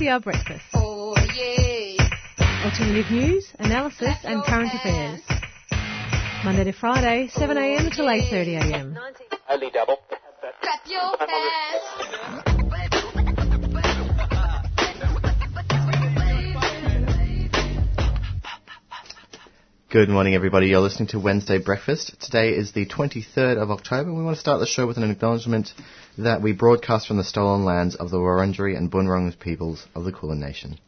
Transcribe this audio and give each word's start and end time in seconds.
3CR 0.00 0.22
Breakfast. 0.22 0.64
Oh 0.72 1.14
yeah. 1.34 2.08
Alternative 2.64 3.10
news, 3.10 3.52
analysis 3.58 4.16
and 4.24 4.42
current 4.44 4.72
affairs. 4.72 5.20
Monday 6.42 6.64
to 6.64 6.72
Friday, 6.72 7.28
7am 7.28 7.84
until 7.84 8.06
8.30am. 8.06 8.96
Only 9.50 9.70
double. 9.70 9.98
Clap 10.62 10.80
your 10.86 11.18
hands. 11.18 12.50
Good 19.90 20.08
morning, 20.08 20.34
everybody. 20.34 20.68
You're 20.68 20.80
listening 20.80 21.08
to 21.08 21.18
Wednesday 21.18 21.58
Breakfast. 21.58 22.14
Today 22.20 22.50
is 22.50 22.72
the 22.72 22.86
23rd 22.86 23.58
of 23.60 23.70
October. 23.70 24.14
We 24.14 24.22
want 24.22 24.36
to 24.36 24.40
start 24.40 24.60
the 24.60 24.66
show 24.66 24.86
with 24.86 24.96
an 24.96 25.10
acknowledgement 25.10 25.74
that 26.18 26.42
we 26.42 26.52
broadcast 26.52 27.06
from 27.06 27.16
the 27.16 27.24
stolen 27.24 27.64
lands 27.64 27.94
of 27.94 28.10
the 28.10 28.18
Wurundjeri 28.18 28.76
and 28.76 28.90
Bunurong 28.90 29.38
peoples 29.38 29.86
of 29.94 30.04
the 30.04 30.12
Kulin 30.12 30.40
Nation. 30.40 30.78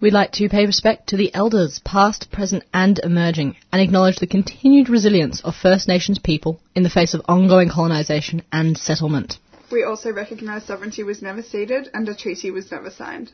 We'd 0.00 0.12
like 0.12 0.32
to 0.32 0.48
pay 0.48 0.66
respect 0.66 1.08
to 1.08 1.16
the 1.16 1.34
elders, 1.34 1.80
past, 1.84 2.30
present, 2.30 2.64
and 2.72 2.98
emerging, 2.98 3.56
and 3.72 3.80
acknowledge 3.80 4.18
the 4.18 4.26
continued 4.26 4.88
resilience 4.88 5.40
of 5.40 5.54
First 5.56 5.88
Nations 5.88 6.18
people 6.18 6.60
in 6.74 6.82
the 6.82 6.90
face 6.90 7.14
of 7.14 7.22
ongoing 7.26 7.70
colonisation 7.70 8.42
and 8.52 8.76
settlement. 8.76 9.38
We 9.72 9.82
also 9.82 10.12
recognise 10.12 10.64
sovereignty 10.64 11.02
was 11.02 11.22
never 11.22 11.42
ceded 11.42 11.88
and 11.94 12.08
a 12.08 12.14
treaty 12.14 12.50
was 12.50 12.70
never 12.70 12.90
signed. 12.90 13.32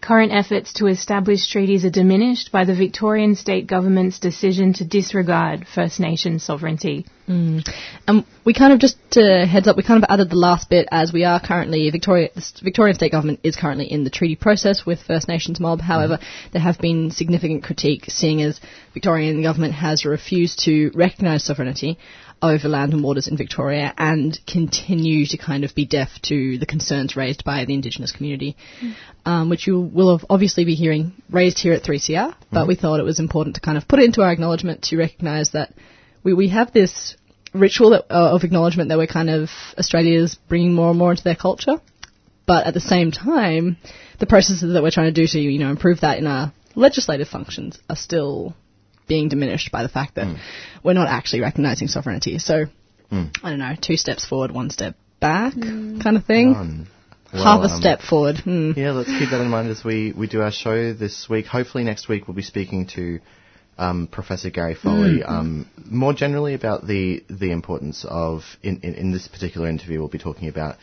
Current 0.00 0.32
efforts 0.32 0.72
to 0.74 0.86
establish 0.86 1.50
treaties 1.50 1.84
are 1.84 1.90
diminished 1.90 2.52
by 2.52 2.64
the 2.64 2.74
Victorian 2.74 3.34
state 3.34 3.66
government's 3.66 4.18
decision 4.20 4.72
to 4.74 4.84
disregard 4.84 5.66
First 5.66 5.98
Nation 5.98 6.38
sovereignty. 6.38 7.04
And 8.06 8.24
we 8.44 8.54
kind 8.54 8.72
of 8.72 8.78
just 8.78 8.96
uh, 9.16 9.44
heads 9.44 9.68
up, 9.68 9.76
we 9.76 9.82
kind 9.82 10.02
of 10.02 10.08
added 10.08 10.30
the 10.30 10.36
last 10.36 10.70
bit 10.70 10.88
as 10.90 11.12
we 11.12 11.24
are 11.24 11.38
currently 11.40 11.90
Victoria, 11.90 12.30
the 12.34 12.42
Victorian 12.62 12.94
state 12.94 13.12
government 13.12 13.40
is 13.42 13.56
currently 13.56 13.84
in 13.84 14.04
the 14.04 14.10
treaty 14.10 14.36
process 14.36 14.86
with 14.86 15.02
First 15.02 15.28
Nations 15.28 15.60
mob. 15.60 15.80
However, 15.80 16.16
hmm. 16.16 16.48
there 16.52 16.62
have 16.62 16.78
been 16.78 17.10
significant 17.10 17.64
critique, 17.64 18.06
seeing 18.08 18.40
as 18.40 18.60
Victorian 18.94 19.42
government 19.42 19.74
has 19.74 20.06
refused 20.06 20.60
to 20.60 20.90
recognise 20.94 21.44
sovereignty 21.44 21.98
over 22.42 22.68
land 22.68 22.92
and 22.92 23.02
waters 23.02 23.28
in 23.28 23.36
Victoria 23.36 23.92
and 23.96 24.38
continue 24.46 25.26
to 25.26 25.36
kind 25.36 25.64
of 25.64 25.74
be 25.74 25.86
deaf 25.86 26.08
to 26.22 26.58
the 26.58 26.66
concerns 26.66 27.16
raised 27.16 27.44
by 27.44 27.64
the 27.64 27.74
Indigenous 27.74 28.12
community, 28.12 28.56
um, 29.24 29.50
which 29.50 29.66
you 29.66 29.80
will 29.80 30.16
have 30.16 30.26
obviously 30.30 30.64
be 30.64 30.74
hearing 30.74 31.12
raised 31.30 31.58
here 31.58 31.72
at 31.72 31.82
3CR. 31.82 32.34
But 32.52 32.68
we 32.68 32.74
thought 32.74 33.00
it 33.00 33.04
was 33.04 33.20
important 33.20 33.56
to 33.56 33.60
kind 33.60 33.78
of 33.78 33.88
put 33.88 33.98
it 33.98 34.04
into 34.04 34.22
our 34.22 34.32
acknowledgement 34.32 34.82
to 34.84 34.96
recognise 34.96 35.50
that 35.52 35.74
we, 36.22 36.34
we 36.34 36.48
have 36.48 36.72
this 36.72 37.16
ritual 37.54 37.90
that, 37.90 38.06
uh, 38.10 38.34
of 38.34 38.44
acknowledgement 38.44 38.90
that 38.90 38.98
we're 38.98 39.06
kind 39.06 39.30
of 39.30 39.48
Australia's 39.78 40.36
bringing 40.48 40.74
more 40.74 40.90
and 40.90 40.98
more 40.98 41.10
into 41.10 41.24
their 41.24 41.36
culture, 41.36 41.80
but 42.46 42.66
at 42.66 42.74
the 42.74 42.80
same 42.80 43.10
time, 43.10 43.76
the 44.18 44.26
processes 44.26 44.72
that 44.72 44.82
we're 44.82 44.90
trying 44.90 45.12
to 45.12 45.20
do 45.20 45.26
to 45.26 45.38
you 45.38 45.58
know 45.58 45.70
improve 45.70 46.00
that 46.00 46.18
in 46.18 46.26
our 46.26 46.52
legislative 46.74 47.28
functions 47.28 47.78
are 47.88 47.96
still 47.96 48.54
being 49.08 49.28
diminished 49.28 49.72
by 49.72 49.82
the 49.82 49.88
fact 49.88 50.14
that 50.16 50.38
we're 50.84 50.92
not 50.92 51.08
actually 51.08 51.40
recognising 51.40 51.88
sovereignty. 51.88 52.38
So 52.38 52.66
I 53.10 53.30
don't 53.42 53.58
know, 53.58 53.74
two 53.80 53.96
steps 53.96 54.26
forward, 54.26 54.52
one 54.52 54.70
step 54.70 54.94
back, 55.20 55.54
kind 55.54 56.16
of 56.16 56.24
thing. 56.24 56.54
Um, 56.54 56.86
Half 57.30 57.60
a 57.60 57.64
um, 57.64 57.80
step 57.80 58.00
forward. 58.00 58.38
Hmm. 58.38 58.72
Yeah, 58.74 58.92
let's 58.92 59.10
keep 59.10 59.28
that 59.30 59.42
in 59.42 59.48
mind 59.48 59.68
as 59.68 59.84
we, 59.84 60.14
we 60.16 60.28
do 60.28 60.40
our 60.40 60.50
show 60.50 60.94
this 60.94 61.28
week. 61.28 61.44
Hopefully 61.44 61.84
next 61.84 62.08
week 62.08 62.26
we'll 62.26 62.34
be 62.34 62.42
speaking 62.42 62.86
to 62.94 63.20
um, 63.76 64.08
Professor 64.10 64.50
Gary 64.50 64.74
Foley 64.74 65.22
um, 65.22 65.68
more 65.84 66.12
generally 66.12 66.54
about 66.54 66.86
the 66.86 67.22
the 67.30 67.52
importance 67.52 68.04
of 68.08 68.42
in, 68.62 68.80
in, 68.80 68.94
in 68.94 69.12
this 69.12 69.28
particular 69.28 69.68
interview 69.68 70.00
we'll 70.00 70.08
be 70.08 70.18
talking 70.18 70.48
about 70.48 70.76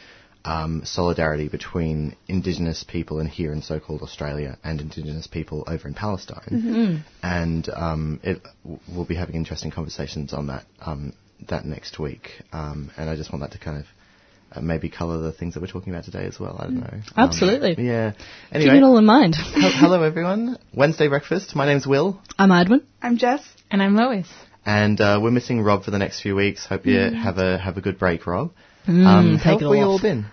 um, 0.45 0.81
solidarity 0.85 1.47
between 1.47 2.15
Indigenous 2.27 2.83
people 2.87 3.19
in 3.19 3.27
here 3.27 3.51
in 3.51 3.61
so-called 3.61 4.01
Australia 4.01 4.57
and 4.63 4.79
Indigenous 4.79 5.27
people 5.27 5.63
over 5.67 5.87
in 5.87 5.93
Palestine, 5.93 7.03
and 7.23 7.69
um, 7.69 8.19
it, 8.23 8.41
we'll 8.87 9.05
be 9.05 9.15
having 9.15 9.35
interesting 9.35 9.71
conversations 9.71 10.33
on 10.33 10.47
that 10.47 10.65
um, 10.81 11.13
that 11.49 11.65
next 11.65 11.99
week. 11.99 12.29
Um, 12.53 12.91
and 12.97 13.09
I 13.09 13.15
just 13.15 13.31
want 13.33 13.41
that 13.41 13.51
to 13.53 13.59
kind 13.59 13.79
of 13.79 13.85
uh, 14.55 14.61
maybe 14.61 14.89
colour 14.89 15.17
the 15.17 15.31
things 15.31 15.55
that 15.55 15.61
we're 15.61 15.67
talking 15.67 15.91
about 15.93 16.05
today 16.05 16.25
as 16.25 16.39
well. 16.39 16.55
I 16.59 16.63
don't 16.65 16.79
know. 16.79 16.93
Um, 16.93 17.03
Absolutely. 17.17 17.83
yeah. 17.83 18.11
Keep 18.11 18.21
Anyway, 18.51 18.77
it 18.77 18.83
all 18.83 18.97
in 18.97 19.05
mind. 19.05 19.35
Hel- 19.37 19.71
hello 19.73 20.03
everyone. 20.03 20.57
Wednesday 20.73 21.07
breakfast. 21.07 21.55
My 21.55 21.65
name's 21.65 21.87
Will, 21.87 22.21
I'm 22.37 22.51
Edwin. 22.51 22.85
I'm 23.01 23.17
Jess. 23.17 23.41
And 23.71 23.81
I'm 23.81 23.95
Lois. 23.95 24.27
and 24.65 25.01
uh, 25.01 25.19
we're 25.21 25.31
missing 25.31 25.61
Rob 25.61 25.83
for 25.83 25.91
the 25.91 25.97
next 25.97 26.21
few 26.21 26.35
weeks. 26.35 26.65
Hope 26.65 26.85
you 26.85 26.99
have 26.99 27.39
a 27.39 27.57
have 27.57 27.77
a 27.77 27.81
good 27.81 27.97
break, 27.97 28.25
Rob. 28.27 28.51
Mm, 28.87 29.05
um, 29.05 29.35
how 29.37 29.55
it 29.55 29.61
have 29.61 29.69
we 29.71 29.79
all 29.79 29.93
all 29.93 29.99
been? 30.01 30.25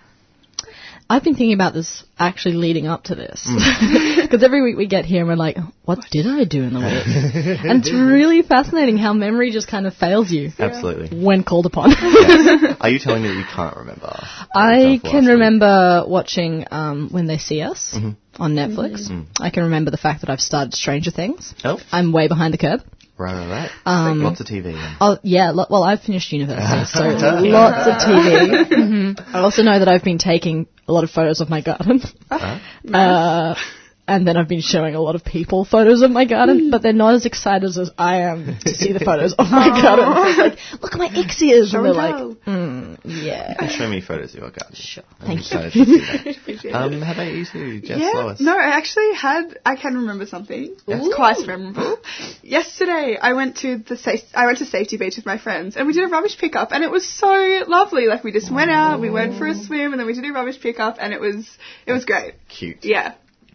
I've 1.13 1.23
been 1.25 1.35
thinking 1.35 1.53
about 1.53 1.75
this 1.75 2.05
actually 2.19 2.55
leading 2.55 2.87
up 2.87 3.05
to 3.05 3.15
this. 3.15 3.47
Mm. 3.49 4.21
Because 4.33 4.43
every 4.45 4.63
week 4.63 4.77
we 4.79 4.87
get 4.87 5.05
here 5.05 5.21
and 5.21 5.29
we're 5.29 5.37
like, 5.37 5.59
what 5.85 5.99
did 6.11 6.27
I 6.27 6.45
do 6.45 6.63
in 6.63 6.73
the 6.73 6.79
week? 6.81 7.61
and 7.69 7.81
it's 7.81 7.93
really 7.93 8.41
fascinating 8.41 8.97
how 8.97 9.13
memory 9.13 9.51
just 9.51 9.69
kind 9.69 9.87
of 9.87 9.93
fails 9.95 10.31
you 10.31 10.51
Absolutely. 10.59 11.23
when 11.23 11.45
called 11.45 11.67
upon. 11.67 11.91
Yes. 11.91 12.77
Are 12.81 12.89
you 12.89 12.99
telling 12.99 13.23
me 13.23 13.29
that 13.29 13.35
you 13.37 13.45
can't 13.55 13.77
remember? 13.77 14.11
I 14.55 14.79
you've 14.79 15.03
done 15.03 15.11
for 15.11 15.11
can 15.11 15.15
last 15.17 15.23
week? 15.27 15.31
remember 15.35 16.05
watching 16.07 16.65
um, 16.71 17.09
When 17.11 17.27
They 17.27 17.39
See 17.39 17.61
Us 17.61 17.93
Mm-hmm. 17.95 18.43
on 18.43 18.55
Netflix. 18.55 19.11
Mm. 19.11 19.27
I 19.39 19.51
can 19.51 19.65
remember 19.65 19.91
the 19.91 19.99
fact 19.99 20.23
that 20.23 20.31
I've 20.31 20.41
started 20.41 20.73
Stranger 20.73 21.11
Things. 21.11 21.55
Oh, 21.65 21.79
I'm 21.93 22.13
way 22.13 22.29
behind 22.29 22.55
the 22.55 22.59
curve. 22.59 22.81
Right, 23.23 23.49
right. 23.49 23.71
Um, 23.87 24.23
Lots 24.23 24.41
of 24.41 24.47
TV. 24.47 24.65
Then. 24.65 24.97
Oh, 25.01 25.19
yeah, 25.23 25.51
lo- 25.51 25.67
well, 25.71 25.83
I've 25.85 26.03
finished 26.03 26.33
university, 26.33 26.85
so 26.87 27.05
lots 27.09 27.87
of 27.87 27.95
TV. 28.09 28.65
Mm-hmm. 28.69 29.37
I 29.37 29.41
also 29.41 29.63
know 29.63 29.79
that 29.79 29.89
I've 29.89 30.05
been 30.05 30.19
taking 30.19 30.67
a 30.89 30.93
lot 30.93 31.05
of 31.05 31.11
photos 31.11 31.41
of 31.41 31.49
my 31.49 31.61
garden. 31.61 32.01
Uh-huh. 32.31 32.59
Uh, 32.93 33.55
and 34.09 34.27
then 34.27 34.37
I've 34.37 34.49
been 34.49 34.61
showing 34.61 34.95
a 34.95 35.01
lot 35.01 35.15
of 35.15 35.25
people 35.25 35.65
photos 35.65 36.03
of 36.03 36.11
my 36.11 36.25
garden, 36.25 36.71
but 36.71 36.83
they're 36.83 36.93
not 36.93 37.15
as 37.15 37.25
excited 37.25 37.65
as 37.79 37.91
I 37.97 38.23
am 38.23 38.59
to 38.61 38.75
see 38.75 38.93
the 38.93 38.99
photos 39.05 39.33
of 39.35 39.51
my 39.51 39.69
garden. 39.69 40.09
Like, 40.39 40.59
look 40.83 40.93
at 40.93 40.99
my 40.99 41.09
ixias! 41.09 41.71
Show 41.71 41.85
and 41.85 41.87
they're 41.87 41.93
and 41.93 41.97
like, 41.97 42.17
tell. 42.17 42.35
mm, 42.55 42.99
yeah. 43.05 43.69
Show 43.69 43.89
me 43.89 44.01
photos 44.01 44.35
of 44.35 44.41
your 44.41 44.51
garden. 44.51 44.75
Sure. 44.75 45.05
I'm 45.21 45.27
Thank 45.27 45.39
you. 45.39 45.59
excited 45.59 45.73
to 45.73 45.85
see 45.85 45.99
that. 46.01 46.37
Appreciate 46.41 46.71
it. 46.71 46.75
Um, 46.75 47.01
how 47.01 47.13
about 47.13 47.33
you 47.33 47.45
two, 47.45 47.81
Jess 47.81 47.99
yeah. 48.01 48.11
Lois? 48.15 48.41
No, 48.41 48.57
I 48.59 48.77
actually 48.77 49.15
had. 49.15 49.59
I 49.65 49.77
can 49.77 49.95
remember 49.95 50.27
something. 50.27 50.75
It's 50.87 51.15
quite 51.15 51.47
memorable. 51.47 51.99
Yesterday, 52.43 53.17
I 53.21 53.35
went 53.35 53.59
to 53.59 53.79
the 53.79 53.97
sa- 53.97 54.17
I 54.35 54.47
went 54.47 54.59
to 54.59 54.67
Safety 54.67 54.97
Beach 54.97 55.17
with 55.17 55.27
my 55.27 55.39
friends, 55.39 55.77
and 55.77 55.87
we 55.87 55.93
did 55.93 56.05
a 56.05 56.09
rubbish 56.09 56.37
pickup, 56.39 56.73
and 56.73 56.83
it 56.83 56.91
was 56.91 57.09
so 57.09 57.63
lovely. 57.69 58.07
Like 58.07 58.25
we 58.25 58.33
just 58.33 58.51
went 58.53 58.71
out, 58.71 59.01
we 59.01 59.11
went 59.11 59.39
for 59.39 59.47
a 59.47 59.55
swim, 59.55 59.93
and 59.93 60.01
then 60.01 60.07
we 60.07 60.13
did 60.15 60.25
a 60.25 60.33
rubbish 60.33 60.61
pickup, 60.61 60.97
and 61.01 61.13
it 61.13 61.21
was 61.21 61.49
it 61.87 61.93
was 61.93 62.05
great. 62.05 62.35
Cute. 62.49 62.79
Yeah. 62.85 63.15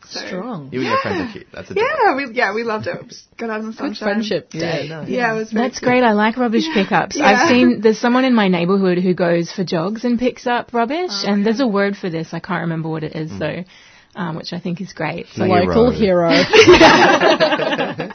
So, 0.10 0.26
Strong. 0.26 0.70
You 0.72 0.80
and 0.80 0.88
your 0.90 0.98
friends 1.02 1.30
are 1.30 1.34
cute. 1.34 1.48
That's 1.54 1.70
a 1.72 1.74
Yeah, 1.76 2.16
we 2.16 2.32
yeah 2.34 2.54
we 2.54 2.64
loved 2.64 2.88
it. 2.88 3.08
Just 3.10 3.26
got 3.38 3.50
out 3.50 3.60
in 3.60 3.66
the 3.68 3.72
Good 3.72 3.78
sunshine. 3.78 4.08
friendship 4.08 4.50
Yeah, 4.54 4.84
no. 4.88 5.02
Yeah, 5.08 5.34
it 5.34 5.38
was. 5.38 5.52
Very 5.52 5.68
That's 5.68 5.80
cute. 5.80 5.90
great. 5.90 6.04
I 6.04 6.14
like 6.14 6.38
rubbish 6.38 6.66
pickups. 6.74 7.18
Yeah. 7.18 7.26
I've 7.26 7.50
seen 7.50 7.82
there's 7.82 8.00
someone 8.00 8.24
in 8.24 8.34
my 8.34 8.48
neighbourhood 8.48 9.00
who 9.00 9.14
goes 9.14 9.52
for 9.52 9.64
jogs 9.66 10.06
and 10.06 10.18
picks 10.18 10.48
up 10.48 10.74
rubbish, 10.74 11.12
Oh, 11.12 11.28
and 11.28 11.46
there's 11.46 11.60
a 11.60 11.68
word 11.68 11.98
for 11.98 12.10
this. 12.10 12.34
I 12.34 12.40
can't 12.40 12.62
remember 12.62 12.90
what 12.90 13.04
it 13.04 13.16
is 13.16 13.38
though, 13.38 13.64
um, 14.16 14.36
which 14.36 14.54
I 14.54 14.60
think 14.60 14.80
is 14.82 14.94
great. 14.94 15.28
So, 15.34 15.44
Local 15.44 15.92
Hero. 15.92 16.30
hero. 17.90 18.10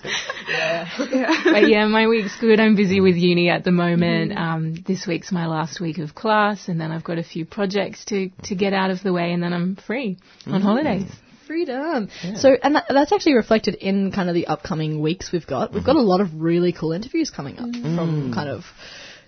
but 1.44 1.68
yeah, 1.68 1.86
my 1.86 2.06
week's 2.08 2.36
good. 2.40 2.58
I'm 2.60 2.74
busy 2.76 3.00
with 3.00 3.16
uni 3.16 3.48
at 3.50 3.64
the 3.64 3.70
moment. 3.70 4.36
Um, 4.36 4.74
this 4.86 5.06
week's 5.06 5.30
my 5.32 5.46
last 5.46 5.80
week 5.80 5.98
of 5.98 6.14
class, 6.14 6.68
and 6.68 6.80
then 6.80 6.90
I've 6.90 7.04
got 7.04 7.18
a 7.18 7.22
few 7.22 7.44
projects 7.44 8.04
to 8.06 8.30
to 8.44 8.54
get 8.54 8.72
out 8.72 8.90
of 8.90 9.02
the 9.02 9.12
way, 9.12 9.32
and 9.32 9.42
then 9.42 9.52
I'm 9.52 9.76
free 9.76 10.18
on 10.46 10.60
holidays. 10.62 11.04
Freedom. 11.52 12.08
So, 12.36 12.56
and 12.62 12.76
that, 12.76 12.86
that's 12.88 13.12
actually 13.12 13.34
reflected 13.34 13.74
in 13.74 14.10
kind 14.10 14.30
of 14.30 14.34
the 14.34 14.46
upcoming 14.46 15.02
weeks 15.02 15.30
we've 15.30 15.46
got. 15.46 15.74
We've 15.74 15.84
got 15.84 15.96
a 15.96 16.00
lot 16.00 16.22
of 16.22 16.40
really 16.40 16.72
cool 16.72 16.92
interviews 16.92 17.28
coming 17.28 17.58
up 17.58 17.70
from 17.70 18.32
kind 18.34 18.48
of, 18.48 18.64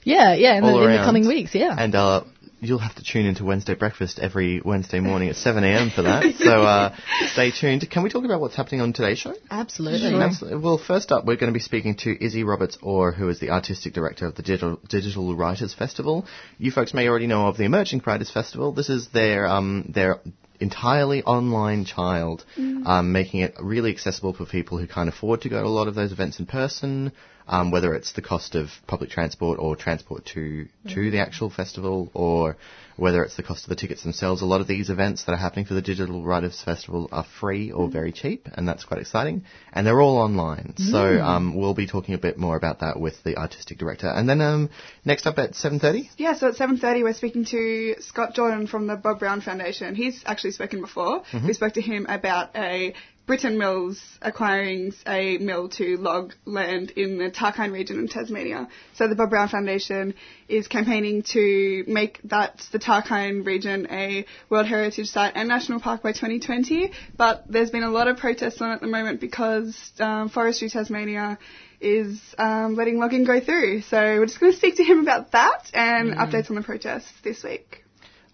yeah, 0.04 0.32
yeah, 0.34 0.56
in, 0.56 0.62
the, 0.64 0.84
in 0.84 0.90
the 0.92 1.02
coming 1.04 1.28
weeks, 1.28 1.54
yeah. 1.54 1.76
And 1.78 1.94
uh, 1.94 2.24
you'll 2.60 2.78
have 2.78 2.94
to 2.94 3.04
tune 3.04 3.26
into 3.26 3.44
Wednesday 3.44 3.74
breakfast 3.74 4.18
every 4.18 4.62
Wednesday 4.64 5.00
morning 5.10 5.28
at 5.28 5.36
7 5.36 5.62
a.m. 5.64 5.90
for 5.90 6.00
that. 6.00 6.34
So 6.38 6.62
uh, 6.62 6.96
stay 7.32 7.50
tuned. 7.50 7.88
Can 7.90 8.02
we 8.02 8.08
talk 8.08 8.24
about 8.24 8.40
what's 8.40 8.56
happening 8.56 8.80
on 8.80 8.94
today's 8.94 9.18
show? 9.18 9.34
Absolutely. 9.50 10.14
Absolutely. 10.14 10.60
Well, 10.60 10.78
first 10.78 11.12
up, 11.12 11.26
we're 11.26 11.36
going 11.36 11.52
to 11.52 11.54
be 11.54 11.60
speaking 11.60 11.94
to 12.04 12.24
Izzy 12.24 12.42
Roberts 12.42 12.78
Orr, 12.80 13.12
who 13.12 13.28
is 13.28 13.38
the 13.38 13.50
artistic 13.50 13.92
director 13.92 14.26
of 14.26 14.34
the 14.34 14.42
Digital, 14.42 14.80
Digital 14.88 15.36
Writers 15.36 15.74
Festival. 15.74 16.24
You 16.56 16.70
folks 16.70 16.94
may 16.94 17.06
already 17.06 17.26
know 17.26 17.48
of 17.48 17.58
the 17.58 17.64
Emerging 17.64 18.02
Writers 18.06 18.30
Festival. 18.30 18.72
This 18.72 18.88
is 18.88 19.08
their 19.08 19.46
um, 19.46 19.90
their 19.94 20.20
entirely 20.64 21.22
online 21.24 21.84
child, 21.84 22.44
um, 22.86 23.12
making 23.12 23.40
it 23.40 23.54
really 23.60 23.90
accessible 23.90 24.32
for 24.32 24.46
people 24.46 24.78
who 24.78 24.86
can't 24.86 25.10
afford 25.10 25.42
to 25.42 25.50
go 25.50 25.60
to 25.60 25.68
a 25.68 25.76
lot 25.78 25.88
of 25.88 25.94
those 25.94 26.10
events 26.10 26.38
in 26.40 26.46
person, 26.46 27.12
um, 27.46 27.70
whether 27.70 27.94
it's 27.94 28.12
the 28.12 28.22
cost 28.22 28.54
of 28.54 28.68
public 28.86 29.10
transport 29.10 29.58
or 29.58 29.76
transport 29.76 30.24
to 30.26 30.68
to 30.88 31.10
the 31.10 31.18
actual 31.18 31.50
festival, 31.50 32.10
or 32.14 32.56
whether 32.96 33.24
it's 33.24 33.36
the 33.36 33.42
cost 33.42 33.64
of 33.64 33.68
the 33.68 33.76
tickets 33.76 34.02
themselves. 34.02 34.42
A 34.42 34.46
lot 34.46 34.60
of 34.60 34.66
these 34.66 34.88
events 34.88 35.24
that 35.24 35.32
are 35.32 35.38
happening 35.38 35.64
for 35.64 35.74
the 35.74 35.82
Digital 35.82 36.22
Writers 36.22 36.60
Festival 36.62 37.08
are 37.12 37.26
free 37.40 37.72
or 37.72 37.88
very 37.88 38.12
cheap, 38.12 38.48
and 38.54 38.66
that's 38.66 38.84
quite 38.84 39.00
exciting. 39.00 39.44
And 39.72 39.86
they're 39.86 40.00
all 40.00 40.18
online. 40.18 40.74
So 40.76 41.20
um, 41.20 41.56
we'll 41.56 41.74
be 41.74 41.86
talking 41.86 42.14
a 42.14 42.18
bit 42.18 42.38
more 42.38 42.56
about 42.56 42.80
that 42.80 42.98
with 43.00 43.22
the 43.24 43.36
artistic 43.36 43.78
director. 43.78 44.08
And 44.08 44.28
then 44.28 44.40
um, 44.40 44.70
next 45.04 45.26
up 45.26 45.38
at 45.38 45.52
7:30. 45.52 46.08
Yeah, 46.16 46.34
so 46.34 46.48
at 46.48 46.54
7.30 46.54 47.02
we're 47.02 47.12
speaking 47.14 47.44
to 47.46 47.96
Scott 48.00 48.34
Jordan 48.34 48.66
from 48.66 48.86
the 48.86 48.96
Bob 48.96 49.18
Brown 49.18 49.40
Foundation. 49.40 49.94
He's 49.94 50.22
actually 50.24 50.52
spoken 50.52 50.80
before. 50.80 51.22
We 51.44 51.52
spoke 51.52 51.74
to 51.74 51.82
him 51.82 52.06
about 52.08 52.56
a 52.56 52.94
Britain 53.26 53.56
Mills 53.56 54.02
acquiring 54.20 54.92
a 55.06 55.38
mill 55.38 55.70
to 55.70 55.96
log 55.96 56.34
land 56.44 56.90
in 56.90 57.16
the 57.16 57.30
Tarkine 57.30 57.72
region 57.72 57.98
in 57.98 58.08
Tasmania. 58.08 58.68
So 58.94 59.08
the 59.08 59.14
Bob 59.14 59.30
Brown 59.30 59.48
Foundation 59.48 60.14
is 60.46 60.68
campaigning 60.68 61.22
to 61.32 61.84
make 61.86 62.20
that, 62.24 62.62
the 62.70 62.78
Tarkine 62.78 63.46
region, 63.46 63.86
a 63.90 64.26
World 64.50 64.66
Heritage 64.66 65.08
Site 65.08 65.32
and 65.36 65.48
National 65.48 65.80
Park 65.80 66.02
by 66.02 66.12
2020. 66.12 66.92
But 67.16 67.44
there's 67.48 67.70
been 67.70 67.82
a 67.82 67.90
lot 67.90 68.08
of 68.08 68.18
protests 68.18 68.60
on 68.60 68.70
at 68.72 68.82
the 68.82 68.88
moment 68.88 69.20
because 69.20 69.92
um, 70.00 70.28
Forestry 70.28 70.68
Tasmania 70.68 71.38
is 71.80 72.20
um, 72.36 72.74
letting 72.74 72.98
logging 72.98 73.24
go 73.24 73.40
through. 73.40 73.82
So 73.82 73.96
we're 73.96 74.26
just 74.26 74.38
going 74.38 74.52
to 74.52 74.58
speak 74.58 74.76
to 74.76 74.84
him 74.84 75.00
about 75.00 75.32
that 75.32 75.70
and 75.72 76.12
updates 76.12 76.50
on 76.50 76.56
the 76.56 76.62
protests 76.62 77.12
this 77.22 77.42
week. 77.42 77.83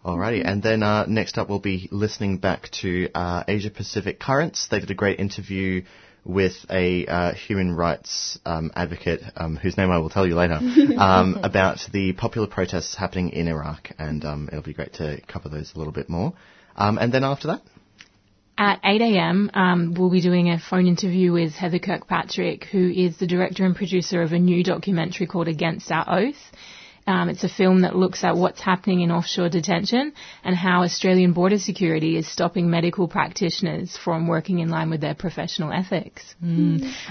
Alrighty, 0.04 0.42
and 0.42 0.62
then 0.62 0.82
uh, 0.82 1.04
next 1.06 1.36
up 1.36 1.50
we'll 1.50 1.58
be 1.58 1.86
listening 1.92 2.38
back 2.38 2.70
to 2.80 3.10
uh, 3.14 3.44
Asia 3.46 3.70
Pacific 3.70 4.18
Currents. 4.18 4.66
They 4.68 4.80
did 4.80 4.90
a 4.90 4.94
great 4.94 5.20
interview 5.20 5.82
with 6.24 6.54
a 6.70 7.06
uh, 7.06 7.34
human 7.34 7.76
rights 7.76 8.38
um, 8.46 8.70
advocate, 8.74 9.20
um, 9.36 9.56
whose 9.56 9.76
name 9.76 9.90
I 9.90 9.98
will 9.98 10.08
tell 10.08 10.26
you 10.26 10.36
later, 10.36 10.54
um, 10.98 11.40
about 11.42 11.80
the 11.92 12.14
popular 12.14 12.46
protests 12.46 12.94
happening 12.94 13.28
in 13.30 13.46
Iraq, 13.46 13.90
and 13.98 14.24
um, 14.24 14.48
it'll 14.50 14.62
be 14.62 14.72
great 14.72 14.94
to 14.94 15.20
cover 15.28 15.50
those 15.50 15.74
a 15.74 15.78
little 15.78 15.92
bit 15.92 16.08
more. 16.08 16.32
Um, 16.76 16.96
and 16.96 17.12
then 17.12 17.22
after 17.22 17.48
that, 17.48 17.62
At 18.56 18.80
8 18.82 19.02
a.m., 19.02 19.50
um, 19.52 19.94
we'll 19.94 20.10
be 20.10 20.22
doing 20.22 20.48
a 20.48 20.58
phone 20.58 20.86
interview 20.86 21.30
with 21.32 21.52
Heather 21.52 21.78
Kirkpatrick, 21.78 22.64
who 22.64 22.90
is 22.90 23.18
the 23.18 23.26
director 23.26 23.66
and 23.66 23.76
producer 23.76 24.22
of 24.22 24.32
a 24.32 24.38
new 24.38 24.64
documentary 24.64 25.26
called 25.26 25.48
Against 25.48 25.90
Our 25.92 26.06
Oath. 26.08 26.52
Um, 27.10 27.28
it's 27.28 27.42
a 27.42 27.48
film 27.48 27.80
that 27.82 27.96
looks 27.96 28.22
at 28.22 28.36
what's 28.36 28.60
happening 28.60 29.00
in 29.00 29.10
offshore 29.10 29.48
detention 29.48 30.12
and 30.44 30.54
how 30.54 30.84
Australian 30.84 31.32
border 31.32 31.58
security 31.58 32.16
is 32.16 32.30
stopping 32.30 32.70
medical 32.70 33.08
practitioners 33.08 33.96
from 33.96 34.28
working 34.28 34.60
in 34.60 34.68
line 34.68 34.90
with 34.90 35.00
their 35.00 35.16
professional 35.16 35.72
ethics. 35.72 36.22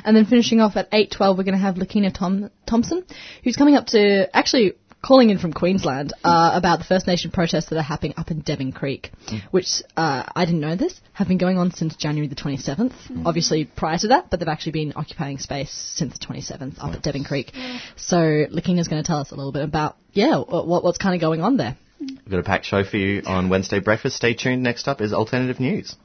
And 0.05 0.15
then 0.15 0.25
finishing 0.25 0.61
off 0.61 0.77
at 0.77 0.89
8.12, 0.91 1.37
we're 1.37 1.43
going 1.43 1.53
to 1.53 1.57
have 1.57 1.75
Lakina 1.75 2.11
Tom- 2.13 2.49
Thompson, 2.65 3.03
who's 3.43 3.57
coming 3.57 3.75
up 3.75 3.87
to 3.87 4.33
actually 4.33 4.75
calling 5.01 5.29
in 5.29 5.37
from 5.37 5.53
Queensland 5.53 6.13
uh, 6.23 6.51
about 6.53 6.79
the 6.79 6.85
First 6.85 7.07
Nation 7.07 7.31
protests 7.31 7.69
that 7.69 7.77
are 7.77 7.81
happening 7.83 8.13
up 8.17 8.31
in 8.31 8.41
Devon 8.41 8.71
Creek, 8.71 9.11
which 9.51 9.81
uh, 9.95 10.23
I 10.35 10.45
didn't 10.45 10.61
know 10.61 10.75
this, 10.75 10.99
have 11.13 11.27
been 11.27 11.37
going 11.37 11.57
on 11.57 11.71
since 11.71 11.95
January 11.95 12.27
the 12.27 12.35
27th. 12.35 12.93
Obviously 13.25 13.65
prior 13.65 13.97
to 13.99 14.09
that, 14.09 14.29
but 14.29 14.39
they've 14.39 14.49
actually 14.49 14.73
been 14.73 14.93
occupying 14.95 15.37
space 15.37 15.71
since 15.71 16.17
the 16.17 16.25
27th 16.25 16.79
up 16.79 16.93
at 16.93 17.01
Devon 17.01 17.23
Creek. 17.23 17.51
So 17.95 18.17
Lakina's 18.17 18.87
going 18.87 19.01
to 19.01 19.07
tell 19.07 19.19
us 19.19 19.31
a 19.31 19.35
little 19.35 19.51
bit 19.51 19.63
about, 19.63 19.95
yeah, 20.13 20.37
what, 20.37 20.83
what's 20.83 20.97
kind 20.97 21.15
of 21.15 21.21
going 21.21 21.41
on 21.41 21.57
there. 21.57 21.77
we've 21.99 22.29
got 22.29 22.39
a 22.39 22.43
packed 22.43 22.65
show 22.65 22.83
for 22.83 22.97
you 22.97 23.21
on 23.25 23.49
Wednesday 23.49 23.79
breakfast. 23.79 24.17
Stay 24.17 24.33
tuned. 24.33 24.63
Next 24.63 24.87
up 24.87 25.01
is 25.01 25.13
alternative 25.13 25.59
news. 25.59 25.95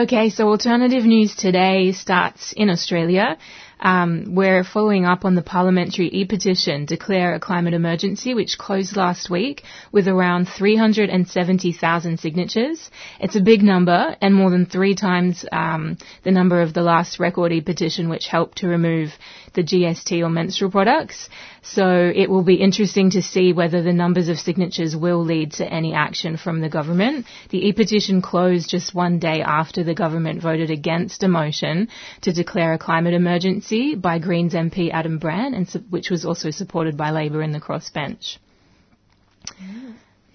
Okay, 0.00 0.30
so 0.30 0.48
alternative 0.48 1.04
news 1.04 1.34
today 1.36 1.92
starts 1.92 2.54
in 2.56 2.70
Australia. 2.70 3.36
Um, 3.80 4.34
we're 4.34 4.64
following 4.64 5.04
up 5.04 5.26
on 5.26 5.34
the 5.34 5.42
parliamentary 5.42 6.08
e-petition 6.08 6.86
declare 6.86 7.34
a 7.34 7.40
climate 7.40 7.74
emergency, 7.74 8.32
which 8.32 8.56
closed 8.56 8.96
last 8.96 9.28
week 9.28 9.62
with 9.92 10.08
around 10.08 10.48
370,000 10.48 12.18
signatures. 12.18 12.90
It's 13.20 13.36
a 13.36 13.42
big 13.42 13.62
number 13.62 14.16
and 14.22 14.34
more 14.34 14.48
than 14.50 14.64
three 14.64 14.94
times 14.94 15.44
um, 15.52 15.98
the 16.24 16.30
number 16.30 16.62
of 16.62 16.72
the 16.72 16.82
last 16.82 17.20
record 17.20 17.52
e-petition, 17.52 18.08
which 18.08 18.26
helped 18.26 18.58
to 18.58 18.68
remove 18.68 19.12
the 19.54 19.62
GST 19.62 20.24
on 20.24 20.34
menstrual 20.34 20.70
products. 20.70 21.28
So 21.62 22.12
it 22.14 22.30
will 22.30 22.42
be 22.42 22.54
interesting 22.54 23.10
to 23.10 23.22
see 23.22 23.52
whether 23.52 23.82
the 23.82 23.92
numbers 23.92 24.28
of 24.28 24.38
signatures 24.38 24.96
will 24.96 25.22
lead 25.24 25.52
to 25.54 25.66
any 25.70 25.92
action 25.94 26.36
from 26.36 26.60
the 26.60 26.68
government. 26.68 27.26
The 27.50 27.66
e-petition 27.68 28.22
closed 28.22 28.70
just 28.70 28.94
one 28.94 29.18
day 29.18 29.42
after 29.42 29.82
the 29.84 29.94
government 29.94 30.40
voted 30.42 30.70
against 30.70 31.22
a 31.22 31.28
motion 31.28 31.88
to 32.22 32.32
declare 32.32 32.72
a 32.74 32.78
climate 32.78 33.14
emergency 33.14 33.94
by 33.94 34.18
Greens 34.18 34.54
MP 34.54 34.90
Adam 34.90 35.18
Bandt, 35.18 35.54
and 35.54 35.68
su- 35.68 35.84
which 35.90 36.10
was 36.10 36.24
also 36.24 36.50
supported 36.50 36.96
by 36.96 37.10
Labor 37.10 37.42
in 37.42 37.52
the 37.52 37.60
crossbench. 37.60 38.38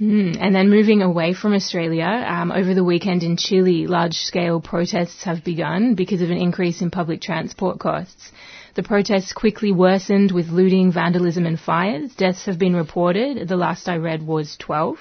Mm, 0.01 0.37
and 0.41 0.53
then 0.53 0.69
moving 0.69 1.01
away 1.01 1.33
from 1.33 1.53
Australia, 1.53 2.03
um, 2.27 2.51
over 2.51 2.73
the 2.73 2.83
weekend 2.83 3.23
in 3.23 3.37
Chile, 3.37 3.87
large-scale 3.87 4.59
protests 4.59 5.23
have 5.23 5.43
begun 5.43 5.95
because 5.95 6.21
of 6.21 6.31
an 6.31 6.37
increase 6.37 6.81
in 6.81 6.91
public 6.91 7.21
transport 7.21 7.79
costs. 7.79 8.31
The 8.75 8.83
protests 8.83 9.31
quickly 9.31 9.71
worsened 9.71 10.33
with 10.33 10.49
looting, 10.49 10.91
vandalism 10.91 11.45
and 11.45 11.57
fires. 11.57 12.13
Deaths 12.13 12.45
have 12.45 12.59
been 12.59 12.75
reported. 12.75 13.47
The 13.47 13.55
last 13.55 13.87
I 13.87 13.95
read 13.95 14.21
was 14.21 14.57
12. 14.57 14.97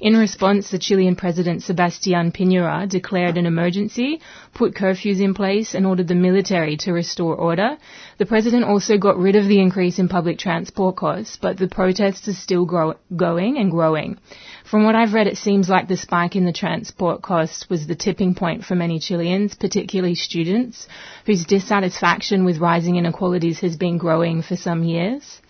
In 0.00 0.14
response, 0.16 0.70
the 0.70 0.78
Chilean 0.78 1.16
President 1.16 1.60
Sebastián 1.62 2.30
Piñera 2.30 2.86
declared 2.86 3.38
an 3.38 3.46
emergency, 3.46 4.20
put 4.52 4.74
curfews 4.74 5.20
in 5.20 5.32
place 5.32 5.74
and 5.74 5.86
ordered 5.86 6.08
the 6.08 6.14
military 6.14 6.76
to 6.78 6.92
restore 6.92 7.34
order. 7.34 7.78
The 8.18 8.26
president 8.26 8.64
also 8.64 8.98
got 8.98 9.16
rid 9.18 9.36
of 9.36 9.46
the 9.46 9.58
increase 9.58 9.98
in 9.98 10.08
public 10.08 10.38
transport 10.38 10.96
costs, 10.96 11.38
but 11.40 11.56
the 11.56 11.66
protests 11.68 12.28
are 12.28 12.34
still 12.34 12.66
grow- 12.66 12.96
going 13.16 13.56
and 13.56 13.70
growing. 13.70 14.18
From 14.64 14.84
what 14.84 14.94
I've 14.94 15.14
read, 15.14 15.28
it 15.28 15.38
seems 15.38 15.68
like 15.70 15.88
the 15.88 15.96
spike 15.96 16.36
in 16.36 16.44
the 16.44 16.52
transport 16.52 17.22
costs 17.22 17.70
was 17.70 17.86
the 17.86 17.94
tipping 17.94 18.34
point 18.34 18.64
for 18.64 18.74
many 18.74 18.98
Chileans, 18.98 19.54
particularly 19.54 20.14
students, 20.14 20.86
whose 21.24 21.44
dissatisfaction 21.46 22.44
with 22.44 22.58
rising 22.58 22.96
inequalities 22.96 23.60
has 23.60 23.76
been 23.76 23.96
growing 23.96 24.42
for 24.42 24.56
some 24.56 24.82
years. 24.84 25.40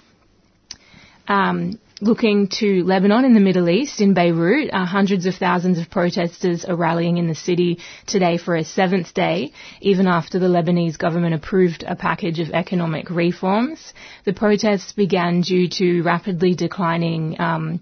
Um, 1.26 1.80
looking 2.00 2.48
to 2.48 2.84
Lebanon 2.84 3.24
in 3.24 3.32
the 3.32 3.40
Middle 3.40 3.68
East, 3.70 4.00
in 4.00 4.12
Beirut, 4.12 4.70
uh, 4.72 4.84
hundreds 4.84 5.24
of 5.26 5.34
thousands 5.34 5.78
of 5.78 5.90
protesters 5.90 6.64
are 6.64 6.76
rallying 6.76 7.16
in 7.16 7.26
the 7.26 7.34
city 7.34 7.78
today 8.06 8.36
for 8.36 8.54
a 8.54 8.64
seventh 8.64 9.14
day, 9.14 9.52
even 9.80 10.06
after 10.06 10.38
the 10.38 10.46
Lebanese 10.48 10.98
government 10.98 11.34
approved 11.34 11.84
a 11.86 11.96
package 11.96 12.38
of 12.38 12.50
economic 12.50 13.08
reforms. 13.10 13.94
The 14.24 14.34
protests 14.34 14.92
began 14.92 15.40
due 15.40 15.68
to 15.68 16.02
rapidly 16.02 16.54
declining 16.54 17.40
um, 17.40 17.80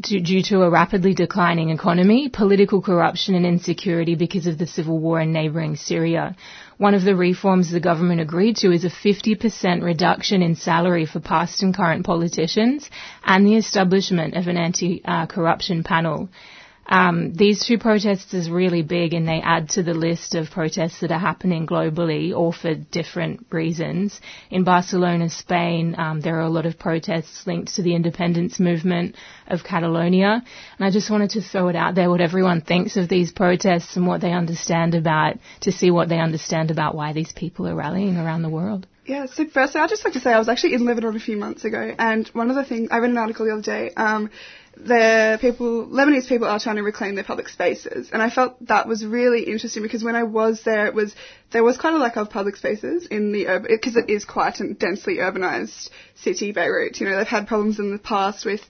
due 0.00 0.42
to 0.42 0.62
a 0.62 0.70
rapidly 0.70 1.14
declining 1.14 1.70
economy, 1.70 2.28
political 2.28 2.80
corruption 2.80 3.34
and 3.34 3.44
insecurity 3.44 4.14
because 4.14 4.46
of 4.46 4.58
the 4.58 4.66
civil 4.66 4.98
war 4.98 5.20
in 5.20 5.32
neighbouring 5.32 5.74
Syria. 5.76 6.36
One 6.78 6.94
of 6.94 7.02
the 7.02 7.16
reforms 7.16 7.70
the 7.70 7.80
government 7.80 8.20
agreed 8.20 8.56
to 8.58 8.70
is 8.70 8.84
a 8.84 8.88
50% 8.88 9.82
reduction 9.82 10.42
in 10.42 10.54
salary 10.54 11.06
for 11.06 11.18
past 11.18 11.60
and 11.62 11.74
current 11.74 12.06
politicians 12.06 12.88
and 13.24 13.44
the 13.44 13.56
establishment 13.56 14.34
of 14.34 14.46
an 14.46 14.56
anti-corruption 14.56 15.80
uh, 15.80 15.82
panel. 15.82 16.28
Um, 16.88 17.34
these 17.34 17.66
two 17.66 17.78
protests 17.78 18.32
is 18.32 18.48
really 18.48 18.82
big 18.82 19.12
and 19.12 19.28
they 19.28 19.42
add 19.42 19.68
to 19.70 19.82
the 19.82 19.92
list 19.92 20.34
of 20.34 20.50
protests 20.50 21.00
that 21.00 21.10
are 21.10 21.18
happening 21.18 21.66
globally, 21.66 22.34
all 22.34 22.50
for 22.52 22.74
different 22.74 23.46
reasons. 23.50 24.18
In 24.50 24.64
Barcelona, 24.64 25.28
Spain, 25.28 25.94
um, 25.98 26.22
there 26.22 26.38
are 26.38 26.46
a 26.46 26.48
lot 26.48 26.64
of 26.64 26.78
protests 26.78 27.46
linked 27.46 27.74
to 27.74 27.82
the 27.82 27.94
independence 27.94 28.58
movement 28.58 29.16
of 29.46 29.62
Catalonia. 29.64 30.42
And 30.78 30.86
I 30.86 30.90
just 30.90 31.10
wanted 31.10 31.30
to 31.30 31.42
throw 31.42 31.68
it 31.68 31.76
out 31.76 31.94
there 31.94 32.08
what 32.08 32.22
everyone 32.22 32.62
thinks 32.62 32.96
of 32.96 33.08
these 33.08 33.32
protests 33.32 33.96
and 33.96 34.06
what 34.06 34.22
they 34.22 34.32
understand 34.32 34.94
about, 34.94 35.36
to 35.60 35.72
see 35.72 35.90
what 35.90 36.08
they 36.08 36.18
understand 36.18 36.70
about 36.70 36.94
why 36.94 37.12
these 37.12 37.32
people 37.32 37.68
are 37.68 37.74
rallying 37.74 38.16
around 38.16 38.42
the 38.42 38.48
world. 38.48 38.86
Yeah, 39.08 39.24
so 39.24 39.46
firstly, 39.46 39.80
I'd 39.80 39.88
just 39.88 40.04
like 40.04 40.12
to 40.14 40.20
say 40.20 40.34
I 40.34 40.38
was 40.38 40.50
actually 40.50 40.74
in 40.74 40.84
Lebanon 40.84 41.16
a 41.16 41.20
few 41.20 41.38
months 41.38 41.64
ago, 41.64 41.94
and 41.98 42.28
one 42.28 42.50
of 42.50 42.56
the 42.56 42.64
things, 42.64 42.90
I 42.92 42.98
read 42.98 43.10
an 43.10 43.16
article 43.16 43.46
the 43.46 43.52
other 43.52 43.62
day, 43.62 43.90
um, 43.96 44.28
the 44.84 45.38
people, 45.40 45.86
Lebanese 45.86 46.28
people 46.28 46.46
are 46.46 46.60
trying 46.60 46.76
to 46.76 46.82
reclaim 46.82 47.14
their 47.14 47.24
public 47.24 47.48
spaces, 47.48 48.10
and 48.12 48.22
I 48.22 48.30
felt 48.30 48.64
that 48.66 48.86
was 48.86 49.04
really 49.04 49.42
interesting 49.44 49.82
because 49.82 50.04
when 50.04 50.16
I 50.16 50.22
was 50.22 50.62
there, 50.62 50.86
it 50.86 50.94
was, 50.94 51.14
there 51.50 51.64
was 51.64 51.76
quite 51.76 51.94
a 51.94 51.98
lack 51.98 52.16
of 52.16 52.30
public 52.30 52.56
spaces 52.56 53.06
in 53.06 53.32
the 53.32 53.48
urban, 53.48 53.70
because 53.70 53.96
it 53.96 54.08
is 54.08 54.24
quite 54.24 54.60
a 54.60 54.74
densely 54.74 55.16
urbanized 55.16 55.90
city, 56.14 56.52
Beirut. 56.52 57.00
You 57.00 57.08
know, 57.08 57.16
they've 57.16 57.26
had 57.26 57.48
problems 57.48 57.78
in 57.78 57.90
the 57.92 57.98
past 57.98 58.46
with 58.46 58.60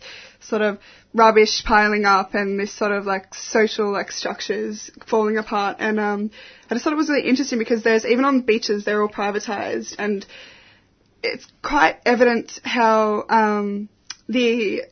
sort 0.40 0.62
of 0.62 0.78
rubbish 1.14 1.64
piling 1.64 2.04
up 2.04 2.34
and 2.34 2.58
this 2.60 2.72
sort 2.72 2.92
of 2.92 3.06
like 3.06 3.34
social 3.34 3.90
like 3.90 4.12
structures 4.12 4.90
falling 5.06 5.36
apart. 5.36 5.76
And 5.80 5.98
um, 5.98 6.30
I 6.70 6.74
just 6.74 6.84
thought 6.84 6.92
it 6.92 6.96
was 6.96 7.08
really 7.08 7.28
interesting 7.28 7.58
because 7.58 7.82
there's 7.82 8.04
even 8.04 8.24
on 8.24 8.42
beaches 8.42 8.84
they're 8.84 9.02
all 9.02 9.08
privatized 9.08 9.96
and 9.98 10.24
it's 11.22 11.46
quite 11.62 11.96
evident 12.06 12.60
how 12.62 13.24
um, 13.28 13.88
the 14.28 14.82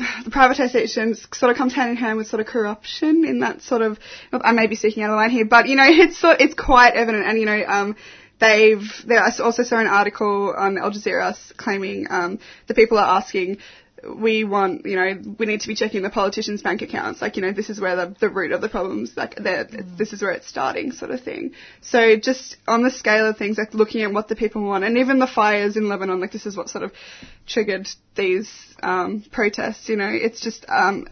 the 0.24 0.30
privatisation 0.30 1.16
sort 1.34 1.50
of 1.50 1.56
comes 1.56 1.74
hand 1.74 1.90
in 1.90 1.96
hand 1.96 2.16
with 2.16 2.26
sort 2.26 2.40
of 2.40 2.46
corruption 2.46 3.24
in 3.24 3.40
that 3.40 3.62
sort 3.62 3.82
of. 3.82 3.98
I 4.32 4.52
may 4.52 4.66
be 4.66 4.76
speaking 4.76 5.02
out 5.02 5.10
of 5.10 5.16
line 5.16 5.30
here, 5.30 5.44
but 5.44 5.68
you 5.68 5.76
know 5.76 5.84
it's 5.86 6.18
so, 6.18 6.30
it's 6.30 6.54
quite 6.54 6.94
evident, 6.94 7.26
and 7.26 7.38
you 7.38 7.46
know 7.46 7.62
um, 7.66 7.96
they've. 8.38 8.82
I 9.10 9.30
also 9.42 9.62
saw 9.62 9.78
an 9.78 9.86
article 9.86 10.54
on 10.56 10.78
Al 10.78 10.90
Jazeera 10.90 11.34
claiming 11.56 12.06
um, 12.10 12.38
the 12.66 12.74
people 12.74 12.98
are 12.98 13.18
asking 13.18 13.58
we 14.08 14.44
want, 14.44 14.86
you 14.86 14.96
know, 14.96 15.34
we 15.38 15.46
need 15.46 15.60
to 15.60 15.68
be 15.68 15.74
checking 15.74 16.02
the 16.02 16.10
politicians' 16.10 16.62
bank 16.62 16.82
accounts. 16.82 17.20
Like, 17.20 17.36
you 17.36 17.42
know, 17.42 17.52
this 17.52 17.70
is 17.70 17.80
where 17.80 17.96
the, 17.96 18.16
the 18.18 18.28
root 18.28 18.52
of 18.52 18.60
the 18.60 18.68
problems, 18.68 19.16
like, 19.16 19.36
mm. 19.36 19.98
this 19.98 20.12
is 20.12 20.22
where 20.22 20.30
it's 20.30 20.46
starting, 20.46 20.92
sort 20.92 21.10
of 21.10 21.22
thing. 21.22 21.52
So 21.80 22.16
just 22.16 22.56
on 22.66 22.82
the 22.82 22.90
scale 22.90 23.26
of 23.26 23.36
things, 23.36 23.58
like 23.58 23.74
looking 23.74 24.02
at 24.02 24.12
what 24.12 24.28
the 24.28 24.36
people 24.36 24.62
want, 24.62 24.84
and 24.84 24.98
even 24.98 25.18
the 25.18 25.26
fires 25.26 25.76
in 25.76 25.88
Lebanon, 25.88 26.20
like, 26.20 26.32
this 26.32 26.46
is 26.46 26.56
what 26.56 26.68
sort 26.68 26.84
of 26.84 26.92
triggered 27.46 27.88
these 28.16 28.50
um, 28.82 29.24
protests. 29.30 29.88
You 29.88 29.96
know, 29.96 30.10
it's 30.10 30.40
just 30.40 30.64
um, 30.68 31.06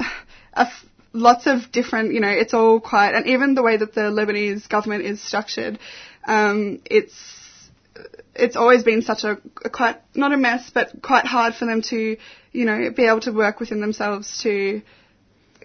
lots 1.12 1.46
of 1.46 1.70
different, 1.72 2.12
you 2.14 2.20
know, 2.20 2.30
it's 2.30 2.54
all 2.54 2.80
quite, 2.80 3.14
and 3.14 3.26
even 3.26 3.54
the 3.54 3.62
way 3.62 3.76
that 3.76 3.94
the 3.94 4.02
Lebanese 4.02 4.68
government 4.68 5.04
is 5.04 5.22
structured, 5.22 5.78
um, 6.26 6.80
it's 6.86 7.14
it's 8.34 8.56
always 8.56 8.82
been 8.82 9.02
such 9.02 9.24
a, 9.24 9.38
a, 9.64 9.70
quite 9.70 9.96
not 10.14 10.32
a 10.32 10.36
mess, 10.36 10.70
but 10.72 11.02
quite 11.02 11.24
hard 11.24 11.54
for 11.54 11.66
them 11.66 11.82
to, 11.82 12.16
you 12.52 12.64
know, 12.64 12.90
be 12.90 13.06
able 13.06 13.20
to 13.20 13.32
work 13.32 13.60
within 13.60 13.80
themselves 13.80 14.42
to 14.42 14.82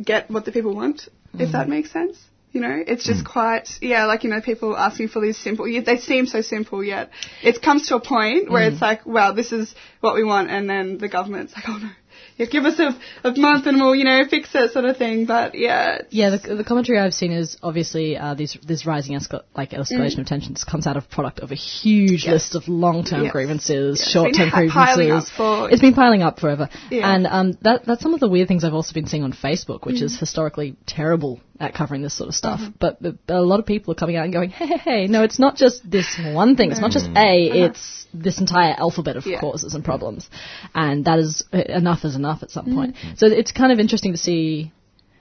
get 0.03 0.29
what 0.29 0.45
the 0.45 0.51
people 0.51 0.75
want. 0.75 1.07
Mm. 1.35 1.41
If 1.41 1.51
that 1.51 1.67
mm. 1.67 1.71
makes 1.71 1.91
sense. 1.91 2.17
You 2.51 2.61
know, 2.61 2.83
it's 2.85 3.03
just 3.03 3.23
mm. 3.23 3.31
quite, 3.31 3.67
yeah, 3.81 4.05
like, 4.05 4.23
you 4.23 4.29
know, 4.29 4.39
people 4.39 4.77
asking 4.77 5.07
for 5.07 5.19
these 5.19 5.39
simple, 5.39 5.65
they 5.65 5.97
seem 5.97 6.27
so 6.27 6.41
simple 6.41 6.83
yet 6.83 7.09
it 7.41 7.63
comes 7.63 7.87
to 7.87 7.95
a 7.95 7.99
point 7.99 8.47
where 8.47 8.69
mm. 8.69 8.71
it's 8.71 8.81
like, 8.81 9.07
wow, 9.07 9.31
this 9.31 9.51
is 9.51 9.73
what 10.01 10.13
we 10.13 10.23
want, 10.23 10.51
and 10.51 10.69
then 10.69 10.99
the 10.99 11.09
government's 11.09 11.55
like, 11.55 11.63
oh 11.67 11.77
no, 11.77 11.89
yeah, 12.37 12.45
give 12.45 12.65
us 12.65 12.79
a, 12.79 13.27
a 13.27 13.37
month 13.37 13.65
and 13.67 13.77
we'll, 13.77 13.95
you 13.95 14.03
know, 14.03 14.23
fix 14.29 14.49
it 14.53 14.71
sort 14.71 14.85
of 14.85 14.97
thing. 14.97 15.25
But 15.25 15.55
yeah. 15.55 16.01
Yeah, 16.09 16.31
the, 16.31 16.55
the 16.55 16.63
commentary 16.63 16.99
I've 16.99 17.13
seen 17.13 17.31
is 17.31 17.57
obviously 17.61 18.17
uh, 18.17 18.33
this, 18.33 18.57
this 18.65 18.85
rising 18.85 19.15
escal- 19.15 19.43
like 19.55 19.71
escalation 19.71 20.17
mm. 20.17 20.21
of 20.21 20.27
tensions 20.27 20.63
comes 20.63 20.87
out 20.87 20.97
of 20.97 21.09
product 21.09 21.39
of 21.39 21.51
a 21.51 21.55
huge 21.55 22.25
yes. 22.25 22.33
list 22.33 22.55
of 22.55 22.67
long-term 22.67 23.23
yes. 23.23 23.31
grievances, 23.31 23.99
yes. 23.99 24.11
short-term 24.11 24.49
grievances. 24.49 25.31
For, 25.31 25.69
it's 25.69 25.81
been 25.81 25.93
piling 25.93 26.21
up 26.21 26.39
forever. 26.39 26.69
Yeah. 26.89 27.13
And 27.13 27.27
um, 27.27 27.57
that, 27.61 27.85
that's 27.85 28.01
some 28.01 28.13
of 28.13 28.19
the 28.19 28.29
weird 28.29 28.47
things 28.47 28.63
I've 28.63 28.73
also 28.73 28.93
been 28.93 29.07
seeing 29.07 29.23
on 29.23 29.33
Facebook, 29.33 29.85
which 29.85 29.97
mm. 29.97 30.03
is 30.03 30.19
historically 30.19 30.75
terrible 30.85 31.39
at 31.59 31.73
covering 31.73 32.01
this 32.01 32.15
sort 32.15 32.29
of 32.29 32.35
stuff. 32.35 32.59
Mm-hmm. 32.59 32.71
But, 32.79 33.01
but, 33.01 33.15
but, 33.27 33.35
a 33.35 33.41
lot 33.41 33.59
of 33.59 33.65
people 33.65 33.91
are 33.91 33.95
coming 33.95 34.15
out 34.15 34.25
and 34.25 34.33
going, 34.33 34.49
hey, 34.49 34.65
hey, 34.65 34.77
hey, 34.77 35.07
no, 35.07 35.23
it's 35.23 35.39
not 35.39 35.55
just 35.55 35.89
this 35.89 36.19
one 36.19 36.55
thing. 36.55 36.71
It's 36.71 36.79
not 36.79 36.91
just 36.91 37.05
A, 37.05 37.09
uh-huh. 37.09 37.65
it's 37.65 38.07
this 38.13 38.39
entire 38.39 38.73
alphabet 38.77 39.17
of 39.17 39.25
yeah. 39.25 39.39
causes 39.39 39.73
and 39.75 39.83
problems. 39.83 40.29
And 40.73 41.05
that 41.05 41.19
is, 41.19 41.43
enough 41.51 42.05
is 42.05 42.15
enough 42.15 42.43
at 42.43 42.51
some 42.51 42.65
mm-hmm. 42.65 42.75
point. 42.75 42.95
So 43.17 43.27
it's 43.27 43.51
kind 43.51 43.71
of 43.71 43.79
interesting 43.79 44.13
to 44.13 44.17
see, 44.17 44.71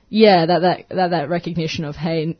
yeah, 0.09 0.47
that, 0.47 0.59
that, 0.61 0.89
that, 0.89 1.11
that 1.11 1.29
recognition 1.29 1.85
of, 1.85 1.97
hey, 1.97 2.37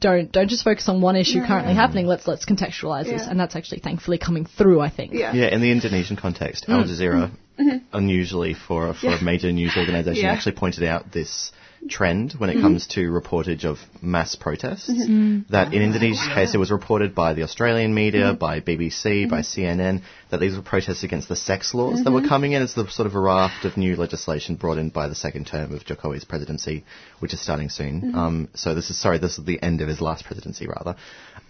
don't 0.00 0.32
don't 0.32 0.48
just 0.48 0.64
focus 0.64 0.88
on 0.88 1.02
one 1.02 1.14
issue 1.14 1.44
currently 1.46 1.74
happening. 1.74 2.06
Let's 2.06 2.26
let's 2.26 2.46
contextualize 2.46 3.04
yeah. 3.04 3.18
this, 3.18 3.26
and 3.26 3.38
that's 3.38 3.54
actually 3.54 3.80
thankfully 3.80 4.16
coming 4.16 4.46
through. 4.46 4.80
I 4.80 4.88
think. 4.88 5.12
Yeah. 5.12 5.34
Yeah. 5.34 5.54
In 5.54 5.60
the 5.60 5.70
Indonesian 5.70 6.16
context, 6.16 6.66
mm. 6.66 6.72
Al 6.72 6.84
Jazeera, 6.84 7.30
mm-hmm. 7.58 7.76
unusually 7.92 8.54
for 8.54 8.94
for 8.94 9.08
yeah. 9.08 9.20
a 9.20 9.22
major 9.22 9.52
news 9.52 9.74
organization, 9.76 10.24
actually 10.24 10.56
pointed 10.56 10.84
out 10.84 11.12
this 11.12 11.52
trend 11.88 12.32
when 12.32 12.50
it 12.50 12.54
mm-hmm. 12.54 12.62
comes 12.62 12.86
to 12.88 13.10
reportage 13.10 13.64
of 13.64 13.78
mass 14.02 14.34
protests. 14.34 14.88
Mm-hmm. 14.88 15.52
That 15.52 15.72
in 15.72 15.82
Indonesia's 15.82 16.28
case, 16.28 16.54
it 16.54 16.58
was 16.58 16.70
reported 16.70 17.14
by 17.14 17.34
the 17.34 17.42
Australian 17.42 17.94
media, 17.94 18.26
mm-hmm. 18.26 18.38
by 18.38 18.60
BBC, 18.60 19.28
by 19.28 19.40
mm-hmm. 19.40 19.60
CNN, 19.60 20.02
that 20.30 20.40
these 20.40 20.56
were 20.56 20.62
protests 20.62 21.04
against 21.04 21.28
the 21.28 21.36
sex 21.36 21.74
laws 21.74 22.02
that 22.04 22.10
were 22.10 22.20
mm-hmm. 22.20 22.28
coming 22.28 22.52
in 22.52 22.62
as 22.62 22.74
the 22.74 22.88
sort 22.88 23.06
of 23.06 23.14
a 23.14 23.20
raft 23.20 23.64
of 23.64 23.76
new 23.76 23.96
legislation 23.96 24.56
brought 24.56 24.78
in 24.78 24.88
by 24.90 25.08
the 25.08 25.14
second 25.14 25.46
term 25.46 25.72
of 25.74 25.84
Jokowi's 25.84 26.24
presidency, 26.24 26.84
which 27.20 27.32
is 27.32 27.40
starting 27.40 27.68
soon. 27.68 28.00
Mm-hmm. 28.00 28.18
Um, 28.18 28.48
so 28.54 28.74
this 28.74 28.90
is 28.90 29.00
sorry, 29.00 29.18
this 29.18 29.38
is 29.38 29.44
the 29.44 29.62
end 29.62 29.80
of 29.80 29.88
his 29.88 30.00
last 30.00 30.24
presidency 30.24 30.66
rather. 30.66 30.96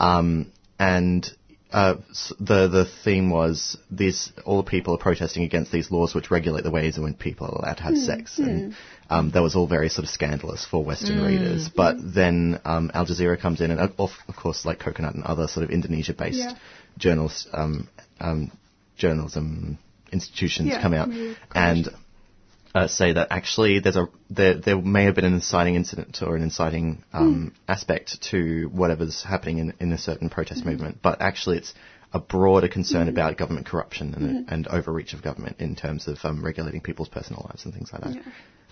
Um, 0.01 0.53
and 0.79 1.31
uh, 1.75 1.97
the 2.39 2.69
the 2.69 2.87
theme 3.03 3.31
was 3.31 3.77
these 3.91 4.33
all 4.45 4.59
the 4.63 4.71
people 4.71 4.95
are 4.95 4.99
protesting 4.99 5.43
against 5.43 5.73
these 5.73 5.91
laws 5.91 6.15
which 6.15 6.31
regulate 6.31 6.63
the 6.63 6.71
ways 6.71 6.97
in 6.97 7.03
which 7.03 7.19
people 7.19 7.49
are 7.49 7.59
allowed 7.59 7.79
to 7.79 7.83
have 7.83 7.95
mm. 7.95 8.07
sex, 8.07 8.39
mm. 8.39 8.47
and 8.47 8.77
um, 9.11 9.31
that 9.33 9.43
was 9.43 9.57
all 9.57 9.67
very 9.67 9.89
sort 9.89 10.05
of 10.05 10.11
scandalous 10.11 10.65
for 10.65 10.85
Western 10.85 11.19
mm. 11.19 11.27
readers. 11.27 11.69
But 11.69 11.97
then 11.99 12.61
um, 12.65 12.93
Al 12.95 13.07
Jazeera 13.07 13.41
comes 13.41 13.61
in, 13.61 13.73
and 13.73 13.81
of, 13.81 14.11
of 14.29 14.37
course, 14.37 14.65
like 14.65 14.79
Coconut 14.79 15.17
and 15.17 15.25
other 15.25 15.49
sort 15.49 15.65
of 15.65 15.71
Indonesia-based 15.71 16.39
yeah. 16.39 16.55
journals, 16.97 17.49
um, 17.53 17.89
um, 18.21 18.53
journalism 18.97 19.79
institutions 20.13 20.69
yeah, 20.69 20.81
come 20.81 20.95
out 20.95 21.09
and 21.57 21.89
uh, 22.75 22.89
say 22.89 23.13
that 23.13 23.29
actually 23.31 23.79
there's 23.79 23.97
a 23.97 24.09
there 24.31 24.55
there 24.55 24.81
may 24.81 25.05
have 25.05 25.15
been 25.15 25.25
an 25.25 25.35
inciting 25.35 25.77
incident 25.77 26.21
or 26.23 26.35
an 26.35 26.43
inciting 26.43 27.05
um, 27.13 27.53
mm. 27.53 27.73
aspect 27.73 28.21
to 28.31 28.69
whatever's 28.73 29.23
happening 29.23 29.59
in, 29.59 29.75
in 29.79 29.93
a 29.93 29.99
certain 29.99 30.29
protest 30.29 30.63
mm 30.63 30.67
movement, 30.67 30.99
but 31.03 31.21
actually 31.21 31.59
it's 31.59 31.73
a 32.13 32.19
broader 32.19 32.69
concern 32.69 33.07
mm 33.07 33.11
about 33.11 33.37
government 33.37 33.67
corruption 33.67 34.15
and, 34.15 34.47
mm 34.47 34.53
and, 34.53 34.67
overreach 34.67 35.15
of 35.15 35.23
government 35.23 35.57
in 35.61 35.77
terms 35.77 36.09
of 36.09 36.19
um, 36.25 36.45
regulating 36.45 36.81
people's 36.81 37.09
personal 37.09 37.47
lives 37.49 37.65
and 37.65 37.73
things 37.75 37.93
like 37.93 38.03
that. 38.03 38.15
Yeah. 38.15 38.23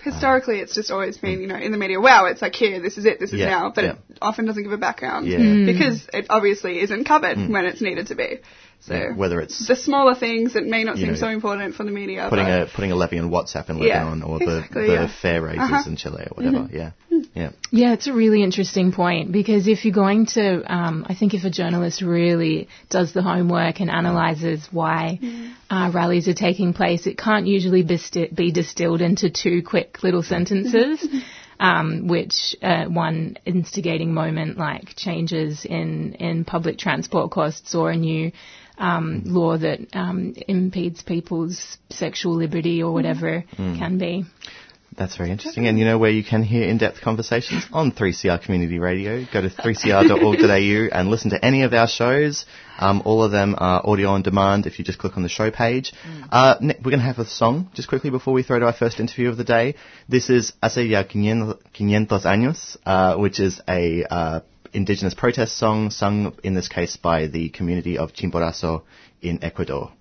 Historically, 0.03 0.59
it's 0.59 0.75
just 0.75 0.91
always 0.91 1.17
been, 1.17 1.41
you 1.41 1.47
know, 1.47 1.55
in 1.55 1.71
the 1.71 1.79
media, 1.79 2.01
wow, 2.01 2.25
it's 2.25 2.43
like 2.43 2.57
here, 2.57 2.81
this 2.81 2.99
is 2.99 3.05
it, 3.05 3.21
this 3.21 3.33
is 3.33 3.39
yeah, 3.39 3.51
now, 3.51 3.73
but 3.73 3.85
yeah. 3.85 3.93
it 4.11 4.19
often 4.21 4.47
doesn't 4.47 4.65
give 4.65 4.73
a 4.73 4.77
background 4.77 5.29
yeah. 5.29 5.65
because 5.65 6.09
it 6.13 6.27
obviously 6.29 6.81
isn't 6.81 7.05
covered 7.05 7.39
when 7.39 7.67
it's 7.67 7.81
needed 7.81 8.09
to 8.09 8.17
be. 8.17 8.41
So 8.83 8.95
yeah, 8.95 9.15
whether 9.15 9.41
it's 9.41 9.69
the 9.69 9.77
smaller 9.77 10.17
things 10.17 10.55
that 10.55 10.67
may 10.67 10.83
not 10.83 10.97
seem 10.97 11.09
know, 11.09 11.15
so 11.15 11.29
important 11.29 11.77
for 11.77 11.85
the 11.85 11.93
media, 11.93 12.27
putting 12.29 12.47
a 12.47 12.67
putting 12.67 12.91
a 12.91 12.97
levy 12.97 13.17
on 13.17 13.31
WhatsApp 13.31 13.71
in 13.71 13.79
Lebanon, 13.79 14.19
yeah, 14.19 14.25
or 14.25 14.41
the 14.41 14.57
exactly, 14.57 14.87
the 14.89 14.93
yeah. 14.93 15.21
fare 15.23 15.41
raises 15.41 15.61
uh-huh. 15.61 15.85
in 15.87 15.95
Chile, 15.95 16.27
or 16.29 16.35
whatever. 16.35 16.65
Mm-hmm. 16.65 16.77
Yeah, 16.77 16.91
yeah, 17.33 17.51
yeah. 17.71 17.93
It's 17.93 18.09
a 18.09 18.13
really 18.13 18.43
interesting 18.43 18.91
point 18.91 19.31
because 19.31 19.69
if 19.69 19.85
you're 19.85 19.95
going 19.95 20.27
to, 20.35 20.65
um, 20.67 21.07
I 21.09 21.15
think 21.15 21.33
if 21.33 21.45
a 21.45 21.51
journalist 21.51 22.03
really 22.03 22.69
does 22.91 23.13
the 23.13 23.23
homework 23.23 23.79
and 23.79 23.89
analyzes 23.89 24.67
why 24.73 25.21
mm-hmm. 25.23 25.73
uh, 25.73 25.93
rallies 25.93 26.27
are 26.27 26.35
taking 26.35 26.75
place, 26.75 27.07
it 27.07 27.17
can't 27.17 27.47
usually 27.47 27.85
be, 27.85 27.99
sti- 27.99 28.31
be 28.35 28.51
distilled 28.51 29.01
into 29.01 29.31
two 29.31 29.63
quick 29.63 30.03
little 30.03 30.25
sentences. 30.25 31.07
Mm-hmm. 31.07 31.19
Um, 31.61 32.09
which 32.09 32.57
uh, 32.61 32.87
one 32.87 33.37
instigating 33.45 34.13
moment 34.13 34.59
like 34.59 34.97
changes 34.97 35.65
in, 35.65 36.15
in 36.15 36.45
public 36.45 36.77
transport 36.77 37.31
costs 37.31 37.77
or 37.77 37.93
a 37.93 37.97
new 37.97 38.33
um, 38.79 39.23
law 39.25 39.57
that 39.57 39.81
um, 39.95 40.35
impedes 40.49 41.03
people's 41.03 41.79
sexual 41.91 42.35
liberty 42.35 42.83
or 42.83 42.93
whatever 42.93 43.45
mm. 43.57 43.79
can 43.79 43.99
be. 43.99 44.25
That's 44.97 45.17
very 45.17 45.31
interesting. 45.31 45.67
And 45.67 45.79
you 45.79 45.85
know 45.87 45.97
where 45.97 46.11
you 46.11 46.23
can 46.23 46.43
hear 46.43 46.69
in-depth 46.69 47.01
conversations? 47.01 47.65
On 47.73 47.93
3CR 47.93 48.43
Community 48.43 48.79
Radio. 48.79 49.25
Go 49.33 49.41
to 49.41 49.49
3cr.org.au 49.49 50.99
and 50.99 51.09
listen 51.09 51.31
to 51.31 51.43
any 51.43 51.63
of 51.63 51.73
our 51.73 51.89
shows. 51.89 52.45
Um, 52.79 53.03
all 53.05 53.23
of 53.23 53.33
them 53.33 53.55
are 53.57 53.87
audio 53.87 54.11
on 54.11 54.23
demand 54.23 54.67
if 54.67 54.79
you 54.79 54.85
just 54.85 54.99
click 54.99 55.17
on 55.17 55.23
the 55.23 55.29
show 55.29 55.51
page. 55.51 55.93
Mm. 56.07 56.29
Uh, 56.31 56.55
we're 56.61 56.91
going 56.91 56.99
to 56.99 57.07
have 57.07 57.19
a 57.19 57.27
song 57.27 57.71
just 57.75 57.89
quickly 57.89 58.11
before 58.11 58.35
we 58.35 58.43
throw 58.43 58.59
to 58.59 58.67
our 58.67 58.73
first 58.73 59.01
interview 59.01 59.29
of 59.31 59.37
the 59.37 59.45
day. 59.45 59.77
This 60.09 60.29
is 60.29 60.53
Hace 60.63 60.89
ya 60.89 61.03
500 61.05 61.57
años, 62.25 62.77
uh, 62.85 63.17
which 63.17 63.41
is 63.41 63.61
a 63.69 64.05
uh, 64.05 64.41
indigenous 64.73 65.15
protest 65.15 65.57
song 65.57 65.91
sung 65.91 66.35
in 66.43 66.55
this 66.55 66.69
case 66.69 66.97
by 66.97 67.27
the 67.27 67.49
community 67.51 67.99
of 67.99 68.13
Chimborazo 68.13 68.83
in 69.21 69.43
Ecuador. 69.43 69.93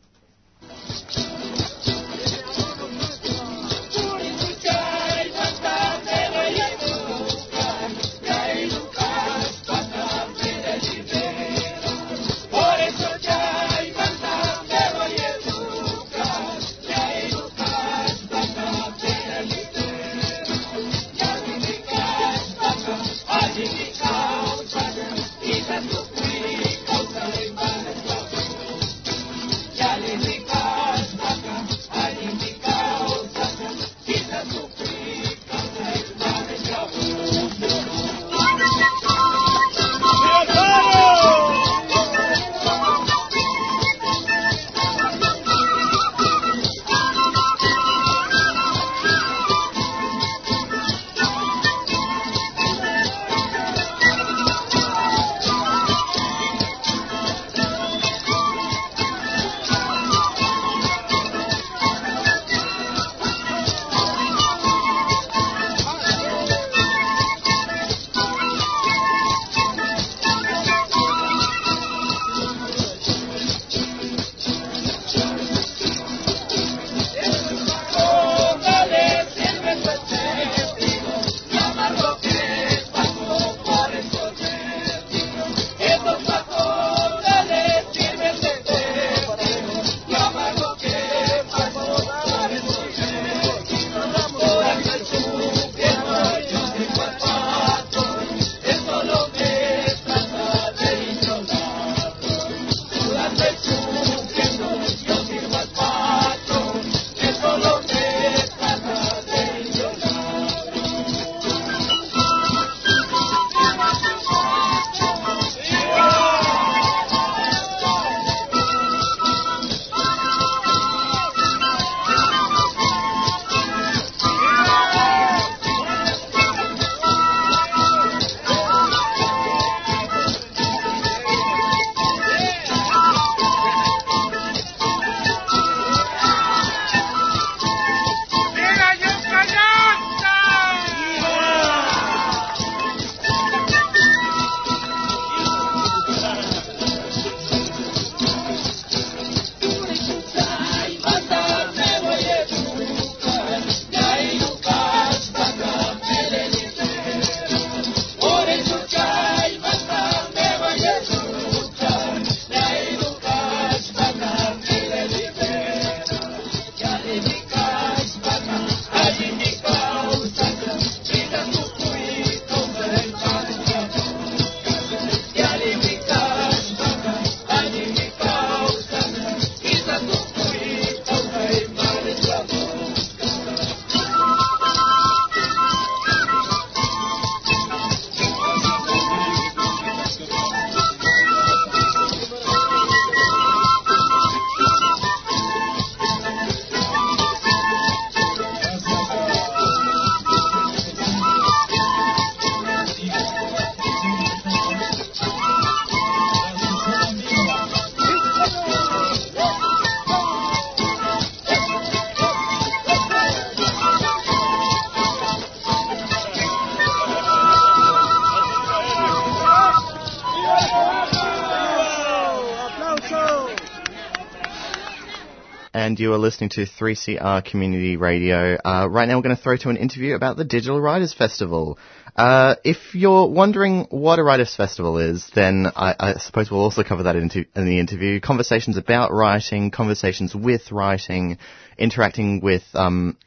Listening 226.21 226.51
to 226.51 226.65
3CR 226.65 227.43
Community 227.43 227.97
Radio. 227.97 228.55
Uh, 228.63 228.87
right 228.89 229.07
now, 229.07 229.17
we're 229.17 229.23
going 229.23 229.35
to 229.35 229.41
throw 229.41 229.57
to 229.57 229.69
an 229.69 229.77
interview 229.77 230.15
about 230.15 230.37
the 230.37 230.45
Digital 230.45 230.79
Writers 230.79 231.13
Festival. 231.13 231.77
Uh, 232.15 232.55
if 232.63 232.93
you're 232.93 233.27
wondering 233.27 233.87
what 233.89 234.19
a 234.19 234.23
Writers 234.23 234.55
Festival 234.55 234.99
is, 234.99 235.29
then 235.33 235.67
I, 235.75 235.95
I 235.99 236.13
suppose 236.19 236.51
we'll 236.51 236.61
also 236.61 236.83
cover 236.83 237.03
that 237.03 237.15
into, 237.15 237.45
in 237.55 237.65
the 237.65 237.79
interview. 237.79 238.19
Conversations 238.21 238.77
about 238.77 239.11
writing, 239.11 239.71
conversations 239.71 240.35
with 240.35 240.71
writing, 240.71 241.39
interacting 241.77 242.39
with 242.41 242.63
um, 242.73 243.17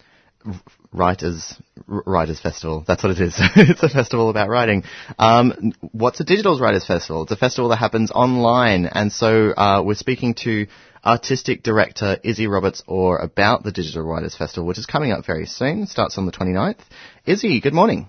Writers 0.92 1.54
Writers 1.86 2.40
Festival. 2.40 2.84
That's 2.86 3.02
what 3.02 3.12
it 3.12 3.20
is. 3.20 3.34
it's 3.56 3.82
a 3.82 3.88
festival 3.88 4.30
about 4.30 4.48
writing. 4.48 4.84
Um, 5.18 5.72
what's 5.92 6.20
a 6.20 6.24
Digital 6.24 6.58
Writers 6.58 6.86
Festival? 6.86 7.24
It's 7.24 7.32
a 7.32 7.36
festival 7.36 7.70
that 7.70 7.76
happens 7.76 8.12
online, 8.12 8.86
and 8.86 9.12
so 9.12 9.50
uh, 9.50 9.82
we're 9.84 9.94
speaking 9.94 10.34
to 10.44 10.66
artistic 11.04 11.62
director 11.62 12.18
Izzy 12.22 12.46
Roberts 12.46 12.82
Orr 12.86 13.18
about 13.18 13.62
the 13.62 13.72
Digital 13.72 14.02
Writers 14.02 14.36
Festival, 14.36 14.66
which 14.66 14.78
is 14.78 14.86
coming 14.86 15.12
up 15.12 15.26
very 15.26 15.46
soon. 15.46 15.86
Starts 15.86 16.18
on 16.18 16.26
the 16.26 16.32
29th. 16.32 16.80
Izzy, 17.26 17.60
good 17.60 17.74
morning. 17.74 18.08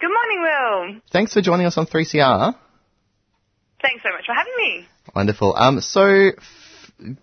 Good 0.00 0.10
morning, 0.10 0.40
Will. 0.40 1.00
Thanks 1.10 1.34
for 1.34 1.40
joining 1.40 1.66
us 1.66 1.76
on 1.76 1.86
3CR. 1.86 2.54
Thanks 3.82 4.02
so 4.02 4.10
much 4.10 4.26
for 4.26 4.34
having 4.34 4.52
me. 4.56 4.88
Wonderful. 5.14 5.54
Um, 5.56 5.80
so 5.80 6.30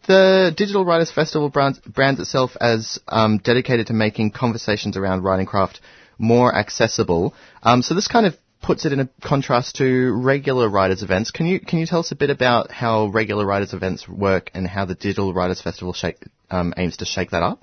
the 0.08 0.54
Digital 0.56 0.86
Writers 0.86 1.12
Festival 1.12 1.50
brands, 1.50 1.80
brands 1.80 2.19
itself 2.19 2.56
as 2.60 3.00
um, 3.08 3.39
dedicated 3.39 3.88
to 3.88 3.93
making 3.93 4.32
conversations 4.32 4.98
around 4.98 5.24
writing 5.24 5.45
craft 5.45 5.82
more 6.17 6.54
accessible. 6.56 7.34
Um, 7.62 7.82
so 7.82 7.93
this 7.93 8.08
kind 8.08 8.26
of 8.26 8.38
puts 8.65 8.84
it 8.86 8.91
in 8.91 8.99
a 8.99 9.10
contrast 9.21 9.75
to 9.75 10.12
regular 10.13 10.67
writers 10.67 11.04
events. 11.04 11.30
Can 11.30 11.45
you 11.45 11.60
can 11.60 11.78
you 11.80 11.86
tell 11.86 11.99
us 11.99 12.12
a 12.12 12.15
bit 12.15 12.32
about 12.32 12.71
how 12.71 13.08
regular 13.08 13.45
writers 13.45 13.73
events 13.73 14.08
work 14.10 14.49
and 14.56 14.67
how 14.67 14.86
the 14.86 14.95
Digital 14.95 15.34
Writers 15.34 15.62
Festival 15.62 15.93
shake, 15.93 16.17
um, 16.49 16.73
aims 16.75 16.97
to 16.97 17.06
shake 17.06 17.30
that 17.30 17.43
up? 17.43 17.62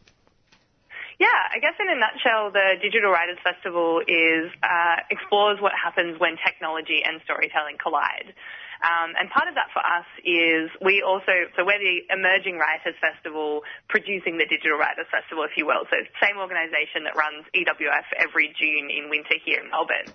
Yeah, 1.18 1.26
I 1.28 1.58
guess 1.60 1.74
in 1.78 1.88
a 1.88 1.98
nutshell, 1.98 2.52
the 2.52 2.78
Digital 2.80 3.10
Writers 3.10 3.38
Festival 3.42 4.00
is 4.06 4.50
uh, 4.62 4.96
explores 5.10 5.60
what 5.60 5.72
happens 5.72 6.20
when 6.20 6.36
technology 6.44 7.02
and 7.04 7.20
storytelling 7.24 7.78
collide. 7.82 8.34
Um, 8.82 9.14
and 9.14 9.30
part 9.30 9.46
of 9.46 9.54
that 9.54 9.70
for 9.70 9.78
us 9.78 10.06
is 10.26 10.66
we 10.82 11.06
also, 11.06 11.46
so 11.54 11.62
we're 11.62 11.78
the 11.78 12.02
Emerging 12.10 12.58
Writers 12.58 12.98
Festival 12.98 13.62
producing 13.86 14.42
the 14.42 14.46
Digital 14.50 14.74
Writers 14.74 15.06
Festival, 15.06 15.46
if 15.46 15.54
you 15.54 15.70
will. 15.70 15.86
So 15.86 15.96
same 16.18 16.34
organisation 16.42 17.06
that 17.06 17.14
runs 17.14 17.46
EWF 17.54 18.06
every 18.18 18.50
June 18.58 18.90
in 18.90 19.06
winter 19.06 19.38
here 19.38 19.62
in 19.62 19.70
Melbourne. 19.70 20.10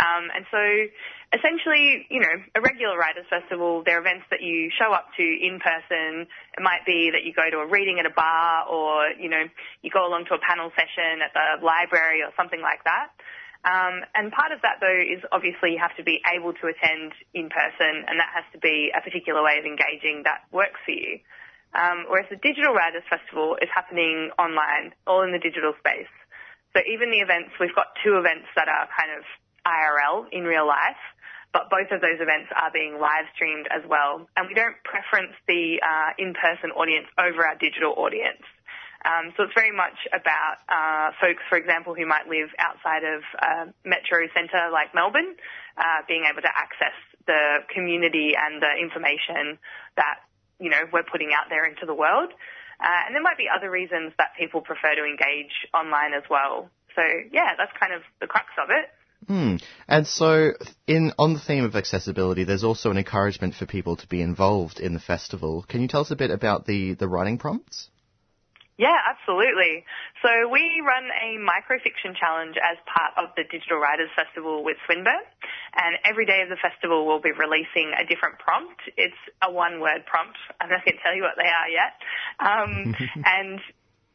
Um, 0.00 0.32
and 0.32 0.42
so 0.50 0.62
essentially, 1.36 2.08
you 2.10 2.18
know, 2.18 2.34
a 2.56 2.60
regular 2.60 2.96
writers 2.96 3.28
festival, 3.28 3.84
they're 3.84 4.00
events 4.00 4.26
that 4.30 4.40
you 4.40 4.72
show 4.74 4.90
up 4.90 5.12
to 5.14 5.22
in 5.22 5.60
person. 5.60 6.26
It 6.26 6.62
might 6.62 6.82
be 6.88 7.12
that 7.12 7.22
you 7.22 7.36
go 7.36 7.46
to 7.46 7.62
a 7.62 7.68
reading 7.68 8.00
at 8.00 8.06
a 8.06 8.14
bar 8.14 8.66
or, 8.66 9.12
you 9.14 9.28
know, 9.28 9.44
you 9.82 9.90
go 9.92 10.06
along 10.08 10.24
to 10.32 10.34
a 10.34 10.42
panel 10.42 10.72
session 10.74 11.22
at 11.22 11.30
the 11.36 11.62
library 11.62 12.24
or 12.24 12.32
something 12.34 12.60
like 12.60 12.82
that. 12.84 13.12
Um, 13.60 14.00
and 14.16 14.32
part 14.32 14.52
of 14.52 14.64
that, 14.64 14.80
though, 14.80 15.00
is 15.00 15.20
obviously 15.32 15.76
you 15.76 15.80
have 15.84 15.94
to 16.00 16.04
be 16.04 16.24
able 16.24 16.56
to 16.56 16.64
attend 16.72 17.12
in 17.36 17.52
person, 17.52 18.08
and 18.08 18.16
that 18.16 18.32
has 18.32 18.44
to 18.56 18.58
be 18.58 18.88
a 18.96 19.04
particular 19.04 19.44
way 19.44 19.60
of 19.60 19.68
engaging 19.68 20.24
that 20.24 20.48
works 20.48 20.80
for 20.84 20.96
you. 20.96 21.20
Um, 21.76 22.08
whereas 22.08 22.26
the 22.32 22.40
Digital 22.40 22.72
Writers 22.72 23.04
Festival 23.06 23.60
is 23.60 23.68
happening 23.68 24.32
online, 24.40 24.96
all 25.06 25.22
in 25.22 25.30
the 25.30 25.38
digital 25.38 25.76
space. 25.78 26.10
So 26.72 26.80
even 26.88 27.10
the 27.10 27.20
events, 27.20 27.52
we've 27.60 27.74
got 27.74 27.94
two 28.02 28.16
events 28.18 28.48
that 28.56 28.66
are 28.66 28.88
kind 28.90 29.12
of 29.14 29.22
IRL 29.66 30.26
in 30.32 30.48
real 30.48 30.66
life, 30.66 30.98
but 31.52 31.68
both 31.68 31.90
of 31.90 32.00
those 32.00 32.18
events 32.22 32.50
are 32.54 32.70
being 32.70 32.98
live 32.98 33.26
streamed 33.34 33.66
as 33.70 33.82
well. 33.86 34.26
And 34.38 34.46
we 34.46 34.54
don't 34.54 34.78
preference 34.86 35.34
the 35.46 35.82
uh, 35.82 36.10
in-person 36.18 36.70
audience 36.78 37.06
over 37.18 37.42
our 37.46 37.58
digital 37.58 37.94
audience. 37.98 38.42
Um, 39.04 39.32
so 39.36 39.44
it's 39.44 39.56
very 39.56 39.72
much 39.72 39.96
about 40.12 40.60
uh, 40.68 41.16
folks, 41.20 41.40
for 41.48 41.56
example, 41.56 41.94
who 41.94 42.04
might 42.04 42.28
live 42.28 42.52
outside 42.58 43.02
of 43.04 43.24
metro 43.84 44.28
centre 44.36 44.68
like 44.72 44.94
Melbourne, 44.94 45.36
uh, 45.76 46.04
being 46.06 46.24
able 46.28 46.42
to 46.42 46.52
access 46.52 46.96
the 47.26 47.64
community 47.72 48.34
and 48.36 48.60
the 48.60 48.72
information 48.76 49.58
that 49.96 50.20
you 50.58 50.68
know 50.68 50.84
we're 50.92 51.06
putting 51.06 51.30
out 51.32 51.48
there 51.48 51.64
into 51.64 51.86
the 51.86 51.94
world. 51.94 52.32
Uh, 52.80 53.06
and 53.06 53.14
there 53.14 53.22
might 53.22 53.36
be 53.36 53.44
other 53.48 53.70
reasons 53.70 54.12
that 54.16 54.28
people 54.38 54.60
prefer 54.60 54.94
to 54.94 55.04
engage 55.04 55.52
online 55.74 56.14
as 56.14 56.24
well. 56.30 56.70
So 56.96 57.02
yeah, 57.32 57.52
that's 57.56 57.72
kind 57.78 57.92
of 57.92 58.02
the 58.20 58.26
crux 58.26 58.48
of 58.60 58.68
it. 58.70 58.88
Hmm. 59.26 59.56
And 59.86 60.06
so, 60.06 60.52
in 60.86 61.12
on 61.18 61.34
the 61.34 61.40
theme 61.40 61.64
of 61.64 61.76
accessibility, 61.76 62.44
there's 62.44 62.64
also 62.64 62.90
an 62.90 62.96
encouragement 62.96 63.54
for 63.54 63.66
people 63.66 63.96
to 63.96 64.06
be 64.06 64.22
involved 64.22 64.80
in 64.80 64.94
the 64.94 65.00
festival. 65.00 65.64
Can 65.68 65.82
you 65.82 65.88
tell 65.88 66.00
us 66.00 66.10
a 66.10 66.16
bit 66.16 66.30
about 66.30 66.66
the, 66.66 66.94
the 66.94 67.06
writing 67.06 67.36
prompts? 67.36 67.90
Yeah, 68.80 68.96
absolutely. 68.96 69.84
So 70.24 70.48
we 70.48 70.80
run 70.80 71.04
a 71.12 71.36
microfiction 71.36 72.16
challenge 72.16 72.56
as 72.56 72.80
part 72.88 73.12
of 73.20 73.36
the 73.36 73.44
Digital 73.44 73.76
Writers 73.76 74.08
Festival 74.16 74.64
with 74.64 74.80
Swinburne. 74.88 75.28
And 75.76 76.00
every 76.08 76.24
day 76.24 76.40
of 76.40 76.48
the 76.48 76.56
festival 76.56 77.04
we'll 77.04 77.20
be 77.20 77.36
releasing 77.36 77.92
a 77.92 78.08
different 78.08 78.40
prompt. 78.40 78.80
It's 78.96 79.20
a 79.44 79.52
one 79.52 79.84
word 79.84 80.08
prompt. 80.08 80.40
I'm 80.56 80.72
not 80.72 80.80
going 80.80 80.96
to 80.96 81.02
tell 81.04 81.12
you 81.12 81.20
what 81.20 81.36
they 81.36 81.44
are 81.44 81.68
yet. 81.68 81.92
Um, 82.40 82.96
and 83.28 83.60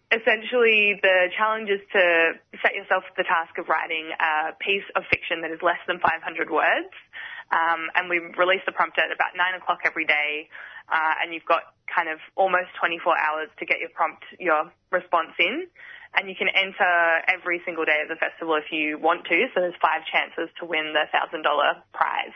essentially 0.10 0.98
the 0.98 1.30
challenge 1.38 1.70
is 1.70 1.86
to 1.94 2.34
set 2.66 2.74
yourself 2.74 3.06
the 3.22 3.28
task 3.30 3.62
of 3.62 3.70
writing 3.70 4.18
a 4.18 4.58
piece 4.58 4.90
of 4.98 5.06
fiction 5.14 5.46
that 5.46 5.54
is 5.54 5.62
less 5.62 5.82
than 5.86 6.02
500 6.02 6.26
words. 6.50 6.90
Um, 7.54 7.94
and 7.94 8.10
we 8.10 8.18
release 8.34 8.66
the 8.66 8.74
prompt 8.74 8.98
at 8.98 9.14
about 9.14 9.38
nine 9.38 9.54
o'clock 9.54 9.86
every 9.86 10.10
day 10.10 10.50
uh, 10.90 11.14
and 11.22 11.34
you've 11.34 11.46
got 11.46 11.76
kind 11.90 12.10
of 12.10 12.20
almost 12.36 12.74
24 12.80 13.18
hours 13.18 13.50
to 13.60 13.66
get 13.66 13.80
your 13.80 13.90
prompt, 13.90 14.24
your 14.40 14.72
response 14.92 15.34
in. 15.40 15.68
And 16.18 16.30
you 16.30 16.36
can 16.36 16.48
enter 16.48 17.22
every 17.28 17.62
single 17.66 17.84
day 17.84 18.00
of 18.02 18.08
the 18.08 18.16
festival 18.16 18.56
if 18.56 18.72
you 18.72 18.98
want 18.98 19.26
to. 19.26 19.36
So 19.54 19.60
there's 19.60 19.76
five 19.82 20.08
chances 20.08 20.48
to 20.60 20.66
win 20.66 20.94
the 20.94 21.06
thousand 21.12 21.44
dollar 21.44 21.84
prize. 21.94 22.36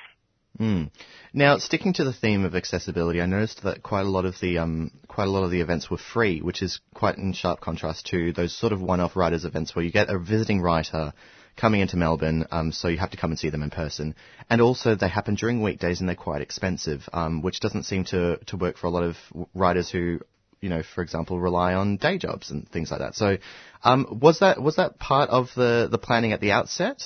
Mm. 0.59 0.91
Now, 1.33 1.57
sticking 1.57 1.93
to 1.93 2.03
the 2.03 2.12
theme 2.12 2.43
of 2.43 2.53
accessibility, 2.53 3.21
I 3.21 3.25
noticed 3.25 3.63
that 3.63 3.81
quite 3.81 4.05
a 4.05 4.09
lot 4.09 4.25
of 4.25 4.35
the 4.41 4.57
um, 4.57 4.91
quite 5.07 5.29
a 5.29 5.31
lot 5.31 5.43
of 5.43 5.51
the 5.51 5.62
events 5.62 5.89
were 5.89 5.97
free, 5.97 6.41
which 6.41 6.62
is 6.62 6.81
quite 6.93 7.17
in 7.17 7.31
sharp 7.31 7.62
contrast 7.62 8.07
to 8.07 8.33
those 8.33 8.53
sort 8.53 8.73
of 8.73 8.81
one-off 8.81 9.15
writers 9.15 9.45
events 9.45 9.73
where 9.73 9.85
you 9.85 9.91
get 9.91 10.09
a 10.09 10.19
visiting 10.19 10.59
writer 10.59 11.13
coming 11.59 11.81
into 11.81 11.97
Melbourne, 11.97 12.45
um, 12.51 12.71
so 12.71 12.87
you 12.87 12.97
have 12.97 13.11
to 13.11 13.17
come 13.17 13.31
and 13.31 13.39
see 13.39 13.49
them 13.49 13.63
in 13.63 13.69
person. 13.69 14.15
And 14.49 14.61
also, 14.61 14.95
they 14.95 15.09
happen 15.09 15.35
during 15.35 15.61
weekdays 15.61 15.99
and 15.99 16.07
they're 16.07 16.15
quite 16.15 16.41
expensive, 16.41 17.07
um, 17.13 17.41
which 17.41 17.59
doesn't 17.59 17.83
seem 17.83 18.05
to, 18.05 18.37
to 18.47 18.57
work 18.57 18.77
for 18.77 18.87
a 18.87 18.89
lot 18.89 19.03
of 19.03 19.17
writers 19.53 19.89
who, 19.89 20.19
you 20.61 20.69
know, 20.69 20.83
for 20.83 21.01
example, 21.01 21.39
rely 21.39 21.73
on 21.73 21.97
day 21.97 22.17
jobs 22.17 22.49
and 22.51 22.67
things 22.69 22.91
like 22.91 22.99
that. 22.99 23.15
So, 23.15 23.37
um, 23.83 24.19
was 24.21 24.39
that 24.39 24.61
was 24.61 24.77
that 24.77 24.99
part 24.99 25.29
of 25.29 25.49
the, 25.55 25.87
the 25.91 25.97
planning 25.97 26.31
at 26.31 26.41
the 26.41 26.51
outset? 26.51 27.01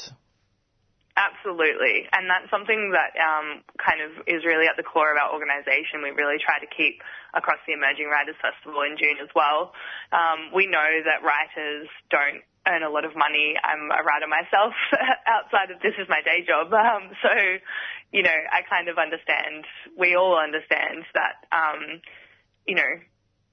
Absolutely, 1.15 2.09
and 2.09 2.25
that's 2.25 2.49
something 2.49 2.89
that 2.97 3.13
um, 3.21 3.61
kind 3.77 4.01
of 4.01 4.25
is 4.25 4.41
really 4.41 4.65
at 4.65 4.77
the 4.77 4.81
core 4.81 5.13
of 5.13 5.17
our 5.21 5.29
organisation. 5.29 6.01
We 6.01 6.09
really 6.09 6.41
try 6.41 6.57
to 6.57 6.65
keep 6.65 7.05
across 7.37 7.61
the 7.69 7.73
Emerging 7.73 8.09
Writers 8.09 8.33
Festival 8.41 8.81
in 8.81 8.97
June 8.97 9.21
as 9.21 9.29
well. 9.37 9.77
Um, 10.09 10.49
we 10.49 10.65
know 10.65 10.89
that 11.05 11.21
writers 11.21 11.85
don't 12.09 12.41
earn 12.67 12.83
a 12.83 12.89
lot 12.89 13.05
of 13.05 13.15
money. 13.15 13.55
I'm 13.63 13.91
a 13.91 14.03
writer 14.03 14.27
myself 14.27 14.73
outside 15.27 15.71
of 15.71 15.81
this 15.81 15.93
is 15.99 16.07
my 16.07 16.21
day 16.21 16.45
job. 16.47 16.71
Um, 16.73 17.11
so, 17.21 17.31
you 18.11 18.23
know, 18.23 18.37
I 18.51 18.61
kind 18.69 18.87
of 18.87 18.97
understand, 18.97 19.65
we 19.97 20.15
all 20.15 20.37
understand 20.37 21.05
that, 21.13 21.43
um, 21.51 22.01
you 22.67 22.75
know, 22.75 22.91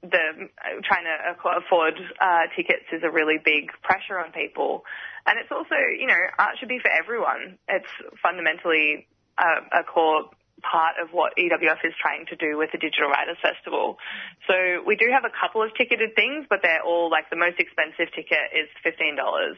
the 0.03 0.49
trying 0.83 1.05
to 1.05 1.37
afford 1.37 1.95
uh, 2.21 2.49
tickets 2.57 2.89
is 2.93 3.03
a 3.05 3.11
really 3.11 3.37
big 3.37 3.71
pressure 3.83 4.19
on 4.19 4.33
people. 4.33 4.85
And 5.27 5.39
it's 5.39 5.53
also, 5.53 5.77
you 5.99 6.07
know, 6.07 6.21
art 6.39 6.57
should 6.59 6.69
be 6.69 6.79
for 6.81 6.91
everyone. 6.91 7.59
It's 7.69 7.91
fundamentally 8.23 9.07
a, 9.37 9.81
a 9.81 9.85
core 9.85 10.31
part 10.63 10.97
of 11.03 11.11
what 11.13 11.37
EWF 11.37 11.85
is 11.85 11.95
trying 12.01 12.27
to 12.27 12.37
do 12.37 12.57
with 12.57 12.71
the 12.73 12.79
Digital 12.79 13.09
Writers 13.09 13.39
Festival. 13.43 13.99
So 14.47 14.83
we 14.87 14.97
do 14.97 15.09
have 15.13 15.25
a 15.25 15.33
couple 15.33 15.63
of 15.63 15.75
ticketed 15.75 16.15
things, 16.15 16.47
but 16.49 16.61
they're 16.63 16.83
all 16.83 17.11
like 17.11 17.31
the 17.31 17.37
most 17.37 17.59
expensive 17.59 18.13
ticket 18.15 18.53
is 18.55 18.69
fifteen 18.83 19.17
dollars. 19.17 19.57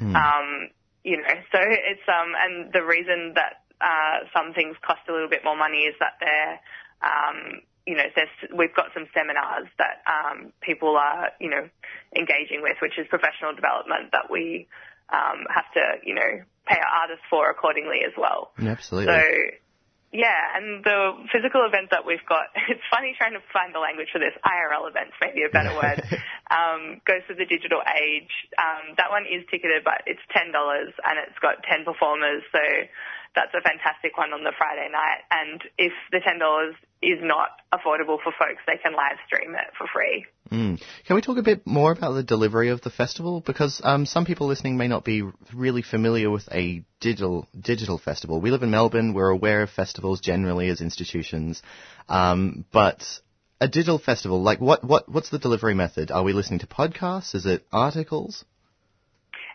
Mm. 0.00 0.14
Um, 0.14 0.48
you 1.04 1.16
know, 1.16 1.34
so 1.52 1.58
it's 1.62 2.06
um, 2.08 2.34
and 2.36 2.72
the 2.72 2.82
reason 2.82 3.34
that 3.34 3.64
uh, 3.80 4.26
some 4.34 4.52
things 4.52 4.76
cost 4.82 5.06
a 5.08 5.12
little 5.12 5.30
bit 5.30 5.44
more 5.44 5.56
money 5.56 5.86
is 5.86 5.94
that 6.00 6.18
they're 6.20 6.60
um, 6.98 7.62
you 7.88 7.96
know, 7.96 8.04
we've 8.54 8.74
got 8.76 8.92
some 8.92 9.08
seminars 9.16 9.66
that 9.78 10.04
um, 10.04 10.52
people 10.60 10.98
are, 10.98 11.32
you 11.40 11.48
know, 11.48 11.64
engaging 12.14 12.60
with, 12.60 12.76
which 12.82 12.98
is 12.98 13.06
professional 13.08 13.54
development 13.54 14.12
that 14.12 14.28
we 14.30 14.68
um, 15.08 15.48
have 15.48 15.64
to, 15.72 15.80
you 16.04 16.14
know, 16.14 16.44
pay 16.68 16.76
our 16.76 17.08
artists 17.08 17.24
for 17.30 17.48
accordingly 17.48 18.04
as 18.04 18.12
well. 18.18 18.52
Absolutely. 18.60 19.08
So 19.08 19.22
yeah, 20.12 20.56
and 20.56 20.80
the 20.84 21.20
physical 21.28 21.68
events 21.68 21.92
that 21.92 22.06
we've 22.08 22.24
got, 22.24 22.48
it's 22.72 22.84
funny 22.88 23.12
trying 23.20 23.36
to 23.36 23.44
find 23.52 23.74
the 23.74 23.82
language 23.82 24.08
for 24.08 24.18
this. 24.18 24.32
IRL 24.40 24.88
events, 24.88 25.12
maybe 25.20 25.44
a 25.44 25.52
better 25.52 25.74
word, 25.76 26.00
um, 26.50 27.00
goes 27.04 27.20
to 27.28 27.36
the 27.36 27.44
digital 27.44 27.84
age. 27.84 28.32
Um, 28.56 28.96
that 28.96 29.12
one 29.12 29.28
is 29.28 29.44
ticketed, 29.52 29.84
but 29.84 30.00
it's 30.08 30.22
$10 30.32 30.48
and 30.48 31.14
it's 31.28 31.38
got 31.44 31.60
10 31.68 31.84
performers. 31.84 32.40
So 32.52 32.62
that's 33.34 33.54
a 33.54 33.60
fantastic 33.60 34.16
one 34.16 34.32
on 34.32 34.44
the 34.44 34.52
Friday 34.56 34.88
night. 34.90 35.22
And 35.30 35.62
if 35.78 35.92
the 36.10 36.18
$10 36.18 36.72
is 37.00 37.18
not 37.22 37.48
affordable 37.72 38.18
for 38.22 38.32
folks, 38.38 38.62
they 38.66 38.76
can 38.82 38.92
live 38.92 39.18
stream 39.26 39.54
it 39.54 39.72
for 39.76 39.86
free. 39.92 40.26
Mm. 40.50 40.82
Can 41.06 41.16
we 41.16 41.22
talk 41.22 41.38
a 41.38 41.42
bit 41.42 41.66
more 41.66 41.92
about 41.92 42.12
the 42.12 42.22
delivery 42.22 42.70
of 42.70 42.80
the 42.80 42.90
festival? 42.90 43.40
Because 43.40 43.80
um, 43.84 44.06
some 44.06 44.24
people 44.24 44.46
listening 44.46 44.76
may 44.76 44.88
not 44.88 45.04
be 45.04 45.22
really 45.52 45.82
familiar 45.82 46.30
with 46.30 46.48
a 46.50 46.82
digital 47.00 47.46
digital 47.58 47.98
festival. 47.98 48.40
We 48.40 48.50
live 48.50 48.62
in 48.62 48.70
Melbourne. 48.70 49.14
We're 49.14 49.28
aware 49.28 49.62
of 49.62 49.70
festivals 49.70 50.20
generally 50.20 50.68
as 50.68 50.80
institutions, 50.80 51.62
um, 52.08 52.64
but 52.72 53.04
a 53.60 53.68
digital 53.68 53.98
festival, 53.98 54.42
like 54.42 54.60
what, 54.60 54.84
what 54.84 55.08
what's 55.08 55.30
the 55.30 55.38
delivery 55.38 55.74
method? 55.74 56.10
Are 56.10 56.22
we 56.22 56.32
listening 56.32 56.60
to 56.60 56.66
podcasts? 56.66 57.34
Is 57.34 57.46
it 57.46 57.66
articles? 57.72 58.44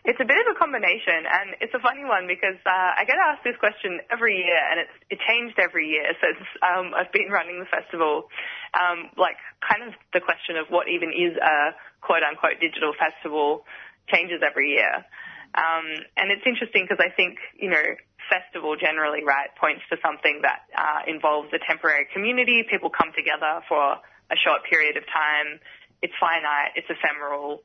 It's 0.04 0.20
a 0.20 0.28
bit 0.28 0.36
of 0.36 0.52
a 0.52 0.56
combination, 0.60 1.24
and 1.24 1.56
it's 1.64 1.72
a 1.72 1.80
funny 1.80 2.04
one 2.04 2.28
because 2.28 2.60
uh, 2.68 2.92
I 2.92 3.08
get 3.08 3.16
asked 3.16 3.40
this 3.40 3.56
question 3.56 4.04
every 4.12 4.36
year, 4.36 4.60
and 4.60 4.84
it's 4.84 4.96
it 5.08 5.18
changed 5.24 5.56
every 5.56 5.88
year 5.88 6.12
since 6.20 6.44
um, 6.60 6.92
I've 6.92 7.08
been 7.08 7.32
running 7.32 7.56
the 7.56 7.64
festival. 7.72 8.28
Um, 8.76 9.08
like, 9.16 9.40
kind 9.64 9.80
of 9.80 9.96
the 10.12 10.20
question 10.20 10.60
of 10.60 10.68
what 10.68 10.92
even 10.92 11.08
is 11.08 11.40
a 11.40 11.72
quote 12.04 12.20
unquote 12.20 12.60
digital 12.60 12.92
festival 12.92 13.64
changes 14.12 14.44
every 14.44 14.76
year. 14.76 15.08
Um, 15.56 15.86
and 16.20 16.28
it's 16.28 16.44
interesting 16.44 16.84
because 16.84 17.00
I 17.00 17.08
think 17.08 17.40
you 17.56 17.72
know 17.72 17.96
festival 18.28 18.76
generally, 18.76 19.24
right, 19.24 19.48
points 19.56 19.88
to 19.88 19.96
something 20.04 20.44
that 20.44 20.68
uh, 20.76 21.08
involves 21.08 21.48
a 21.56 21.60
temporary 21.64 22.12
community. 22.12 22.60
People 22.68 22.92
come 22.92 23.16
together 23.16 23.64
for 23.72 24.04
a 24.04 24.36
short 24.36 24.68
period 24.68 25.00
of 25.00 25.08
time. 25.08 25.64
It's 26.04 26.12
finite. 26.20 26.76
It's 26.76 26.92
ephemeral 26.92 27.64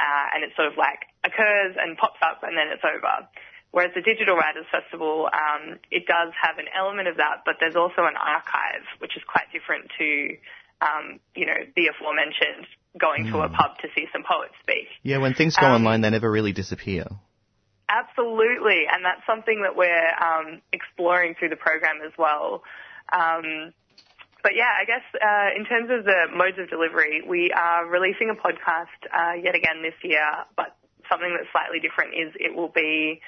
uh, 0.00 0.26
and 0.32 0.40
it 0.40 0.56
sort 0.56 0.72
of 0.72 0.80
like 0.80 1.04
occurs 1.20 1.76
and 1.76 2.00
pops 2.00 2.20
up 2.24 2.40
and 2.40 2.56
then 2.56 2.72
it's 2.72 2.84
over. 2.84 3.28
Whereas 3.70 3.92
the 3.94 4.02
Digital 4.02 4.34
Writers 4.34 4.66
Festival, 4.72 5.28
um, 5.30 5.78
it 5.92 6.06
does 6.06 6.32
have 6.34 6.58
an 6.58 6.66
element 6.74 7.06
of 7.06 7.18
that, 7.18 7.46
but 7.46 7.60
there's 7.60 7.76
also 7.76 8.02
an 8.02 8.18
archive, 8.18 8.82
which 8.98 9.14
is 9.14 9.22
quite 9.28 9.46
different 9.52 9.86
to, 9.94 10.08
um, 10.82 11.20
you 11.36 11.46
know, 11.46 11.60
the 11.76 11.86
aforementioned 11.86 12.66
going 12.98 13.26
mm. 13.26 13.30
to 13.30 13.38
a 13.38 13.48
hmm. 13.48 13.54
pub 13.54 13.78
to 13.78 13.88
see 13.94 14.06
some 14.12 14.24
poets 14.26 14.54
speak. 14.62 14.90
Yeah, 15.04 15.18
when 15.18 15.34
things 15.34 15.54
go 15.54 15.66
um, 15.66 15.86
online, 15.86 16.00
they 16.00 16.10
never 16.10 16.28
really 16.28 16.50
disappear. 16.50 17.06
Absolutely, 17.86 18.90
and 18.90 19.04
that's 19.04 19.22
something 19.26 19.62
that 19.62 19.76
we're 19.76 20.10
um, 20.18 20.62
exploring 20.72 21.36
through 21.38 21.50
the 21.50 21.56
program 21.56 22.02
as 22.04 22.12
well. 22.18 22.62
Um, 23.12 23.72
but 24.42 24.52
yeah, 24.56 24.72
I 24.74 24.84
guess 24.84 25.04
uh, 25.14 25.48
in 25.56 25.64
terms 25.64 25.90
of 25.90 26.04
the 26.04 26.32
modes 26.34 26.58
of 26.58 26.68
delivery, 26.70 27.22
we 27.26 27.52
are 27.52 27.86
releasing 27.86 28.30
a 28.30 28.38
podcast 28.38 28.98
uh, 29.12 29.34
yet 29.36 29.54
again 29.54 29.82
this 29.82 29.96
year, 30.02 30.24
but 30.56 30.76
something 31.10 31.34
that's 31.36 31.50
slightly 31.52 31.80
different 31.80 32.14
is 32.14 32.32
it 32.38 32.54
will 32.54 32.72
be 32.72 33.20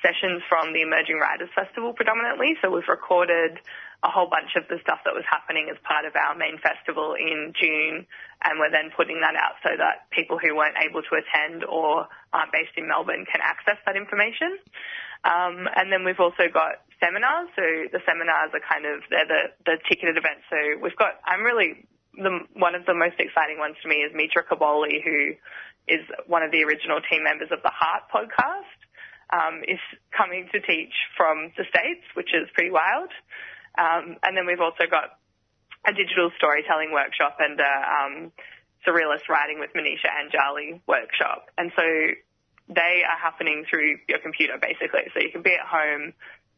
sessions 0.00 0.40
from 0.48 0.72
the 0.72 0.80
Emerging 0.80 1.20
Writers 1.20 1.50
Festival 1.54 1.92
predominantly. 1.92 2.56
So 2.62 2.70
we've 2.70 2.88
recorded 2.88 3.60
a 4.02 4.10
whole 4.10 4.26
bunch 4.26 4.56
of 4.56 4.66
the 4.66 4.82
stuff 4.82 4.98
that 5.04 5.14
was 5.14 5.22
happening 5.28 5.68
as 5.70 5.78
part 5.86 6.04
of 6.04 6.16
our 6.16 6.34
main 6.34 6.58
festival 6.58 7.14
in 7.14 7.52
June, 7.54 8.06
and 8.42 8.58
we're 8.58 8.72
then 8.72 8.90
putting 8.96 9.20
that 9.20 9.36
out 9.38 9.62
so 9.62 9.70
that 9.78 10.10
people 10.10 10.38
who 10.38 10.56
weren't 10.56 10.78
able 10.82 11.02
to 11.06 11.14
attend 11.14 11.62
or 11.62 12.08
aren't 12.32 12.50
based 12.50 12.74
in 12.74 12.88
Melbourne 12.88 13.24
can 13.30 13.38
access 13.44 13.78
that 13.86 13.94
information. 13.94 14.58
Um, 15.22 15.70
and 15.76 15.92
then 15.92 16.02
we've 16.02 16.18
also 16.18 16.50
got 16.50 16.82
seminars. 17.02 17.50
So 17.58 17.64
the 17.90 17.98
seminars 18.06 18.54
are 18.54 18.62
kind 18.62 18.86
of 18.86 19.02
they're 19.10 19.26
the 19.26 19.42
the 19.66 19.76
ticketed 19.90 20.14
events. 20.14 20.46
So 20.46 20.78
we've 20.78 20.96
got 20.96 21.18
I'm 21.26 21.42
really 21.42 21.84
the 22.14 22.46
one 22.54 22.78
of 22.78 22.86
the 22.86 22.94
most 22.94 23.18
exciting 23.18 23.58
ones 23.58 23.74
to 23.82 23.88
me 23.90 24.06
is 24.06 24.14
Mitra 24.14 24.46
Kaboli, 24.46 25.02
who 25.02 25.34
is 25.90 26.06
one 26.30 26.46
of 26.46 26.54
the 26.54 26.62
original 26.62 27.02
team 27.10 27.24
members 27.24 27.50
of 27.50 27.58
the 27.66 27.74
Heart 27.74 28.06
podcast, 28.14 28.78
um, 29.34 29.66
is 29.66 29.82
coming 30.14 30.46
to 30.54 30.60
teach 30.62 30.94
from 31.16 31.50
the 31.58 31.64
States, 31.66 32.06
which 32.14 32.30
is 32.30 32.46
pretty 32.54 32.70
wild. 32.70 33.10
Um, 33.74 34.20
and 34.22 34.36
then 34.36 34.46
we've 34.46 34.62
also 34.62 34.86
got 34.86 35.18
a 35.82 35.92
digital 35.92 36.30
storytelling 36.36 36.92
workshop 36.92 37.38
and 37.40 37.58
a 37.58 37.74
um, 37.82 38.14
surrealist 38.86 39.26
writing 39.28 39.58
with 39.58 39.70
Manisha 39.74 40.12
Anjali 40.12 40.80
workshop. 40.86 41.50
And 41.58 41.72
so 41.74 41.82
they 42.68 43.02
are 43.02 43.18
happening 43.18 43.64
through 43.68 43.98
your 44.08 44.18
computer 44.18 44.54
basically. 44.60 45.10
So 45.14 45.20
you 45.20 45.30
can 45.32 45.42
be 45.42 45.54
at 45.54 45.66
home, 45.66 46.12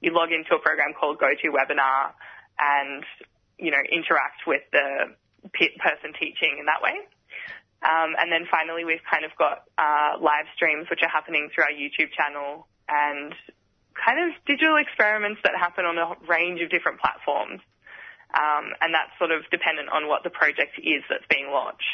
you 0.05 0.13
log 0.13 0.31
into 0.31 0.53
a 0.55 0.61
program 0.61 0.93
called 0.93 1.17
GoToWebinar 1.19 2.13
and, 2.61 3.03
you 3.59 3.73
know, 3.73 3.81
interact 3.89 4.45
with 4.47 4.63
the 4.71 5.17
person 5.81 6.13
teaching 6.21 6.61
in 6.61 6.67
that 6.69 6.85
way. 6.85 6.95
Um, 7.85 8.17
and 8.17 8.33
then 8.33 8.49
finally, 8.49 8.85
we've 8.85 9.05
kind 9.05 9.25
of 9.25 9.33
got 9.37 9.65
uh, 9.77 10.21
live 10.21 10.49
streams 10.57 10.89
which 10.89 11.01
are 11.03 11.09
happening 11.09 11.49
through 11.53 11.65
our 11.65 11.77
YouTube 11.77 12.13
channel 12.17 12.69
and 12.89 13.33
kind 13.93 14.19
of 14.25 14.37
digital 14.47 14.77
experiments 14.77 15.41
that 15.45 15.53
happen 15.57 15.85
on 15.85 15.97
a 15.97 16.17
range 16.29 16.61
of 16.61 16.71
different 16.71 17.01
platforms. 17.01 17.61
Um, 18.35 18.75
and 18.81 18.93
that's 18.93 19.13
sort 19.19 19.31
of 19.31 19.45
dependent 19.51 19.89
on 19.89 20.09
what 20.09 20.25
the 20.25 20.31
project 20.31 20.81
is 20.81 21.05
that's 21.09 21.29
being 21.31 21.49
launched. 21.53 21.85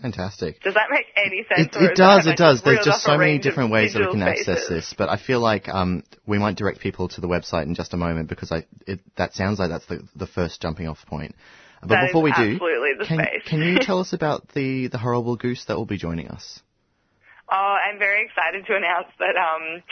Fantastic. 0.00 0.62
Does 0.62 0.74
that 0.74 0.88
make 0.90 1.06
any 1.16 1.44
sense? 1.44 1.74
It, 1.76 1.92
it 1.92 1.96
does, 1.96 2.26
it 2.26 2.36
does. 2.36 2.62
There's 2.62 2.84
just 2.84 3.02
so 3.02 3.18
many 3.18 3.38
different 3.38 3.70
ways 3.70 3.92
that 3.94 4.00
we 4.00 4.06
can 4.12 4.20
spaces. 4.20 4.48
access 4.48 4.68
this, 4.68 4.94
but 4.96 5.08
I 5.08 5.16
feel 5.16 5.40
like 5.40 5.68
um, 5.68 6.02
we 6.26 6.38
might 6.38 6.56
direct 6.56 6.80
people 6.80 7.08
to 7.08 7.20
the 7.20 7.28
website 7.28 7.64
in 7.64 7.74
just 7.74 7.92
a 7.94 7.96
moment 7.96 8.28
because 8.28 8.50
I, 8.52 8.66
it, 8.86 9.00
that 9.16 9.34
sounds 9.34 9.58
like 9.58 9.70
that's 9.70 9.86
the, 9.86 10.06
the 10.16 10.26
first 10.26 10.60
jumping 10.62 10.88
off 10.88 11.04
point. 11.06 11.34
But 11.80 11.88
that 11.88 12.06
before 12.08 12.22
we 12.22 12.32
do, 12.32 12.58
can, 13.06 13.24
can 13.46 13.62
you 13.62 13.78
tell 13.80 14.00
us 14.00 14.12
about 14.12 14.48
the, 14.52 14.88
the 14.88 14.98
horrible 14.98 15.36
goose 15.36 15.64
that 15.66 15.76
will 15.76 15.86
be 15.86 15.96
joining 15.96 16.28
us? 16.28 16.60
Oh, 17.50 17.76
I'm 17.76 17.98
very 17.98 18.24
excited 18.24 18.66
to 18.66 18.76
announce 18.76 19.08
that 19.18 19.34
um, 19.34 19.82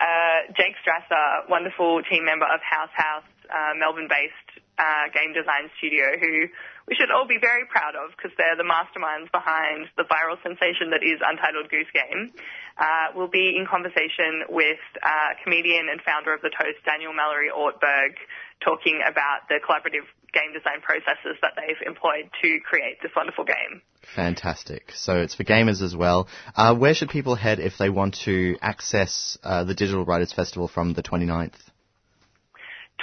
uh, 0.00 0.52
Jake 0.56 0.74
Strasser, 0.84 1.48
wonderful 1.48 2.02
team 2.10 2.24
member 2.24 2.44
of 2.44 2.60
House 2.60 2.90
House, 2.92 3.24
uh, 3.48 3.72
Melbourne-based 3.78 4.55
uh, 4.78 5.08
game 5.12 5.32
design 5.32 5.72
studio, 5.78 6.16
who 6.20 6.48
we 6.86 6.94
should 6.94 7.10
all 7.10 7.26
be 7.26 7.38
very 7.40 7.66
proud 7.66 7.96
of 7.98 8.14
because 8.14 8.30
they're 8.38 8.56
the 8.56 8.66
masterminds 8.66 9.32
behind 9.32 9.88
the 9.96 10.04
viral 10.04 10.38
sensation 10.42 10.94
that 10.94 11.02
is 11.02 11.18
Untitled 11.18 11.68
Goose 11.68 11.90
Game. 11.90 12.30
Uh, 12.78 13.16
we'll 13.16 13.32
be 13.32 13.56
in 13.56 13.66
conversation 13.66 14.46
with 14.48 14.80
uh, 15.02 15.34
comedian 15.42 15.88
and 15.90 16.00
founder 16.04 16.32
of 16.32 16.40
the 16.42 16.52
Toast, 16.52 16.78
Daniel 16.84 17.12
Mallory 17.12 17.48
Ortberg, 17.50 18.14
talking 18.62 19.00
about 19.02 19.48
the 19.48 19.58
collaborative 19.64 20.06
game 20.32 20.52
design 20.52 20.84
processes 20.84 21.40
that 21.40 21.56
they've 21.56 21.80
employed 21.86 22.28
to 22.42 22.60
create 22.60 23.00
this 23.02 23.12
wonderful 23.16 23.44
game. 23.44 23.80
Fantastic. 24.14 24.92
So 24.94 25.20
it's 25.20 25.34
for 25.34 25.44
gamers 25.44 25.82
as 25.82 25.96
well. 25.96 26.28
Uh, 26.54 26.74
where 26.74 26.94
should 26.94 27.08
people 27.08 27.34
head 27.34 27.58
if 27.58 27.78
they 27.78 27.90
want 27.90 28.20
to 28.26 28.56
access 28.60 29.38
uh, 29.42 29.64
the 29.64 29.74
Digital 29.74 30.04
Writers 30.04 30.32
Festival 30.32 30.68
from 30.68 30.92
the 30.92 31.02
29th? 31.02 31.54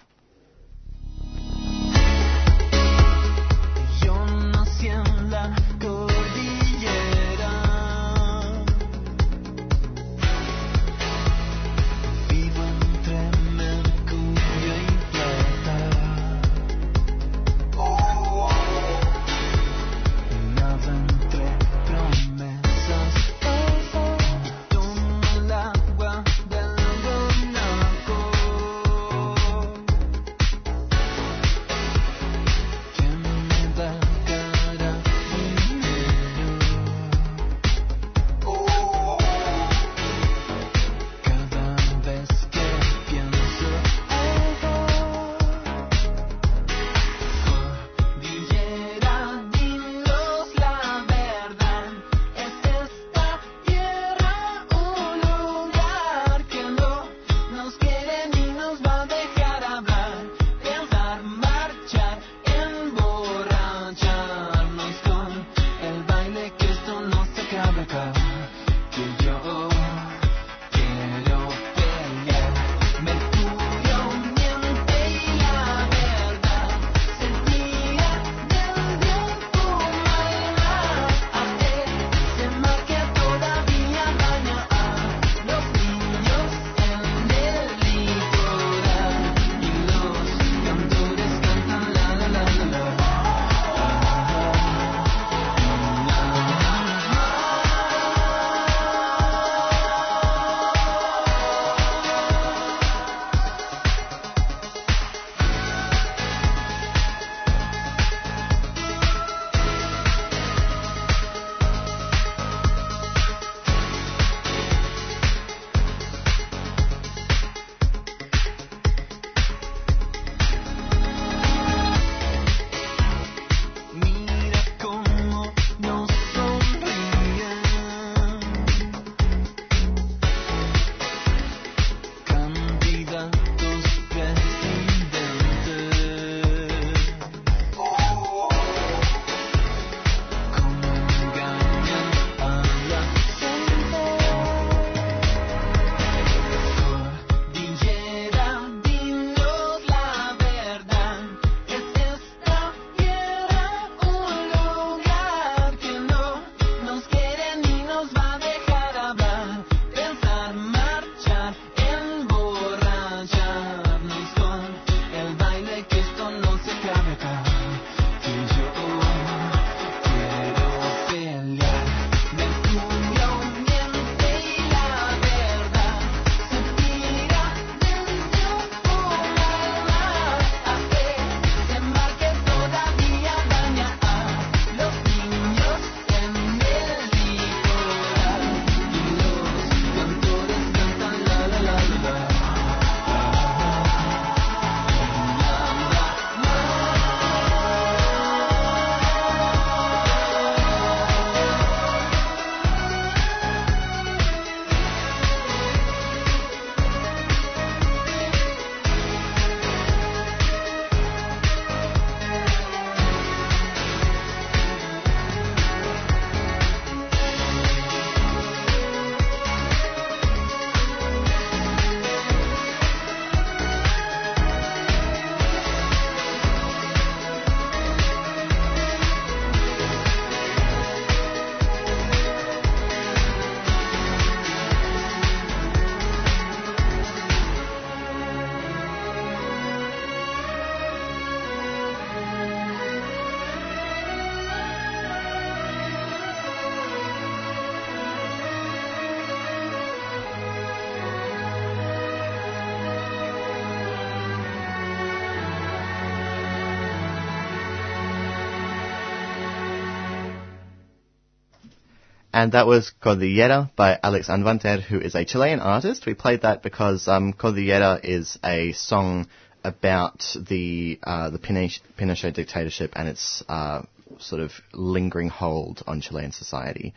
And 262.33 262.53
that 262.53 262.66
was 262.66 262.90
Cordillera 262.90 263.71
by 263.77 263.99
Alex 264.03 264.29
Anwandter, 264.29 264.81
who 264.81 264.99
is 264.99 265.14
a 265.14 265.25
Chilean 265.25 265.61
artist. 265.61 266.07
We 266.07 266.14
played 266.14 266.42
that 266.42 266.62
because 266.62 267.07
um, 267.09 267.33
Cordillera 267.33 268.01
is 268.03 268.38
a 268.45 268.73
song 268.73 269.29
about 269.64 270.25
the 270.35 270.99
uh, 271.03 271.31
the 271.31 271.38
Pinochet 271.38 272.35
dictatorship 272.35 272.92
and 272.97 273.09
its 273.09 273.45
uh, 273.49 273.83
sort 274.18 274.42
of 274.42 274.53
lingering 274.73 275.29
hold 275.29 275.83
on 275.87 276.01
Chilean 276.01 276.33
society. 276.33 276.95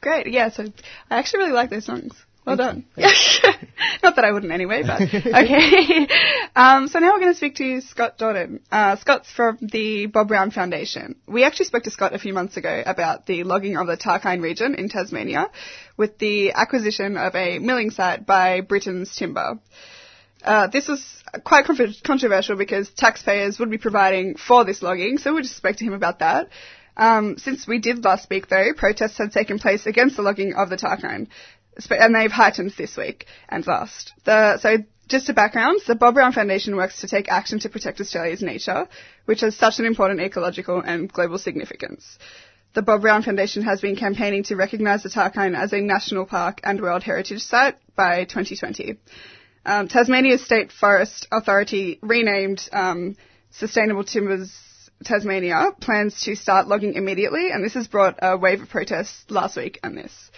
Great. 0.00 0.26
Yeah. 0.26 0.50
So 0.50 0.64
I 1.10 1.18
actually 1.18 1.40
really 1.40 1.52
like 1.52 1.70
those 1.70 1.84
songs. 1.84 2.12
Well 2.44 2.56
done. 2.56 2.86
Not 4.02 4.16
that 4.16 4.24
I 4.24 4.32
wouldn't 4.32 4.52
anyway, 4.52 4.82
but 4.82 5.02
okay. 5.14 6.08
um, 6.56 6.88
so 6.88 6.98
now 6.98 7.12
we're 7.12 7.20
going 7.20 7.32
to 7.32 7.36
speak 7.36 7.56
to 7.56 7.80
Scott 7.82 8.18
Jordan. 8.18 8.60
Uh, 8.72 8.96
Scott's 8.96 9.30
from 9.30 9.58
the 9.60 10.06
Bob 10.06 10.28
Brown 10.28 10.50
Foundation. 10.50 11.16
We 11.26 11.44
actually 11.44 11.66
spoke 11.66 11.82
to 11.82 11.90
Scott 11.90 12.14
a 12.14 12.18
few 12.18 12.32
months 12.32 12.56
ago 12.56 12.82
about 12.84 13.26
the 13.26 13.44
logging 13.44 13.76
of 13.76 13.86
the 13.86 13.96
Tarkine 13.96 14.42
region 14.42 14.74
in 14.74 14.88
Tasmania 14.88 15.50
with 15.98 16.18
the 16.18 16.52
acquisition 16.52 17.18
of 17.18 17.34
a 17.34 17.58
milling 17.58 17.90
site 17.90 18.24
by 18.24 18.62
Britton's 18.62 19.14
Timber. 19.14 19.58
Uh, 20.42 20.68
this 20.68 20.88
was 20.88 21.22
quite 21.44 21.66
controversial 21.66 22.56
because 22.56 22.90
taxpayers 22.96 23.58
would 23.58 23.70
be 23.70 23.76
providing 23.76 24.36
for 24.36 24.64
this 24.64 24.82
logging, 24.82 25.18
so 25.18 25.34
we 25.34 25.42
just 25.42 25.56
spoke 25.56 25.76
to 25.76 25.84
him 25.84 25.92
about 25.92 26.20
that. 26.20 26.48
Um, 26.96 27.36
since 27.38 27.66
we 27.66 27.78
did 27.78 28.04
last 28.04 28.22
speak, 28.22 28.48
though, 28.48 28.72
protests 28.76 29.18
had 29.18 29.32
taken 29.32 29.58
place 29.58 29.86
against 29.86 30.16
the 30.16 30.22
logging 30.22 30.54
of 30.54 30.70
the 30.70 30.76
Tarkine 30.76 31.28
and 31.90 32.14
they've 32.14 32.30
heightened 32.30 32.72
this 32.76 32.96
week 32.96 33.26
and 33.48 33.66
last. 33.66 34.12
The, 34.24 34.58
so 34.58 34.78
just 35.08 35.28
a 35.28 35.34
background, 35.34 35.80
the 35.86 35.96
Bob 35.96 36.14
Brown 36.14 36.32
Foundation 36.32 36.76
works 36.76 37.00
to 37.00 37.08
take 37.08 37.28
action 37.28 37.58
to 37.60 37.68
protect 37.68 38.00
Australia's 38.00 38.42
nature, 38.42 38.88
which 39.24 39.40
has 39.40 39.56
such 39.56 39.78
an 39.78 39.84
important 39.84 40.20
ecological 40.20 40.80
and 40.80 41.12
global 41.12 41.38
significance. 41.38 42.18
The 42.72 42.82
Bob 42.82 43.00
Brown 43.00 43.24
Foundation 43.24 43.64
has 43.64 43.80
been 43.80 43.96
campaigning 43.96 44.44
to 44.44 44.56
recognise 44.56 45.02
the 45.02 45.08
Tarkine 45.08 45.56
as 45.56 45.72
a 45.72 45.80
national 45.80 46.26
park 46.26 46.60
and 46.62 46.80
World 46.80 47.02
Heritage 47.02 47.42
Site 47.42 47.76
by 47.96 48.24
2020. 48.24 48.96
Um, 49.66 49.88
Tasmania's 49.88 50.44
State 50.44 50.70
Forest 50.70 51.26
Authority, 51.32 51.98
renamed 52.00 52.68
um, 52.72 53.16
Sustainable 53.50 54.04
Timbers 54.04 54.56
Tasmania, 55.04 55.72
plans 55.80 56.20
to 56.22 56.36
start 56.36 56.68
logging 56.68 56.94
immediately, 56.94 57.50
and 57.50 57.64
this 57.64 57.74
has 57.74 57.88
brought 57.88 58.20
a 58.22 58.36
wave 58.36 58.62
of 58.62 58.68
protests 58.68 59.24
last 59.28 59.56
week 59.56 59.80
and 59.82 59.98
this. 59.98 60.30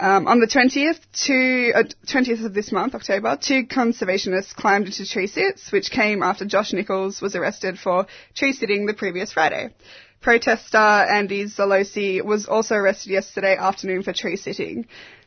Um, 0.00 0.28
on 0.28 0.38
the 0.38 0.46
20th, 0.46 1.00
two, 1.12 1.72
uh, 1.74 1.82
20th 2.06 2.44
of 2.44 2.54
this 2.54 2.70
month, 2.70 2.94
October, 2.94 3.36
two 3.40 3.64
conservationists 3.64 4.54
climbed 4.54 4.86
into 4.86 5.04
tree 5.04 5.26
sits, 5.26 5.72
which 5.72 5.90
came 5.90 6.22
after 6.22 6.44
Josh 6.44 6.72
Nichols 6.72 7.20
was 7.20 7.34
arrested 7.34 7.80
for 7.80 8.06
tree 8.34 8.52
sitting 8.52 8.86
the 8.86 8.94
previous 8.94 9.32
Friday. 9.32 9.74
Protester 10.20 10.78
Andy 10.78 11.46
Zalosi 11.46 12.22
was 12.24 12.46
also 12.46 12.76
arrested 12.76 13.10
yesterday 13.10 13.56
afternoon 13.56 14.04
for 14.04 14.12
tree 14.12 14.36
sitting. 14.36 14.86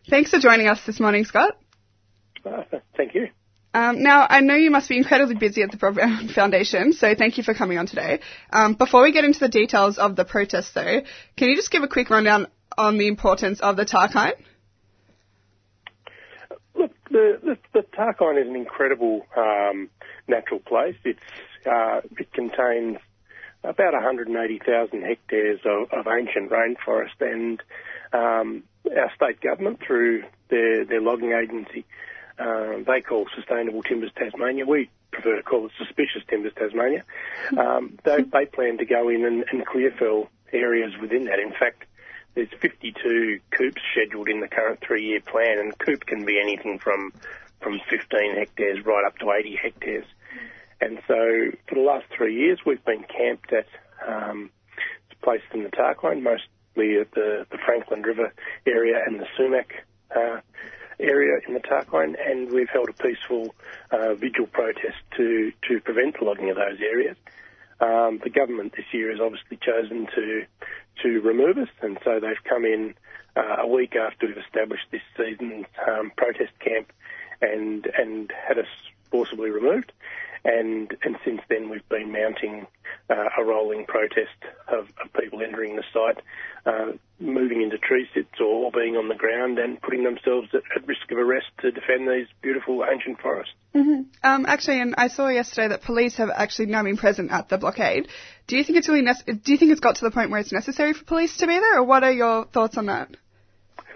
Thanks 0.09 0.31
for 0.31 0.39
joining 0.39 0.67
us 0.67 0.79
this 0.85 1.01
morning, 1.01 1.25
Scott. 1.25 1.57
Uh, 2.45 2.63
thank 2.95 3.13
you. 3.13 3.27
Um, 3.73 4.03
now, 4.03 4.25
I 4.29 4.39
know 4.39 4.55
you 4.55 4.71
must 4.71 4.87
be 4.89 4.97
incredibly 4.97 5.35
busy 5.35 5.63
at 5.63 5.71
the 5.71 6.31
Foundation, 6.35 6.93
so 6.93 7.13
thank 7.15 7.37
you 7.37 7.43
for 7.43 7.53
coming 7.53 7.77
on 7.77 7.87
today. 7.87 8.19
Um, 8.51 8.75
before 8.75 9.03
we 9.03 9.11
get 9.11 9.25
into 9.25 9.39
the 9.39 9.49
details 9.49 9.97
of 9.97 10.15
the 10.15 10.25
protest, 10.25 10.73
though, 10.73 11.01
can 11.37 11.49
you 11.49 11.55
just 11.57 11.71
give 11.71 11.83
a 11.83 11.87
quick 11.89 12.09
rundown 12.09 12.47
on 12.77 12.97
the 12.97 13.07
importance 13.07 13.59
of 13.59 13.75
the 13.75 13.85
Tarkine? 13.85 14.33
Look, 16.81 16.95
the, 17.11 17.39
the, 17.43 17.57
the 17.73 17.85
Tarkine 17.95 18.41
is 18.41 18.47
an 18.47 18.55
incredible 18.55 19.27
um, 19.37 19.87
natural 20.27 20.59
place. 20.59 20.95
It's 21.03 21.19
uh, 21.63 22.01
it 22.17 22.33
contains 22.33 22.97
about 23.63 23.93
180,000 23.93 25.03
hectares 25.03 25.59
of, 25.63 25.91
of, 25.91 26.07
ancient 26.07 26.49
rainforest, 26.49 27.19
and 27.19 27.61
um, 28.13 28.63
our 28.97 29.11
state 29.15 29.39
government, 29.41 29.79
through 29.85 30.23
their, 30.49 30.83
their 30.85 31.01
logging 31.01 31.33
agency, 31.33 31.85
uh, 32.39 32.77
they 32.87 33.01
call 33.01 33.27
Sustainable 33.35 33.83
Timbers 33.83 34.09
Tasmania. 34.15 34.65
We 34.65 34.89
prefer 35.11 35.35
to 35.35 35.43
call 35.43 35.67
it 35.67 35.73
Suspicious 35.77 36.23
Timbers 36.27 36.53
Tasmania. 36.57 37.03
Um, 37.57 37.99
they, 38.03 38.21
they 38.21 38.45
plan 38.45 38.77
to 38.77 38.85
go 38.85 39.09
in 39.09 39.25
and, 39.25 39.43
and 39.51 39.65
clear 39.65 39.91
fell 39.91 40.29
areas 40.53 40.93
within 40.99 41.25
that. 41.25 41.37
In 41.37 41.51
fact, 41.51 41.83
there's 42.35 42.49
52 42.59 43.39
coops 43.51 43.81
scheduled 43.91 44.29
in 44.29 44.39
the 44.39 44.47
current 44.47 44.79
three-year 44.85 45.21
plan, 45.21 45.59
and 45.59 45.77
coop 45.77 46.05
can 46.05 46.25
be 46.25 46.39
anything 46.39 46.79
from 46.79 47.11
from 47.61 47.79
15 47.91 48.35
hectares 48.35 48.83
right 48.85 49.05
up 49.05 49.17
to 49.19 49.31
80 49.31 49.55
hectares. 49.61 50.05
And 50.79 50.97
so, 51.07 51.51
for 51.67 51.75
the 51.75 51.81
last 51.81 52.05
three 52.15 52.35
years, 52.35 52.59
we've 52.65 52.83
been 52.83 53.03
camped 53.03 53.53
at 53.53 53.67
um, 54.07 54.49
places 55.21 55.47
in 55.53 55.63
the 55.63 55.69
Tarkine, 55.69 56.23
mostly 56.23 56.99
at 56.99 57.11
the, 57.11 57.45
the 57.51 57.57
Frankland 57.57 58.05
River 58.05 58.33
area 58.65 58.99
and 59.05 59.19
the 59.19 59.27
Sumac 59.37 59.85
uh, 60.15 60.39
area 60.99 61.39
in 61.47 61.53
the 61.53 61.59
Tarkine, 61.59 62.15
and 62.25 62.51
we've 62.51 62.69
held 62.69 62.89
a 62.89 62.93
peaceful 62.93 63.53
uh, 63.91 64.15
vigil 64.15 64.47
protest 64.47 64.97
to 65.17 65.51
to 65.67 65.79
prevent 65.81 66.17
the 66.19 66.25
logging 66.25 66.49
of 66.49 66.55
those 66.55 66.79
areas. 66.81 67.17
Um, 67.81 68.19
the 68.23 68.29
government 68.29 68.73
this 68.77 68.85
year 68.93 69.09
has 69.11 69.19
obviously 69.19 69.57
chosen 69.57 70.07
to 70.15 70.45
to 71.03 71.21
remove 71.21 71.57
us, 71.57 71.69
and 71.81 71.97
so 72.03 72.19
they've 72.19 72.43
come 72.47 72.63
in 72.63 72.93
uh, 73.35 73.57
a 73.59 73.67
week 73.67 73.95
after 73.95 74.27
we've 74.27 74.37
established 74.37 74.85
this 74.91 75.01
season's 75.17 75.65
um, 75.89 76.11
protest 76.15 76.53
camp, 76.59 76.91
and 77.41 77.87
and 77.97 78.31
had 78.47 78.59
us 78.59 78.67
forcibly 79.11 79.49
removed. 79.49 79.91
And 80.43 80.95
and 81.03 81.17
since 81.23 81.41
then 81.49 81.69
we've 81.69 81.87
been 81.87 82.11
mounting 82.11 82.65
uh, 83.09 83.29
a 83.37 83.43
rolling 83.43 83.85
protest 83.85 84.37
of, 84.67 84.87
of, 85.03 85.13
people 85.19 85.41
entering 85.41 85.75
the 85.75 85.83
site, 85.93 86.23
uh, 86.65 86.93
moving 87.19 87.61
into 87.61 87.77
tree 87.77 88.07
sits 88.13 88.39
or 88.39 88.71
being 88.71 88.95
on 88.95 89.07
the 89.07 89.15
ground 89.15 89.59
and 89.59 89.79
putting 89.81 90.03
themselves 90.03 90.49
at, 90.53 90.63
at 90.75 90.87
risk 90.87 91.11
of 91.11 91.19
arrest 91.19 91.45
to 91.59 91.71
defend 91.71 92.07
these 92.07 92.25
beautiful 92.41 92.83
ancient 92.91 93.19
forests. 93.21 93.53
Mm-hmm. 93.75 94.01
Um, 94.23 94.45
actually, 94.47 94.81
and 94.81 94.95
I 94.97 95.09
saw 95.09 95.27
yesterday 95.27 95.69
that 95.69 95.83
police 95.83 96.15
have 96.17 96.29
actually 96.33 96.67
now 96.67 96.83
been 96.83 96.97
present 96.97 97.31
at 97.31 97.49
the 97.49 97.57
blockade. 97.57 98.07
Do 98.47 98.57
you 98.57 98.63
think 98.63 98.79
it's 98.79 98.89
really 98.89 99.03
nece- 99.03 99.43
do 99.43 99.51
you 99.51 99.57
think 99.57 99.71
it's 99.71 99.79
got 99.79 99.97
to 99.97 100.05
the 100.05 100.11
point 100.11 100.31
where 100.31 100.39
it's 100.39 100.51
necessary 100.51 100.93
for 100.93 101.03
police 101.05 101.37
to 101.37 101.47
be 101.47 101.53
there, 101.53 101.79
or 101.79 101.83
what 101.83 102.03
are 102.03 102.11
your 102.11 102.45
thoughts 102.45 102.77
on 102.77 102.87
that? 102.87 103.09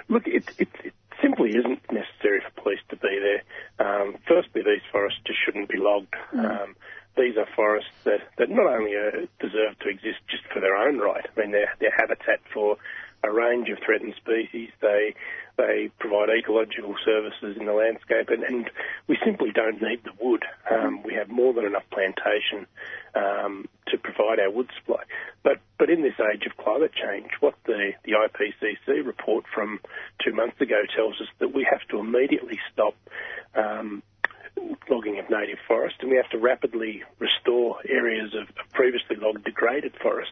Look, 0.07 0.27
it, 0.27 0.43
it, 0.59 0.69
it 0.83 0.93
simply 1.25 1.49
isn't 1.57 1.81
necessary 1.91 2.39
for 2.45 2.61
police 2.61 2.79
to 2.89 2.95
be 2.97 3.17
there. 3.17 3.41
Um, 3.81 4.15
firstly, 4.27 4.61
these 4.61 4.85
forests 4.91 5.19
just 5.25 5.39
shouldn't 5.43 5.69
be 5.69 5.77
logged. 5.77 6.13
Mm. 6.33 6.45
Um, 6.45 6.75
these 7.17 7.35
are 7.37 7.47
forests 7.55 7.89
that, 8.03 8.21
that 8.37 8.49
not 8.49 8.67
only 8.67 8.93
uh, 8.95 9.25
deserve 9.39 9.79
to 9.79 9.89
exist 9.89 10.19
just 10.29 10.43
for 10.53 10.59
their 10.59 10.75
own 10.75 10.99
right, 10.99 11.25
I 11.25 11.39
mean, 11.39 11.51
they're, 11.51 11.73
they're 11.79 11.95
habitat 11.97 12.41
for 12.53 12.77
a 13.23 13.31
range 13.31 13.69
of 13.69 13.79
threatened 13.85 14.13
species. 14.17 14.69
They 14.81 15.15
they 15.57 15.89
provide 15.99 16.29
ecological 16.29 16.95
services 17.05 17.55
in 17.57 17.65
the 17.65 17.73
landscape, 17.73 18.27
and, 18.29 18.43
and 18.43 18.69
we 19.07 19.17
simply 19.23 19.51
don't 19.51 19.81
need 19.81 20.03
the 20.03 20.11
wood. 20.19 20.43
Um, 20.69 21.01
we 21.03 21.13
have 21.13 21.29
more 21.29 21.53
than 21.53 21.65
enough 21.65 21.85
plantation 21.91 22.67
um, 23.15 23.67
to 23.87 23.97
provide 23.97 24.39
our 24.39 24.51
wood 24.51 24.69
supply. 24.77 25.03
But 25.43 25.59
but 25.77 25.89
in 25.89 26.01
this 26.01 26.19
age 26.33 26.45
of 26.45 26.57
climate 26.57 26.91
change, 26.93 27.29
what 27.39 27.55
the, 27.65 27.93
the 28.03 28.13
IPCC 28.13 29.05
report 29.05 29.45
from 29.53 29.79
two 30.23 30.33
months 30.33 30.59
ago 30.59 30.83
tells 30.95 31.21
us 31.21 31.27
that 31.39 31.53
we 31.53 31.65
have 31.69 31.87
to 31.89 31.99
immediately 31.99 32.59
stop 32.73 32.95
um, 33.55 34.03
logging 34.89 35.19
of 35.19 35.29
native 35.29 35.59
forest, 35.67 35.95
and 36.01 36.09
we 36.09 36.17
have 36.17 36.29
to 36.29 36.37
rapidly 36.37 37.03
restore 37.19 37.77
areas 37.87 38.33
of, 38.33 38.47
previously 38.73 39.15
logged 39.15 39.43
degraded 39.43 39.93
forest 40.01 40.31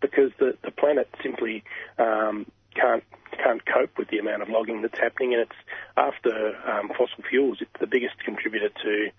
because 0.00 0.30
the, 0.38 0.56
the 0.62 0.70
planet 0.70 1.08
simply 1.22 1.64
um, 1.98 2.46
can't 2.74 3.04
can't 3.32 3.64
cope 3.66 3.98
with 3.98 4.08
the 4.08 4.18
amount 4.18 4.42
of 4.42 4.48
logging 4.48 4.82
that's 4.82 4.98
happening, 4.98 5.34
and 5.34 5.42
it's 5.42 5.56
after 5.96 6.56
um, 6.68 6.88
fossil 6.88 7.22
fuels, 7.28 7.58
it's 7.60 7.70
the 7.80 7.86
biggest 7.86 8.18
contributor 8.24 8.70
to 8.82 9.10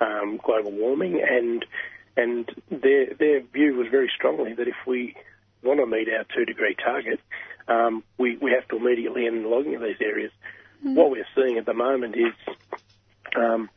um, 0.00 0.40
global 0.42 0.70
warming, 0.70 1.22
and 1.22 1.64
and 2.16 2.50
their 2.70 3.14
their 3.14 3.40
view 3.40 3.74
was 3.74 3.88
very 3.90 4.10
strongly 4.14 4.54
that 4.54 4.68
if 4.68 4.76
we 4.86 5.14
want 5.62 5.80
to 5.80 5.86
meet 5.86 6.08
our 6.08 6.24
two 6.34 6.44
degree 6.44 6.74
target, 6.74 7.20
um, 7.68 8.02
we 8.18 8.36
we 8.36 8.52
have 8.52 8.66
to 8.68 8.76
immediately 8.76 9.26
end 9.26 9.44
the 9.44 9.48
logging 9.48 9.74
of 9.74 9.82
these 9.82 10.00
areas. 10.00 10.32
Mm. 10.84 10.94
What 10.94 11.10
we're 11.10 11.26
seeing 11.34 11.58
at 11.58 11.66
the 11.66 11.74
moment 11.74 12.16
is 12.16 12.34
um, 13.36 13.68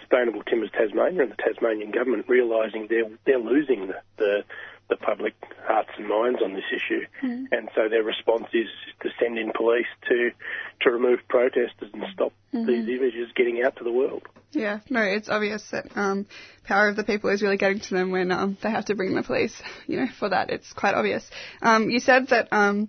Sustainable 0.00 0.42
Timbers 0.42 0.70
Tasmania 0.72 1.22
and 1.22 1.32
the 1.32 1.36
Tasmanian 1.36 1.90
government 1.90 2.26
realising 2.28 2.86
they're 2.88 3.10
they're 3.24 3.38
losing 3.38 3.88
the, 3.88 4.00
the 4.16 4.44
the 4.88 4.96
public 4.96 5.34
hearts 5.66 5.90
and 5.98 6.08
minds 6.08 6.40
on 6.42 6.54
this 6.54 6.64
issue, 6.74 7.04
mm. 7.22 7.46
and 7.50 7.68
so 7.74 7.88
their 7.88 8.02
response 8.02 8.46
is 8.52 8.68
to 9.02 9.08
send 9.20 9.38
in 9.38 9.52
police 9.52 9.86
to 10.08 10.30
to 10.80 10.90
remove 10.90 11.20
protesters 11.28 11.90
and 11.92 12.04
stop 12.12 12.32
mm-hmm. 12.54 12.66
these 12.66 12.88
images 12.88 13.28
getting 13.34 13.62
out 13.64 13.76
to 13.76 13.84
the 13.84 13.92
world. 13.92 14.22
Yeah, 14.52 14.80
no, 14.88 15.02
it's 15.02 15.28
obvious 15.28 15.62
that 15.72 15.86
um, 15.96 16.26
power 16.64 16.88
of 16.88 16.96
the 16.96 17.04
people 17.04 17.30
is 17.30 17.42
really 17.42 17.56
getting 17.56 17.80
to 17.80 17.94
them 17.94 18.10
when 18.10 18.30
um, 18.30 18.56
they 18.62 18.70
have 18.70 18.86
to 18.86 18.94
bring 18.94 19.14
the 19.14 19.22
police. 19.22 19.60
You 19.86 19.98
know, 19.98 20.06
for 20.18 20.28
that, 20.30 20.50
it's 20.50 20.72
quite 20.72 20.94
obvious. 20.94 21.28
Um, 21.62 21.90
you 21.90 22.00
said 22.00 22.28
that 22.28 22.48
um, 22.50 22.88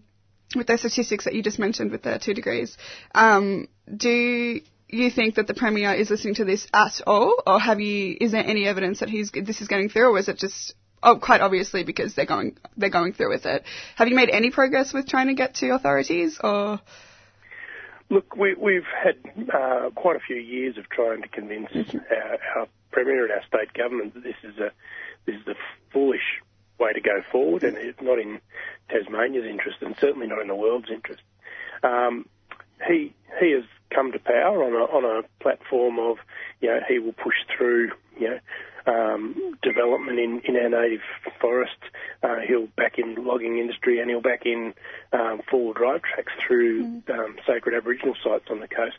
with 0.56 0.66
the 0.66 0.78
statistics 0.78 1.26
that 1.26 1.36
you 1.36 1.44
just 1.44 1.60
mentioned 1.60 1.92
with 1.92 2.02
the 2.02 2.20
two 2.20 2.34
degrees, 2.34 2.76
um, 3.14 3.68
do 3.96 4.60
you 4.90 5.12
think 5.12 5.36
that 5.36 5.46
the 5.46 5.54
premier 5.54 5.94
is 5.94 6.10
listening 6.10 6.36
to 6.36 6.46
this 6.46 6.68
at 6.74 7.02
all, 7.06 7.36
or 7.46 7.60
have 7.60 7.80
you? 7.80 8.18
Is 8.20 8.32
there 8.32 8.44
any 8.44 8.66
evidence 8.66 9.00
that 9.02 9.10
he's 9.10 9.32
this 9.32 9.62
is 9.62 9.68
getting 9.68 9.90
through, 9.90 10.12
or 10.14 10.18
is 10.18 10.28
it 10.28 10.38
just 10.38 10.74
oh, 11.04 11.18
quite 11.18 11.42
obviously 11.42 11.84
because 11.84 12.16
they're 12.16 12.26
going 12.26 12.58
they're 12.76 12.90
going 12.90 13.14
through 13.14 13.30
with 13.30 13.46
it. 13.46 13.64
Have 13.96 14.08
you 14.08 14.16
made 14.16 14.30
any 14.30 14.52
progress 14.52 14.94
with 14.94 15.08
trying 15.08 15.28
to 15.28 15.34
get 15.34 15.56
to 15.56 15.70
authorities 15.70 16.40
or? 16.44 16.80
Look, 18.10 18.38
we, 18.38 18.56
we've 18.56 18.88
had 19.04 19.18
uh, 19.54 19.90
quite 19.94 20.16
a 20.16 20.20
few 20.20 20.38
years 20.38 20.78
of 20.78 20.88
trying 20.90 21.22
to 21.24 21.28
convince 21.28 21.68
our, 21.76 22.62
our 22.62 22.68
premier 22.92 23.24
and 23.24 23.34
our 23.34 23.44
state 23.46 23.74
government 23.74 24.14
that 24.14 24.24
this 24.24 24.38
is 24.44 24.58
a 24.60 24.72
this 25.26 25.36
is 25.36 25.48
a 25.48 25.56
foolish 25.92 26.42
way 26.80 26.94
to 26.94 27.02
go 27.02 27.22
forward, 27.32 27.64
and 27.64 27.76
it's 27.76 28.02
not 28.02 28.20
in 28.20 28.40
Tasmania's 28.90 29.46
interest, 29.46 29.78
and 29.82 29.96
certainly 30.00 30.28
not 30.28 30.42
in 30.42 30.48
the 30.48 30.56
world's 30.56 30.90
interest. 30.90 31.22
Um, 31.84 32.28
he 32.88 33.14
he 33.40 33.52
has 33.52 33.64
come 33.94 34.12
to 34.12 34.20
power 34.20 34.64
on 34.64 34.74
a 34.74 34.86
on 34.86 35.04
a 35.04 35.44
platform 35.44 36.00
of 36.00 36.18
you 36.62 36.70
know 36.70 36.80
he 36.88 37.00
will 37.00 37.14
push 37.14 37.36
through 37.56 37.92
you 38.20 38.30
know 38.30 38.40
um, 38.88 39.58
development 39.62 40.20
in, 40.20 40.42
in 40.46 40.56
our 40.56 40.70
native 40.70 41.02
forest. 41.40 41.78
Uh, 42.24 42.38
he'll 42.48 42.68
back 42.78 42.98
in 42.98 43.16
logging 43.16 43.58
industry 43.58 44.00
and 44.00 44.10
he'll 44.10 44.22
back 44.22 44.46
in 44.46 44.74
um, 45.14 45.42
four-wheel 45.50 45.74
drive 45.74 46.02
tracks 46.02 46.32
through 46.46 47.04
um, 47.10 47.38
sacred 47.46 47.76
Aboriginal 47.76 48.16
sites 48.24 48.46
on 48.50 48.60
the 48.60 48.68
coast. 48.68 48.98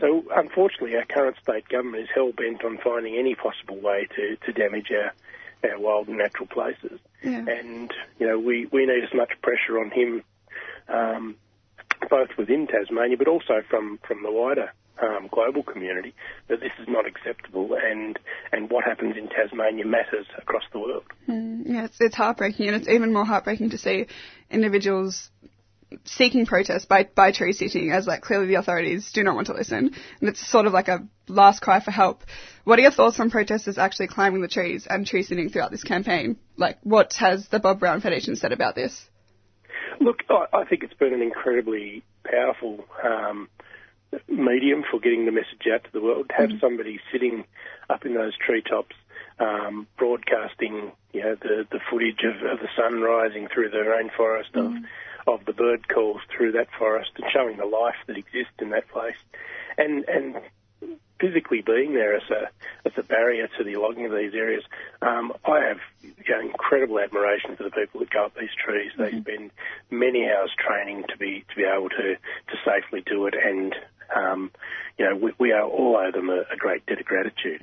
So 0.00 0.24
unfortunately, 0.36 0.96
our 0.96 1.06
current 1.06 1.36
state 1.42 1.68
government 1.68 2.02
is 2.02 2.08
hell 2.14 2.32
bent 2.32 2.64
on 2.64 2.78
finding 2.84 3.16
any 3.16 3.34
possible 3.34 3.80
way 3.80 4.08
to, 4.16 4.36
to 4.36 4.52
damage 4.52 4.90
our 4.92 5.12
our 5.62 5.78
wild 5.78 6.08
and 6.08 6.16
natural 6.16 6.46
places. 6.46 7.00
Yeah. 7.22 7.44
And 7.46 7.92
you 8.18 8.26
know 8.26 8.38
we, 8.38 8.66
we 8.72 8.86
need 8.86 9.04
as 9.04 9.12
much 9.14 9.30
pressure 9.42 9.78
on 9.78 9.90
him. 9.90 10.22
Um, 10.88 11.36
both 12.08 12.30
within 12.38 12.66
Tasmania, 12.66 13.18
but 13.18 13.28
also 13.28 13.62
from, 13.68 13.98
from 14.08 14.22
the 14.22 14.32
wider 14.32 14.72
um, 15.02 15.28
global 15.30 15.62
community, 15.62 16.14
that 16.48 16.60
this 16.60 16.72
is 16.80 16.86
not 16.88 17.06
acceptable, 17.06 17.76
and 17.82 18.18
and 18.52 18.70
what 18.70 18.84
happens 18.84 19.16
in 19.16 19.28
Tasmania 19.28 19.86
matters 19.86 20.26
across 20.38 20.64
the 20.72 20.78
world. 20.78 21.04
Mm, 21.28 21.62
yeah, 21.66 21.84
it's, 21.84 21.96
it's 22.00 22.14
heartbreaking, 22.14 22.68
and 22.68 22.76
it's 22.76 22.88
even 22.88 23.12
more 23.12 23.24
heartbreaking 23.24 23.70
to 23.70 23.78
see 23.78 24.06
individuals 24.50 25.30
seeking 26.04 26.46
protest 26.46 26.88
by, 26.88 27.08
by 27.14 27.32
tree 27.32 27.52
sitting 27.52 27.90
as 27.90 28.06
like 28.06 28.22
clearly 28.22 28.46
the 28.46 28.54
authorities 28.54 29.10
do 29.12 29.22
not 29.22 29.34
want 29.34 29.48
to 29.48 29.54
listen. 29.54 29.94
And 30.20 30.28
it's 30.28 30.46
sort 30.46 30.66
of 30.66 30.72
like 30.72 30.88
a 30.88 31.06
last 31.28 31.60
cry 31.62 31.80
for 31.80 31.90
help. 31.90 32.22
What 32.64 32.78
are 32.78 32.82
your 32.82 32.90
thoughts 32.92 33.18
on 33.18 33.30
protesters 33.30 33.78
actually 33.78 34.08
climbing 34.08 34.42
the 34.42 34.48
trees 34.48 34.86
and 34.88 35.06
tree 35.06 35.22
sitting 35.22 35.50
throughout 35.50 35.70
this 35.70 35.82
campaign? 35.82 36.36
Like 36.56 36.78
what 36.82 37.14
has 37.14 37.48
the 37.48 37.58
Bob 37.58 37.80
Brown 37.80 38.00
Foundation 38.00 38.36
said 38.36 38.52
about 38.52 38.74
this? 38.74 39.08
Look, 40.00 40.18
I, 40.28 40.58
I 40.58 40.64
think 40.64 40.82
it's 40.82 40.94
been 40.94 41.12
an 41.12 41.22
incredibly 41.22 42.02
powerful 42.24 42.84
um, 43.04 43.48
medium 44.28 44.84
for 44.90 45.00
getting 45.00 45.26
the 45.26 45.32
message 45.32 45.66
out 45.72 45.84
to 45.84 45.92
the 45.92 46.00
world. 46.00 46.28
To 46.28 46.34
have 46.34 46.50
somebody 46.60 47.00
sitting 47.12 47.44
up 47.88 48.04
in 48.04 48.14
those 48.14 48.36
treetops, 48.36 48.96
um, 49.38 49.86
broadcasting, 49.96 50.92
you 51.12 51.22
know, 51.22 51.34
the, 51.34 51.66
the 51.70 51.80
footage 51.90 52.22
of, 52.24 52.36
of 52.50 52.60
the 52.60 52.68
sun 52.76 53.00
rising 53.00 53.48
through 53.48 53.70
the 53.70 53.78
rainforest, 53.78 54.54
of 54.54 54.72
of 55.26 55.44
the 55.44 55.52
bird 55.52 55.86
calls 55.86 56.20
through 56.34 56.52
that 56.52 56.68
forest, 56.78 57.10
and 57.16 57.26
showing 57.32 57.56
the 57.56 57.66
life 57.66 57.96
that 58.06 58.16
exists 58.16 58.54
in 58.58 58.70
that 58.70 58.88
place, 58.88 59.16
and 59.78 60.04
and 60.08 60.36
physically 61.20 61.60
being 61.60 61.92
there 61.92 62.16
as 62.16 62.22
a 62.30 62.48
as 62.86 62.92
a 62.96 63.02
barrier 63.02 63.46
to 63.58 63.64
the 63.64 63.76
logging 63.76 64.06
of 64.06 64.12
these 64.12 64.34
areas. 64.34 64.64
Um, 65.02 65.32
I 65.44 65.60
have 65.60 65.78
you 66.02 66.14
know, 66.28 66.40
incredible 66.40 66.98
admiration 66.98 67.56
for 67.56 67.64
the 67.64 67.70
people 67.70 68.00
that 68.00 68.10
go 68.10 68.24
up 68.24 68.34
these 68.34 68.54
trees. 68.64 68.92
They 68.96 69.10
spend 69.20 69.50
many 69.90 70.28
hours 70.28 70.50
training 70.58 71.04
to 71.10 71.18
be 71.18 71.44
to 71.48 71.56
be 71.56 71.64
able 71.64 71.90
to 71.90 72.16
to 72.16 72.56
safely 72.64 73.02
do 73.04 73.26
it, 73.26 73.34
and 73.34 73.74
um, 74.14 74.50
you 74.98 75.08
know 75.08 75.16
we, 75.16 75.32
we 75.38 75.52
owe 75.52 75.68
all 75.68 75.96
owe 75.96 76.10
them 76.10 76.30
a, 76.30 76.42
a 76.52 76.56
great 76.58 76.86
debt 76.86 77.00
of 77.00 77.06
gratitude. 77.06 77.62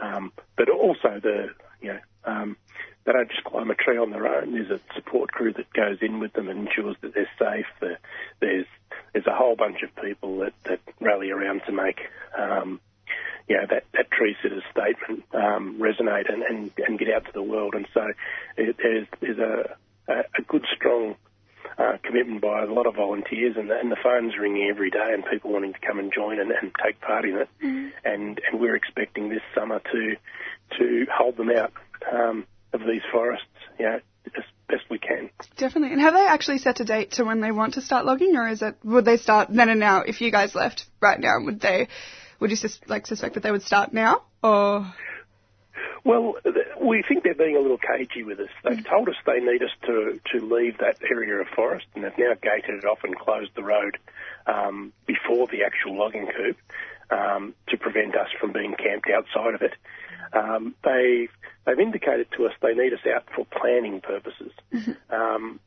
Um, 0.00 0.32
but 0.56 0.68
also 0.68 1.20
the 1.22 1.48
you 1.80 1.94
know. 1.94 2.00
Um, 2.24 2.56
they 3.04 3.12
don't 3.12 3.30
just 3.30 3.44
climb 3.44 3.70
a 3.70 3.74
tree 3.74 3.96
on 3.96 4.10
their 4.10 4.26
own. 4.26 4.52
There's 4.52 4.70
a 4.70 4.80
support 4.94 5.32
crew 5.32 5.50
that 5.54 5.72
goes 5.72 5.96
in 6.02 6.18
with 6.18 6.34
them 6.34 6.50
and 6.50 6.68
ensures 6.68 6.94
that 7.00 7.14
they're 7.14 7.30
safe. 7.38 7.64
The, 7.80 7.96
there's 8.40 8.66
there's 9.14 9.26
a 9.26 9.34
whole 9.34 9.56
bunch 9.56 9.78
of 9.82 9.94
people 10.04 10.40
that, 10.40 10.52
that 10.64 10.80
rally 11.00 11.30
around 11.30 11.62
to 11.66 11.72
make 11.72 12.00
um, 12.36 12.80
you 13.48 13.56
know, 13.56 13.66
that, 13.70 13.84
that 13.94 14.10
tree 14.10 14.36
sitters 14.42 14.62
statement 14.70 15.24
um, 15.32 15.78
resonate 15.80 16.30
and, 16.32 16.42
and, 16.42 16.70
and 16.86 16.98
get 16.98 17.08
out 17.10 17.24
to 17.24 17.32
the 17.32 17.42
world. 17.42 17.74
And 17.74 17.86
so 17.94 18.06
it, 18.56 18.76
there's, 18.76 19.06
there's 19.20 19.38
a, 19.38 19.76
a 20.08 20.42
good, 20.46 20.66
strong 20.74 21.16
uh, 21.78 21.96
commitment 22.02 22.42
by 22.42 22.62
a 22.62 22.66
lot 22.66 22.86
of 22.86 22.96
volunteers, 22.96 23.56
and 23.56 23.70
the, 23.70 23.78
and 23.78 23.90
the 23.90 23.96
phones 24.02 24.36
ringing 24.38 24.68
every 24.68 24.90
day, 24.90 25.10
and 25.12 25.24
people 25.30 25.52
wanting 25.52 25.72
to 25.72 25.78
come 25.78 25.98
and 25.98 26.12
join 26.12 26.40
and, 26.40 26.50
and 26.50 26.72
take 26.84 27.00
part 27.00 27.24
in 27.24 27.36
it. 27.36 27.48
And 28.04 28.40
and 28.50 28.60
we're 28.60 28.76
expecting 28.76 29.28
this 29.28 29.42
summer 29.54 29.80
to 29.92 30.16
to 30.78 31.06
hold 31.12 31.36
them 31.36 31.50
out 31.50 31.72
um, 32.12 32.46
of 32.72 32.80
these 32.80 33.02
forests, 33.12 33.46
you 33.78 33.86
know, 33.86 34.00
as 34.26 34.44
best 34.68 34.82
we 34.90 34.98
can. 34.98 35.30
Definitely. 35.56 35.92
And 35.92 36.00
have 36.00 36.14
they 36.14 36.26
actually 36.26 36.58
set 36.58 36.80
a 36.80 36.84
date 36.84 37.12
to 37.12 37.24
when 37.24 37.40
they 37.40 37.52
want 37.52 37.74
to 37.74 37.80
start 37.80 38.04
logging, 38.04 38.36
or 38.36 38.48
is 38.48 38.60
it 38.62 38.76
would 38.84 39.04
they 39.04 39.16
start 39.16 39.48
then 39.50 39.68
and 39.68 39.80
now? 39.80 40.02
If 40.02 40.20
you 40.20 40.30
guys 40.30 40.54
left 40.54 40.86
right 41.00 41.18
now, 41.18 41.36
would 41.40 41.60
they? 41.60 41.88
Would 42.40 42.50
you 42.50 42.56
sus- 42.56 42.80
like 42.86 43.06
suspect 43.06 43.34
that 43.34 43.42
they 43.42 43.50
would 43.50 43.62
start 43.62 43.92
now, 43.92 44.22
or 44.42 44.92
Well, 46.04 46.36
we 46.80 47.02
think 47.06 47.24
they're 47.24 47.34
being 47.34 47.56
a 47.56 47.60
little 47.60 47.78
cagey 47.78 48.22
with 48.22 48.40
us. 48.40 48.48
They've 48.64 48.84
told 48.88 49.08
us 49.08 49.14
they 49.26 49.40
need 49.40 49.62
us 49.62 49.70
to, 49.86 50.20
to 50.32 50.54
leave 50.54 50.78
that 50.78 50.96
area 51.10 51.36
of 51.36 51.48
forest, 51.48 51.86
and 51.94 52.04
they've 52.04 52.18
now 52.18 52.34
gated 52.40 52.76
it 52.76 52.84
off 52.84 52.98
and 53.04 53.16
closed 53.18 53.50
the 53.56 53.62
road 53.62 53.98
um, 54.46 54.92
before 55.06 55.46
the 55.48 55.64
actual 55.64 55.96
logging 55.98 56.28
coop 56.34 56.56
um, 57.10 57.54
to 57.68 57.76
prevent 57.76 58.16
us 58.16 58.28
from 58.40 58.52
being 58.52 58.74
camped 58.74 59.08
outside 59.10 59.54
of 59.54 59.62
it. 59.62 59.74
Um, 60.32 60.74
they've, 60.84 61.30
they've 61.64 61.78
indicated 61.78 62.28
to 62.36 62.46
us 62.46 62.52
they 62.60 62.74
need 62.74 62.92
us 62.92 63.06
out 63.14 63.24
for 63.34 63.46
planning 63.46 64.00
purposes. 64.00 64.52
Um, 65.10 65.60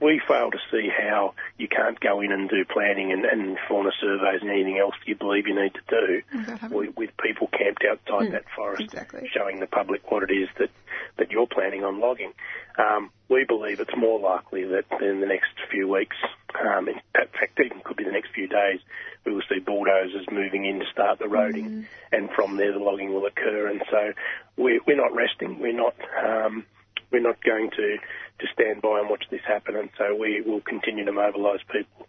we 0.00 0.20
fail 0.26 0.50
to 0.50 0.58
see 0.70 0.88
how 0.88 1.34
you 1.58 1.68
can't 1.68 2.00
go 2.00 2.20
in 2.20 2.32
and 2.32 2.48
do 2.48 2.64
planning 2.64 3.12
and, 3.12 3.24
and 3.24 3.58
fauna 3.68 3.90
surveys 4.00 4.40
and 4.40 4.50
anything 4.50 4.78
else 4.78 4.94
you 5.06 5.14
believe 5.14 5.46
you 5.46 5.54
need 5.54 5.74
to 5.74 5.80
do 5.88 6.22
with, 6.70 6.96
with 6.96 7.10
people 7.18 7.48
camped 7.48 7.84
outside 7.84 8.32
that 8.32 8.44
forest, 8.56 8.82
exactly. 8.82 9.28
showing 9.32 9.60
the 9.60 9.66
public 9.66 10.10
what 10.10 10.22
it 10.22 10.32
is 10.32 10.48
that, 10.58 10.70
that 11.18 11.30
you're 11.30 11.46
planning 11.46 11.84
on 11.84 12.00
logging. 12.00 12.32
Um, 12.78 13.10
we 13.28 13.44
believe 13.44 13.80
it's 13.80 13.96
more 13.96 14.18
likely 14.18 14.64
that 14.64 14.84
in 15.02 15.20
the 15.20 15.26
next 15.26 15.50
few 15.70 15.86
weeks, 15.86 16.16
um, 16.58 16.88
in 16.88 16.94
fact, 17.14 17.60
even 17.62 17.80
could 17.84 17.96
be 17.96 18.04
the 18.04 18.12
next 18.12 18.30
few 18.32 18.48
days, 18.48 18.80
we 19.26 19.34
will 19.34 19.42
see 19.48 19.58
bulldozers 19.58 20.26
moving 20.32 20.64
in 20.64 20.78
to 20.80 20.86
start 20.90 21.18
the 21.18 21.26
roading, 21.26 21.84
and 22.10 22.30
from 22.30 22.56
there 22.56 22.72
the 22.72 22.78
logging 22.78 23.12
will 23.12 23.26
occur. 23.26 23.68
And 23.68 23.82
so 23.90 24.12
we're, 24.56 24.80
we're 24.86 24.96
not 24.96 25.14
resting. 25.14 25.58
We're 25.58 25.76
not. 25.76 25.94
Um, 26.24 26.64
we're 27.10 27.20
not 27.20 27.42
going 27.42 27.70
to, 27.70 27.98
to 28.40 28.46
stand 28.52 28.82
by 28.82 29.00
and 29.00 29.08
watch 29.08 29.24
this 29.30 29.40
happen, 29.46 29.76
and 29.76 29.90
so 29.96 30.14
we 30.14 30.40
will 30.40 30.60
continue 30.60 31.04
to 31.04 31.12
mobilise 31.12 31.60
people 31.70 32.06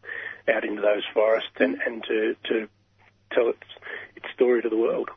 out 0.53 0.63
into 0.63 0.81
those 0.81 1.03
forests 1.13 1.49
and, 1.59 1.77
and 1.85 2.03
to, 2.03 2.35
to 2.45 2.67
tell 3.31 3.49
its, 3.49 3.67
its 4.15 4.25
story 4.33 4.61
to 4.61 4.69
the 4.69 4.77
world. 4.77 5.09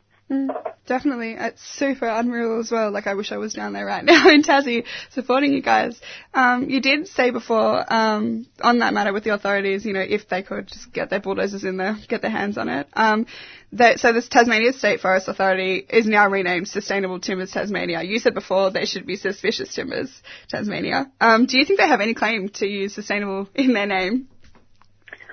Definitely. 0.87 1.35
It's 1.37 1.61
super 1.61 2.07
unreal 2.07 2.59
as 2.59 2.71
well. 2.71 2.91
Like, 2.91 3.07
I 3.07 3.13
wish 3.13 3.31
I 3.31 3.37
was 3.37 3.53
down 3.53 3.73
there 3.73 3.85
right 3.85 4.03
now 4.05 4.29
in 4.29 4.43
Tassie 4.43 4.85
supporting 5.11 5.53
you 5.53 5.61
guys. 5.61 5.99
Um, 6.33 6.69
you 6.69 6.81
did 6.81 7.07
say 7.07 7.31
before, 7.31 7.91
um, 7.91 8.47
on 8.61 8.79
that 8.79 8.93
matter 8.93 9.13
with 9.13 9.23
the 9.23 9.33
authorities, 9.33 9.85
you 9.85 9.93
know, 9.93 10.01
if 10.01 10.27
they 10.29 10.43
could 10.43 10.67
just 10.67 10.91
get 10.93 11.09
their 11.09 11.19
bulldozers 11.19 11.63
in 11.63 11.77
there, 11.77 11.97
get 12.07 12.21
their 12.21 12.31
hands 12.31 12.57
on 12.57 12.69
it. 12.69 12.87
Um, 12.93 13.25
that, 13.73 13.99
so 13.99 14.13
this 14.13 14.27
Tasmania 14.27 14.73
State 14.73 14.99
Forest 14.99 15.27
Authority 15.27 15.85
is 15.89 16.05
now 16.05 16.29
renamed 16.29 16.67
Sustainable 16.67 17.19
Timbers 17.19 17.51
Tasmania. 17.51 18.03
You 18.03 18.19
said 18.19 18.33
before 18.33 18.71
they 18.71 18.85
should 18.85 19.05
be 19.05 19.15
Suspicious 19.15 19.73
Timbers 19.73 20.21
Tasmania. 20.49 21.11
Um, 21.19 21.45
do 21.45 21.57
you 21.57 21.65
think 21.65 21.79
they 21.79 21.87
have 21.87 22.01
any 22.01 22.13
claim 22.13 22.49
to 22.49 22.67
use 22.67 22.93
sustainable 22.93 23.49
in 23.53 23.73
their 23.73 23.87
name? 23.87 24.27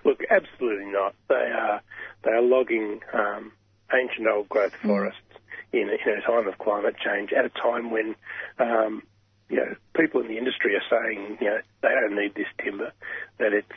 Look, 0.05 0.21
absolutely 0.31 0.91
not. 0.91 1.15
They 1.29 1.35
are 1.35 1.83
they 2.25 2.31
are 2.31 2.43
logging 2.43 3.01
um, 3.13 3.53
ancient 3.95 4.27
old 4.27 4.49
growth 4.49 4.73
forests 4.83 5.21
in, 5.73 5.89
a- 5.89 6.09
in 6.11 6.19
a 6.19 6.23
time 6.23 6.47
of 6.49 6.59
climate 6.59 6.97
change 7.03 7.33
at 7.33 7.45
a 7.45 7.51
time 7.51 7.91
when 7.91 8.15
um, 8.59 9.03
you 9.49 9.57
know 9.57 9.75
people 9.95 10.21
in 10.21 10.29
the 10.29 10.39
industry 10.39 10.75
are 10.77 10.83
saying 10.91 11.39
you 11.41 11.47
know 11.47 11.59
they 11.83 11.89
don't 11.89 12.17
need 12.17 12.35
this 12.35 12.47
timber, 12.63 12.93
that 13.39 13.53
it's 13.53 13.73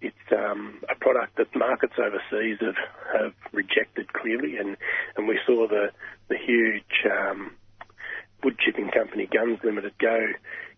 it's 0.00 0.32
um, 0.32 0.80
a 0.90 0.96
product 0.96 1.36
that 1.36 1.54
markets 1.54 1.94
overseas 1.96 2.58
have, 2.60 2.74
have 3.14 3.34
rejected 3.52 4.12
clearly, 4.12 4.56
and, 4.56 4.76
and 5.16 5.28
we 5.28 5.38
saw 5.46 5.68
the 5.68 5.90
the 6.28 6.36
huge 6.36 7.06
um, 7.10 7.52
wood 8.42 8.58
chipping 8.58 8.90
company 8.90 9.26
Gunns 9.26 9.58
Limited 9.62 9.92
go 9.98 10.18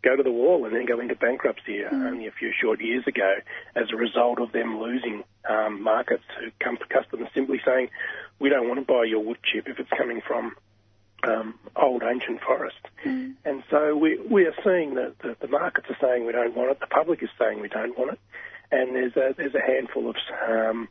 go 0.03 0.17
to 0.17 0.23
the 0.23 0.31
wall 0.31 0.67
and 0.67 0.75
then 0.75 0.85
go 0.85 1.01
into 1.01 1.15
bankruptcy 1.15 1.83
uh, 1.83 1.95
only 1.95 2.27
a 2.27 2.33
few 2.33 2.53
short 2.61 2.81
years 2.81 3.05
ago 3.07 3.37
as 3.75 3.85
a 3.91 3.97
result 3.97 4.39
of 4.39 4.53
them 4.53 4.79
losing 4.79 5.25
um, 5.49 5.83
markets 5.83 6.25
to 6.41 6.51
customers 6.89 7.29
simply 7.35 7.61
saying, 7.65 7.89
we 8.39 8.51
don't 8.51 8.69
want 8.69 8.79
to 8.81 8.87
buy 8.87 9.05
your 9.05 9.21
wood 9.21 9.39
chip 9.43 9.67
if 9.67 9.79
it's 9.79 9.91
coming 9.97 10.21
from 10.27 10.55
um, 11.27 11.55
old 11.77 12.03
ancient 12.03 12.41
forest. 12.43 12.77
And 13.45 13.63
so 13.71 13.97
we, 13.97 14.19
we 14.19 14.45
are 14.45 14.55
seeing 14.63 14.95
that 14.95 15.19
the, 15.23 15.37
the 15.41 15.49
markets 15.49 15.87
are 15.89 15.97
saying 16.01 16.27
we 16.27 16.33
don't 16.33 16.55
want 16.55 16.71
it, 16.71 16.81
the 16.81 16.87
public 16.87 17.23
is 17.23 17.31
saying 17.39 17.61
we 17.61 17.69
don't 17.69 17.97
want 17.99 18.13
it, 18.13 18.19
and 18.71 18.95
there's 18.95 19.17
a, 19.17 19.35
there's 19.37 19.55
a 19.55 19.61
handful 19.61 20.11
of 20.11 20.17
um, 20.49 20.89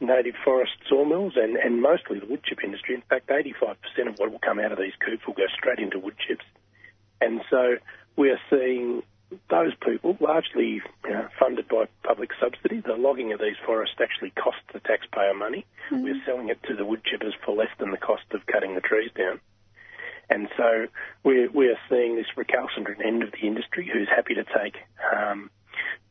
native 0.00 0.34
forest 0.44 0.72
sawmills 0.88 1.34
and, 1.36 1.56
and 1.56 1.82
mostly 1.82 2.18
the 2.18 2.26
wood 2.26 2.42
chip 2.44 2.64
industry. 2.64 2.94
In 2.94 3.02
fact, 3.02 3.28
85% 3.28 3.76
of 4.08 4.18
what 4.18 4.30
will 4.30 4.38
come 4.38 4.58
out 4.58 4.72
of 4.72 4.78
these 4.78 4.94
coops 5.04 5.26
will 5.26 5.34
go 5.34 5.46
straight 5.54 5.78
into 5.78 5.98
wood 5.98 6.16
chips. 6.26 6.44
And 7.20 7.42
so 7.50 7.76
we 8.16 8.30
are 8.30 8.40
seeing 8.48 9.02
those 9.48 9.72
people, 9.84 10.16
largely 10.20 10.82
you 11.04 11.10
know, 11.10 11.28
funded 11.38 11.68
by 11.68 11.84
public 12.02 12.30
subsidy, 12.40 12.80
the 12.80 12.94
logging 12.94 13.32
of 13.32 13.40
these 13.40 13.56
forests 13.64 13.96
actually 14.00 14.30
costs 14.30 14.62
the 14.72 14.80
taxpayer 14.80 15.34
money. 15.34 15.64
We're 15.92 16.20
selling 16.26 16.48
it 16.48 16.62
to 16.64 16.74
the 16.74 16.84
wood 16.84 17.02
chippers 17.04 17.32
for 17.44 17.54
less 17.54 17.70
than 17.78 17.90
the 17.90 17.96
cost 17.96 18.24
of 18.32 18.46
cutting 18.46 18.74
the 18.74 18.80
trees 18.80 19.10
down. 19.16 19.40
And 20.28 20.48
so 20.56 20.86
we're, 21.24 21.50
we 21.50 21.68
are 21.68 21.78
seeing 21.88 22.16
this 22.16 22.26
recalcitrant 22.36 23.04
end 23.04 23.22
of 23.22 23.32
the 23.32 23.46
industry 23.46 23.90
who's 23.92 24.08
happy 24.08 24.34
to 24.34 24.44
take 24.44 24.76
um, 25.12 25.50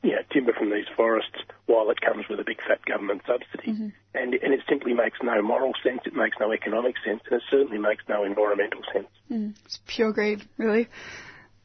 you 0.03 0.11
know, 0.11 0.21
timber 0.31 0.53
from 0.53 0.71
these 0.71 0.85
forests 0.95 1.37
while 1.65 1.89
it 1.89 1.99
comes 2.01 2.25
with 2.29 2.39
a 2.39 2.43
big 2.43 2.57
fat 2.61 2.83
government 2.85 3.21
subsidy. 3.27 3.71
And, 4.13 4.33
and 4.33 4.53
it 4.53 4.61
simply 4.69 4.93
makes 4.93 5.17
no 5.21 5.41
moral 5.41 5.73
sense, 5.83 6.01
it 6.05 6.13
makes 6.15 6.37
no 6.39 6.53
economic 6.53 6.95
sense, 7.05 7.21
and 7.29 7.37
it 7.37 7.43
certainly 7.51 7.77
makes 7.77 8.03
no 8.07 8.23
environmental 8.23 8.81
sense. 8.93 9.07
It's 9.65 9.79
pure 9.87 10.13
greed, 10.13 10.47
really. 10.57 10.87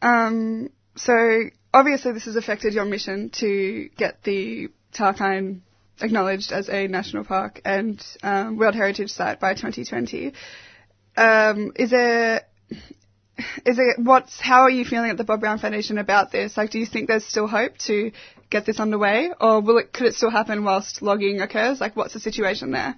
Um, 0.02 0.70
so 0.96 1.44
obviously 1.72 2.12
this 2.12 2.24
has 2.24 2.36
affected 2.36 2.74
your 2.74 2.84
mission 2.84 3.30
to 3.40 3.88
get 3.96 4.22
the 4.24 4.68
Tarkine 4.92 5.60
acknowledged 6.00 6.52
as 6.52 6.68
a 6.68 6.88
national 6.88 7.24
park 7.24 7.60
and 7.64 8.04
um, 8.22 8.58
World 8.58 8.74
Heritage 8.74 9.10
Site 9.10 9.40
by 9.40 9.54
2020. 9.54 10.32
Um, 11.16 11.72
is 11.76 11.90
there 11.90 12.42
is 13.64 13.78
it 13.78 13.98
what's 13.98 14.40
how 14.40 14.62
are 14.62 14.70
you 14.70 14.84
feeling 14.84 15.10
at 15.10 15.16
the 15.16 15.24
Bob 15.24 15.40
Brown 15.40 15.58
Foundation 15.58 15.98
about 15.98 16.30
this? 16.32 16.56
Like, 16.56 16.70
do 16.70 16.78
you 16.78 16.86
think 16.86 17.08
there's 17.08 17.24
still 17.24 17.46
hope 17.46 17.76
to 17.86 18.12
get 18.50 18.66
this 18.66 18.78
underway, 18.78 19.30
or 19.40 19.60
will 19.60 19.78
it 19.78 19.92
could 19.92 20.06
it 20.06 20.14
still 20.14 20.30
happen 20.30 20.64
whilst 20.64 21.02
logging 21.02 21.40
occurs? 21.40 21.80
Like, 21.80 21.96
what's 21.96 22.14
the 22.14 22.20
situation 22.20 22.70
there? 22.70 22.94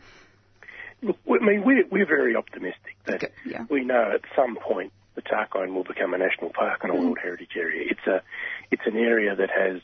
Look, 1.02 1.18
I 1.28 1.44
mean, 1.44 1.62
we're, 1.64 1.86
we're 1.90 2.06
very 2.06 2.36
optimistic 2.36 2.96
that 3.06 3.16
Okay, 3.16 3.32
yeah. 3.44 3.64
we 3.68 3.84
know 3.84 4.12
at 4.14 4.22
some 4.34 4.56
point 4.56 4.92
the 5.14 5.22
Tarkine 5.22 5.74
will 5.74 5.84
become 5.84 6.14
a 6.14 6.18
national 6.18 6.50
park 6.50 6.80
and 6.82 6.92
a 6.92 6.94
World 6.94 7.18
Heritage 7.22 7.50
Area. 7.56 7.86
It's 7.90 8.06
a, 8.06 8.22
it's 8.70 8.82
an 8.86 8.96
area 8.96 9.36
that 9.36 9.50
has 9.50 9.80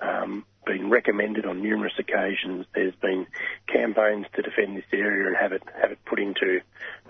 um, 0.00 0.44
been 0.66 0.90
recommended 0.90 1.46
on 1.46 1.62
numerous 1.62 1.94
occasions. 1.98 2.66
There's 2.74 2.94
been 2.96 3.26
campaigns 3.66 4.26
to 4.34 4.42
defend 4.42 4.76
this 4.76 4.84
area 4.92 5.26
and 5.26 5.36
have 5.36 5.52
it 5.52 5.62
have 5.80 5.92
it 5.92 5.98
put 6.04 6.18
into 6.18 6.60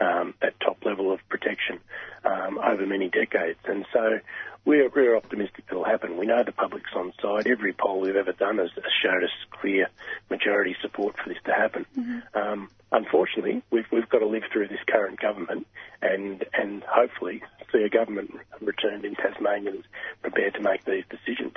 um, 0.01 0.35
that 0.41 0.59
top 0.61 0.85
level 0.85 1.13
of 1.13 1.21
protection 1.29 1.81
um, 2.25 2.59
over 2.59 2.87
many 2.87 3.09
decades. 3.09 3.59
And 3.65 3.87
so 3.93 4.21
we're, 4.65 4.89
we're 4.89 5.17
optimistic 5.17 5.65
it'll 5.71 5.85
happen. 5.85 6.17
We 6.17 6.27
know 6.27 6.43
the 6.45 6.53
public's 6.53 6.91
on 6.95 7.13
side. 7.21 7.47
Every 7.47 7.73
poll 7.73 8.01
we've 8.01 8.17
ever 8.17 8.33
done 8.33 8.59
has, 8.59 8.71
has 8.75 8.93
showed 9.03 9.25
us 9.25 9.31
clear 9.51 9.89
majority 10.29 10.77
support 10.83 11.17
for 11.23 11.29
this 11.29 11.39
to 11.47 11.53
happen. 11.53 11.87
Um, 12.35 12.71
unfortunately, 12.93 13.63
we've, 13.71 13.87
we've 13.91 14.09
got 14.09 14.19
to 14.19 14.27
live 14.27 14.45
through 14.53 14.69
this 14.69 14.81
current 14.87 15.19
government 15.21 15.67
and, 16.03 16.45
and 16.53 16.83
hopefully 16.85 17.43
see 17.73 17.83
a 17.83 17.89
government 17.89 18.35
returned 18.61 19.05
in 19.05 19.15
Tasmania 19.15 19.73
that's 19.73 19.87
prepared 20.23 20.55
to 20.55 20.61
make 20.61 20.85
these 20.85 21.05
decisions. 21.09 21.55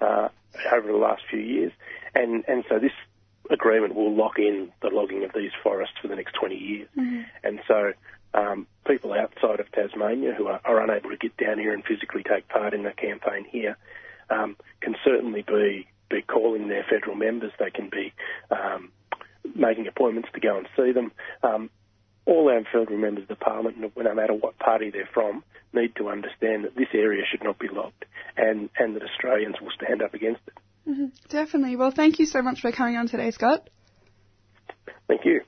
uh, 0.01 0.29
over 0.73 0.87
the 0.87 0.97
last 0.97 1.23
few 1.29 1.39
years, 1.39 1.71
and 2.13 2.43
and 2.47 2.65
so 2.67 2.79
this 2.79 2.91
agreement 3.49 3.95
will 3.95 4.15
lock 4.15 4.37
in 4.39 4.71
the 4.81 4.89
logging 4.89 5.23
of 5.23 5.31
these 5.33 5.51
forests 5.63 5.95
for 6.01 6.07
the 6.07 6.15
next 6.15 6.33
20 6.33 6.55
years. 6.55 6.87
And 7.43 7.59
so 7.67 7.93
um, 8.33 8.67
people 8.87 9.13
outside 9.13 9.59
of 9.59 9.71
Tasmania 9.71 10.33
who 10.33 10.47
are, 10.47 10.61
are 10.63 10.81
unable 10.81 11.09
to 11.09 11.17
get 11.17 11.35
down 11.37 11.59
here 11.59 11.73
and 11.73 11.83
physically 11.83 12.23
take 12.23 12.47
part 12.47 12.73
in 12.73 12.83
the 12.83 12.91
campaign 12.91 13.45
here 13.49 13.77
um, 14.29 14.55
can 14.79 14.95
certainly 15.03 15.41
be, 15.41 15.87
be 16.09 16.21
calling 16.21 16.67
their 16.67 16.85
federal 16.89 17.15
members. 17.15 17.51
They 17.59 17.71
can 17.71 17.89
be 17.89 18.13
um, 18.49 18.91
making 19.55 19.87
appointments 19.87 20.29
to 20.33 20.39
go 20.39 20.57
and 20.57 20.67
see 20.77 20.91
them. 20.91 21.11
Um, 21.43 21.69
all 22.25 22.49
our 22.49 22.63
federal 22.71 22.97
members 22.97 23.23
of 23.23 23.29
the 23.29 23.35
parliament, 23.35 23.77
no 23.77 23.91
no 23.97 24.13
matter 24.13 24.33
what 24.33 24.57
party 24.59 24.91
they're 24.91 25.09
from, 25.11 25.43
need 25.73 25.95
to 25.95 26.09
understand 26.09 26.63
that 26.65 26.75
this 26.75 26.89
area 26.93 27.23
should 27.29 27.43
not 27.43 27.57
be 27.57 27.67
logged 27.67 28.05
and, 28.37 28.69
and 28.77 28.95
that 28.95 29.03
Australians 29.03 29.55
will 29.61 29.71
stand 29.71 30.01
up 30.01 30.13
against 30.13 30.41
it. 30.47 30.53
Mm-hmm. 30.87 31.07
Definitely. 31.29 31.75
Well, 31.75 31.91
thank 31.91 32.19
you 32.19 32.25
so 32.25 32.41
much 32.41 32.61
for 32.61 32.71
coming 32.71 32.95
on 32.97 33.07
today, 33.07 33.29
Scott. 33.31 33.69
Thank 35.07 35.25
you. 35.25 35.41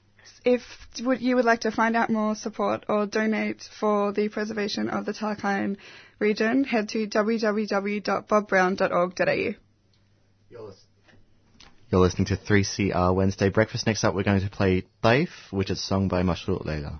If 0.46 0.62
would, 1.02 1.22
you 1.22 1.36
would 1.36 1.46
like 1.46 1.62
to 1.62 1.72
find 1.72 1.96
out 1.96 2.10
more 2.10 2.36
support 2.36 2.86
or 2.90 3.06
donate 3.06 3.62
for 3.80 4.12
the 4.12 4.28
preservation 4.30 4.90
of 4.90 5.06
the 5.06 5.14
Tarkine 5.14 5.78
region, 6.20 6.64
head 6.66 6.90
to 6.90 7.08
www.bobbrown.org.au. 7.08 9.54
You're, 10.50 10.62
lis- 10.62 10.86
You're 11.90 12.02
listening 12.02 12.26
to 12.28 12.36
3CR 12.38 13.16
Wednesday 13.16 13.50
Breakfast. 13.50 13.88
Next 13.88 14.04
up, 14.04 14.14
we're 14.16 14.24
going 14.24 14.42
to 14.42 14.50
play 14.50 14.84
Life, 15.04 15.48
which 15.52 15.72
is 15.72 15.82
sung 15.82 16.10
by 16.10 16.24
Mashrou' 16.24 16.66
Leila. 16.66 17.00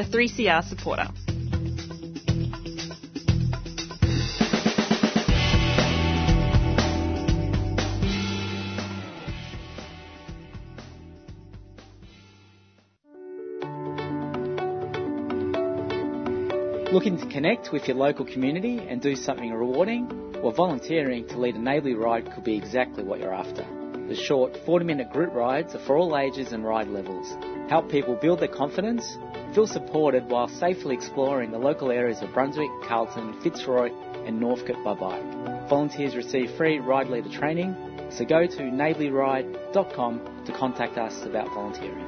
a 0.00 0.04
3CR 0.04 0.64
supporter. 0.64 1.08
Looking 16.90 17.18
to 17.18 17.26
connect 17.26 17.70
with 17.70 17.86
your 17.86 17.96
local 17.98 18.24
community 18.24 18.78
and 18.78 19.02
do 19.02 19.14
something 19.14 19.52
rewarding? 19.52 20.32
Well, 20.42 20.52
volunteering 20.52 21.28
to 21.28 21.38
lead 21.38 21.56
a 21.56 21.58
neighbourly 21.58 21.94
ride 21.94 22.32
could 22.32 22.44
be 22.44 22.56
exactly 22.56 23.04
what 23.04 23.20
you're 23.20 23.34
after. 23.34 23.79
The 24.10 24.16
short 24.16 24.56
40 24.66 24.84
minute 24.84 25.12
group 25.12 25.32
rides 25.32 25.72
are 25.76 25.86
for 25.86 25.96
all 25.96 26.18
ages 26.18 26.50
and 26.50 26.64
ride 26.64 26.88
levels. 26.88 27.36
Help 27.68 27.88
people 27.88 28.16
build 28.16 28.40
their 28.40 28.48
confidence, 28.48 29.16
feel 29.54 29.68
supported 29.68 30.28
while 30.28 30.48
safely 30.48 30.96
exploring 30.96 31.52
the 31.52 31.58
local 31.58 31.92
areas 31.92 32.20
of 32.20 32.32
Brunswick, 32.32 32.70
Carlton, 32.82 33.40
Fitzroy, 33.40 33.92
and 34.26 34.40
Northcote 34.40 34.82
by 34.82 34.94
bike. 34.94 35.68
Volunteers 35.68 36.16
receive 36.16 36.50
free 36.56 36.80
ride 36.80 37.06
leader 37.06 37.30
training, 37.30 37.76
so 38.10 38.24
go 38.24 38.48
to 38.48 38.62
neighbourlyride.com 38.62 40.44
to 40.44 40.52
contact 40.54 40.98
us 40.98 41.24
about 41.24 41.46
volunteering. 41.54 42.04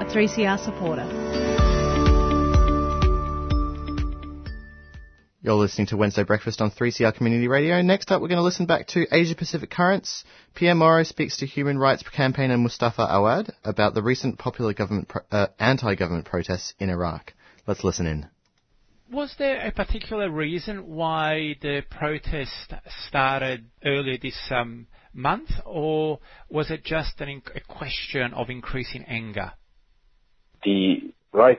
A 0.00 0.04
3CR 0.04 0.64
supporter. 0.64 1.73
You're 5.44 5.56
listening 5.56 5.88
to 5.88 5.98
Wednesday 5.98 6.22
Breakfast 6.22 6.62
on 6.62 6.70
3CR 6.70 7.14
Community 7.14 7.48
Radio. 7.48 7.82
Next 7.82 8.10
up, 8.10 8.22
we're 8.22 8.28
going 8.28 8.38
to 8.38 8.42
listen 8.42 8.64
back 8.64 8.86
to 8.88 9.06
Asia 9.12 9.34
Pacific 9.34 9.68
Currents. 9.68 10.24
Pierre 10.54 10.74
Morrow 10.74 11.02
speaks 11.02 11.36
to 11.36 11.46
human 11.46 11.76
rights 11.76 12.02
campaigner 12.02 12.56
Mustafa 12.56 13.02
Awad 13.02 13.52
about 13.62 13.92
the 13.92 14.02
recent 14.02 14.38
popular 14.38 14.72
government 14.72 15.08
pro- 15.08 15.20
uh, 15.30 15.48
anti-government 15.58 16.24
protests 16.24 16.72
in 16.78 16.88
Iraq. 16.88 17.34
Let's 17.66 17.84
listen 17.84 18.06
in. 18.06 18.26
Was 19.12 19.34
there 19.38 19.60
a 19.66 19.70
particular 19.70 20.30
reason 20.30 20.86
why 20.86 21.56
the 21.60 21.82
protest 21.90 22.72
started 23.06 23.66
earlier 23.84 24.16
this 24.16 24.50
um, 24.50 24.86
month, 25.12 25.50
or 25.66 26.20
was 26.48 26.70
it 26.70 26.84
just 26.84 27.20
an, 27.20 27.42
a 27.54 27.60
question 27.60 28.32
of 28.32 28.48
increasing 28.48 29.04
anger? 29.06 29.52
The 30.64 31.12
right 31.34 31.58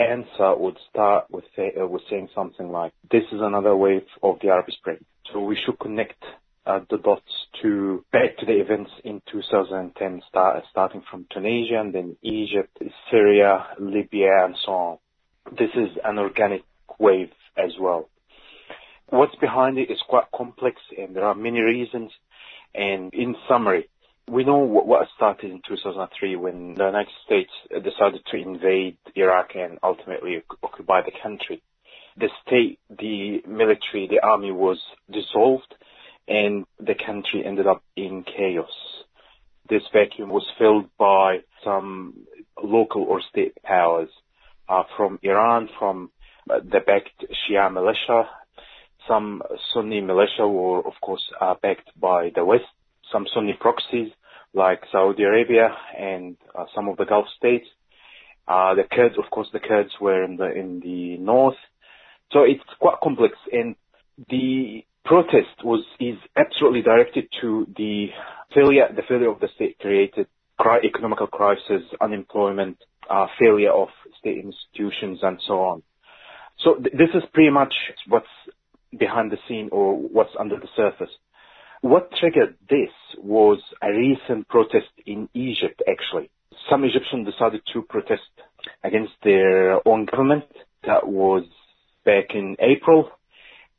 answer 0.00 0.56
would 0.56 0.78
start 0.90 1.26
uh, 1.32 1.86
with 1.86 2.02
saying 2.08 2.28
something 2.34 2.70
like, 2.70 2.92
"This 3.10 3.24
is 3.32 3.40
another 3.40 3.76
wave 3.76 4.06
of 4.22 4.38
the 4.40 4.48
Arab 4.48 4.70
Spring." 4.70 5.04
So 5.32 5.40
we 5.40 5.56
should 5.64 5.78
connect 5.78 6.22
uh, 6.66 6.80
the 6.90 6.98
dots 6.98 7.22
to 7.62 8.04
back 8.12 8.36
to 8.38 8.46
the 8.46 8.60
events 8.60 8.90
in 9.04 9.22
2010, 9.32 10.22
start, 10.28 10.64
starting 10.70 11.02
from 11.10 11.26
Tunisia 11.32 11.80
and 11.80 11.94
then 11.94 12.16
Egypt, 12.22 12.76
Syria, 13.10 13.66
Libya, 13.78 14.44
and 14.44 14.56
so 14.64 14.72
on. 14.72 14.98
This 15.52 15.70
is 15.74 15.96
an 16.04 16.18
organic 16.18 16.62
wave 16.98 17.30
as 17.56 17.72
well. 17.80 18.08
What's 19.08 19.34
behind 19.36 19.78
it 19.78 19.90
is 19.90 19.98
quite 20.08 20.30
complex, 20.34 20.76
and 20.96 21.16
there 21.16 21.24
are 21.24 21.34
many 21.34 21.60
reasons. 21.60 22.10
And 22.74 23.12
in 23.12 23.34
summary, 23.48 23.88
we 24.30 24.44
know 24.44 24.58
what, 24.58 25.08
started 25.16 25.50
in 25.50 25.60
2003 25.66 26.36
when 26.36 26.74
the 26.74 26.84
United 26.84 27.12
States 27.26 27.50
decided 27.68 28.22
to 28.30 28.36
invade 28.36 28.96
Iraq 29.16 29.56
and 29.56 29.78
ultimately 29.82 30.42
occupy 30.62 31.02
the 31.02 31.12
country. 31.22 31.62
The 32.16 32.28
state, 32.46 32.78
the 32.88 33.42
military, 33.46 34.06
the 34.08 34.20
army 34.22 34.52
was 34.52 34.78
dissolved 35.10 35.74
and 36.28 36.64
the 36.78 36.94
country 36.94 37.44
ended 37.44 37.66
up 37.66 37.82
in 37.96 38.24
chaos. 38.24 38.70
This 39.68 39.82
vacuum 39.92 40.30
was 40.30 40.46
filled 40.58 40.86
by 40.96 41.40
some 41.64 42.26
local 42.62 43.02
or 43.02 43.20
state 43.30 43.60
powers 43.62 44.10
uh, 44.68 44.84
from 44.96 45.18
Iran, 45.22 45.68
from 45.78 46.10
uh, 46.48 46.60
the 46.60 46.80
backed 46.86 47.24
Shia 47.48 47.72
militia, 47.72 48.28
some 49.08 49.42
Sunni 49.72 50.00
militia 50.00 50.46
were 50.46 50.86
of 50.86 50.94
course 51.00 51.24
uh, 51.40 51.54
backed 51.60 51.90
by 51.98 52.30
the 52.34 52.44
West, 52.44 52.64
some 53.10 53.26
Sunni 53.32 53.54
proxies 53.58 54.12
like 54.54 54.82
Saudi 54.90 55.22
Arabia 55.22 55.68
and 55.98 56.36
uh, 56.58 56.64
some 56.74 56.88
of 56.88 56.96
the 56.96 57.04
Gulf 57.04 57.26
states. 57.36 57.66
Uh, 58.48 58.74
the 58.74 58.82
Kurds, 58.90 59.16
of 59.18 59.30
course, 59.30 59.48
the 59.52 59.60
Kurds 59.60 59.90
were 60.00 60.24
in 60.24 60.36
the 60.36 60.50
in 60.50 60.80
the 60.80 61.18
north. 61.18 61.56
So 62.32 62.42
it's 62.42 62.62
quite 62.78 62.96
complex, 63.02 63.34
and 63.52 63.76
the 64.28 64.84
protest 65.04 65.64
was 65.64 65.84
is 65.98 66.16
absolutely 66.36 66.82
directed 66.82 67.28
to 67.40 67.66
the 67.76 68.08
failure 68.54 68.88
the 68.94 69.02
failure 69.08 69.30
of 69.30 69.40
the 69.40 69.48
state 69.54 69.78
created 69.78 70.26
cri- 70.58 70.84
economical 70.84 71.26
crisis, 71.26 71.82
unemployment, 72.00 72.76
uh, 73.08 73.26
failure 73.38 73.72
of 73.72 73.88
state 74.18 74.44
institutions, 74.44 75.20
and 75.22 75.40
so 75.46 75.60
on. 75.60 75.82
So 76.64 76.74
th- 76.74 76.92
this 76.92 77.08
is 77.14 77.22
pretty 77.32 77.50
much 77.50 77.72
what's 78.08 78.26
behind 78.98 79.30
the 79.30 79.38
scene 79.48 79.68
or 79.72 79.96
what's 79.96 80.34
under 80.38 80.56
the 80.56 80.68
surface. 80.76 81.10
What 81.82 82.10
triggered 82.12 82.56
this 82.68 82.90
was 83.18 83.58
a 83.82 83.90
recent 83.90 84.48
protest 84.48 84.88
in 85.06 85.28
Egypt, 85.34 85.82
actually. 85.88 86.30
Some 86.68 86.84
Egyptians 86.84 87.26
decided 87.26 87.62
to 87.72 87.82
protest 87.82 88.22
against 88.84 89.12
their 89.24 89.86
own 89.88 90.04
government. 90.04 90.44
That 90.86 91.06
was 91.06 91.44
back 92.04 92.34
in 92.34 92.56
April. 92.60 93.10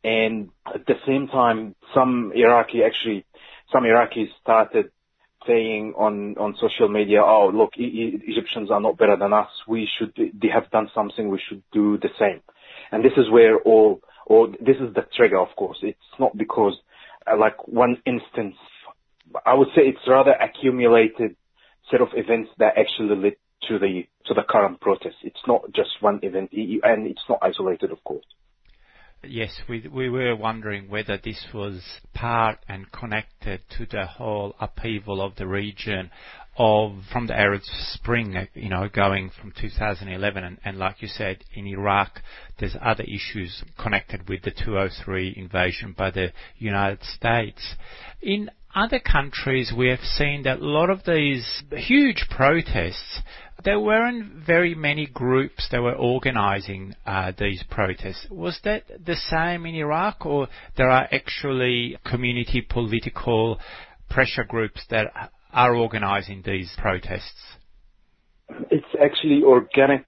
And 0.04 0.50
at 0.66 0.86
the 0.88 0.96
same 1.06 1.28
time, 1.28 1.76
some 1.94 2.32
Iraqi 2.36 2.82
actually, 2.84 3.24
some 3.72 3.84
Iraqis 3.84 4.30
started 4.42 4.90
saying 5.48 5.94
on, 5.98 6.36
on 6.38 6.56
social 6.60 6.88
media, 6.88 7.22
oh, 7.24 7.52
look, 7.54 7.72
e- 7.78 7.84
e- 7.84 8.22
Egyptians 8.28 8.72
are 8.72 8.82
not 8.82 8.98
better 8.98 9.18
than 9.18 9.34
us. 9.34 9.50
We 9.68 9.88
should, 9.98 10.14
they 10.16 10.50
have 10.54 10.70
done 10.72 10.90
something. 10.94 11.30
We 11.30 11.42
should 11.48 11.64
do 11.72 11.98
the 11.98 12.10
same. 12.20 12.42
And 12.92 13.04
this 13.04 13.14
is 13.18 13.30
where 13.32 13.60
all, 13.60 14.02
or 14.26 14.48
this 14.48 14.78
is 14.78 14.94
the 14.94 15.06
trigger, 15.16 15.40
of 15.40 15.56
course. 15.56 15.80
It's 15.82 15.98
not 16.20 16.38
because, 16.38 16.74
Uh, 17.26 17.38
like 17.38 17.68
one 17.68 17.98
instance, 18.06 18.56
I 19.46 19.54
would 19.54 19.70
say 19.76 19.84
it's 19.84 20.08
rather 20.08 20.32
accumulated 20.32 21.36
set 21.90 22.02
of 22.02 22.10
events 22.14 22.50
that 22.58 22.74
actually 22.78 23.16
led 23.16 23.36
to 23.68 23.80
the, 23.80 24.08
to 24.26 24.34
the 24.34 24.44
current 24.48 24.80
protest. 24.82 25.16
It's 25.24 25.42
not 25.48 25.72
just 25.74 25.90
one 26.02 26.20
event, 26.24 26.52
and 26.52 27.08
it's 27.08 27.22
not 27.30 27.40
isolated, 27.42 27.92
of 27.92 28.04
course. 28.04 28.26
Yes, 29.24 29.62
we 29.70 29.88
we 29.88 30.10
were 30.10 30.36
wondering 30.36 30.90
whether 30.90 31.16
this 31.16 31.46
was 31.54 32.02
part 32.12 32.58
and 32.68 32.92
connected 32.92 33.62
to 33.78 33.86
the 33.86 34.08
whole 34.08 34.56
upheaval 34.60 35.22
of 35.22 35.36
the 35.36 35.46
region 35.46 36.10
of 36.58 36.94
from 37.12 37.28
the 37.28 37.38
Arab 37.38 37.62
Spring, 37.64 38.48
you 38.54 38.70
know, 38.70 38.90
going 38.94 39.32
from 39.40 39.54
2011, 39.60 40.44
and, 40.44 40.58
and 40.66 40.78
like 40.78 41.02
you 41.02 41.08
said, 41.08 41.44
in 41.54 41.66
Iraq, 41.66 42.20
there's 42.60 42.76
other 42.82 43.04
issues 43.04 43.64
connected 43.80 44.28
with 44.28 44.44
the 44.44 44.52
2003 44.52 45.34
invasion 45.38 45.96
by 45.98 46.12
the 46.12 46.32
United 46.58 47.04
States. 47.04 47.76
In 48.22 48.50
other 48.76 49.00
countries, 49.00 49.74
we 49.76 49.88
have 49.90 50.00
seen 50.00 50.44
that 50.44 50.60
a 50.60 50.66
lot 50.66 50.90
of 50.90 51.04
these 51.06 51.64
huge 51.72 52.26
protests 52.30 53.22
there 53.64 53.80
weren't 53.80 54.46
very 54.46 54.74
many 54.74 55.06
groups 55.06 55.68
that 55.72 55.82
were 55.82 55.94
organizing 55.94 56.96
uh, 57.06 57.32
these 57.38 57.64
protests. 57.70 58.26
Was 58.30 58.60
that 58.64 58.84
the 59.06 59.16
same 59.16 59.66
in 59.66 59.76
Iraq, 59.76 60.26
or 60.26 60.48
there 60.78 60.90
are 60.90 61.08
actually 61.12 61.98
community 62.06 62.66
political 62.68 63.60
pressure 64.10 64.44
groups 64.44 64.84
that 64.90 65.32
are 65.54 65.76
organizing 65.76 66.44
these 66.46 66.72
protests? 66.78 67.58
It's 68.70 68.86
actually 69.02 69.44
organic. 69.44 70.06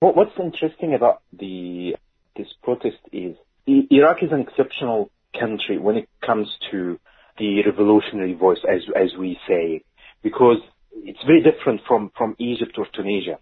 What's 0.00 0.38
interesting 0.38 0.94
about 0.94 1.22
the 1.32 1.96
this 2.36 2.48
protest 2.62 2.98
is 3.12 3.36
Iraq 3.66 4.22
is 4.22 4.30
an 4.30 4.40
exceptional 4.40 5.10
country 5.38 5.78
when 5.78 5.96
it 5.96 6.08
comes 6.24 6.48
to 6.70 6.98
the 7.38 7.62
revolutionary 7.64 8.34
voice, 8.34 8.58
as 8.68 8.82
as 8.94 9.16
we 9.18 9.38
say, 9.48 9.82
because 10.22 10.58
it's 10.92 11.22
very 11.26 11.42
different 11.42 11.80
from, 11.86 12.10
from 12.16 12.36
Egypt 12.38 12.76
or 12.78 12.86
Tunisia. 12.94 13.38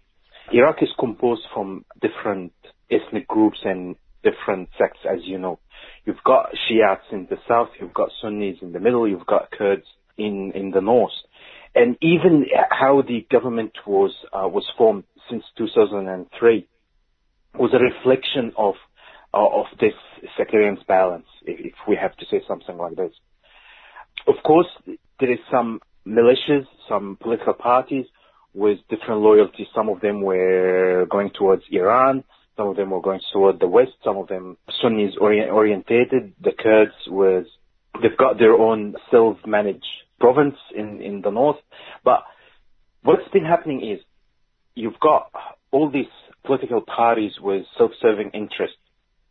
Iraq 0.51 0.81
is 0.81 0.89
composed 0.99 1.43
from 1.53 1.85
different 2.01 2.53
ethnic 2.91 3.27
groups 3.27 3.59
and 3.63 3.95
different 4.23 4.69
sects, 4.77 4.99
as 5.09 5.19
you 5.23 5.37
know. 5.37 5.59
You've 6.05 6.23
got 6.23 6.49
Shiites 6.67 7.05
in 7.11 7.27
the 7.29 7.37
south, 7.47 7.69
you've 7.79 7.93
got 7.93 8.09
Sunnis 8.21 8.57
in 8.61 8.71
the 8.71 8.79
middle, 8.79 9.07
you've 9.07 9.25
got 9.25 9.51
Kurds 9.51 9.85
in, 10.17 10.51
in 10.53 10.71
the 10.71 10.81
north. 10.81 11.13
And 11.75 11.97
even 12.01 12.45
how 12.69 13.01
the 13.01 13.27
government 13.29 13.73
was, 13.85 14.11
uh, 14.33 14.47
was 14.47 14.65
formed 14.77 15.03
since 15.29 15.43
2003 15.57 16.67
was 17.55 17.71
a 17.73 17.77
reflection 17.79 18.53
of, 18.57 18.75
uh, 19.33 19.45
of 19.45 19.65
this 19.79 19.93
sectarian 20.37 20.77
balance, 20.87 21.25
if, 21.43 21.59
if 21.59 21.73
we 21.87 21.97
have 22.01 22.15
to 22.15 22.25
say 22.31 22.41
something 22.47 22.77
like 22.77 22.95
this. 22.95 23.11
Of 24.25 24.35
course, 24.43 24.67
there 25.19 25.31
is 25.31 25.39
some 25.51 25.81
militias, 26.07 26.65
some 26.87 27.17
political 27.21 27.53
parties 27.53 28.05
with 28.53 28.79
different 28.89 29.21
loyalties. 29.21 29.67
Some 29.75 29.89
of 29.89 29.99
them 29.99 30.21
were 30.21 31.05
going 31.09 31.31
towards 31.37 31.63
Iran. 31.71 32.23
Some 32.55 32.69
of 32.69 32.77
them 32.77 32.91
were 32.91 33.01
going 33.01 33.19
toward 33.33 33.59
the 33.59 33.67
West. 33.67 33.91
Some 34.03 34.15
of 34.17 34.27
them 34.29 34.57
Sunnis 34.81 35.15
orient- 35.19 35.51
orientated. 35.51 36.33
The 36.41 36.53
Kurds 36.57 36.93
was, 37.07 37.45
they've 38.01 38.17
got 38.17 38.39
their 38.39 38.53
own 38.53 38.95
self-managed 39.11 39.83
province 40.19 40.55
in, 40.75 41.01
in 41.01 41.21
the 41.21 41.31
north. 41.31 41.57
But 42.03 42.23
what's 43.03 43.27
been 43.33 43.45
happening 43.45 43.87
is 43.89 43.99
you've 44.75 44.99
got 44.99 45.31
all 45.71 45.89
these 45.89 46.05
political 46.45 46.81
parties 46.81 47.33
with 47.41 47.65
self-serving 47.77 48.31
interests 48.33 48.77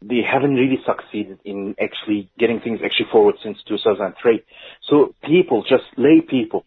they 0.08 0.20
haven't 0.20 0.54
really 0.54 0.78
succeeded 0.84 1.38
in 1.44 1.74
actually 1.80 2.30
getting 2.38 2.60
things 2.60 2.80
actually 2.84 3.06
forward 3.10 3.36
since 3.42 3.58
2003. 3.66 4.42
So 4.88 5.14
people, 5.24 5.62
just 5.62 5.84
lay 5.96 6.20
people, 6.20 6.64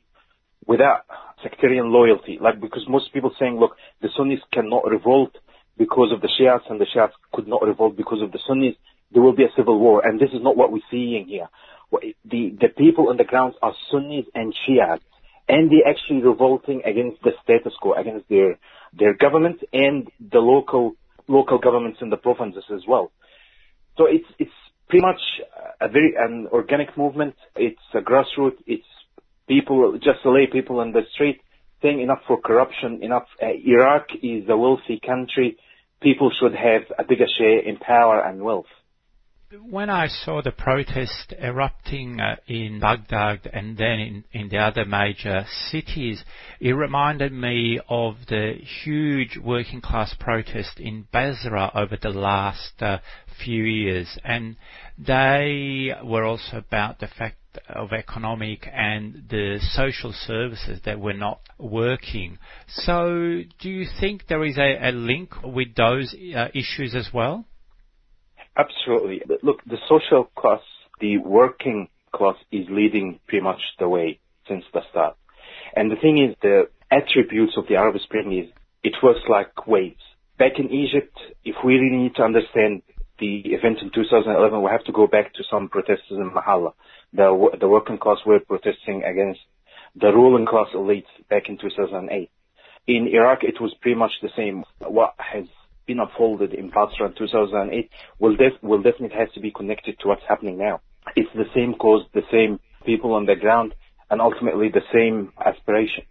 without 0.66 1.06
sectarian 1.44 1.92
loyalty, 1.92 2.40
like 2.42 2.60
because 2.60 2.84
most 2.90 3.14
people 3.14 3.32
saying, 3.40 3.58
look, 3.60 3.76
the 4.02 4.10
Sunnis 4.18 4.40
cannot 4.52 4.86
revolt 4.86 5.36
because 5.78 6.12
of 6.12 6.22
the 6.22 6.30
Shiites 6.38 6.66
and 6.70 6.82
the 6.82 6.88
Shiites 6.92 7.14
could 7.32 7.48
not 7.48 7.62
revolt 7.62 7.96
because 7.96 8.22
of 8.24 8.32
the 8.32 8.40
Sunnis, 8.48 8.74
there 9.12 9.22
will 9.22 9.36
be 9.36 9.44
a 9.44 9.54
civil 9.56 9.80
war. 9.80 10.06
And 10.06 10.20
this 10.20 10.30
is 10.34 10.42
not 10.42 10.58
what 10.58 10.72
we're 10.72 10.82
seeing 10.90 11.28
here. 11.28 11.48
The, 11.92 12.56
the 12.60 12.68
people 12.78 13.10
on 13.10 13.18
the 13.18 13.24
ground 13.24 13.54
are 13.62 13.74
Sunnis 13.92 14.26
and 14.36 14.54
Shiites 14.66 15.04
and 15.48 15.72
they're 15.72 15.90
actually 15.90 16.22
revolting 16.22 16.82
against 16.86 17.22
the 17.24 17.32
status 17.44 17.74
quo, 17.82 17.94
against 17.94 18.28
their, 18.30 18.58
their 18.98 19.14
government 19.14 19.60
and 19.72 20.08
the 20.20 20.40
local, 20.40 20.94
local 21.28 21.58
governments 21.58 22.00
in 22.02 22.10
the 22.10 22.18
provinces 22.18 22.64
as 22.74 22.82
well. 22.88 23.12
So 23.98 24.06
it's 24.06 24.28
it's 24.38 24.52
pretty 24.90 25.06
much 25.06 25.22
a 25.82 25.88
very 25.88 26.14
an 26.18 26.48
organic 26.52 26.98
movement. 26.98 27.36
It's 27.56 27.80
a 27.94 28.00
grassroots. 28.00 28.58
It's 28.68 28.86
people, 29.48 29.94
just 29.98 30.20
lay 30.26 30.48
people 30.52 30.82
in 30.82 30.92
the 30.92 31.02
street 31.14 31.42
saying 31.82 32.02
enough 32.02 32.20
for 32.28 32.40
corruption. 32.40 33.00
Enough. 33.02 33.26
Uh, 33.42 33.48
Iraq 33.66 34.08
is 34.22 34.44
a 34.50 34.58
wealthy 34.58 35.00
country. 35.04 35.58
People 36.02 36.32
should 36.40 36.54
have 36.54 36.84
a 37.00 37.04
bigger 37.04 37.26
share 37.40 37.60
in 37.60 37.78
power 37.78 38.22
and 38.22 38.42
wealth 38.42 38.68
when 39.70 39.90
I 39.90 40.08
saw 40.08 40.42
the 40.42 40.52
protest 40.52 41.34
erupting 41.40 42.20
uh, 42.20 42.36
in 42.48 42.82
Baghdad 42.82 43.50
and 43.54 43.78
then 43.78 44.26
in, 44.34 44.50
the 44.50 44.58
other 44.58 44.84
major 44.84 45.46
cities, 45.70 46.24
it 46.60 46.72
reminded 46.74 47.32
me 47.32 47.80
of 47.88 48.16
the 48.28 48.56
huge 48.84 49.38
working 49.38 49.80
class 49.80 50.14
protest 50.20 50.80
in 50.80 51.08
Basra 51.14 51.72
over 51.74 51.98
the 52.02 52.10
last 52.10 52.82
uh, 52.82 52.98
few 53.42 53.64
years. 53.64 54.18
And 54.26 54.58
they 54.98 55.92
were 56.04 56.26
also 56.26 56.58
about 56.58 57.00
the 57.00 57.08
fact 57.08 57.38
of 57.70 57.94
economic 57.94 58.68
and 58.72 59.24
the 59.30 59.60
social 59.62 60.12
services 60.12 60.82
that 60.84 61.00
were 61.00 61.14
not 61.14 61.40
working. 61.58 62.38
So 62.68 63.44
do 63.60 63.70
you 63.70 63.88
think 64.00 64.28
there 64.28 64.44
is 64.44 64.58
a, 64.58 64.90
a 64.90 64.92
link 64.92 65.32
with 65.42 65.74
those 65.76 66.14
uh, 66.14 66.50
issues 66.54 66.94
as 66.94 67.10
well? 67.14 67.46
Absolutely. 68.58 69.22
Look, 69.44 69.64
the 69.66 69.78
social 69.88 70.26
class, 70.36 70.62
the 71.00 71.18
working 71.18 71.90
class 72.12 72.36
is 72.52 72.66
leading 72.70 73.20
pretty 73.28 73.44
much 73.44 73.62
the 73.80 73.88
way 73.88 74.20
since 74.48 74.64
the 74.74 74.82
start. 74.90 75.16
And 75.76 75.92
the 75.92 75.96
thing 75.96 76.18
is, 76.18 76.36
the 76.42 76.70
attributes 76.90 77.54
of 77.58 77.68
the 77.68 77.76
Arab 77.76 77.96
Spring 78.02 78.36
is 78.38 78.52
it 78.84 78.96
works 79.04 79.22
like 79.30 79.68
waves. 79.68 80.02
Back 80.40 80.54
in 80.58 80.72
Egypt, 80.72 81.18
if 81.44 81.56
we 81.64 81.76
really 81.76 81.98
need 81.98 82.16
to 82.16 82.24
understand 82.24 82.82
the 83.20 83.42
event 83.54 83.80
in 83.82 83.92
2011, 83.94 84.62
we 84.62 84.70
have 84.72 84.84
to 84.86 84.92
go 84.92 85.08
back 85.08 85.34
to 85.34 85.44
some 85.50 85.70
protesters 85.70 86.18
in 86.18 86.32
Mahalla. 86.32 86.74
The, 87.14 87.58
the 87.60 87.68
working 87.68 87.98
class 87.98 88.18
were 88.26 88.40
protesting 88.40 89.04
against 89.04 89.40
the 89.96 90.08
ruling 90.08 90.46
class 90.46 90.68
elites 90.76 91.10
back 91.30 91.50
in 91.50 91.58
2008. 91.58 92.30
In 92.88 93.08
Iraq, 93.08 93.44
it 93.44 93.60
was 93.60 93.74
pretty 93.82 93.98
much 93.98 94.12
the 94.22 94.30
same. 94.36 94.64
What 94.80 95.16
has 95.18 95.46
been 95.88 96.00
unfolded 96.00 96.54
in 96.54 96.70
Basra 96.70 97.08
in 97.08 97.16
2008 97.18 97.90
will, 98.20 98.36
def- 98.36 98.62
will 98.62 98.82
definitely 98.82 99.18
have 99.18 99.32
to 99.34 99.40
be 99.40 99.52
connected 99.52 99.98
to 100.00 100.08
what's 100.10 100.22
happening 100.28 100.58
now. 100.58 100.82
It's 101.16 101.30
the 101.34 101.46
same 101.56 101.74
cause, 101.74 102.04
the 102.14 102.22
same 102.32 102.60
people 102.86 103.14
on 103.14 103.26
the 103.26 103.36
ground, 103.36 103.74
and 104.10 104.22
ultimately 104.22 104.70
the 104.70 104.82
same 104.94 105.32
aspirations. 105.44 106.08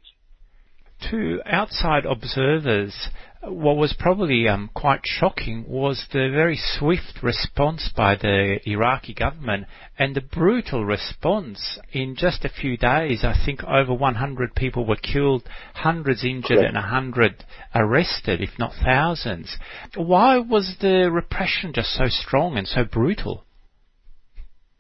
To 1.11 1.41
outside 1.45 2.07
observers, 2.07 3.11
what 3.43 3.77
was 3.77 3.95
probably 3.99 4.49
um, 4.49 4.71
quite 4.75 5.01
shocking 5.05 5.65
was 5.69 6.07
the 6.13 6.31
very 6.33 6.59
swift 6.59 7.23
response 7.23 7.91
by 7.97 8.17
the 8.17 8.59
Iraqi 8.65 9.15
government 9.15 9.67
and 9.99 10.15
the 10.15 10.21
brutal 10.21 10.85
response. 10.85 11.79
In 11.93 12.17
just 12.17 12.45
a 12.45 12.49
few 12.49 12.77
days, 12.77 13.25
I 13.25 13.35
think 13.45 13.63
over 13.65 13.95
100 13.95 14.55
people 14.55 14.87
were 14.87 14.97
killed, 14.97 15.49
hundreds 15.75 16.25
injured, 16.25 16.59
and 16.59 16.75
100 16.75 17.45
arrested, 17.75 18.41
if 18.41 18.59
not 18.59 18.73
thousands. 18.83 19.57
Why 19.95 20.39
was 20.39 20.77
the 20.81 21.11
repression 21.11 21.73
just 21.75 21.91
so 21.91 22.07
strong 22.09 22.57
and 22.57 22.67
so 22.67 22.85
brutal? 22.85 23.45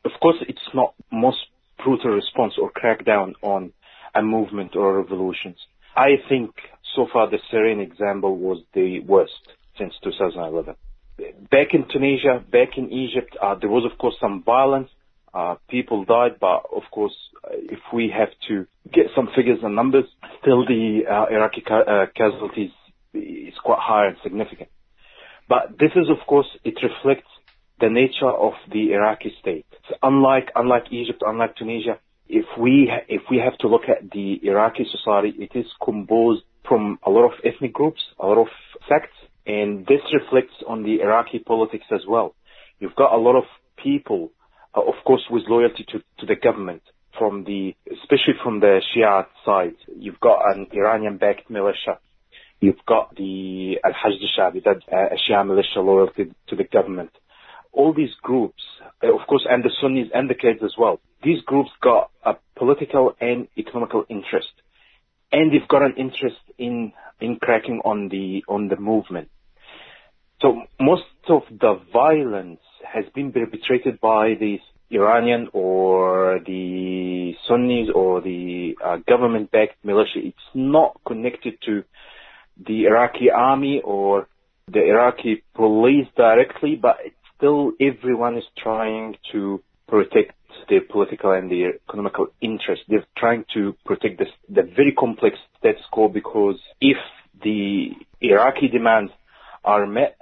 Of 0.04 0.12
course, 0.20 0.36
it's 0.48 0.68
not 0.74 0.94
most 1.12 1.38
brutal 1.82 2.11
response 2.11 2.54
or 2.61 2.70
crackdown 2.70 3.34
on 3.42 3.72
a 4.14 4.22
movement 4.22 4.76
or 4.76 4.98
revolutions. 4.98 5.59
I 5.96 6.16
think 6.28 6.54
so 6.97 7.07
far 7.12 7.30
the 7.30 7.38
Syrian 7.51 7.80
example 7.80 8.36
was 8.36 8.59
the 8.74 9.01
worst 9.01 9.32
since 9.78 9.92
2011. 10.03 10.74
Back 11.51 11.68
in 11.72 11.86
Tunisia, 11.92 12.42
back 12.51 12.76
in 12.76 12.90
Egypt, 12.92 13.36
uh, 13.40 13.55
there 13.61 13.70
was 13.70 13.90
of 13.90 13.97
course 13.99 14.14
some 14.20 14.42
violence, 14.42 14.90
uh, 15.32 15.57
people 15.68 16.05
died, 16.05 16.32
but 16.40 16.64
of 16.74 16.82
course, 16.90 17.14
uh, 17.44 17.51
if 17.53 17.78
we 17.92 18.12
have 18.16 18.30
to 18.49 18.66
get 18.92 19.07
some 19.14 19.28
figures 19.36 19.59
and 19.62 19.76
numbers, 19.76 20.07
still 20.40 20.64
the 20.66 21.03
uh, 21.09 21.26
Iraqi 21.34 21.61
ca- 21.61 21.86
uh, 21.86 22.07
casualties 22.16 22.70
is 23.12 23.55
quite 23.62 23.78
high 23.80 24.07
and 24.09 24.16
significant. 24.22 24.70
But 25.49 25.78
this 25.78 25.92
is, 25.94 26.09
of 26.11 26.26
course, 26.26 26.47
it 26.64 26.74
reflects 26.82 27.28
the 27.80 27.88
nature 27.90 28.30
of 28.30 28.55
the 28.72 28.92
Iraqi 28.92 29.34
state. 29.40 29.66
So 29.88 29.97
unlike 30.03 30.51
unlike 30.57 30.84
Egypt, 30.90 31.22
unlike 31.24 31.57
Tunisia, 31.57 31.99
if 32.28 32.47
we 32.59 32.88
ha- 32.90 33.05
if 33.09 33.22
we 33.30 33.38
have 33.38 33.57
to 33.59 33.68
look 33.68 33.88
at 33.88 34.11
the 34.11 34.40
Iraqi 34.42 34.86
society, 34.90 35.34
it 35.38 35.57
is 35.59 35.66
composed 35.84 36.42
from 36.68 36.98
a 37.04 37.10
lot 37.10 37.24
of 37.24 37.32
ethnic 37.44 37.72
groups, 37.72 38.00
a 38.18 38.26
lot 38.26 38.38
of 38.38 38.48
sects, 38.88 39.16
and 39.46 39.86
this 39.86 40.00
reflects 40.12 40.54
on 40.66 40.82
the 40.82 41.00
Iraqi 41.00 41.38
politics 41.38 41.86
as 41.92 42.00
well. 42.08 42.34
You've 42.78 42.94
got 42.94 43.14
a 43.14 43.18
lot 43.18 43.36
of 43.36 43.44
people, 43.82 44.32
uh, 44.76 44.80
of 44.80 44.94
course, 45.04 45.22
with 45.30 45.44
loyalty 45.48 45.84
to, 45.92 45.98
to 46.18 46.26
the 46.26 46.36
government, 46.36 46.82
from 47.18 47.44
the 47.44 47.74
especially 47.90 48.34
from 48.42 48.60
the 48.60 48.80
Shia 48.94 49.26
side. 49.44 49.76
You've 49.96 50.20
got 50.20 50.40
an 50.54 50.66
Iranian-backed 50.72 51.48
militia. 51.48 51.98
You've 52.60 52.84
got 52.86 53.14
the 53.16 53.78
Al-Hashd 53.84 54.24
Shaabi, 54.38 54.64
that 54.64 54.80
uh, 54.90 55.14
Shia 55.28 55.46
militia 55.46 55.80
loyal 55.80 56.08
to, 56.16 56.24
to 56.48 56.56
the 56.56 56.64
government 56.64 57.10
all 57.76 57.92
these 57.92 58.14
groups, 58.22 58.62
uh, 59.04 59.14
of 59.14 59.26
course, 59.28 59.46
and 59.48 59.62
the 59.62 59.70
Sunnis 59.80 60.08
and 60.12 60.28
the 60.28 60.34
Kurds 60.34 60.60
as 60.64 60.72
well, 60.78 60.98
these 61.22 61.42
groups 61.42 61.70
got 61.82 62.10
a 62.24 62.34
political 62.56 63.14
and 63.20 63.46
economical 63.56 64.04
interest. 64.08 64.48
And 65.37 65.53
they've 65.53 65.68
got 65.68 65.82
an 65.82 65.95
interest 65.99 66.41
in, 66.57 66.93
in 67.20 67.37
cracking 67.37 67.78
on 67.84 68.09
the, 68.09 68.43
on 68.49 68.68
the 68.68 68.76
movement. 68.76 69.28
So 70.41 70.62
most 70.80 71.03
of 71.28 71.43
the 71.51 71.72
violence 71.93 72.61
has 72.95 73.05
been 73.14 73.32
perpetrated 73.32 74.01
by 74.01 74.34
these 74.41 74.61
Iranian 74.91 75.49
or 75.53 76.41
the 76.47 77.34
Sunnis 77.47 77.89
or 77.95 78.20
the 78.20 78.76
uh, 78.82 78.99
government-backed 79.07 79.84
militia. 79.84 80.20
It's 80.30 80.51
not 80.55 81.01
connected 81.07 81.55
to 81.66 81.84
the 82.66 82.84
Iraqi 82.84 83.30
army 83.30 83.82
or 83.84 84.28
the 84.68 84.82
Iraqi 84.84 85.43
police 85.55 86.07
directly, 86.16 86.76
but 86.76 86.97
still 87.37 87.72
everyone 87.80 88.39
is 88.39 88.45
trying 88.57 89.16
to 89.32 89.62
protect 89.89 90.32
their 90.68 90.80
political 90.80 91.32
and 91.32 91.51
their 91.51 91.74
economical 91.89 92.28
interests. 92.41 92.84
They're 92.89 93.07
trying 93.16 93.45
to 93.55 93.76
protect 93.84 94.18
this, 94.18 94.28
the 94.49 94.62
very 94.62 94.93
complex 94.93 95.37
status 95.59 95.82
quo 95.93 96.09
because 96.09 96.57
if 96.80 96.97
the 97.43 97.91
Iraqi 98.20 98.68
demands 98.68 99.12
are 99.64 99.87
met, 99.87 100.16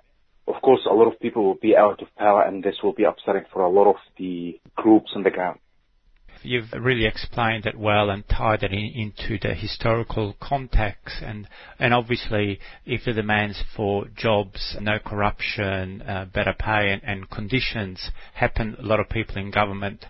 of 0.46 0.60
course, 0.60 0.80
a 0.90 0.92
lot 0.92 1.10
of 1.10 1.18
people 1.20 1.44
will 1.44 1.54
be 1.60 1.76
out 1.76 2.02
of 2.02 2.08
power 2.16 2.42
and 2.42 2.62
this 2.62 2.76
will 2.82 2.92
be 2.92 3.04
upsetting 3.04 3.44
for 3.52 3.62
a 3.62 3.70
lot 3.70 3.88
of 3.88 3.96
the 4.18 4.60
groups 4.76 5.10
on 5.14 5.22
the 5.22 5.30
ground. 5.30 5.58
You've 6.44 6.72
really 6.72 7.06
explained 7.06 7.66
it 7.66 7.78
well 7.78 8.10
and 8.10 8.28
tied 8.28 8.62
it 8.62 8.72
in, 8.72 8.78
into 8.78 9.38
the 9.38 9.54
historical 9.54 10.36
context 10.40 11.16
and, 11.22 11.48
and 11.78 11.94
obviously 11.94 12.60
if 12.84 13.04
the 13.04 13.12
demands 13.12 13.62
for 13.76 14.06
jobs, 14.14 14.76
no 14.80 14.98
corruption, 14.98 16.02
uh, 16.02 16.26
better 16.26 16.54
pay 16.56 16.92
and, 16.92 17.02
and 17.02 17.30
conditions 17.30 18.10
happen, 18.34 18.76
a 18.78 18.82
lot 18.82 19.00
of 19.00 19.08
people 19.08 19.36
in 19.38 19.50
government 19.50 20.04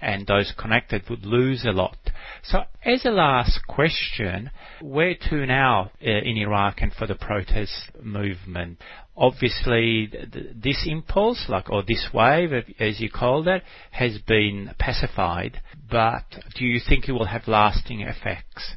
and 0.00 0.26
those 0.26 0.52
connected 0.56 1.02
would 1.10 1.24
lose 1.24 1.64
a 1.64 1.72
lot. 1.72 1.96
So 2.42 2.62
as 2.84 3.04
a 3.04 3.10
last 3.10 3.60
question, 3.66 4.50
where 4.80 5.14
to 5.28 5.46
now 5.46 5.90
uh, 6.00 6.10
in 6.10 6.36
Iraq 6.36 6.80
and 6.80 6.92
for 6.92 7.06
the 7.06 7.16
protest 7.16 7.90
movement? 8.00 8.78
Obviously, 9.16 10.12
this 10.54 10.86
impulse, 10.86 11.46
like, 11.48 11.68
or 11.70 11.82
this 11.82 12.08
wave, 12.14 12.52
as 12.78 13.00
you 13.00 13.10
called 13.10 13.48
it, 13.48 13.64
has 13.90 14.18
been 14.18 14.70
pacified, 14.78 15.60
but 15.90 16.24
do 16.54 16.64
you 16.64 16.80
think 16.86 17.08
it 17.08 17.12
will 17.12 17.26
have 17.26 17.48
lasting 17.48 18.00
effects? 18.00 18.76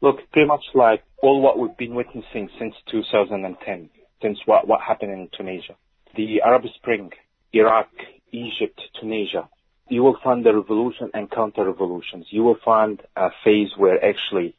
Look, 0.00 0.16
pretty 0.32 0.46
much 0.46 0.64
like 0.74 1.02
all 1.22 1.40
what 1.40 1.58
we've 1.58 1.76
been 1.76 1.94
witnessing 1.94 2.48
since 2.58 2.74
2010, 2.90 3.90
since 4.22 4.38
what, 4.44 4.68
what 4.68 4.80
happened 4.80 5.12
in 5.12 5.28
Tunisia. 5.36 5.74
The 6.16 6.42
Arab 6.44 6.62
Spring, 6.76 7.10
Iraq, 7.52 7.88
Egypt, 8.32 8.80
Tunisia, 9.00 9.48
you 9.88 10.02
will 10.02 10.18
find 10.22 10.44
the 10.44 10.54
revolution 10.54 11.10
and 11.14 11.30
counter-revolutions. 11.30 12.26
You 12.30 12.42
will 12.42 12.58
find 12.64 13.00
a 13.16 13.28
phase 13.44 13.68
where 13.76 14.04
actually 14.04 14.54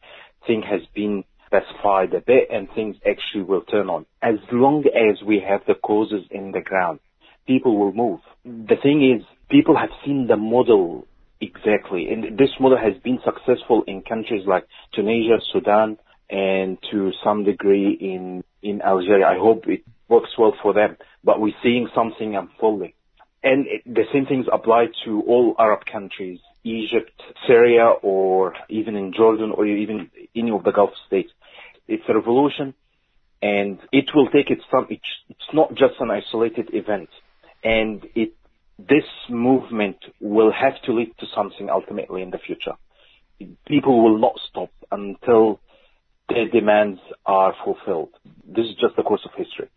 thing 0.46 0.64
has 0.64 0.82
been 0.96 1.24
specified 1.46 2.14
a 2.14 2.22
bit 2.22 2.50
and 2.52 2.68
things 2.74 2.96
actually 3.08 3.44
will 3.44 3.62
turn 3.62 3.90
on. 3.90 4.06
As 4.22 4.36
long 4.52 4.86
as 4.86 5.24
we 5.26 5.44
have 5.48 5.62
the 5.68 5.76
causes 5.76 6.24
in 6.32 6.52
the 6.52 6.62
ground, 6.62 7.00
people 7.46 7.78
will 7.78 7.94
move. 7.94 8.20
The 8.44 8.76
thing 8.82 9.18
is, 9.18 9.26
people 9.50 9.78
have 9.78 9.90
seen 10.06 10.28
the 10.28 10.38
model 10.38 11.08
exactly, 11.40 12.10
and 12.10 12.38
this 12.38 12.50
model 12.60 12.78
has 12.78 13.02
been 13.04 13.20
successful 13.24 13.84
in 13.88 14.02
countries 14.02 14.46
like 14.48 14.66
Tunisia, 14.94 15.40
Sudan, 15.52 15.98
and 16.30 16.78
to 16.92 17.12
some 17.24 17.44
degree 17.44 17.98
in, 18.00 18.44
in 18.62 18.82
Algeria. 18.82 19.28
I 19.28 19.38
hope 19.38 19.68
it 19.68 19.84
works 20.10 20.32
well 20.38 20.54
for 20.62 20.74
them, 20.74 20.98
but 21.24 21.40
we're 21.40 21.54
seeing 21.64 21.88
something 21.96 22.36
unfolding. 22.36 22.94
And 23.44 23.66
it, 23.68 23.84
the 23.86 24.04
same 24.12 24.26
things 24.26 24.46
apply 24.52 24.88
to 25.06 25.22
all 25.22 25.56
Arab 25.58 25.82
countries, 25.86 26.40
Egypt, 26.64 27.22
Syria, 27.48 27.86
or 28.02 28.56
even 28.70 28.96
in 28.96 29.14
Jordan, 29.14 29.52
or 29.56 29.66
even 29.66 30.10
any 30.36 30.52
of 30.52 30.64
the 30.64 30.72
Gulf 30.72 30.92
states. 31.06 31.32
It's 31.88 32.04
a 32.10 32.14
revolution, 32.14 32.74
and 33.42 33.80
it 33.94 34.06
will 34.14 34.28
take 34.30 34.50
its 34.50 34.64
time. 34.70 34.88
It's, 34.90 35.02
it's 35.30 35.54
not 35.54 35.70
just 35.76 35.94
an 36.00 36.12
isolated 36.12 36.72
event, 36.74 37.10
and 37.64 38.06
it 38.16 38.34
this 38.80 39.06
movement 39.30 39.98
will 40.20 40.52
have 40.52 40.82
to 40.84 40.94
lead 40.94 41.12
to 41.20 41.26
something 41.36 41.70
ultimately 41.70 42.22
in 42.22 42.30
the 42.30 42.38
future. 42.38 42.74
People 43.68 44.04
will 44.04 44.18
not 44.18 44.34
stop 44.50 44.70
until 44.92 45.60
their 46.30 46.48
demands 46.50 47.00
are 47.26 47.54
fulfilled. 47.64 48.10
This 48.46 48.66
is 48.66 48.76
just 48.80 48.96
the 48.96 49.04
course 49.04 49.26
of 49.26 49.32
history. 49.36 49.70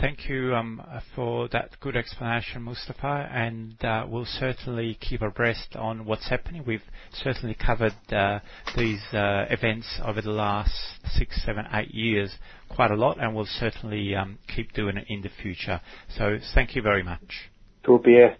Thank 0.00 0.28
you 0.28 0.54
um, 0.56 0.82
for 1.14 1.48
that 1.50 1.78
good 1.78 1.94
explanation, 1.94 2.62
Mustafa, 2.62 3.28
and 3.32 3.82
uh, 3.84 4.04
we'll 4.08 4.24
certainly 4.24 4.98
keep 5.00 5.22
abreast 5.22 5.76
on 5.76 6.04
what's 6.04 6.28
happening. 6.28 6.64
We've 6.66 6.82
certainly 7.12 7.54
covered 7.54 7.94
uh, 8.10 8.40
these 8.76 9.00
uh, 9.12 9.44
events 9.50 9.86
over 10.04 10.20
the 10.20 10.32
last 10.32 10.74
six, 11.16 11.40
seven, 11.44 11.66
eight 11.72 11.94
years 11.94 12.34
quite 12.68 12.90
a 12.90 12.96
lot, 12.96 13.20
and 13.20 13.36
we'll 13.36 13.46
certainly 13.46 14.16
um, 14.16 14.38
keep 14.54 14.72
doing 14.72 14.96
it 14.96 15.06
in 15.08 15.22
the 15.22 15.30
future. 15.40 15.80
So 16.16 16.38
thank 16.54 16.74
you 16.74 16.82
very 16.82 17.04
much. 17.04 17.50
It 17.84 17.90
will 17.90 17.98
be 17.98 18.18
a, 18.18 18.36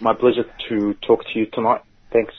my 0.00 0.12
pleasure 0.12 0.44
to 0.68 0.94
talk 1.06 1.22
to 1.32 1.38
you 1.38 1.46
tonight. 1.46 1.82
Thanks. 2.12 2.34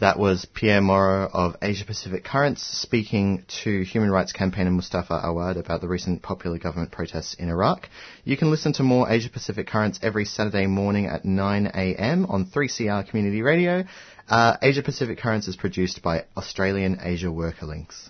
That 0.00 0.18
was 0.18 0.46
Pierre 0.46 0.80
Moreau 0.80 1.28
of 1.30 1.56
Asia 1.60 1.84
Pacific 1.84 2.24
Currents 2.24 2.62
speaking 2.62 3.44
to 3.62 3.82
human 3.82 4.10
rights 4.10 4.32
campaigner 4.32 4.70
Mustafa 4.70 5.20
Awad 5.22 5.58
about 5.58 5.82
the 5.82 5.88
recent 5.88 6.22
popular 6.22 6.56
government 6.56 6.92
protests 6.92 7.34
in 7.34 7.50
Iraq. 7.50 7.90
You 8.24 8.38
can 8.38 8.50
listen 8.50 8.72
to 8.74 8.82
more 8.82 9.10
Asia 9.10 9.28
Pacific 9.28 9.66
Currents 9.66 10.00
every 10.02 10.24
Saturday 10.24 10.66
morning 10.66 11.06
at 11.06 11.24
9am 11.24 12.30
on 12.30 12.46
3CR 12.46 13.06
Community 13.06 13.42
Radio. 13.42 13.84
Uh, 14.30 14.56
Asia 14.62 14.82
Pacific 14.82 15.18
Currents 15.18 15.46
is 15.46 15.56
produced 15.56 16.00
by 16.00 16.24
Australian 16.38 16.98
Asia 17.02 17.30
Worker 17.30 17.66
Links. 17.66 18.08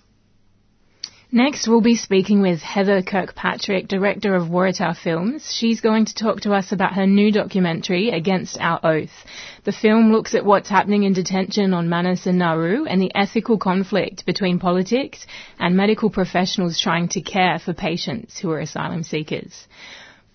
Next, 1.35 1.67
we'll 1.67 1.81
be 1.81 1.95
speaking 1.95 2.43
with 2.43 2.61
Heather 2.61 3.01
Kirkpatrick, 3.01 3.87
director 3.87 4.35
of 4.35 4.49
Waratah 4.49 4.95
Films. 4.95 5.51
She's 5.51 5.81
going 5.81 6.05
to 6.05 6.13
talk 6.13 6.41
to 6.41 6.53
us 6.53 6.71
about 6.71 6.93
her 6.93 7.07
new 7.07 7.31
documentary, 7.31 8.11
Against 8.11 8.59
Our 8.59 8.79
Oath. 8.83 9.25
The 9.63 9.71
film 9.71 10.11
looks 10.11 10.35
at 10.35 10.45
what's 10.45 10.69
happening 10.69 11.01
in 11.01 11.13
detention 11.13 11.73
on 11.73 11.89
Manus 11.89 12.27
and 12.27 12.37
Nauru 12.37 12.85
and 12.85 13.01
the 13.01 13.11
ethical 13.15 13.57
conflict 13.57 14.27
between 14.27 14.59
politics 14.59 15.25
and 15.57 15.75
medical 15.75 16.11
professionals 16.11 16.79
trying 16.79 17.07
to 17.07 17.21
care 17.21 17.57
for 17.57 17.73
patients 17.73 18.37
who 18.37 18.51
are 18.51 18.59
asylum 18.59 19.01
seekers. 19.01 19.67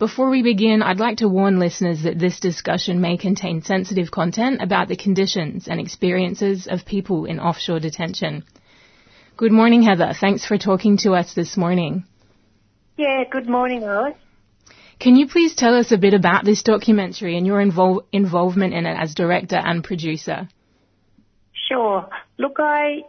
Before 0.01 0.31
we 0.31 0.43
begin, 0.43 0.83
I'd 0.83 0.99
like 0.99 1.19
to 1.19 1.29
warn 1.29 1.61
listeners 1.61 2.03
that 2.03 2.19
this 2.19 2.41
discussion 2.41 3.01
may 3.01 3.17
contain 3.17 3.63
sensitive 3.63 4.11
content 4.11 4.61
about 4.61 4.89
the 4.89 4.97
conditions 4.97 5.69
and 5.69 5.79
experiences 5.79 6.67
of 6.67 6.85
people 6.85 7.25
in 7.25 7.39
offshore 7.39 7.79
detention. 7.79 8.43
Good 9.39 9.53
morning, 9.53 9.83
Heather. 9.83 10.15
Thanks 10.21 10.45
for 10.45 10.59
talking 10.59 10.97
to 11.05 11.13
us 11.13 11.33
this 11.33 11.57
morning. 11.57 12.03
Yeah, 12.97 13.23
good 13.31 13.49
morning, 13.49 13.85
Alice. 13.85 14.17
Can 14.99 15.15
you 15.15 15.29
please 15.29 15.55
tell 15.55 15.77
us 15.77 15.93
a 15.93 15.97
bit 15.97 16.13
about 16.13 16.45
this 16.45 16.65
documentary 16.65 17.37
and 17.37 17.47
your 17.47 17.63
invol- 17.63 18.05
involvement 18.11 18.75
in 18.75 18.85
it 18.85 18.97
as 19.01 19.15
director 19.15 19.55
and 19.55 19.85
producer? 19.85 20.49
Sure. 21.69 22.09
Look, 22.37 22.57
I 22.59 23.03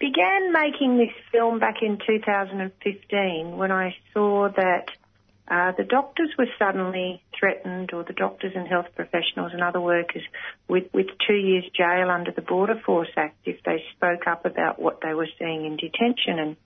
began 0.00 0.52
making 0.52 0.98
this 0.98 1.14
film 1.30 1.60
back 1.60 1.76
in 1.80 1.96
2015 2.04 3.56
when 3.56 3.70
I 3.70 3.94
saw 4.12 4.48
that 4.56 4.86
uh, 5.48 5.72
the 5.76 5.84
doctors 5.84 6.30
were 6.38 6.46
suddenly 6.58 7.22
threatened, 7.38 7.92
or 7.92 8.04
the 8.04 8.12
doctors 8.12 8.52
and 8.54 8.66
health 8.66 8.86
professionals 8.94 9.52
and 9.52 9.62
other 9.62 9.80
workers, 9.80 10.22
with, 10.68 10.84
with 10.94 11.06
two 11.26 11.34
years 11.34 11.64
jail 11.76 12.10
under 12.10 12.30
the 12.30 12.42
Border 12.42 12.80
Force 12.86 13.10
Act 13.16 13.36
if 13.44 13.62
they 13.64 13.82
spoke 13.96 14.26
up 14.26 14.46
about 14.46 14.80
what 14.80 15.00
they 15.02 15.14
were 15.14 15.28
seeing 15.38 15.66
in 15.66 15.76
detention. 15.76 16.38
And 16.38 16.56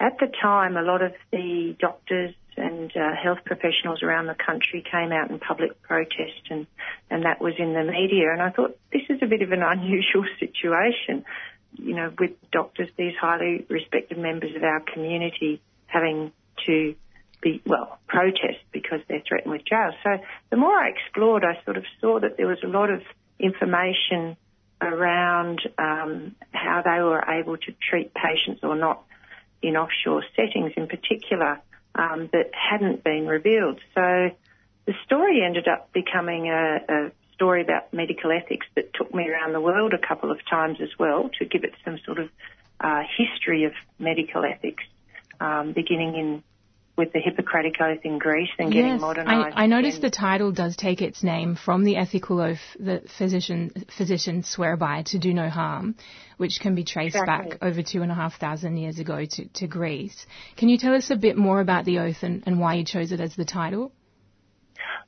at 0.00 0.18
the 0.18 0.26
time, 0.42 0.76
a 0.76 0.82
lot 0.82 1.02
of 1.02 1.12
the 1.30 1.76
doctors 1.78 2.34
and 2.56 2.90
uh, 2.96 3.14
health 3.22 3.38
professionals 3.44 4.02
around 4.02 4.26
the 4.26 4.34
country 4.34 4.84
came 4.90 5.12
out 5.12 5.30
in 5.30 5.38
public 5.38 5.80
protest, 5.82 6.50
and 6.50 6.66
and 7.10 7.24
that 7.24 7.40
was 7.40 7.54
in 7.58 7.74
the 7.74 7.84
media. 7.84 8.32
And 8.32 8.42
I 8.42 8.50
thought 8.50 8.76
this 8.92 9.02
is 9.08 9.18
a 9.22 9.26
bit 9.26 9.42
of 9.42 9.52
an 9.52 9.62
unusual 9.64 10.24
situation, 10.38 11.24
you 11.76 11.94
know, 11.94 12.12
with 12.18 12.32
doctors, 12.50 12.88
these 12.96 13.14
highly 13.20 13.64
respected 13.68 14.18
members 14.18 14.54
of 14.56 14.64
our 14.64 14.80
community, 14.80 15.60
having 15.86 16.32
to 16.66 16.94
be 17.40 17.62
well 17.66 17.98
protest 18.06 18.58
because 18.72 19.00
they're 19.08 19.22
threatened 19.26 19.52
with 19.52 19.64
jail. 19.64 19.92
So 20.02 20.18
the 20.50 20.56
more 20.56 20.74
I 20.74 20.90
explored, 20.90 21.44
I 21.44 21.62
sort 21.64 21.76
of 21.76 21.84
saw 22.00 22.20
that 22.20 22.36
there 22.36 22.46
was 22.46 22.62
a 22.62 22.68
lot 22.68 22.90
of 22.90 23.02
information 23.38 24.36
around 24.80 25.60
um, 25.78 26.34
how 26.52 26.82
they 26.82 27.02
were 27.02 27.22
able 27.28 27.56
to 27.56 27.74
treat 27.88 28.12
patients 28.14 28.60
or 28.62 28.76
not 28.76 29.02
in 29.62 29.76
offshore 29.76 30.24
settings 30.36 30.72
in 30.76 30.86
particular 30.86 31.60
um, 31.94 32.28
that 32.32 32.50
hadn't 32.54 33.04
been 33.04 33.26
revealed. 33.26 33.80
So 33.94 34.30
the 34.86 34.94
story 35.04 35.42
ended 35.44 35.68
up 35.68 35.92
becoming 35.92 36.48
a, 36.48 36.80
a 36.88 37.12
story 37.34 37.62
about 37.62 37.92
medical 37.92 38.30
ethics 38.32 38.66
that 38.74 38.92
took 38.94 39.14
me 39.14 39.28
around 39.28 39.52
the 39.52 39.60
world 39.60 39.92
a 39.92 39.98
couple 39.98 40.30
of 40.30 40.38
times 40.48 40.78
as 40.80 40.90
well 40.98 41.30
to 41.38 41.44
give 41.44 41.64
it 41.64 41.74
some 41.84 41.98
sort 42.04 42.18
of 42.18 42.28
uh, 42.80 43.02
history 43.16 43.64
of 43.64 43.72
medical 43.98 44.44
ethics, 44.44 44.84
um, 45.40 45.72
beginning 45.72 46.14
in 46.16 46.42
with 47.00 47.14
the 47.14 47.18
Hippocratic 47.18 47.80
Oath 47.80 48.04
in 48.04 48.18
Greece 48.18 48.50
and 48.58 48.70
getting 48.70 48.92
yes, 48.92 49.00
modernised. 49.00 49.56
I, 49.56 49.62
I 49.62 49.66
noticed 49.66 50.02
the 50.02 50.10
title 50.10 50.52
does 50.52 50.76
take 50.76 51.00
its 51.00 51.22
name 51.22 51.56
from 51.56 51.82
the 51.82 51.96
ethical 51.96 52.40
oath 52.40 52.60
that 52.78 53.08
physician, 53.16 53.86
physicians 53.96 54.46
swear 54.50 54.76
by 54.76 55.02
to 55.04 55.18
do 55.18 55.32
no 55.32 55.48
harm, 55.48 55.94
which 56.36 56.60
can 56.60 56.74
be 56.74 56.84
traced 56.84 57.16
Exactly. 57.16 57.52
back 57.52 57.58
over 57.62 57.82
two 57.82 58.02
and 58.02 58.12
a 58.12 58.14
half 58.14 58.38
thousand 58.38 58.76
years 58.76 58.98
ago 58.98 59.24
to, 59.24 59.48
to 59.54 59.66
Greece. 59.66 60.26
Can 60.58 60.68
you 60.68 60.76
tell 60.76 60.94
us 60.94 61.10
a 61.10 61.16
bit 61.16 61.38
more 61.38 61.62
about 61.62 61.86
the 61.86 62.00
oath 62.00 62.22
and, 62.22 62.42
and 62.44 62.60
why 62.60 62.74
you 62.74 62.84
chose 62.84 63.12
it 63.12 63.20
as 63.20 63.34
the 63.34 63.46
title? 63.46 63.92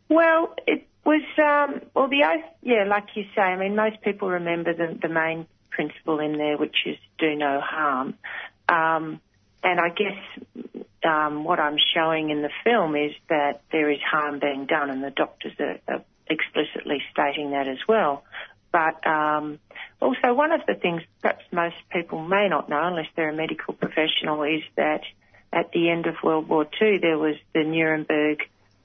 Well, 0.09 0.55
it 0.67 0.89
was, 1.05 1.23
um, 1.39 1.83
well, 1.95 2.09
the 2.09 2.25
oath, 2.25 2.51
yeah, 2.63 2.85
like 2.89 3.09
you 3.17 3.25
say, 3.37 3.43
I 3.43 3.59
mean, 3.59 3.77
most 3.77 4.01
people 4.01 4.31
remember 4.31 4.73
the, 4.73 4.99
the 5.01 5.11
main 5.11 5.47
principle 5.69 6.21
in 6.21 6.39
there, 6.39 6.57
which 6.57 6.77
is 6.87 6.97
do 7.19 7.37
no 7.37 7.61
harm. 7.61 8.15
Um, 8.67 9.21
and 9.63 9.79
I 9.79 9.91
guess 9.91 10.85
um, 11.05 11.45
what 11.45 11.59
I'm 11.59 11.77
showing 11.95 12.31
in 12.31 12.43
the 12.43 12.51
film 12.65 12.97
is 12.97 13.13
that 13.29 13.63
there 13.71 13.91
is 13.91 13.99
harm 14.01 14.39
being 14.39 14.67
done, 14.67 14.91
and 14.91 15.03
the 15.03 15.11
doctors 15.11 15.53
are, 15.59 15.79
are 15.89 16.05
explicitly 16.29 17.03
stating 17.13 17.51
that 17.51 17.69
as 17.69 17.79
well. 17.89 18.25
But 18.73 19.07
um, 19.07 19.59
also, 20.01 20.33
one 20.33 20.53
of 20.53 20.63
the 20.67 20.75
things 20.75 21.03
perhaps 21.21 21.45
most 21.53 21.77
people 21.91 22.23
may 22.27 22.49
not 22.49 22.69
know, 22.69 22.81
unless 22.83 23.09
they're 23.15 23.29
a 23.29 23.35
medical 23.35 23.75
professional, 23.75 24.43
is 24.43 24.63
that 24.77 25.03
at 25.53 25.71
the 25.73 25.91
end 25.91 26.07
of 26.07 26.15
World 26.25 26.49
War 26.49 26.67
II, 26.81 26.99
there 26.99 27.19
was 27.19 27.37
the 27.55 27.65
Nuremberg 27.65 28.39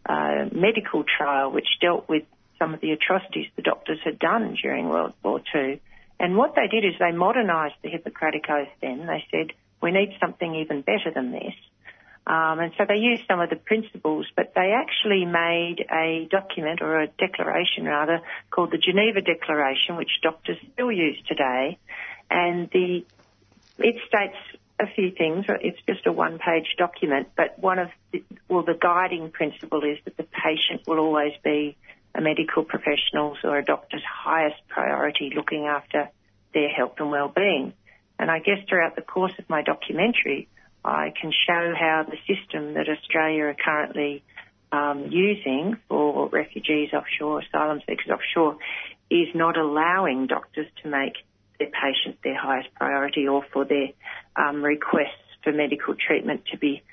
uh, 0.06 0.46
medical 0.52 1.04
trial, 1.04 1.52
which 1.52 1.68
dealt 1.82 2.10
with 2.10 2.24
some 2.60 2.74
of 2.74 2.82
the 2.82 2.92
atrocities 2.92 3.48
the 3.56 3.62
doctors 3.62 4.00
had 4.04 4.20
done 4.20 4.58
during 4.62 4.90
World 4.90 5.14
War 5.24 5.42
II. 5.56 5.80
And 6.20 6.36
what 6.36 6.56
they 6.56 6.68
did 6.68 6.86
is 6.86 6.94
they 7.00 7.12
modernised 7.12 7.76
the 7.84 7.90
Hippocratic 7.90 8.46
Oath 8.50 8.68
then. 8.82 9.06
They 9.06 9.24
said, 9.32 9.54
we 9.82 9.92
need 9.92 10.18
something 10.20 10.56
even 10.56 10.82
better 10.82 11.12
than 11.14 11.32
this. 11.32 11.54
Um, 12.28 12.60
and 12.60 12.74
so 12.78 12.84
they 12.86 12.98
used 12.98 13.24
some 13.26 13.40
of 13.40 13.50
the 13.50 13.56
principles, 13.56 14.28
but 14.36 14.52
they 14.54 14.74
actually 14.76 15.24
made 15.24 15.86
a 15.90 16.28
document 16.30 16.82
or 16.82 17.00
a 17.00 17.08
declaration 17.08 17.86
rather 17.86 18.20
called 18.52 18.72
the 18.72 18.78
Geneva 18.78 19.22
Declaration, 19.22 19.96
which 19.96 20.12
doctors 20.22 20.58
still 20.74 20.92
use 20.92 21.18
today. 21.26 21.78
And 22.30 22.70
the, 22.70 23.06
it 23.80 23.96
states 24.10 24.36
a 24.78 24.88
few 24.94 25.12
things. 25.12 25.46
It's 25.62 25.80
just 25.88 26.06
a 26.06 26.12
one-page 26.12 26.76
document, 26.78 27.30
but 27.38 27.58
one 27.60 27.80
of 27.80 27.90
the, 28.12 28.22
well, 28.50 28.64
the 28.64 28.78
guiding 28.80 29.32
principle 29.32 29.84
is 29.86 29.98
that 30.04 30.18
the 30.18 30.24
patient 30.26 30.86
will 30.86 31.00
always 31.00 31.32
be 31.46 31.78
a 32.14 32.20
medical 32.20 32.66
professional's 32.66 33.38
or 33.46 33.58
a 33.58 33.64
doctor's 33.64 34.04
highest 34.04 34.68
priority 34.68 35.32
looking 35.34 35.66
after 35.66 36.10
their 36.54 36.68
health 36.68 36.96
and 37.00 37.10
well-being. 37.10 37.72
And 38.20 38.30
I 38.30 38.40
guess 38.40 38.58
throughout 38.68 38.98
the 38.98 39.02
course 39.02 39.34
of 39.40 39.50
my 39.50 39.62
documentary, 39.62 40.50
I 40.88 41.12
can 41.20 41.32
show 41.32 41.74
how 41.78 42.06
the 42.10 42.18
system 42.34 42.74
that 42.76 42.88
Australia 42.88 43.44
are 43.44 43.56
currently 43.56 44.24
um, 44.72 45.08
using 45.10 45.78
for 45.90 46.30
refugees 46.30 46.90
offshore, 46.94 47.42
asylum 47.42 47.82
seekers 47.88 48.08
offshore, 48.10 48.58
is 49.12 49.28
not 49.36 49.58
allowing 49.58 50.28
doctors 50.28 50.68
to 50.84 50.90
make 50.90 51.14
their 51.60 51.70
patients 51.70 52.20
their 52.24 52.38
highest 52.40 52.74
priority 52.76 53.28
or 53.28 53.44
for 53.52 53.66
their 53.66 53.90
um, 54.38 54.64
requests 54.64 55.28
for 55.44 55.52
medical 55.52 55.94
treatment 55.96 56.44
to 56.52 56.58
be, 56.58 56.84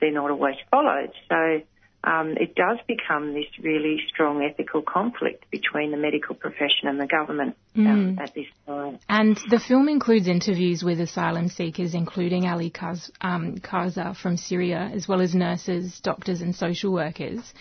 they're 0.00 0.12
not 0.12 0.30
always 0.30 0.56
followed. 0.70 1.10
So 1.28 1.62
um, 2.02 2.30
it 2.38 2.54
does 2.54 2.78
become 2.88 3.34
this 3.34 3.46
really 3.62 4.00
strong 4.08 4.42
ethical 4.42 4.80
conflict 4.80 5.50
between 5.50 5.90
the 5.90 5.96
medical 5.98 6.34
profession 6.34 6.88
and 6.88 6.98
the 6.98 7.06
government 7.06 7.56
um, 7.76 8.16
Mm. 8.16 8.20
at 8.20 8.34
this 8.34 8.46
time. 8.66 8.98
And 9.08 9.38
the 9.50 9.60
film 9.60 9.88
includes 9.88 10.26
interviews 10.26 10.82
with 10.82 11.00
asylum 11.00 11.48
seekers, 11.48 11.94
including 11.94 12.46
Ali 12.46 12.70
Kaz, 12.70 13.10
um, 13.20 13.58
Kaza 13.58 14.16
from 14.16 14.36
Syria, 14.36 14.90
as 14.94 15.06
well 15.06 15.20
as 15.20 15.34
nurses, 15.34 16.00
doctors, 16.00 16.40
and 16.40 16.54
social 16.54 16.92
workers. 16.92 17.52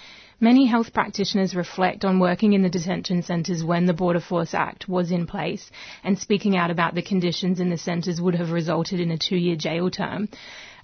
Many 0.41 0.67
health 0.67 0.93
practitioners 0.93 1.53
reflect 1.53 2.05
on 2.05 2.17
working 2.19 2.53
in 2.53 2.61
the 2.61 2.69
detention 2.69 3.23
centres 3.23 3.61
when 3.61 3.85
the 3.87 3.93
Border 3.93 4.21
Force 4.21 4.53
Act 4.53 4.87
was 4.87 5.11
in 5.11 5.27
place, 5.27 5.69
and 6.01 6.17
speaking 6.17 6.55
out 6.55 6.71
about 6.71 6.95
the 6.95 7.01
conditions 7.01 7.59
in 7.59 7.69
the 7.69 7.77
centres 7.77 8.21
would 8.21 8.35
have 8.35 8.51
resulted 8.51 9.01
in 9.01 9.11
a 9.11 9.17
two 9.17 9.35
year 9.35 9.57
jail 9.57 9.91
term. 9.91 10.29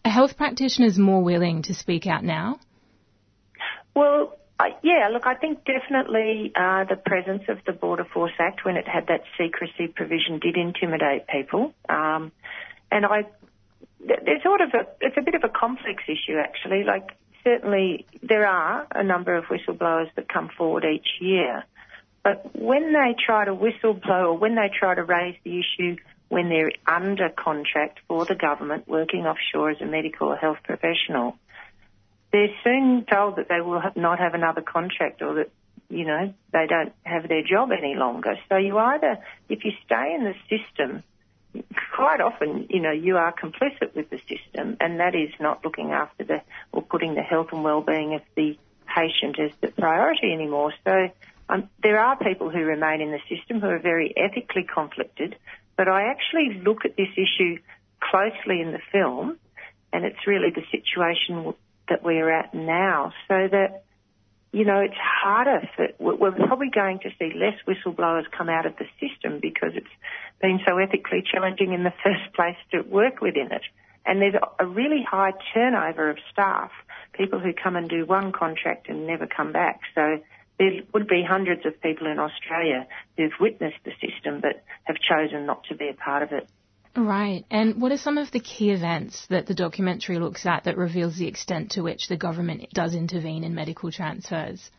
Are 0.04 0.12
health 0.12 0.36
practitioners 0.36 0.98
more 1.00 1.24
willing 1.24 1.62
to 1.64 1.74
speak 1.74 2.06
out 2.06 2.24
now? 2.24 2.60
Well, 3.96 4.38
I 4.60 4.76
yeah, 4.84 5.10
look, 5.12 5.26
I 5.26 5.36
think 5.36 5.66
definitely 5.66 6.52
uh, 6.56 6.84
the 6.86 6.96
presence 6.96 7.44
of 7.50 7.60
the 7.66 7.74
Border 7.74 8.06
Force 8.06 8.34
Act 8.40 8.64
when 8.64 8.78
it 8.78 8.88
had 8.88 9.08
that 9.08 9.24
secrecy 9.38 9.88
provision 9.88 10.40
did 10.40 10.58
intimidate 10.58 11.28
people. 11.28 11.74
Um, 11.90 12.32
and 12.92 13.06
I, 13.06 13.24
th- 14.06 14.20
there's 14.24 14.44
sort 14.44 14.62
of 14.62 14.70
a, 14.74 14.88
it's 15.02 15.18
a 15.18 15.22
bit 15.22 15.36
of 15.36 15.44
a 15.44 15.50
complex 15.50 16.04
issue 16.08 16.38
actually. 16.38 16.84
Like 16.84 17.10
certainly 17.44 18.06
there 18.22 18.46
are 18.48 18.88
a 18.94 19.04
number 19.04 19.36
of 19.36 19.46
whistleblowers 19.46 20.14
that 20.16 20.28
come 20.30 20.50
forward 20.58 20.86
each 20.86 21.08
year. 21.22 21.64
But 22.24 22.56
when 22.56 22.92
they 22.94 23.16
try 23.24 23.46
to 23.46 23.54
whistleblow 23.54 24.26
or 24.26 24.38
when 24.38 24.56
they 24.56 24.72
try 24.78 24.96
to 24.96 25.04
raise 25.04 25.36
the 25.44 25.60
issue 25.60 25.98
when 26.28 26.50
they're 26.50 26.72
under 26.88 27.30
contract 27.30 28.00
for 28.08 28.26
the 28.26 28.36
government 28.36 28.88
working 28.88 29.28
offshore 29.28 29.70
as 29.70 29.82
a 29.82 29.86
medical 29.86 30.30
or 30.30 30.36
health 30.36 30.58
professional, 30.64 31.38
they're 32.36 32.54
soon 32.66 33.06
told 33.06 33.38
that 33.38 33.48
they 33.48 33.62
will 33.62 33.80
have 33.80 33.96
not 33.96 34.20
have 34.20 34.34
another 34.34 34.62
contract 34.62 35.22
or 35.22 35.36
that, 35.36 35.52
you 35.90 36.04
know, 36.04 36.34
they 36.52 36.66
don't 36.68 36.92
have 37.04 37.30
their 37.30 37.44
job 37.44 37.70
any 37.72 37.96
longer. 37.96 38.36
So 38.50 38.58
you 38.58 38.78
either, 38.78 39.20
if 39.48 39.64
you 39.64 39.72
stay 39.86 40.14
in 40.14 40.26
the 40.26 40.36
system, 40.50 41.02
quite 41.96 42.20
often, 42.20 42.68
you 42.70 42.82
know, 42.82 42.92
you 42.92 43.16
are 43.16 43.34
complicit 43.34 43.96
with 43.96 44.10
the 44.10 44.20
system 44.28 44.76
and 44.82 45.00
that 45.00 45.16
is 45.16 45.30
not 45.40 45.64
looking 45.64 45.94
after 45.94 46.26
the, 46.26 46.42
or 46.74 46.82
putting 46.82 47.16
the 47.16 47.22
health 47.22 47.48
and 47.54 47.64
well-being 47.64 48.16
of 48.16 48.22
the 48.36 48.58
patient 48.94 49.40
as 49.40 49.52
the 49.62 49.70
priority 49.70 50.34
anymore. 50.34 50.74
So 50.84 51.08
um, 51.48 51.70
there 51.82 52.02
are 52.02 52.18
people 52.18 52.50
who 52.50 52.66
remain 52.66 53.00
in 53.00 53.12
the 53.12 53.22
system 53.34 53.62
who 53.62 53.68
are 53.68 53.80
very 53.80 54.14
ethically 54.18 54.68
conflicted, 54.74 55.38
but 55.78 55.88
I 55.88 56.10
actually 56.12 56.62
look 56.66 56.84
at 56.84 56.98
this 56.98 57.14
issue 57.16 57.60
closely 58.02 58.60
in 58.60 58.74
the 58.74 58.82
film 58.92 59.38
and 59.94 60.04
it's 60.04 60.28
really 60.28 60.50
the 60.50 60.66
situation 60.70 61.54
that 61.90 62.04
we're 62.04 62.32
at 62.32 62.54
now 62.54 63.14
so 63.28 63.48
that 63.52 63.86
you 64.56 64.64
know, 64.64 64.80
it's 64.80 64.96
harder 64.96 65.68
for, 65.76 65.88
we're 66.00 66.16
we're 66.16 66.48
probably 66.48 66.70
going 66.74 67.00
to 67.00 67.10
see 67.20 67.38
less 67.38 67.60
whistleblowers 67.68 68.24
come 68.32 68.48
out 68.48 68.66
of 68.66 68.74
the 68.78 68.86
system 69.02 69.40
because 69.42 69.72
it's 69.76 69.86
been 70.42 70.62
so 70.66 70.78
ethically 70.78 71.22
challenging 71.30 71.74
in 71.74 71.84
the 71.84 71.92
first 72.04 72.34
place 72.34 72.56
to 72.72 72.82
work 72.84 73.20
within 73.20 73.52
it. 73.52 73.64
And 74.06 74.22
there's 74.22 74.36
a 74.58 74.66
really 74.66 75.04
high 75.04 75.34
turnover 75.54 76.10
of 76.10 76.18
staff, 76.32 76.72
people 77.12 77.40
who 77.40 77.52
come 77.52 77.76
and 77.76 77.90
do 77.90 78.06
one 78.06 78.32
contract 78.32 78.88
and 78.88 79.06
never 79.06 79.28
come 79.28 79.52
back. 79.52 79.82
So 79.94 80.20
there 80.58 80.72
would 80.94 81.08
be 81.10 81.22
hundreds 81.28 81.66
of 81.66 81.82
people 81.82 82.08
in 82.08 82.18
Australia 82.18 82.88
who've 83.18 83.34
witnessed 83.42 83.84
the 83.84 83.92
system 84.00 84.40
but 84.40 84.64
have 84.86 84.96
chosen 84.98 85.46
not 85.46 85.66
to 85.66 85.76
be 85.76 85.90
a 85.90 85.94
part 85.94 86.24
of 86.24 86.32
it. 86.32 86.48
Right. 86.98 87.46
And 87.52 87.82
what 87.82 87.92
are 87.92 87.98
some 87.98 88.18
of 88.18 88.32
the 88.32 88.40
key 88.40 88.72
events 88.72 89.28
that 89.30 89.48
the 89.48 89.54
documentary 89.54 90.18
looks 90.18 90.46
at 90.46 90.64
that 90.64 90.78
reveals 90.78 91.18
the 91.18 91.28
extent 91.28 91.72
to 91.72 91.82
which 91.82 92.08
the 92.08 92.16
government 92.16 92.70
does 92.74 92.96
intervene 92.96 93.44
in 93.44 93.54
medical 93.54 93.92
transfers? 93.92 94.70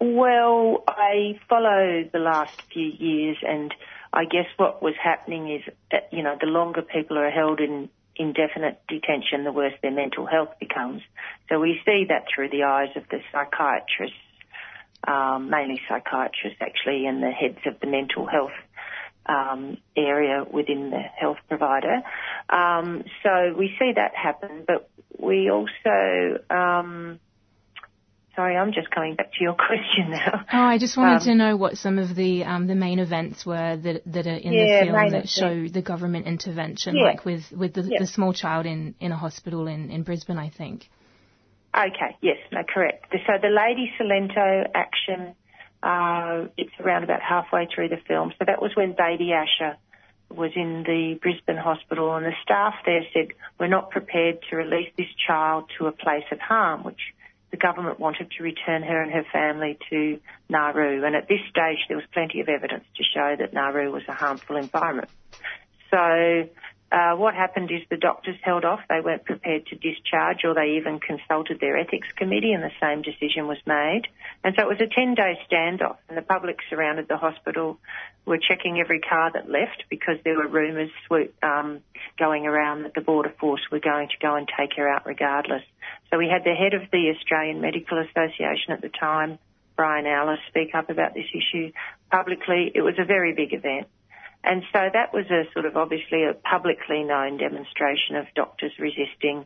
Well, 0.00 0.82
I 0.88 1.38
follow 1.46 2.08
the 2.10 2.20
last 2.20 2.62
few 2.72 2.86
years, 2.86 3.36
and 3.42 3.74
I 4.14 4.24
guess 4.24 4.46
what 4.56 4.82
was 4.82 4.94
happening 5.02 5.50
is, 5.54 5.74
that, 5.90 6.08
you 6.10 6.22
know, 6.22 6.36
the 6.40 6.46
longer 6.46 6.80
people 6.80 7.18
are 7.18 7.30
held 7.30 7.60
in 7.60 7.90
indefinite 8.16 8.80
detention, 8.88 9.44
the 9.44 9.52
worse 9.52 9.74
their 9.82 9.90
mental 9.90 10.24
health 10.24 10.58
becomes. 10.58 11.02
So 11.50 11.60
we 11.60 11.80
see 11.84 12.06
that 12.08 12.24
through 12.34 12.48
the 12.48 12.62
eyes 12.62 12.96
of 12.96 13.02
the 13.10 13.20
psychiatrists, 13.30 14.16
um, 15.06 15.50
mainly 15.50 15.80
psychiatrists 15.86 16.60
actually, 16.60 17.06
and 17.06 17.22
the 17.22 17.30
heads 17.30 17.58
of 17.66 17.78
the 17.80 17.86
mental 17.86 18.26
health 18.26 18.52
um, 19.26 19.76
area 19.96 20.44
within 20.50 20.90
the 20.90 20.98
health 20.98 21.38
provider. 21.48 22.02
Um, 22.48 23.04
so 23.22 23.54
we 23.56 23.74
see 23.78 23.92
that 23.96 24.14
happen, 24.14 24.64
but 24.66 24.88
we 25.18 25.50
also, 25.50 26.38
um, 26.50 27.20
sorry, 28.34 28.56
I'm 28.56 28.72
just 28.72 28.90
coming 28.90 29.14
back 29.16 29.32
to 29.32 29.38
your 29.44 29.54
question 29.66 30.10
now. 30.10 30.44
Oh, 30.52 30.58
I 30.58 30.78
just 30.78 30.96
wanted 30.96 31.16
Um, 31.16 31.20
to 31.24 31.34
know 31.34 31.56
what 31.56 31.76
some 31.78 31.98
of 31.98 32.14
the 32.14 32.44
um, 32.44 32.66
the 32.66 32.74
main 32.74 32.98
events 32.98 33.44
were 33.46 33.76
that 33.76 34.02
that 34.06 34.26
are 34.26 34.30
in 34.36 34.52
Yeah, 34.52 34.80
the 34.80 34.86
film 34.86 34.96
that 34.96 35.06
events. 35.08 35.32
show 35.38 35.68
the 35.68 35.82
government 35.82 36.26
intervention, 36.26 36.96
Yeah. 36.96 37.04
like 37.04 37.24
with 37.24 37.50
with 37.52 37.74
the, 37.74 37.82
Yeah. 37.82 37.98
the 38.00 38.06
small 38.06 38.32
child 38.32 38.66
in 38.66 38.94
in 39.00 39.12
a 39.12 39.16
hospital 39.16 39.66
in 39.66 39.90
in 39.90 40.02
Brisbane, 40.02 40.38
I 40.38 40.48
think. 40.48 40.88
Okay, 41.76 42.16
yes, 42.20 42.38
no, 42.50 42.62
correct. 42.64 43.06
So 43.12 43.32
the 43.40 43.48
Lady 43.48 43.92
Cilento 43.96 44.66
action, 44.74 45.36
uh, 45.82 46.46
it's 46.56 46.72
around 46.80 47.04
about 47.04 47.20
halfway 47.22 47.66
through 47.66 47.88
the 47.88 47.98
film. 48.08 48.32
So 48.38 48.44
that 48.46 48.60
was 48.60 48.72
when 48.74 48.92
baby 48.92 49.32
Asha 49.32 49.76
was 50.30 50.52
in 50.54 50.84
the 50.84 51.18
Brisbane 51.20 51.56
hospital 51.56 52.14
and 52.14 52.24
the 52.24 52.34
staff 52.42 52.74
there 52.86 53.02
said, 53.12 53.28
we're 53.58 53.66
not 53.66 53.90
prepared 53.90 54.38
to 54.48 54.56
release 54.56 54.90
this 54.96 55.08
child 55.26 55.70
to 55.78 55.86
a 55.86 55.92
place 55.92 56.24
of 56.30 56.38
harm, 56.38 56.84
which 56.84 57.00
the 57.50 57.56
government 57.56 57.98
wanted 57.98 58.30
to 58.30 58.42
return 58.44 58.82
her 58.82 59.02
and 59.02 59.10
her 59.12 59.24
family 59.32 59.76
to 59.90 60.20
Nauru. 60.48 61.04
And 61.04 61.16
at 61.16 61.26
this 61.28 61.40
stage, 61.50 61.78
there 61.88 61.96
was 61.96 62.06
plenty 62.12 62.40
of 62.40 62.48
evidence 62.48 62.84
to 62.96 63.02
show 63.02 63.34
that 63.38 63.52
Nauru 63.52 63.90
was 63.90 64.02
a 64.06 64.12
harmful 64.12 64.56
environment. 64.56 65.08
So 65.90 66.48
uh, 66.92 67.14
what 67.14 67.34
happened 67.34 67.70
is 67.70 67.82
the 67.88 67.96
doctors 67.96 68.36
held 68.42 68.64
off. 68.64 68.80
They 68.88 69.00
weren't 69.00 69.24
prepared 69.24 69.66
to 69.66 69.76
discharge, 69.76 70.38
or 70.44 70.54
they 70.54 70.76
even 70.76 70.98
consulted 70.98 71.60
their 71.60 71.78
ethics 71.78 72.08
committee, 72.16 72.52
and 72.52 72.64
the 72.64 72.72
same 72.80 73.02
decision 73.02 73.46
was 73.46 73.58
made. 73.64 74.02
And 74.42 74.56
so 74.58 74.68
it 74.68 74.68
was 74.68 74.80
a 74.80 74.90
10-day 74.90 75.38
standoff, 75.48 75.98
and 76.08 76.18
the 76.18 76.22
public 76.22 76.58
surrounded 76.68 77.06
the 77.06 77.16
hospital 77.16 77.78
were 78.26 78.38
checking 78.38 78.80
every 78.80 78.98
car 79.00 79.30
that 79.32 79.48
left 79.48 79.84
because 79.88 80.16
there 80.24 80.36
were 80.36 80.48
rumours 80.48 80.90
um, 81.42 81.80
going 82.18 82.46
around 82.46 82.82
that 82.82 82.94
the 82.94 83.00
border 83.00 83.32
force 83.38 83.62
were 83.70 83.80
going 83.80 84.08
to 84.08 84.18
go 84.20 84.34
and 84.34 84.48
take 84.58 84.70
her 84.76 84.88
out 84.88 85.06
regardless. 85.06 85.62
So 86.10 86.18
we 86.18 86.28
had 86.28 86.42
the 86.42 86.54
head 86.54 86.74
of 86.74 86.90
the 86.90 87.14
Australian 87.16 87.60
Medical 87.60 87.98
Association 87.98 88.72
at 88.72 88.80
the 88.80 88.88
time, 88.88 89.38
Brian 89.76 90.06
Ellis, 90.06 90.40
speak 90.48 90.74
up 90.74 90.90
about 90.90 91.14
this 91.14 91.26
issue 91.32 91.72
publicly. 92.10 92.70
It 92.74 92.82
was 92.82 92.94
a 92.98 93.04
very 93.04 93.32
big 93.32 93.54
event. 93.54 93.86
And 94.42 94.62
so 94.72 94.88
that 94.92 95.12
was 95.12 95.26
a 95.30 95.44
sort 95.52 95.66
of 95.66 95.76
obviously 95.76 96.24
a 96.24 96.34
publicly 96.34 97.02
known 97.04 97.36
demonstration 97.36 98.16
of 98.16 98.26
doctors 98.34 98.72
resisting 98.78 99.44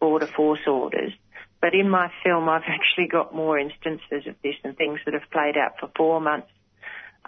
border 0.00 0.26
force 0.26 0.66
orders. 0.66 1.12
But 1.60 1.74
in 1.74 1.88
my 1.88 2.10
film, 2.24 2.48
I've 2.48 2.68
actually 2.68 3.08
got 3.08 3.34
more 3.34 3.58
instances 3.58 4.26
of 4.26 4.36
this 4.42 4.54
and 4.64 4.76
things 4.76 5.00
that 5.04 5.14
have 5.14 5.30
played 5.30 5.56
out 5.56 5.78
for 5.80 5.90
four 5.96 6.20
months 6.20 6.48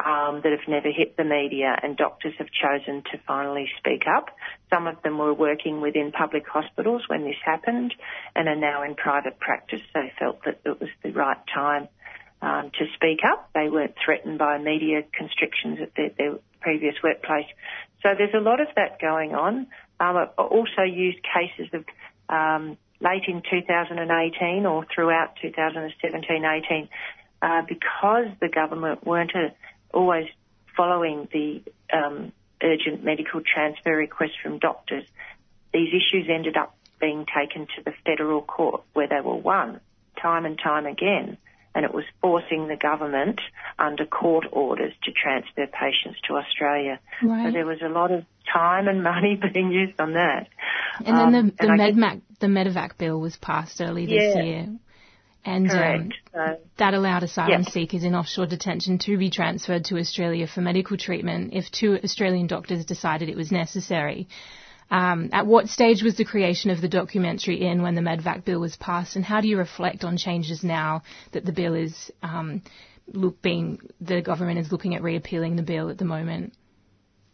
um, 0.05 0.43
that 0.45 0.53
have 0.53 0.69
never 0.69 0.91
hit 0.93 1.17
the 1.17 1.25
media, 1.25 1.77
and 1.83 1.97
doctors 1.97 2.35
have 2.39 2.47
chosen 2.53 3.03
to 3.11 3.19
finally 3.27 3.69
speak 3.79 4.05
up. 4.07 4.29
Some 4.73 4.87
of 4.87 5.03
them 5.03 5.19
were 5.19 5.35
working 5.35 5.81
within 5.81 6.13
public 6.13 6.47
hospitals 6.47 7.03
when 7.09 7.25
this 7.25 7.37
happened 7.45 7.95
and 8.37 8.49
are 8.49 8.57
now 8.57 8.83
in 8.85 8.95
private 8.95 9.41
practice. 9.41 9.81
So 9.93 10.01
felt 10.19 10.45
that 10.45 10.61
it 10.65 10.81
was 10.81 10.91
the 11.03 11.11
right 11.11 11.39
time 11.53 11.89
um, 12.41 12.71
to 12.79 12.87
speak 12.95 13.21
up. 13.25 13.51
They 13.55 13.69
weren't 13.69 13.95
threatened 14.05 14.39
by 14.39 14.59
media 14.59 15.03
constrictions 15.13 15.79
at 15.83 15.95
their, 15.97 16.11
their 16.17 16.39
previous 16.61 16.95
workplace. 17.03 17.47
So 18.03 18.11
there's 18.17 18.35
a 18.35 18.41
lot 18.41 18.61
of 18.61 18.69
that 18.77 19.01
going 19.01 19.35
on. 19.35 19.67
Um, 20.01 20.17
I 20.17 20.25
also 20.37 20.83
used 20.83 21.19
cases 21.23 21.73
of 21.73 21.85
um, 22.29 22.77
late 23.01 23.25
in 23.27 23.43
2018 23.49 24.67
or 24.67 24.87
throughout 24.95 25.37
2017-18 25.43 26.89
uh, 27.41 27.63
because 27.69 28.27
the 28.41 28.49
government 28.49 29.07
weren't 29.07 29.35
uh 29.35 29.49
always 29.95 30.27
following 30.77 31.29
the 31.33 31.63
um, 31.93 32.31
urgent 32.63 33.03
medical 33.03 33.41
transfer 33.41 33.97
request 33.97 34.35
from 34.43 34.59
doctors. 34.59 35.05
These 35.73 35.89
issues 35.89 36.29
ended 36.29 36.57
up 36.57 36.77
being 37.01 37.27
taken 37.27 37.67
to 37.77 37.83
the 37.85 37.93
federal 38.05 38.43
court 38.43 38.83
where 38.93 39.09
they 39.09 39.21
were 39.21 39.37
won 39.37 39.81
time 40.21 40.45
and 40.45 40.59
time 40.59 40.85
again 40.85 41.39
and 41.75 41.85
it 41.85 41.93
was 41.95 42.05
forcing 42.21 42.67
the 42.69 42.77
government 42.77 43.41
under 43.79 44.05
court 44.07 44.47
orders 44.53 44.93
to 45.05 45.13
transfer 45.13 45.67
patients 45.67 46.19
to 46.27 46.35
Australia. 46.37 46.99
So 47.21 47.51
there 47.53 47.67
was 47.67 47.79
a 47.83 47.89
lot 47.89 48.11
of 48.11 48.25
time 48.53 48.89
and 48.89 49.03
money 49.03 49.39
being 49.55 49.71
used 49.71 50.01
on 50.01 50.15
that. 50.15 50.49
And 51.05 51.07
then 51.07 51.17
Um, 51.17 51.33
the 51.33 51.43
the 51.53 51.63
and 51.73 51.83
I 51.83 51.91
guess- 51.91 52.21
the 52.41 52.47
Medevac 52.47 52.99
bill 52.99 53.21
was 53.21 53.37
passed 53.37 53.81
early 53.81 54.07
this 54.07 54.35
Yeah. 54.37 54.43
year, 54.43 54.67
and 55.45 55.71
um, 55.71 56.11
So- 56.33 56.59
that 56.79 56.95
allowed 56.95 57.23
asylum 57.25 57.63
Yeah. 57.63 57.69
seekers 57.71 58.05
in 58.05 58.15
offshore 58.15 58.47
detention 58.47 58.99
to 58.99 59.17
be 59.19 59.29
transferred 59.31 59.85
to 59.87 59.99
Australia 59.99 60.47
for 60.47 60.61
medical 60.61 60.97
treatment 60.97 61.53
if 61.53 61.71
two 61.71 61.99
Australian 62.03 62.47
doctors 62.47 62.85
decided 62.85 63.29
it 63.29 63.37
was 63.37 63.51
necessary. 63.53 64.29
Um, 64.91 65.31
at 65.33 65.47
what 65.47 65.69
stage 65.69 66.03
was 66.03 66.17
the 66.17 66.25
creation 66.25 66.71
of 66.71 66.81
the 66.81 66.89
documentary 66.89 67.61
in 67.67 67.83
when 67.83 67.95
the 67.95 68.01
Medevac 68.01 68.45
bill 68.45 68.61
was 68.61 68.77
passed, 68.77 69.17
and 69.17 69.25
how 69.25 69.41
do 69.41 69.49
you 69.49 69.59
reflect 69.59 70.03
on 70.03 70.17
changes 70.17 70.65
now 70.65 71.03
that 71.33 71.45
the 71.45 71.53
bill 71.53 71.75
is 71.75 72.11
um, 72.23 72.63
look 73.13 73.43
being 73.43 73.81
the 74.01 74.23
government 74.23 74.59
is 74.59 74.73
looking 74.73 74.95
at 74.95 75.03
reappealing 75.03 75.57
the 75.57 75.63
bill 75.63 75.91
at 75.91 75.99
the 75.99 76.05
moment? 76.05 76.55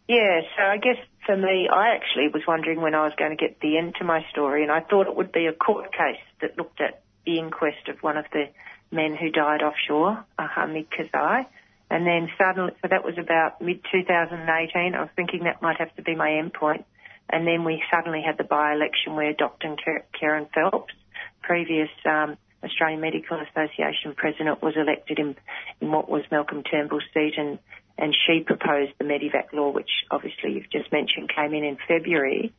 Yeah, 0.07 0.41
so 0.55 0.63
I 0.63 0.77
guess 0.77 0.97
for 1.25 1.35
me, 1.35 1.67
I 1.71 1.95
actually 1.95 2.27
was 2.33 2.43
wondering 2.47 2.81
when 2.81 2.93
I 2.93 3.05
was 3.05 3.13
going 3.17 3.35
to 3.35 3.37
get 3.37 3.59
the 3.61 3.77
end 3.77 3.95
to 3.99 4.05
my 4.05 4.25
story, 4.31 4.63
and 4.63 4.71
I 4.71 4.81
thought 4.81 5.07
it 5.07 5.15
would 5.15 5.31
be 5.31 5.47
a 5.47 5.53
court 5.53 5.91
case 5.91 6.21
that 6.41 6.57
looked 6.57 6.81
at 6.81 7.01
the 7.25 7.39
inquest 7.39 7.87
of 7.87 8.03
one 8.03 8.17
of 8.17 8.25
the 8.31 8.45
men 8.91 9.15
who 9.15 9.31
died 9.31 9.61
offshore, 9.63 10.23
Hamid 10.37 10.87
Khazaei. 10.91 11.45
And 11.89 12.05
then 12.05 12.29
suddenly, 12.37 12.73
so 12.81 12.87
that 12.89 13.05
was 13.05 13.17
about 13.17 13.61
mid 13.61 13.81
2018. 13.91 14.95
I 14.95 15.01
was 15.01 15.09
thinking 15.15 15.43
that 15.43 15.61
might 15.61 15.77
have 15.77 15.95
to 15.95 16.01
be 16.01 16.15
my 16.15 16.29
endpoint. 16.29 16.83
And 17.29 17.47
then 17.47 17.63
we 17.63 17.83
suddenly 17.93 18.21
had 18.25 18.37
the 18.37 18.43
by-election 18.43 19.15
where 19.15 19.33
Dr. 19.33 19.75
Kerryn 20.21 20.47
Phelps, 20.53 20.93
previous 21.41 21.89
um, 22.05 22.37
Australian 22.63 23.01
Medical 23.01 23.39
Association 23.39 24.13
president, 24.15 24.61
was 24.61 24.75
elected 24.77 25.19
in, 25.19 25.35
in 25.81 25.91
what 25.91 26.09
was 26.09 26.23
Malcolm 26.31 26.63
Turnbull's 26.63 27.03
seat, 27.13 27.33
and, 27.37 27.59
and 27.97 28.15
she 28.25 28.41
proposed 28.41 28.93
the 28.99 29.05
Medivac 29.05 29.53
law, 29.53 29.71
which 29.71 29.89
obviously 30.11 30.53
you've 30.53 30.69
just 30.69 30.91
mentioned 30.91 31.31
came 31.35 31.53
in 31.53 31.63
in 31.63 31.77
February. 31.87 32.53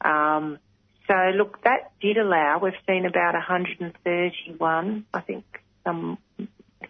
Um, 0.00 0.58
so 1.06 1.14
look, 1.36 1.62
that 1.64 1.92
did 2.00 2.18
allow. 2.18 2.58
We've 2.62 2.72
seen 2.86 3.06
about 3.06 3.34
131, 3.34 5.06
I 5.14 5.20
think, 5.20 5.44
some 5.84 6.18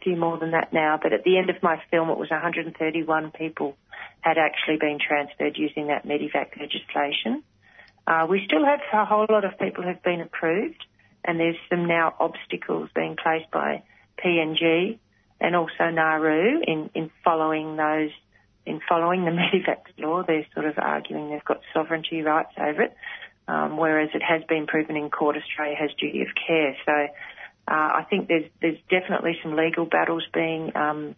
few 0.08 0.16
more 0.16 0.38
than 0.38 0.52
that 0.52 0.72
now. 0.72 0.98
But 1.00 1.12
at 1.12 1.24
the 1.24 1.38
end 1.38 1.50
of 1.50 1.62
my 1.62 1.80
film, 1.90 2.10
it 2.10 2.18
was 2.18 2.30
131 2.30 3.32
people 3.32 3.76
had 4.20 4.38
actually 4.38 4.78
been 4.78 4.98
transferred 4.98 5.56
using 5.56 5.88
that 5.88 6.06
Medivac 6.06 6.58
legislation. 6.58 7.42
Uh, 8.06 8.26
we 8.28 8.42
still 8.46 8.64
have 8.64 8.80
a 8.92 9.04
whole 9.04 9.26
lot 9.28 9.44
of 9.44 9.58
people 9.58 9.84
who've 9.84 10.02
been 10.02 10.20
approved, 10.20 10.84
and 11.24 11.38
there's 11.38 11.56
some 11.68 11.86
now 11.86 12.14
obstacles 12.18 12.88
being 12.94 13.16
placed 13.22 13.50
by 13.50 13.82
PNG 14.24 14.98
and 15.40 15.54
also 15.54 15.90
Nauru 15.92 16.60
in, 16.66 16.90
in 16.94 17.10
following 17.22 17.76
those, 17.76 18.10
in 18.66 18.80
following 18.88 19.24
the 19.24 19.30
Medivac 19.42 19.82
law. 19.98 20.22
They're 20.26 20.46
sort 20.54 20.66
of 20.66 20.78
arguing 20.78 21.30
they've 21.30 21.44
got 21.44 21.60
sovereignty 21.74 22.22
rights 22.22 22.52
over 22.58 22.82
it, 22.82 22.96
um, 23.46 23.76
whereas 23.76 24.10
it 24.14 24.22
has 24.22 24.42
been 24.48 24.66
proven 24.66 24.96
in 24.96 25.10
court 25.10 25.36
Australia 25.36 25.76
has 25.78 25.90
duty 26.00 26.22
of 26.22 26.28
care. 26.46 26.76
So 26.86 27.08
uh, 27.70 28.00
I 28.00 28.06
think 28.08 28.28
there's 28.28 28.50
there's 28.62 28.78
definitely 28.88 29.38
some 29.42 29.54
legal 29.54 29.84
battles 29.84 30.24
being 30.32 30.72
um, 30.74 31.14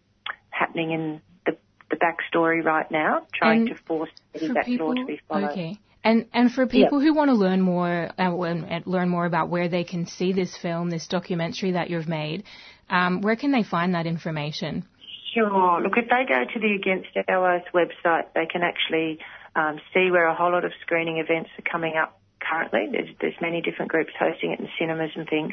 happening 0.50 0.90
in 0.90 1.20
the 1.46 1.56
the 1.90 1.96
backstory 1.96 2.64
right 2.64 2.90
now, 2.90 3.26
trying 3.32 3.68
And 3.68 3.68
to 3.68 3.74
force 3.84 4.10
for 4.32 4.38
Medivac 4.40 4.78
law 4.78 4.94
to 4.94 5.06
be 5.06 5.20
followed. 5.28 5.50
Okay. 5.50 5.78
And 6.02 6.26
and 6.32 6.50
for 6.50 6.66
people 6.66 6.98
who 6.98 7.14
want 7.14 7.28
to 7.28 7.34
learn 7.34 7.60
more 7.60 8.10
uh, 8.18 8.42
and 8.42 8.86
learn 8.86 9.08
more 9.08 9.26
about 9.26 9.50
where 9.50 9.68
they 9.68 9.84
can 9.84 10.06
see 10.06 10.32
this 10.32 10.56
film, 10.56 10.90
this 10.90 11.06
documentary 11.06 11.72
that 11.72 11.90
you've 11.90 12.08
made, 12.08 12.44
um, 12.88 13.20
where 13.20 13.36
can 13.36 13.52
they 13.52 13.62
find 13.62 13.94
that 13.94 14.06
information? 14.06 14.86
Sure. 15.34 15.80
Look, 15.80 15.92
if 15.96 16.08
they 16.08 16.24
go 16.26 16.44
to 16.52 16.58
the 16.58 16.74
Against 16.74 17.10
Our 17.28 17.62
website, 17.72 18.32
they 18.34 18.46
can 18.50 18.62
actually 18.62 19.18
um, 19.54 19.78
see 19.94 20.10
where 20.10 20.26
a 20.26 20.34
whole 20.34 20.50
lot 20.50 20.64
of 20.64 20.72
screening 20.82 21.18
events 21.18 21.50
are 21.58 21.70
coming 21.70 21.94
up 21.96 22.18
currently. 22.40 22.88
There's, 22.90 23.08
there's 23.20 23.34
many 23.40 23.60
different 23.60 23.90
groups 23.90 24.10
hosting 24.18 24.52
it 24.52 24.60
in 24.60 24.68
cinemas 24.78 25.10
and 25.14 25.28
things, 25.28 25.52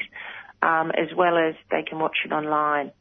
as 0.62 1.14
well 1.16 1.36
as 1.38 1.54
they 1.70 1.82
can 1.82 1.98
watch 1.98 2.18
it 2.24 2.32
online. 2.32 2.92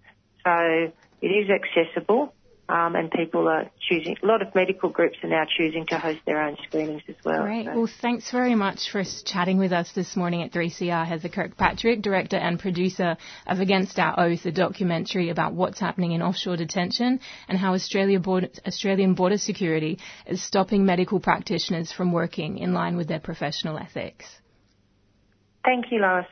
So 0.43 0.91
it 1.21 1.27
is 1.27 1.49
accessible. 1.49 2.33
Um, 2.69 2.95
and 2.95 3.09
people 3.09 3.47
are 3.47 3.69
choosing, 3.79 4.17
a 4.21 4.25
lot 4.25 4.41
of 4.41 4.53
medical 4.53 4.89
groups 4.89 5.17
are 5.23 5.29
now 5.29 5.45
choosing 5.57 5.85
to 5.85 5.97
host 5.97 6.19
their 6.25 6.41
own 6.41 6.57
screenings 6.67 7.01
as 7.07 7.15
well. 7.23 7.43
Great. 7.43 7.65
So- 7.65 7.73
Well, 7.77 7.89
thanks 8.01 8.29
very 8.29 8.55
much 8.55 8.91
for 8.91 9.03
chatting 9.23 9.57
with 9.57 9.71
us 9.71 9.93
this 9.93 10.17
morning 10.17 10.41
at 10.41 10.51
3CR. 10.51 11.05
Heather 11.05 11.29
Kirkpatrick, 11.29 12.01
director 12.01 12.35
and 12.35 12.59
producer 12.59 13.15
of 13.45 13.61
Against 13.61 13.97
Our 13.97 14.19
Oath, 14.19 14.45
a 14.45 14.51
documentary 14.51 15.29
about 15.29 15.53
what's 15.53 15.79
happening 15.79 16.11
in 16.11 16.21
offshore 16.21 16.57
detention 16.57 17.21
and 17.47 17.57
how 17.57 17.73
Australia 17.73 18.19
border, 18.19 18.49
Australian 18.67 19.13
border 19.13 19.37
security 19.37 19.97
is 20.25 20.43
stopping 20.43 20.85
medical 20.85 21.21
practitioners 21.21 21.93
from 21.93 22.11
working 22.11 22.57
in 22.57 22.73
line 22.73 22.97
with 22.97 23.07
their 23.07 23.21
professional 23.21 23.77
ethics. 23.77 24.25
Thank 25.63 25.85
you, 25.89 25.99
Lois. 25.99 26.25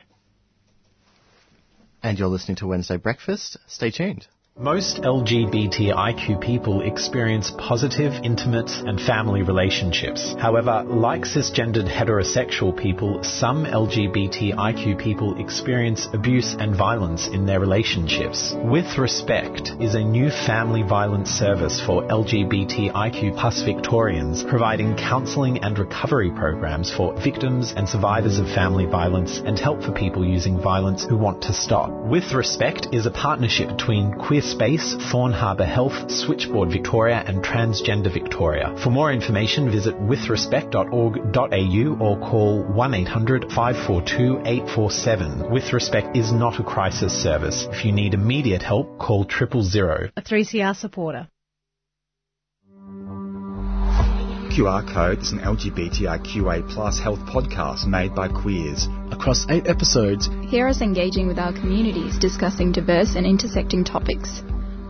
And 2.06 2.20
you're 2.20 2.28
listening 2.28 2.54
to 2.58 2.68
Wednesday 2.68 2.98
Breakfast. 2.98 3.56
Stay 3.66 3.90
tuned. 3.90 4.28
Most 4.58 5.02
LGBTIQ 5.02 6.40
people 6.40 6.80
experience 6.80 7.52
positive, 7.58 8.14
intimate, 8.24 8.70
and 8.70 8.98
family 8.98 9.42
relationships. 9.42 10.34
However, 10.38 10.82
like 10.82 11.24
cisgendered 11.24 11.86
heterosexual 11.86 12.74
people, 12.74 13.22
some 13.22 13.66
LGBTIQ 13.66 14.98
people 14.98 15.38
experience 15.38 16.08
abuse 16.14 16.56
and 16.58 16.74
violence 16.74 17.28
in 17.28 17.44
their 17.44 17.60
relationships. 17.60 18.54
With 18.64 18.96
Respect 18.96 19.72
is 19.78 19.94
a 19.94 20.00
new 20.00 20.30
family 20.30 20.82
violence 20.82 21.28
service 21.28 21.78
for 21.78 22.04
LGBTIQ 22.04 23.38
plus 23.38 23.60
Victorians, 23.62 24.42
providing 24.42 24.96
counselling 24.96 25.58
and 25.58 25.78
recovery 25.78 26.30
programs 26.30 26.90
for 26.90 27.12
victims 27.22 27.74
and 27.76 27.86
survivors 27.86 28.38
of 28.38 28.46
family 28.46 28.86
violence 28.86 29.36
and 29.36 29.58
help 29.58 29.82
for 29.82 29.92
people 29.92 30.24
using 30.24 30.58
violence 30.58 31.04
who 31.04 31.18
want 31.18 31.42
to 31.42 31.52
stop. 31.52 31.90
With 31.90 32.32
Respect 32.32 32.88
is 32.92 33.04
a 33.04 33.10
partnership 33.10 33.68
between 33.68 34.14
Queer 34.14 34.45
Space, 34.46 34.94
Thorn 35.10 35.32
Harbour 35.32 35.64
Health, 35.64 36.08
Switchboard 36.10 36.70
Victoria, 36.70 37.24
and 37.26 37.42
Transgender 37.44 38.12
Victoria. 38.12 38.74
For 38.82 38.90
more 38.90 39.12
information, 39.12 39.70
visit 39.70 39.94
withrespect.org.au 39.96 41.96
or 42.00 42.18
call 42.20 42.62
1800 42.62 43.52
542 43.52 44.42
847. 44.44 45.50
With 45.50 45.72
Respect 45.72 46.16
is 46.16 46.32
not 46.32 46.60
a 46.60 46.64
crisis 46.64 47.12
service. 47.12 47.66
If 47.70 47.84
you 47.84 47.92
need 47.92 48.14
immediate 48.14 48.62
help, 48.62 48.98
call 48.98 49.24
triple 49.24 49.62
zero. 49.62 50.10
A 50.16 50.22
3CR 50.22 50.74
supporter. 50.76 51.28
QR 54.56 54.90
Code 54.90 55.18
is 55.20 55.32
an 55.32 55.40
LGBTIQA 55.40 56.70
plus 56.70 56.98
health 56.98 57.18
podcast 57.26 57.86
made 57.86 58.14
by 58.14 58.26
queers. 58.26 58.88
Across 59.10 59.44
eight 59.50 59.66
episodes, 59.66 60.30
Hear 60.48 60.66
us 60.66 60.80
engaging 60.80 61.26
with 61.26 61.38
our 61.38 61.52
communities, 61.52 62.18
discussing 62.18 62.72
diverse 62.72 63.16
and 63.16 63.26
intersecting 63.26 63.84
topics. 63.84 64.40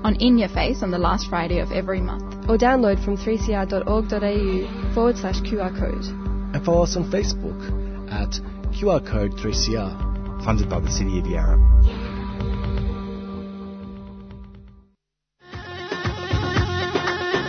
On 0.05 0.15
In 0.21 0.39
Your 0.39 0.51
Face 0.51 0.85
on 0.85 0.93
the 0.93 0.99
last 0.99 1.29
Friday 1.29 1.59
of 1.59 1.73
every 1.73 2.01
month. 2.01 2.49
Or 2.49 2.57
download 2.57 3.05
from 3.05 3.17
3cr.org.au 3.17 4.95
forward 4.95 5.17
slash 5.17 5.41
QR 5.41 5.77
code. 5.77 6.05
and 6.55 6.65
follow 6.65 6.85
us 6.85 6.95
on 6.97 7.11
Facebook 7.11 7.59
at 8.09 8.39
QR 8.71 9.05
Code 9.05 9.33
3CR. 9.33 10.45
Funded 10.45 10.71
by 10.71 10.79
the 10.79 10.93
City 10.93 11.19
of 11.19 11.27
Yarra. 11.27 11.59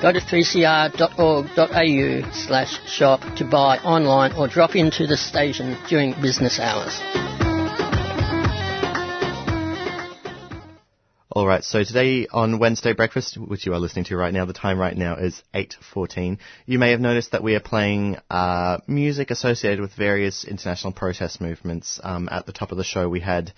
Go 0.00 0.12
to 0.12 0.20
3cr.org.au 0.20 2.32
slash 2.32 2.88
shop 2.88 3.20
to 3.36 3.44
buy 3.44 3.78
online 3.78 4.32
or 4.34 4.46
drop 4.46 4.76
into 4.76 5.08
the 5.08 5.16
station 5.16 5.76
during 5.88 6.12
business 6.22 6.60
hours. 6.60 7.00
All 11.32 11.48
right, 11.48 11.64
so 11.64 11.82
today 11.82 12.28
on 12.32 12.60
Wednesday 12.60 12.92
Breakfast, 12.92 13.38
which 13.38 13.66
you 13.66 13.72
are 13.72 13.80
listening 13.80 14.04
to 14.06 14.16
right 14.16 14.32
now, 14.32 14.44
the 14.44 14.52
time 14.52 14.78
right 14.78 14.96
now 14.96 15.16
is 15.16 15.42
8.14. 15.52 16.38
You 16.66 16.78
may 16.78 16.92
have 16.92 17.00
noticed 17.00 17.32
that 17.32 17.42
we 17.42 17.56
are 17.56 17.60
playing 17.60 18.18
uh, 18.30 18.78
music 18.86 19.32
associated 19.32 19.80
with 19.80 19.94
various 19.94 20.44
international 20.44 20.92
protest 20.92 21.40
movements. 21.40 21.98
Um, 22.04 22.28
at 22.30 22.46
the 22.46 22.52
top 22.52 22.70
of 22.70 22.78
the 22.78 22.84
show, 22.84 23.08
we 23.08 23.20
had 23.20 23.52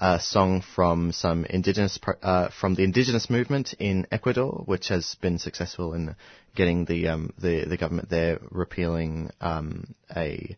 a 0.00 0.20
song 0.20 0.62
from 0.74 1.12
some 1.12 1.44
indigenous, 1.44 1.98
uh, 2.22 2.48
from 2.60 2.74
the 2.74 2.84
indigenous 2.84 3.30
movement 3.30 3.74
in 3.78 4.06
Ecuador, 4.10 4.62
which 4.66 4.88
has 4.88 5.16
been 5.20 5.38
successful 5.38 5.94
in 5.94 6.14
getting 6.54 6.84
the 6.84 7.08
um, 7.08 7.32
the, 7.38 7.64
the 7.64 7.76
government 7.76 8.10
there 8.10 8.38
repealing 8.50 9.30
um, 9.40 9.94
a 10.14 10.56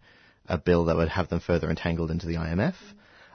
a 0.49 0.59
bill 0.59 0.87
that 0.87 0.97
would 0.97 1.09
have 1.09 1.29
them 1.29 1.41
further 1.41 1.69
entangled 1.69 2.11
into 2.11 2.27
the 2.27 2.37
IMF. 2.37 2.75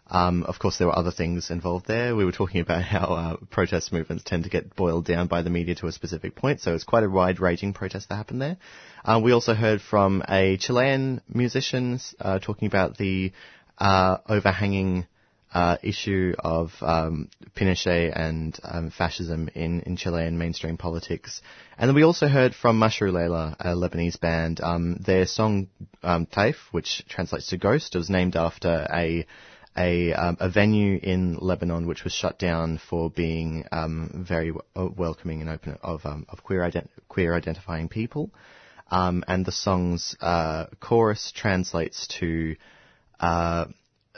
Um, 0.08 0.44
of 0.44 0.60
course, 0.60 0.78
there 0.78 0.88
were 0.88 0.98
other 0.98 1.12
things 1.12 1.50
involved 1.50 1.88
there. 1.88 2.16
We 2.16 2.26
were 2.26 2.32
talking 2.32 2.60
about 2.68 2.84
how 2.84 3.14
uh, 3.14 3.38
protest 3.50 3.94
movements 3.94 4.24
tend 4.26 4.44
to 4.44 4.50
get 4.50 4.76
boiled 4.76 5.06
down 5.06 5.28
by 5.28 5.42
the 5.42 5.50
media 5.50 5.76
to 5.76 5.88
a 5.88 5.92
specific 5.92 6.36
point, 6.36 6.60
so 6.60 6.74
it's 6.74 6.84
quite 6.84 7.04
a 7.04 7.10
wide-ranging 7.10 7.74
protest 7.74 8.10
that 8.10 8.16
happened 8.16 8.42
there. 8.42 8.58
Uh, 9.06 9.22
we 9.24 9.32
also 9.32 9.54
heard 9.54 9.82
from 9.82 10.24
a 10.28 10.58
Chilean 10.58 11.22
musician 11.30 12.00
uh, 12.20 12.40
talking 12.40 12.68
about 12.68 12.98
the 12.98 13.32
uh, 13.78 14.18
overhanging 14.28 15.08
uh, 15.54 15.78
issue 15.84 16.34
of 16.40 16.72
um, 16.82 17.30
Pinochet 17.56 18.12
and 18.16 18.60
um, 18.64 18.90
fascism 18.90 19.50
in, 19.54 19.82
in 19.82 19.96
Chilean 19.96 20.38
mainstream 20.38 20.78
politics. 20.78 21.42
And 21.78 21.88
then 21.88 21.96
we 21.96 22.04
also 22.04 22.28
heard 22.28 22.56
from 22.56 22.80
Mashrou' 22.80 23.14
Leila, 23.14 23.56
a 23.60 23.70
Lebanese 23.70 24.20
band. 24.20 24.62
Um, 24.62 24.96
their 24.96 25.26
song 25.28 25.68
um, 26.02 26.26
Taif, 26.26 26.56
which 26.72 27.06
translates 27.08 27.48
to 27.48 27.58
ghost, 27.58 27.96
was 27.96 28.10
named 28.10 28.36
after 28.36 28.88
a 28.92 29.26
a, 29.76 30.14
um, 30.14 30.38
a 30.40 30.50
venue 30.50 31.00
in 31.02 31.36
Lebanon 31.40 31.88
which 31.88 32.04
was 32.04 32.14
shut 32.14 32.38
down 32.38 32.78
for 32.78 33.10
being 33.10 33.66
um, 33.72 34.24
very 34.28 34.52
w- 34.52 34.62
uh, 34.76 34.88
welcoming 34.96 35.42
and 35.42 35.50
open 35.50 35.80
of 35.82 36.06
um, 36.06 36.28
of 36.30 36.44
queer 36.44 36.60
ident- 36.62 36.90
queer 37.10 37.34
identifying 37.34 37.90
people. 37.90 38.30
Um, 38.92 39.24
and 39.28 39.44
the 39.44 39.52
song's 39.52 40.16
uh, 40.22 40.68
chorus 40.80 41.32
translates 41.36 42.08
to 42.20 42.56
uh, 43.20 43.66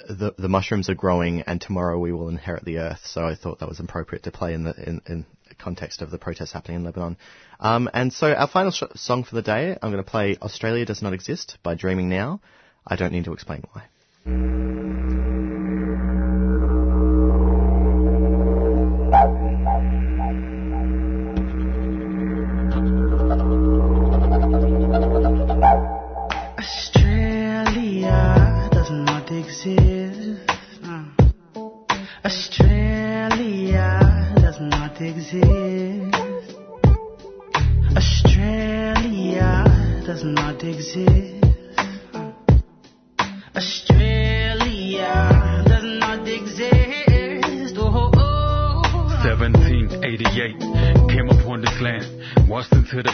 the 0.07 0.33
the 0.37 0.49
mushrooms 0.49 0.89
are 0.89 0.95
growing 0.95 1.41
and 1.41 1.61
tomorrow 1.61 1.97
we 1.97 2.11
will 2.11 2.29
inherit 2.29 2.65
the 2.65 2.79
earth. 2.79 3.01
So 3.05 3.25
I 3.25 3.35
thought 3.35 3.59
that 3.59 3.69
was 3.69 3.79
appropriate 3.79 4.23
to 4.23 4.31
play 4.31 4.53
in 4.53 4.63
the 4.63 4.73
in, 4.75 5.01
in 5.07 5.25
context 5.57 6.01
of 6.01 6.11
the 6.11 6.17
protests 6.17 6.51
happening 6.51 6.77
in 6.77 6.83
Lebanon. 6.83 7.17
Um, 7.59 7.89
and 7.93 8.11
so 8.11 8.33
our 8.33 8.47
final 8.47 8.71
sh- 8.71 8.83
song 8.95 9.23
for 9.23 9.35
the 9.35 9.41
day, 9.41 9.77
I'm 9.81 9.91
going 9.91 10.03
to 10.03 10.09
play 10.09 10.37
"Australia 10.41 10.85
Does 10.85 11.01
Not 11.01 11.13
Exist" 11.13 11.57
by 11.63 11.75
Dreaming 11.75 12.09
Now. 12.09 12.41
I 12.85 12.95
don't 12.95 13.11
need 13.11 13.25
to 13.25 13.33
explain 13.33 13.63
why. 13.71 13.85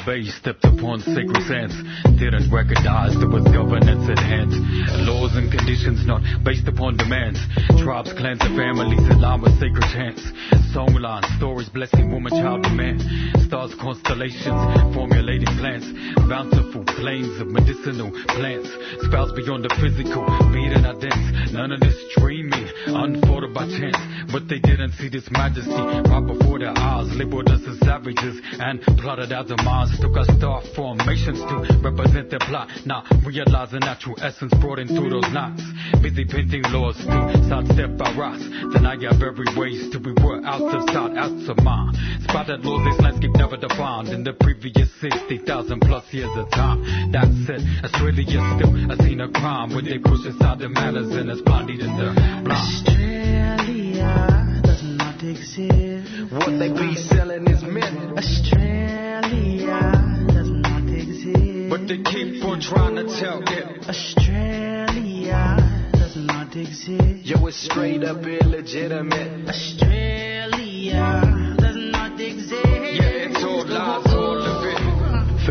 Bay, 0.05 0.23
stepped 0.25 0.65
upon 0.65 1.01
sacred 1.01 1.43
sands. 1.47 1.75
Didn't 2.17 2.51
recognize 2.51 3.13
there 3.17 3.29
was 3.29 3.43
governance 3.49 4.09
at 4.09 4.19
hand. 4.19 4.51
Laws 5.07 5.35
and 5.35 5.51
conditions 5.51 6.05
not 6.05 6.21
based 6.43 6.67
upon 6.67 6.97
demands. 6.97 7.39
Tribes, 7.81 8.13
clans, 8.13 8.39
and 8.41 8.55
families 8.57 9.01
line 9.17 9.41
with 9.41 9.53
sacred 9.59 9.85
chants. 9.93 10.21
Songlines, 10.73 11.27
stories 11.37 11.69
blessing 11.69 12.11
woman, 12.11 12.31
child, 12.31 12.65
and 12.65 12.77
man. 12.77 12.97
Stars, 13.47 13.73
constellations, 13.75 14.61
formulating 14.93 15.51
plans. 15.59 15.85
Bountiful 16.31 16.85
plains 16.85 17.41
of 17.41 17.47
medicinal 17.47 18.09
plants. 18.31 18.71
Spells 19.03 19.35
beyond 19.35 19.67
the 19.67 19.73
physical, 19.83 20.23
beating 20.55 20.87
our 20.87 20.95
dance. 20.95 21.51
None 21.51 21.73
of 21.73 21.81
this 21.81 21.99
dreaming, 22.15 22.71
unfolded 22.87 23.53
by 23.53 23.67
chance. 23.67 23.99
But 24.31 24.47
they 24.47 24.63
didn't 24.63 24.95
see 24.95 25.09
this 25.09 25.27
majesty 25.27 25.75
right 25.75 26.23
before 26.23 26.59
their 26.59 26.71
eyes. 26.71 27.11
Labeled 27.19 27.51
us 27.51 27.59
as 27.67 27.75
savages 27.83 28.39
and 28.63 28.79
plotted 29.03 29.35
out 29.35 29.51
the 29.51 29.59
demise. 29.59 29.91
Took 29.99 30.15
our 30.15 30.23
star 30.39 30.63
formations 30.71 31.43
to 31.51 31.67
represent 31.83 32.29
their 32.31 32.39
plot. 32.47 32.71
Not 32.85 33.11
realizing 33.27 33.83
natural 33.83 34.15
essence 34.23 34.53
brought 34.63 34.79
in 34.79 34.87
through 34.87 35.11
those 35.11 35.27
knots. 35.35 35.59
Busy 35.99 36.23
painting 36.23 36.63
laws 36.71 36.95
to 36.95 37.43
sidestep 37.51 37.99
our 37.99 38.39
then 38.71 38.85
i 38.85 38.95
have 39.03 39.21
every 39.21 39.47
ways 39.57 39.89
to 39.91 39.99
be 39.99 40.11
were 40.23 40.39
out 40.45 40.61
of 40.61 40.87
sight, 40.95 41.17
out 41.17 41.49
of 41.49 41.57
mind. 41.63 41.97
Spotted 42.23 42.63
laws 42.63 42.87
this 42.87 43.03
landscape 43.03 43.35
never 43.35 43.57
defined 43.57 44.09
in 44.09 44.23
the 44.23 44.31
previous 44.33 44.87
60,000 45.01 45.81
plus 45.81 46.05
years 46.13 46.20
near 46.21 46.29
the 46.35 46.45
top. 46.51 46.77
That's 47.11 47.49
it, 47.49 47.61
that's 47.81 47.95
still. 47.97 48.91
I 48.91 48.95
seen 49.03 49.21
a 49.21 49.31
crime 49.31 49.73
when 49.73 49.85
they 49.85 49.97
push 49.97 50.25
inside 50.25 50.59
the 50.59 50.69
manners 50.69 51.09
and 51.15 51.29
it's 51.29 51.41
bloodied 51.41 51.79
in 51.79 51.97
the 51.97 52.13
block. 52.45 52.57
Australia 52.57 54.13
does 54.63 54.83
not 54.83 55.23
exist. 55.23 56.31
What 56.31 56.59
they 56.59 56.69
be 56.69 56.95
selling 56.95 57.47
is 57.47 57.63
men. 57.63 58.13
Australia 58.17 59.91
does 60.29 60.49
not 60.49 60.83
exist. 60.89 61.69
But 61.69 61.87
they 61.87 62.01
keep 62.03 62.43
on 62.45 62.61
trying 62.61 62.95
to 62.95 63.03
tell 63.19 63.41
it. 63.41 63.89
Australia 63.89 65.57
does 65.93 66.15
not 66.17 66.55
exist. 66.55 67.25
Yo, 67.25 67.45
it's 67.47 67.57
straight 67.63 68.03
up 68.03 68.25
illegitimate. 68.25 69.49
Australia. 69.49 71.30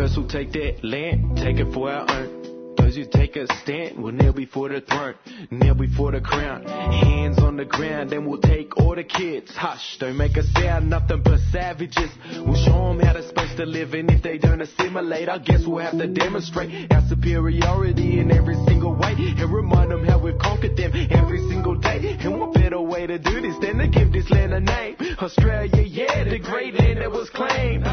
First 0.01 0.17
we'll 0.17 0.27
take 0.27 0.51
that 0.53 0.83
land, 0.83 1.37
take 1.37 1.57
it 1.57 1.71
for 1.75 1.91
our 1.91 2.09
own. 2.09 2.73
Those 2.75 2.95
who 2.95 3.05
take 3.05 3.35
a 3.35 3.45
stand 3.61 4.01
will 4.01 4.11
kneel 4.11 4.33
before 4.33 4.69
the 4.69 4.81
throne, 4.81 5.13
kneel 5.51 5.75
before 5.75 6.11
the 6.11 6.19
crown. 6.19 6.65
Hands 6.65 7.37
on 7.37 7.55
the 7.55 7.65
ground, 7.65 8.09
then 8.09 8.25
we'll 8.25 8.41
take 8.41 8.75
all 8.77 8.95
the 8.95 9.03
kids. 9.03 9.51
Hush, 9.55 9.97
don't 9.99 10.17
make 10.17 10.37
a 10.37 10.43
sound, 10.57 10.89
nothing 10.89 11.21
but 11.21 11.37
savages. 11.51 12.09
We'll 12.33 12.55
show 12.55 12.87
them 12.87 12.99
how 12.99 13.13
they're 13.13 13.27
supposed 13.27 13.57
to 13.57 13.65
live, 13.67 13.93
and 13.93 14.09
if 14.09 14.23
they 14.23 14.39
don't 14.39 14.59
assimilate, 14.59 15.29
I 15.29 15.37
guess 15.37 15.67
we'll 15.67 15.85
have 15.85 15.99
to 15.99 16.07
demonstrate 16.07 16.91
our 16.91 17.07
superiority 17.07 18.17
in 18.17 18.31
every 18.31 18.55
single 18.65 18.95
way. 18.95 19.13
And 19.13 19.53
remind 19.53 19.91
them 19.91 20.03
how 20.03 20.17
we've 20.17 20.39
conquered 20.39 20.75
them 20.77 20.93
every 21.11 21.47
single 21.47 21.75
day. 21.75 22.17
And 22.21 22.39
what 22.39 22.55
better 22.55 22.81
way 22.81 23.05
to 23.05 23.19
do 23.19 23.39
this 23.39 23.55
than 23.61 23.77
to 23.77 23.87
give 23.87 24.11
this 24.11 24.31
land 24.31 24.51
a 24.51 24.61
name? 24.61 24.95
Australia, 25.19 25.83
yeah, 25.83 26.23
the 26.23 26.39
great 26.39 26.73
land 26.73 27.01
that 27.01 27.11
was 27.11 27.29
claimed. 27.29 27.85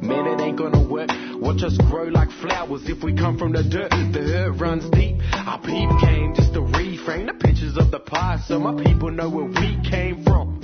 Man, 0.00 0.26
it 0.26 0.40
ain't 0.40 0.56
gonna 0.56 0.82
work. 0.86 1.10
Watch 1.40 1.62
us 1.62 1.76
grow 1.90 2.04
like 2.04 2.30
flowers 2.40 2.82
if 2.88 3.02
we 3.02 3.14
come 3.14 3.36
from 3.38 3.52
the 3.52 3.62
dirt. 3.62 3.90
The 3.90 4.20
hurt 4.20 4.60
runs 4.60 4.88
deep. 4.90 5.16
Our 5.32 5.58
peep 5.58 5.90
came 6.00 6.34
just 6.34 6.52
to 6.54 6.60
reframe 6.60 7.26
the 7.26 7.34
pictures 7.34 7.76
of 7.76 7.90
the 7.90 8.00
past 8.00 8.48
so 8.48 8.58
my 8.58 8.82
people 8.82 9.10
know 9.10 9.28
where 9.28 9.44
we 9.46 9.78
came 9.88 10.24
from. 10.24 10.60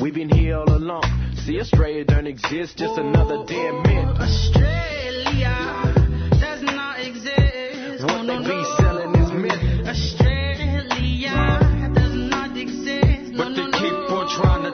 We've 0.00 0.14
been 0.14 0.28
here 0.28 0.56
all 0.58 0.68
along. 0.68 1.04
See, 1.44 1.60
Australia 1.60 2.04
don't 2.04 2.26
exist, 2.26 2.76
just 2.76 2.98
another 2.98 3.44
damn 3.46 3.82
myth. 3.82 4.08
Australia 4.18 5.94
does 6.40 6.62
not 6.62 6.98
exist. 7.00 8.04
What 8.04 8.26
they 8.26 8.38
be 8.38 8.64
selling 8.78 9.14
is 9.14 9.30
myth. 9.32 9.86
Australia 9.86 11.90
does 11.94 12.14
not 12.14 12.56
exist. 12.56 13.32
But 13.36 13.54
they 13.54 13.66
keep 13.78 14.10
on 14.10 14.28
trying 14.28 14.62
to 14.64 14.71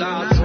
it's 0.00 0.39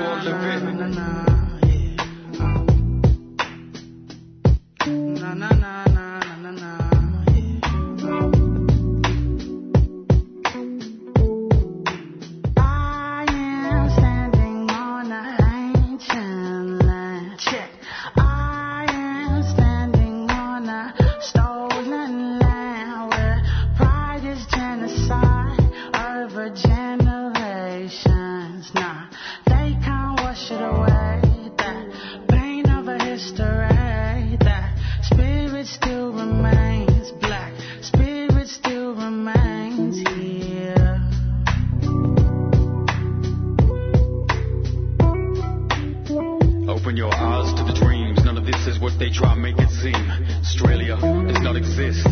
they 49.05 49.13
try 49.13 49.35
to 49.35 49.39
make 49.39 49.53
it 49.59 49.69
seem. 49.69 49.93
Australia 50.41 50.97
does 50.97 51.37
not 51.45 51.55
exist. 51.55 52.09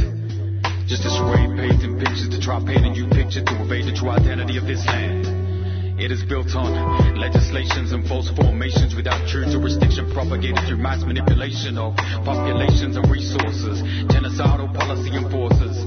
Just 0.86 1.02
a 1.02 1.10
spray 1.10 1.50
painting 1.58 1.98
pictures 1.98 2.30
to 2.30 2.40
try 2.40 2.62
painting 2.62 2.94
you 2.94 3.10
picture 3.10 3.42
to 3.42 3.54
evade 3.66 3.90
the 3.90 3.98
true 3.98 4.14
identity 4.14 4.62
of 4.62 4.70
this 4.70 4.86
land. 4.86 5.26
It 5.98 6.12
is 6.12 6.22
built 6.22 6.54
on 6.54 7.18
legislations 7.18 7.94
and 7.94 8.06
false 8.06 8.30
formations 8.38 8.94
without 8.94 9.26
true 9.28 9.50
jurisdiction 9.50 10.14
propagated 10.14 10.62
through 10.70 10.78
mass 10.78 11.02
manipulation 11.02 11.82
of 11.82 11.96
populations 12.22 12.96
and 12.96 13.10
resources, 13.10 13.82
genocidal 14.14 14.70
policy 14.78 15.18
enforcers. 15.18 15.82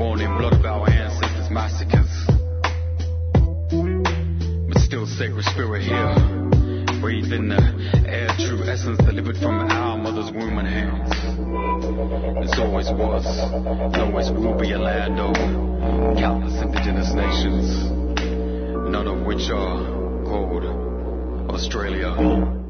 Born 0.00 0.24
in 0.24 0.32
blood 0.40 0.56
of 0.56 0.64
our 0.64 0.88
ancestors' 0.88 1.52
massacres. 1.52 2.12
But 4.72 4.80
still 4.80 5.04
sacred 5.04 5.44
spirit 5.44 5.82
here. 5.82 6.41
Breathe 7.02 7.32
in 7.32 7.48
the 7.48 7.56
uh, 7.56 8.06
air, 8.06 8.28
true 8.38 8.62
essence 8.62 8.96
delivered 8.98 9.36
from 9.38 9.58
our 9.58 9.98
mother's 9.98 10.30
womb 10.30 10.58
and 10.58 10.68
hands. 10.68 11.10
This 12.46 12.56
always 12.60 12.92
was, 12.92 13.26
always 13.98 14.30
will 14.30 14.56
be 14.56 14.70
a 14.70 14.78
land 14.78 15.18
of 15.18 15.34
countless 16.16 16.62
indigenous 16.62 17.12
nations, 17.12 17.90
none 18.88 19.08
of 19.08 19.26
which 19.26 19.50
are 19.50 19.84
called 20.24 20.62
Australia. 21.50 22.61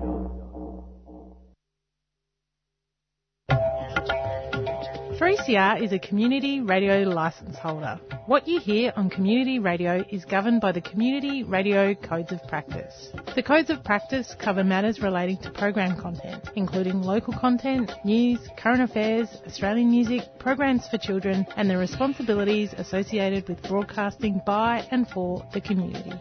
3CR 5.42 5.82
is 5.82 5.92
a 5.92 5.98
community 5.98 6.60
radio 6.60 7.00
licence 7.00 7.58
holder. 7.58 7.98
What 8.26 8.46
you 8.46 8.60
hear 8.60 8.92
on 8.94 9.10
community 9.10 9.58
radio 9.58 10.04
is 10.08 10.24
governed 10.24 10.60
by 10.60 10.70
the 10.70 10.80
Community 10.80 11.42
Radio 11.42 11.94
Codes 11.94 12.30
of 12.30 12.40
Practice. 12.46 13.08
The 13.34 13.42
Codes 13.42 13.68
of 13.68 13.82
Practice 13.82 14.36
cover 14.38 14.62
matters 14.62 15.00
relating 15.00 15.38
to 15.38 15.50
program 15.50 16.00
content, 16.00 16.48
including 16.54 17.02
local 17.02 17.32
content, 17.32 17.90
news, 18.04 18.38
current 18.56 18.82
affairs, 18.82 19.28
Australian 19.44 19.90
music, 19.90 20.22
programs 20.38 20.86
for 20.86 20.98
children, 20.98 21.44
and 21.56 21.68
the 21.68 21.76
responsibilities 21.76 22.72
associated 22.76 23.48
with 23.48 23.60
broadcasting 23.62 24.40
by 24.46 24.86
and 24.92 25.08
for 25.08 25.44
the 25.52 25.60
community. 25.60 26.12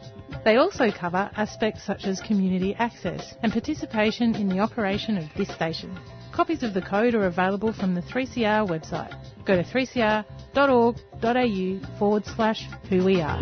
They 0.43 0.55
also 0.55 0.89
cover 0.89 1.29
aspects 1.37 1.85
such 1.85 2.05
as 2.05 2.19
community 2.21 2.73
access 2.73 3.35
and 3.43 3.51
participation 3.51 4.33
in 4.33 4.47
the 4.47 4.59
operation 4.59 5.17
of 5.17 5.25
this 5.37 5.53
station. 5.53 5.95
Copies 6.31 6.63
of 6.63 6.73
the 6.73 6.81
code 6.81 7.13
are 7.13 7.25
available 7.25 7.73
from 7.73 7.93
the 7.93 8.01
3CR 8.01 8.67
website. 8.67 9.13
Go 9.45 9.55
to 9.55 9.63
3cr.org.au 9.63 11.99
forward 11.99 12.25
slash 12.25 12.67
who 12.89 13.03
we 13.03 13.21
are. 13.21 13.39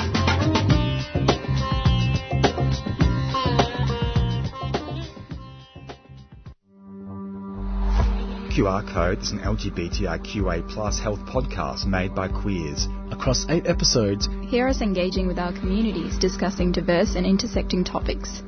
QR 8.49 8.85
Code 8.91 9.21
is 9.21 9.31
an 9.31 9.39
LGBTIQA 9.39 10.69
plus 10.69 10.99
health 10.99 11.19
podcast 11.19 11.85
made 11.85 12.13
by 12.13 12.27
queers. 12.27 12.87
Across 13.11 13.45
eight 13.49 13.67
episodes, 13.67 14.27
Hear 14.49 14.67
us 14.67 14.81
engaging 14.81 15.27
with 15.27 15.39
our 15.39 15.53
communities 15.53 16.17
discussing 16.17 16.73
diverse 16.73 17.15
and 17.15 17.25
intersecting 17.25 17.85
topics. 17.85 18.41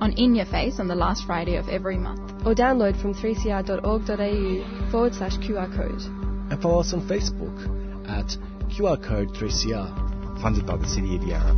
On 0.00 0.12
In 0.12 0.34
Your 0.34 0.46
Face 0.46 0.78
on 0.78 0.88
the 0.88 0.94
last 0.94 1.24
Friday 1.26 1.56
of 1.56 1.68
every 1.68 1.96
month. 1.96 2.20
Or 2.46 2.54
download 2.54 3.00
from 3.00 3.14
3cr.org.au 3.14 4.90
forward 4.90 5.14
slash 5.14 5.36
QR 5.38 5.74
code. 5.74 6.02
and 6.50 6.60
follow 6.62 6.80
us 6.80 6.92
on 6.92 7.08
Facebook 7.08 8.08
at 8.08 8.36
QR 8.70 9.02
Code 9.02 9.30
3CR. 9.30 10.40
Funded 10.42 10.66
by 10.66 10.76
the 10.76 10.86
City 10.86 11.16
of 11.16 11.22
Yarra. 11.22 11.54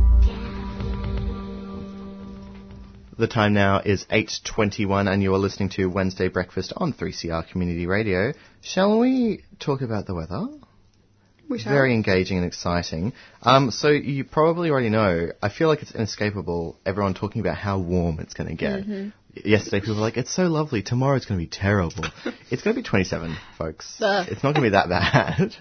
The 3.17 3.27
time 3.27 3.53
now 3.53 3.81
is 3.83 4.05
8.21 4.05 5.11
and 5.11 5.21
you 5.21 5.33
are 5.35 5.37
listening 5.37 5.67
to 5.71 5.87
Wednesday 5.87 6.29
Breakfast 6.29 6.71
on 6.77 6.93
3CR 6.93 7.49
Community 7.49 7.85
Radio. 7.85 8.31
Shall 8.61 8.97
we 8.99 9.43
talk 9.59 9.81
about 9.81 10.05
the 10.07 10.15
weather? 10.15 10.47
We 11.49 11.57
shall. 11.57 11.73
Very 11.73 11.93
engaging 11.93 12.37
and 12.37 12.45
exciting. 12.45 13.13
Um, 13.41 13.71
so 13.71 13.89
you 13.89 14.23
probably 14.23 14.69
already 14.69 14.89
know, 14.89 15.31
I 15.41 15.49
feel 15.49 15.67
like 15.67 15.81
it's 15.81 15.91
inescapable, 15.91 16.77
everyone 16.85 17.15
talking 17.15 17.41
about 17.41 17.57
how 17.57 17.79
warm 17.79 18.19
it's 18.19 18.35
going 18.35 18.49
to 18.49 18.55
get. 18.55 18.81
Mm-hmm. 18.81 19.09
Yesterday 19.47 19.79
people 19.79 19.95
were 19.95 20.01
like, 20.01 20.17
it's 20.17 20.33
so 20.33 20.43
lovely, 20.43 20.83
tomorrow 20.83 21.15
it's 21.15 21.25
going 21.25 21.39
to 21.39 21.43
be 21.43 21.49
terrible. 21.49 22.05
it's 22.51 22.61
going 22.61 22.75
to 22.75 22.81
be 22.81 22.87
27, 22.87 23.35
folks. 23.57 23.97
Ugh. 23.99 24.27
It's 24.29 24.43
not 24.43 24.53
going 24.53 24.63
to 24.63 24.69
be 24.69 24.69
that 24.71 24.89
bad. 24.89 25.55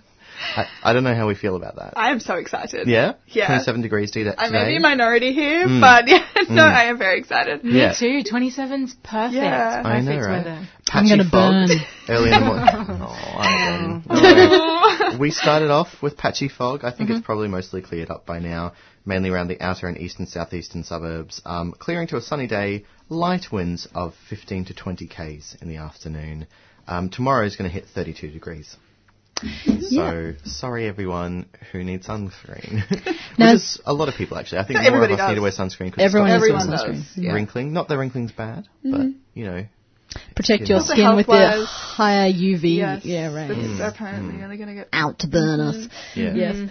I, 0.56 0.66
I 0.82 0.92
don't 0.92 1.04
know 1.04 1.14
how 1.14 1.26
we 1.26 1.34
feel 1.34 1.56
about 1.56 1.76
that. 1.76 1.94
I 1.96 2.10
am 2.10 2.20
so 2.20 2.34
excited. 2.34 2.86
Yeah? 2.88 3.14
Yeah. 3.26 3.46
27 3.46 3.82
degrees 3.82 4.10
today? 4.10 4.32
I 4.36 4.50
may 4.50 4.66
be 4.68 4.76
a 4.76 4.80
minority 4.80 5.32
here, 5.32 5.66
Mm. 5.66 5.80
but 5.80 6.08
yeah, 6.08 6.26
no, 6.48 6.62
Mm. 6.62 6.72
I 6.74 6.84
am 6.84 6.98
very 6.98 7.18
excited. 7.18 7.60
Yeah. 7.64 7.94
Me 8.00 8.22
too. 8.22 8.30
27's 8.32 8.94
perfect. 9.02 9.34
Yeah. 9.34 9.82
I 9.84 10.00
know, 10.00 10.06
Perfect 10.12 10.26
right? 10.26 10.44
weather. 10.46 10.68
Patchy 10.86 11.12
I'm 11.12 11.18
gonna 11.18 11.30
fog 11.30 11.68
burn. 11.68 11.78
Early 12.08 12.30
in 12.32 12.40
the 12.40 12.46
morning. 12.46 12.64
oh, 13.02 13.36
I 13.38 15.00
don't 15.00 15.12
know. 15.12 15.18
we 15.18 15.30
started 15.30 15.70
off 15.70 15.88
with 16.02 16.16
patchy 16.16 16.48
fog. 16.48 16.84
I 16.84 16.90
think 16.92 17.10
it's 17.10 17.24
probably 17.24 17.48
mostly 17.48 17.82
cleared 17.82 18.10
up 18.10 18.24
by 18.26 18.38
now, 18.38 18.72
mainly 19.04 19.30
around 19.30 19.48
the 19.48 19.60
outer 19.60 19.86
and 19.88 19.98
eastern 19.98 20.26
southeastern 20.26 20.84
suburbs. 20.84 21.42
Um, 21.44 21.74
clearing 21.78 22.06
to 22.08 22.16
a 22.16 22.20
sunny 22.22 22.46
day, 22.46 22.84
light 23.08 23.52
winds 23.52 23.86
of 23.94 24.14
15 24.30 24.66
to 24.66 24.74
20 24.74 25.06
k's 25.08 25.56
in 25.60 25.68
the 25.68 25.76
afternoon. 25.76 26.46
Um, 26.86 27.10
tomorrow 27.10 27.44
is 27.44 27.56
going 27.56 27.68
to 27.68 27.74
hit 27.74 27.84
32 27.94 28.30
degrees. 28.30 28.76
So 29.80 30.34
sorry, 30.44 30.86
everyone 30.88 31.46
who 31.72 31.84
needs 31.84 32.06
sunscreen. 32.06 32.82
Now- 33.38 33.52
Which 33.52 33.54
is 33.56 33.80
a 33.86 33.92
lot 33.92 34.08
of 34.08 34.14
people 34.14 34.36
actually. 34.38 34.58
I 34.58 34.66
think 34.66 34.80
Not 34.82 34.90
more 34.90 34.98
of 34.98 35.10
everybody 35.10 35.20
us 35.22 35.28
need 35.28 35.34
to 35.36 35.40
wear 35.42 35.50
does. 35.50 35.58
sunscreen 35.58 35.86
because 35.90 36.04
Everyone 36.04 36.30
needs 36.30 36.46
to 36.46 36.52
wear 36.52 36.60
Everyone 36.60 36.78
sunscreen. 36.78 37.04
does. 37.14 37.16
Yeah. 37.24 37.32
wrinkling. 37.32 37.72
Not 37.72 37.88
that 37.88 37.98
wrinkling's 37.98 38.32
bad, 38.32 38.68
but 38.82 39.06
you 39.34 39.44
know. 39.44 39.64
Protect 40.34 40.68
your 40.68 40.78
health. 40.78 40.88
skin 40.88 41.16
with 41.16 41.26
the 41.26 41.36
health-wise, 41.36 41.66
higher 41.68 42.32
UV 42.32 42.76
Yes. 42.76 43.04
yeah 43.04 43.32
rays. 43.34 43.50
It's 43.52 43.80
apparently 43.80 44.42
only 44.42 44.56
going 44.56 44.68
to 44.70 44.74
get 44.74 44.88
out 44.92 45.18
to 45.20 45.28
burn 45.28 45.60
us. 45.60 45.86
Yeah. 46.14 46.34
Yes. 46.34 46.70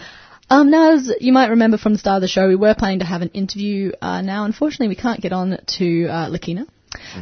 Um, 0.50 0.72
now, 0.72 0.94
as 0.96 1.12
you 1.20 1.34
might 1.34 1.50
remember 1.50 1.78
from 1.78 1.94
the 1.94 2.00
start 2.00 2.16
of 2.18 2.22
the 2.22 2.28
show, 2.30 2.48
we 2.48 2.56
were 2.56 2.74
planning 2.74 3.00
to 3.00 3.06
have 3.06 3.22
an 3.22 3.30
interview. 3.30 3.92
Uh, 4.02 4.22
now, 4.22 4.46
unfortunately, 4.46 4.88
we 4.88 4.96
can't 4.96 5.22
get 5.22 5.34
on 5.34 5.58
to 5.78 6.08
uh, 6.08 6.30
Lakina. 6.30 6.66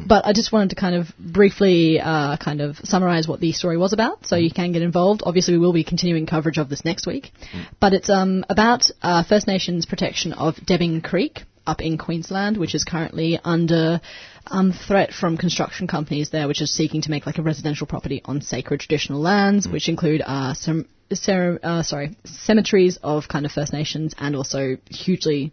But 0.08 0.26
I 0.26 0.34
just 0.34 0.52
wanted 0.52 0.70
to 0.72 0.76
kind 0.76 0.96
of 0.96 1.08
briefly 1.18 2.00
uh, 2.00 2.38
kind 2.38 2.62
of 2.62 2.78
summarise 2.84 3.28
what 3.28 3.40
the 3.40 3.52
story 3.52 3.78
was 3.78 3.94
about, 3.94 4.26
so 4.26 4.36
you 4.36 4.52
can 4.52 4.72
get 4.72 4.82
involved. 4.82 5.22
Obviously, 5.26 5.54
we 5.54 5.60
will 5.60 5.74
be 5.74 5.84
continuing 5.84 6.26
coverage 6.26 6.58
of 6.58 6.70
this 6.70 6.86
next 6.86 7.08
week, 7.08 7.32
but 7.80 7.94
it's 7.94 8.10
um, 8.10 8.46
about 8.50 8.90
uh, 9.02 9.24
First 9.24 9.48
Nations 9.48 9.86
protection 9.86 10.34
of 10.34 10.56
Deebing 10.56 11.04
Creek 11.04 11.44
up 11.68 11.82
in 11.82 11.98
Queensland, 11.98 12.58
which 12.58 12.76
is 12.76 12.84
currently 12.84 13.40
under 13.44 14.00
um, 14.48 14.72
threat 14.72 15.12
from 15.12 15.38
construction 15.38 15.88
companies 15.88 16.30
there, 16.30 16.48
which 16.48 16.62
are 16.62 16.68
seeking 16.68 17.02
to 17.02 17.10
make 17.10 17.26
like 17.26 17.38
a 17.38 17.42
residential 17.42 17.88
property 17.88 18.22
on 18.26 18.42
sacred 18.42 18.80
traditional 18.80 19.20
lands, 19.20 19.68
which 19.68 19.90
include 19.90 20.22
uh, 20.26 20.54
some 20.54 20.88
cer- 21.12 21.60
uh, 21.64 21.84
sorry 21.84 22.16
cemeteries 22.26 22.98
of 23.02 23.28
kind 23.28 23.46
of 23.46 23.52
First 23.52 23.74
Nations 23.74 24.14
and 24.18 24.36
also 24.36 24.78
hugely 24.90 25.52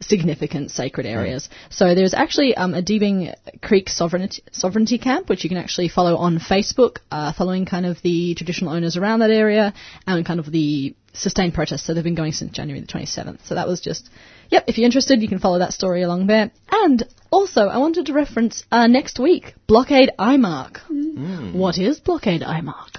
significant 0.00 0.70
sacred 0.70 1.06
areas. 1.06 1.48
So 1.70 1.94
there's 1.94 2.14
actually 2.14 2.54
um, 2.54 2.74
a 2.74 2.82
Deebing 2.82 3.34
Creek 3.62 3.88
sovereignty, 3.88 4.42
sovereignty 4.52 4.98
camp, 4.98 5.28
which 5.28 5.44
you 5.44 5.50
can 5.50 5.58
actually 5.58 5.88
follow 5.88 6.16
on 6.16 6.38
Facebook, 6.38 6.98
uh, 7.10 7.32
following 7.32 7.66
kind 7.66 7.86
of 7.86 8.00
the 8.02 8.34
traditional 8.34 8.72
owners 8.72 8.96
around 8.96 9.20
that 9.20 9.30
area 9.30 9.72
and 10.06 10.26
kind 10.26 10.40
of 10.40 10.50
the 10.50 10.94
sustained 11.12 11.54
protests. 11.54 11.84
So 11.84 11.94
they've 11.94 12.04
been 12.04 12.14
going 12.14 12.32
since 12.32 12.52
January 12.52 12.80
the 12.80 12.86
27th. 12.86 13.46
So 13.46 13.54
that 13.54 13.66
was 13.66 13.80
just, 13.80 14.10
yep, 14.50 14.64
if 14.66 14.78
you're 14.78 14.86
interested, 14.86 15.22
you 15.22 15.28
can 15.28 15.38
follow 15.38 15.58
that 15.58 15.72
story 15.72 16.02
along 16.02 16.26
there. 16.26 16.50
And 16.70 17.02
also, 17.30 17.62
I 17.62 17.78
wanted 17.78 18.06
to 18.06 18.12
reference 18.12 18.64
uh, 18.70 18.86
next 18.86 19.18
week, 19.18 19.54
Blockade 19.66 20.10
IMARC. 20.18 20.78
What 21.54 21.78
is 21.78 21.98
Blockade 22.00 22.42
IMARC? 22.42 22.98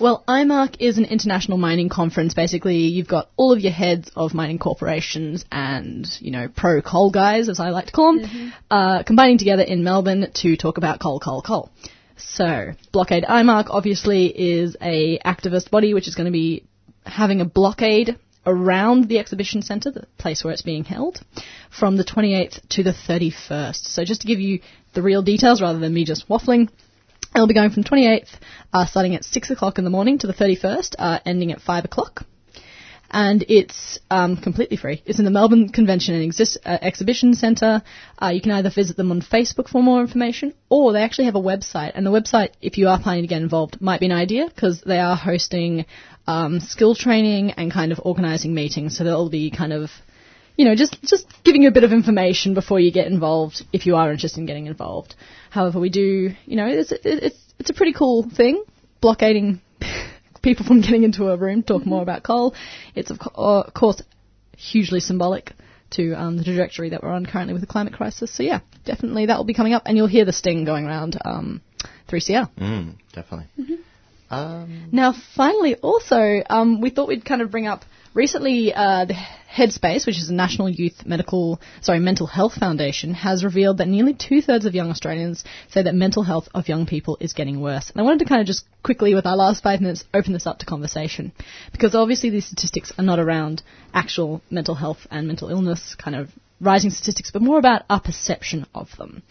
Well, 0.00 0.24
IMARC 0.28 0.76
is 0.80 0.98
an 0.98 1.04
international 1.04 1.58
mining 1.58 1.88
conference. 1.88 2.34
Basically, 2.34 2.76
you've 2.76 3.08
got 3.08 3.30
all 3.36 3.52
of 3.52 3.60
your 3.60 3.72
heads 3.72 4.10
of 4.16 4.34
mining 4.34 4.58
corporations 4.58 5.44
and, 5.50 6.06
you 6.20 6.30
know, 6.30 6.48
pro 6.48 6.82
coal 6.82 7.10
guys, 7.10 7.48
as 7.48 7.60
I 7.60 7.70
like 7.70 7.86
to 7.86 7.92
call 7.92 8.18
them, 8.18 8.52
uh, 8.70 9.02
combining 9.04 9.38
together 9.38 9.62
in 9.62 9.84
Melbourne 9.84 10.30
to 10.42 10.56
talk 10.56 10.78
about 10.78 11.00
coal, 11.00 11.20
coal, 11.20 11.42
coal. 11.42 11.70
So, 12.16 12.72
Blockade 12.92 13.24
IMARC 13.24 13.66
obviously 13.70 14.26
is 14.26 14.76
a 14.80 15.18
activist 15.24 15.70
body 15.70 15.94
which 15.94 16.08
is 16.08 16.14
going 16.14 16.26
to 16.26 16.32
be 16.32 16.64
having 17.04 17.40
a 17.40 17.44
blockade 17.44 18.18
around 18.46 19.08
the 19.08 19.18
exhibition 19.18 19.62
centre, 19.62 19.90
the 19.90 20.06
place 20.18 20.44
where 20.44 20.52
it's 20.52 20.62
being 20.62 20.84
held, 20.84 21.20
from 21.70 21.96
the 21.96 22.04
28th 22.04 22.60
to 22.70 22.82
the 22.82 22.92
31st. 22.92 23.84
So 23.84 24.04
just 24.04 24.22
to 24.22 24.26
give 24.26 24.40
you 24.40 24.60
the 24.92 25.02
real 25.02 25.22
details 25.22 25.60
rather 25.60 25.78
than 25.78 25.94
me 25.94 26.04
just 26.04 26.28
waffling, 26.28 26.68
it'll 27.34 27.48
be 27.48 27.54
going 27.54 27.70
from 27.70 27.84
28th, 27.84 28.28
uh, 28.72 28.86
starting 28.86 29.14
at 29.14 29.24
6 29.24 29.50
o'clock 29.50 29.78
in 29.78 29.84
the 29.84 29.90
morning 29.90 30.18
to 30.18 30.26
the 30.26 30.34
31st, 30.34 30.94
uh, 30.98 31.18
ending 31.24 31.52
at 31.52 31.60
5 31.60 31.84
o'clock. 31.84 32.24
And 33.16 33.44
it's 33.48 34.00
um, 34.10 34.36
completely 34.36 34.76
free. 34.76 35.00
It's 35.06 35.20
in 35.20 35.24
the 35.24 35.30
Melbourne 35.30 35.68
Convention 35.68 36.16
and 36.16 36.32
Exis- 36.32 36.56
uh, 36.66 36.78
Exhibition 36.82 37.34
Centre. 37.34 37.80
Uh, 38.20 38.32
you 38.34 38.40
can 38.40 38.50
either 38.50 38.70
visit 38.70 38.96
them 38.96 39.12
on 39.12 39.22
Facebook 39.22 39.68
for 39.68 39.84
more 39.84 40.00
information, 40.00 40.52
or 40.68 40.92
they 40.92 41.00
actually 41.00 41.26
have 41.26 41.36
a 41.36 41.40
website. 41.40 41.92
And 41.94 42.04
the 42.04 42.10
website, 42.10 42.54
if 42.60 42.76
you 42.76 42.88
are 42.88 42.98
planning 43.00 43.22
to 43.22 43.28
get 43.28 43.40
involved, 43.40 43.80
might 43.80 44.00
be 44.00 44.06
an 44.06 44.12
idea 44.12 44.48
because 44.48 44.80
they 44.80 44.98
are 44.98 45.14
hosting 45.14 45.86
um, 46.26 46.58
skill 46.58 46.96
training 46.96 47.52
and 47.52 47.72
kind 47.72 47.92
of 47.92 48.00
organising 48.02 48.52
meetings. 48.52 48.98
So 48.98 49.04
they'll 49.04 49.30
be 49.30 49.52
kind 49.52 49.72
of, 49.72 49.90
you 50.56 50.64
know, 50.64 50.74
just 50.74 51.00
just 51.04 51.28
giving 51.44 51.62
you 51.62 51.68
a 51.68 51.72
bit 51.72 51.84
of 51.84 51.92
information 51.92 52.52
before 52.54 52.80
you 52.80 52.90
get 52.90 53.06
involved 53.06 53.62
if 53.72 53.86
you 53.86 53.94
are 53.94 54.10
interested 54.10 54.40
in 54.40 54.46
getting 54.46 54.66
involved. 54.66 55.14
However, 55.50 55.78
we 55.78 55.88
do, 55.88 56.32
you 56.46 56.56
know, 56.56 56.66
it's 56.66 56.90
it's 56.90 57.38
it's 57.60 57.70
a 57.70 57.74
pretty 57.74 57.92
cool 57.92 58.28
thing, 58.28 58.64
blockading 59.00 59.60
people 60.44 60.64
from 60.66 60.80
getting 60.80 61.02
into 61.02 61.28
a 61.30 61.36
room 61.36 61.62
talk 61.62 61.84
more 61.84 62.02
about 62.02 62.22
coal. 62.22 62.54
It's 62.94 63.10
of, 63.10 63.18
co- 63.18 63.32
uh, 63.36 63.62
of 63.62 63.74
course 63.74 64.00
hugely 64.56 65.00
symbolic 65.00 65.52
to 65.90 66.12
um, 66.12 66.36
the 66.36 66.44
trajectory 66.44 66.90
that 66.90 67.02
we're 67.02 67.10
on 67.12 67.26
currently 67.26 67.54
with 67.54 67.62
the 67.62 67.66
climate 67.66 67.94
crisis. 67.94 68.32
So 68.36 68.42
yeah, 68.42 68.60
definitely 68.84 69.26
that 69.26 69.36
will 69.36 69.44
be 69.44 69.54
coming 69.54 69.72
up, 69.72 69.82
and 69.86 69.96
you'll 69.96 70.06
hear 70.06 70.24
the 70.24 70.32
sting 70.32 70.64
going 70.64 70.84
around 70.86 71.18
um, 71.24 71.62
3CR. 72.08 72.50
Mm, 72.56 72.94
definitely. 73.12 73.46
Um, 74.30 74.88
Now, 74.92 75.14
finally, 75.36 75.76
also, 75.76 76.42
um, 76.48 76.80
we 76.80 76.90
thought 76.90 77.08
we'd 77.08 77.24
kind 77.24 77.42
of 77.42 77.50
bring 77.50 77.66
up 77.66 77.84
recently 78.14 78.72
uh, 78.72 79.04
the 79.04 79.14
Headspace, 79.14 80.06
which 80.06 80.18
is 80.18 80.30
a 80.30 80.34
National 80.34 80.68
Youth 80.68 81.04
Medical, 81.04 81.60
sorry, 81.80 82.00
Mental 82.00 82.26
Health 82.26 82.54
Foundation, 82.54 83.14
has 83.14 83.44
revealed 83.44 83.78
that 83.78 83.88
nearly 83.88 84.14
two 84.14 84.40
thirds 84.40 84.64
of 84.64 84.74
young 84.74 84.90
Australians 84.90 85.44
say 85.68 85.82
that 85.82 85.94
mental 85.94 86.22
health 86.22 86.48
of 86.54 86.68
young 86.68 86.86
people 86.86 87.18
is 87.20 87.34
getting 87.34 87.60
worse. 87.60 87.90
And 87.90 88.00
I 88.00 88.04
wanted 88.04 88.20
to 88.20 88.24
kind 88.24 88.40
of 88.40 88.46
just 88.46 88.64
quickly, 88.82 89.14
with 89.14 89.26
our 89.26 89.36
last 89.36 89.62
five 89.62 89.80
minutes, 89.80 90.04
open 90.12 90.32
this 90.32 90.46
up 90.46 90.58
to 90.60 90.66
conversation 90.66 91.32
because 91.72 91.94
obviously 91.94 92.30
these 92.30 92.46
statistics 92.46 92.92
are 92.98 93.04
not 93.04 93.18
around 93.18 93.62
actual 93.92 94.42
mental 94.50 94.74
health 94.74 95.06
and 95.10 95.26
mental 95.26 95.50
illness 95.50 95.94
kind 95.96 96.16
of 96.16 96.30
rising 96.60 96.90
statistics, 96.90 97.30
but 97.30 97.42
more 97.42 97.58
about 97.58 97.82
our 97.90 98.00
perception 98.00 98.66
of 98.74 98.88
them. 98.96 99.22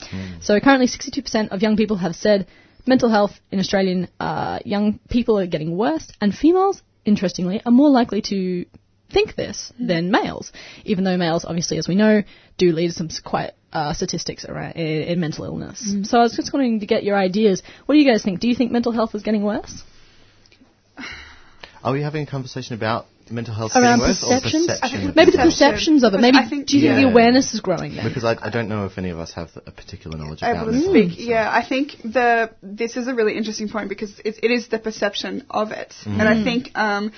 So 0.41 0.60
currently, 0.60 0.88
62% 0.88 1.49
of 1.49 1.61
young 1.61 1.77
people 1.77 1.97
have 1.97 2.15
said 2.15 2.47
mental 2.85 3.10
health 3.10 3.31
in 3.51 3.60
Australian 3.60 4.07
uh, 4.19 4.60
young 4.65 4.99
people 5.10 5.39
are 5.39 5.47
getting 5.47 5.76
worse, 5.76 6.11
and 6.22 6.34
females, 6.34 6.81
interestingly, 7.05 7.61
are 7.65 7.71
more 7.71 7.89
likely 7.89 8.21
to 8.23 8.65
think 9.11 9.35
this 9.35 9.71
mm. 9.80 9.88
than 9.88 10.11
males, 10.11 10.51
even 10.84 11.03
though 11.03 11.17
males, 11.17 11.45
obviously, 11.45 11.77
as 11.77 11.88
we 11.88 11.95
know, 11.95 12.23
do 12.57 12.71
lead 12.71 12.88
to 12.88 12.93
some 12.93 13.09
quite 13.23 13.51
uh, 13.71 13.93
statistics 13.93 14.45
around 14.45 14.73
in, 14.73 15.03
in 15.03 15.19
mental 15.19 15.45
illness. 15.45 15.84
Mm. 15.88 16.05
So 16.05 16.17
I 16.17 16.21
was 16.21 16.35
just 16.35 16.53
wanting 16.53 16.80
to 16.80 16.85
get 16.85 17.03
your 17.03 17.17
ideas. 17.17 17.61
What 17.85 17.95
do 17.95 17.99
you 17.99 18.09
guys 18.09 18.23
think? 18.23 18.39
Do 18.39 18.47
you 18.47 18.55
think 18.55 18.71
mental 18.71 18.91
health 18.91 19.15
is 19.15 19.23
getting 19.23 19.43
worse? 19.43 19.84
are 21.84 21.93
we 21.93 22.01
having 22.01 22.23
a 22.23 22.30
conversation 22.30 22.75
about 22.75 23.05
mental 23.31 23.53
health 23.53 23.71
Around 23.75 23.99
getting 23.99 24.09
worse 24.09 24.19
perceptions? 24.21 24.69
or 24.69 24.73
perception? 24.73 25.13
Maybe 25.15 25.31
the 25.31 25.37
perceptions 25.37 26.03
of 26.03 26.13
it. 26.13 26.19
Maybe 26.19 26.37
I 26.37 26.47
think- 26.49 26.67
do 26.67 26.77
you 26.77 26.81
think 26.87 26.95
Yeah. 26.99 27.01
the 27.05 27.09
awareness 27.11 27.53
is 27.53 27.59
growing 27.61 27.95
then? 27.95 28.07
Because 28.07 28.23
I, 28.23 28.37
I 28.41 28.49
don't 28.49 28.69
know 28.69 28.85
if 28.85 28.97
any 28.97 29.09
of 29.09 29.19
us 29.19 29.31
have 29.33 29.49
a 29.65 29.71
particular 29.71 30.17
knowledge 30.17 30.39
about 30.41 30.55
able 30.55 30.65
to 30.67 30.71
mental 30.73 30.91
speak. 30.93 31.19
Yeah, 31.19 31.49
I 31.51 31.63
think 31.67 31.97
the 32.03 32.51
this 32.61 32.97
is 32.97 33.07
a 33.07 33.13
really 33.15 33.35
interesting 33.37 33.69
point 33.69 33.89
because 33.89 34.19
it, 34.25 34.39
it 34.43 34.51
is 34.51 34.67
the 34.67 34.79
perception 34.79 35.45
of 35.49 35.71
it, 35.71 35.93
Mm. 36.05 36.19
and 36.19 36.29
I 36.29 36.43
think 36.43 36.71
um, 36.77 37.11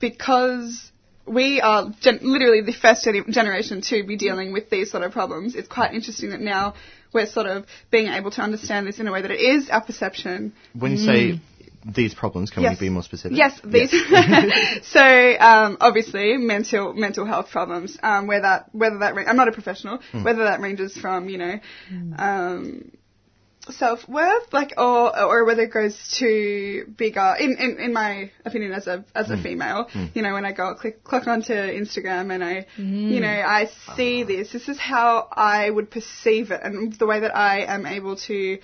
because 0.00 0.90
we 1.26 1.60
are 1.60 1.90
gen- 2.00 2.20
literally 2.22 2.60
the 2.62 2.72
first 2.72 3.04
gen- 3.04 3.24
generation 3.30 3.80
to 3.82 4.04
be 4.04 4.16
dealing 4.16 4.52
with 4.52 4.70
these 4.70 4.90
sort 4.90 5.02
of 5.02 5.12
problems, 5.12 5.54
it's 5.54 5.68
quite 5.68 5.92
interesting 5.94 6.30
that 6.30 6.40
now 6.40 6.74
we're 7.12 7.26
sort 7.26 7.46
of 7.46 7.66
being 7.90 8.08
able 8.08 8.30
to 8.30 8.42
understand 8.42 8.86
this 8.86 8.98
in 9.00 9.08
a 9.08 9.12
way 9.12 9.22
that 9.22 9.30
it 9.30 9.40
is 9.40 9.68
our 9.70 9.80
perception. 9.80 10.52
When 10.78 10.92
you 10.92 10.98
say 10.98 11.40
these 11.94 12.14
problems, 12.14 12.50
can 12.50 12.62
Yes. 12.62 12.80
we 12.80 12.86
be 12.86 12.90
more 12.90 13.02
specific? 13.02 13.36
Yes, 13.38 13.60
these. 13.64 13.90
so 14.88 15.36
um, 15.38 15.76
obviously, 15.80 16.36
mental 16.36 16.92
mental 16.94 17.24
health 17.26 17.50
problems. 17.50 17.96
Um, 18.02 18.26
where 18.26 18.42
that 18.42 18.74
whether 18.74 18.98
that 18.98 19.14
ra- 19.14 19.24
I'm 19.26 19.36
not 19.36 19.48
a 19.48 19.52
professional. 19.52 19.98
Hmm. 20.12 20.24
Whether 20.24 20.44
that 20.44 20.60
ranges 20.60 20.96
from 20.96 21.28
you 21.28 21.38
know. 21.38 21.60
Um, 22.18 22.92
Self 23.68 24.08
worth, 24.08 24.52
like, 24.52 24.74
or 24.78 25.18
or 25.20 25.44
whether 25.44 25.62
it 25.62 25.72
goes 25.72 25.98
to 26.20 26.84
bigger, 26.96 27.34
in, 27.40 27.56
in, 27.58 27.78
in 27.80 27.92
my 27.92 28.30
opinion, 28.44 28.70
as 28.70 28.86
a 28.86 29.04
as 29.12 29.28
a 29.28 29.36
Hmm. 29.36 29.42
female, 29.42 29.88
Hmm. 29.92 30.04
you 30.14 30.22
know, 30.22 30.34
when 30.34 30.44
I 30.44 30.52
go 30.52 30.72
click 30.76 31.02
click 31.02 31.26
onto 31.26 31.52
Instagram 31.52 32.32
and 32.32 32.44
I, 32.44 32.66
Mm. 32.78 33.10
you 33.10 33.18
know, 33.18 33.28
I 33.28 33.68
see 33.96 34.22
this. 34.22 34.52
This 34.52 34.68
is 34.68 34.78
how 34.78 35.26
I 35.32 35.68
would 35.68 35.90
perceive 35.90 36.52
it, 36.52 36.60
and 36.62 36.92
the 36.92 37.06
way 37.06 37.18
that 37.18 37.36
I 37.36 37.62
am 37.62 37.86
able 37.86 38.14
to 38.28 38.58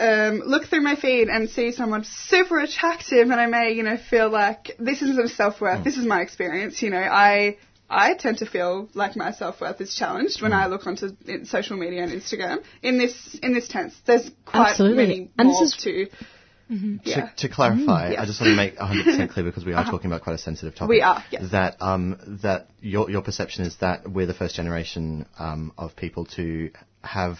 um, 0.00 0.34
look 0.46 0.64
through 0.68 0.80
my 0.82 0.96
feed 0.96 1.28
and 1.28 1.48
see 1.50 1.72
someone 1.72 2.04
super 2.04 2.58
attractive, 2.60 3.30
and 3.30 3.40
I 3.40 3.46
may, 3.46 3.72
you 3.72 3.82
know, 3.82 3.96
feel 3.96 4.28
like 4.30 4.62
this 4.78 5.02
isn't 5.02 5.30
self 5.30 5.60
worth. 5.60 5.84
This 5.84 5.96
is 5.96 6.06
my 6.06 6.20
experience. 6.22 6.82
You 6.82 6.90
know, 6.90 6.98
I 7.28 7.56
I 7.88 8.14
tend 8.14 8.38
to 8.38 8.46
feel 8.46 8.88
like 8.94 9.16
my 9.16 9.32
self 9.32 9.60
worth 9.60 9.80
is 9.80 9.94
challenged 9.94 10.42
when 10.42 10.52
I 10.52 10.66
look 10.66 10.86
onto 10.86 11.10
social 11.44 11.76
media 11.76 12.02
and 12.04 12.12
Instagram. 12.12 12.58
In 12.82 12.98
this 12.98 13.38
in 13.42 13.52
this 13.54 13.68
tense, 13.68 13.94
there's 14.06 14.30
quite 14.46 14.70
Absolutely. 14.70 15.02
many 15.06 15.30
And 15.38 15.48
this 15.50 15.54
more 15.56 15.64
is- 15.64 15.76
to. 15.84 16.06
Yeah. 17.02 17.30
To, 17.30 17.48
to 17.48 17.48
clarify, 17.48 18.10
Mm. 18.10 18.12
Yeah. 18.12 18.22
I 18.22 18.26
just 18.26 18.40
want 18.40 18.52
to 18.52 18.56
make 18.56 18.76
100% 18.78 19.30
clear 19.32 19.44
because 19.44 19.64
we 19.64 19.72
are 19.72 19.80
Uh-huh. 19.80 19.90
talking 19.90 20.06
about 20.08 20.22
quite 20.22 20.34
a 20.34 20.38
sensitive 20.38 20.76
topic. 20.76 20.88
We 20.90 21.02
are, 21.02 21.24
yes. 21.32 21.50
That 21.50 21.82
um, 21.82 22.38
that 22.44 22.68
your 22.80 23.10
your 23.10 23.22
perception 23.22 23.64
is 23.64 23.74
that 23.78 24.08
we're 24.08 24.26
the 24.26 24.34
first 24.42 24.54
generation 24.54 25.26
um, 25.36 25.72
of 25.76 25.96
people 25.96 26.26
to 26.36 26.70
have 27.02 27.38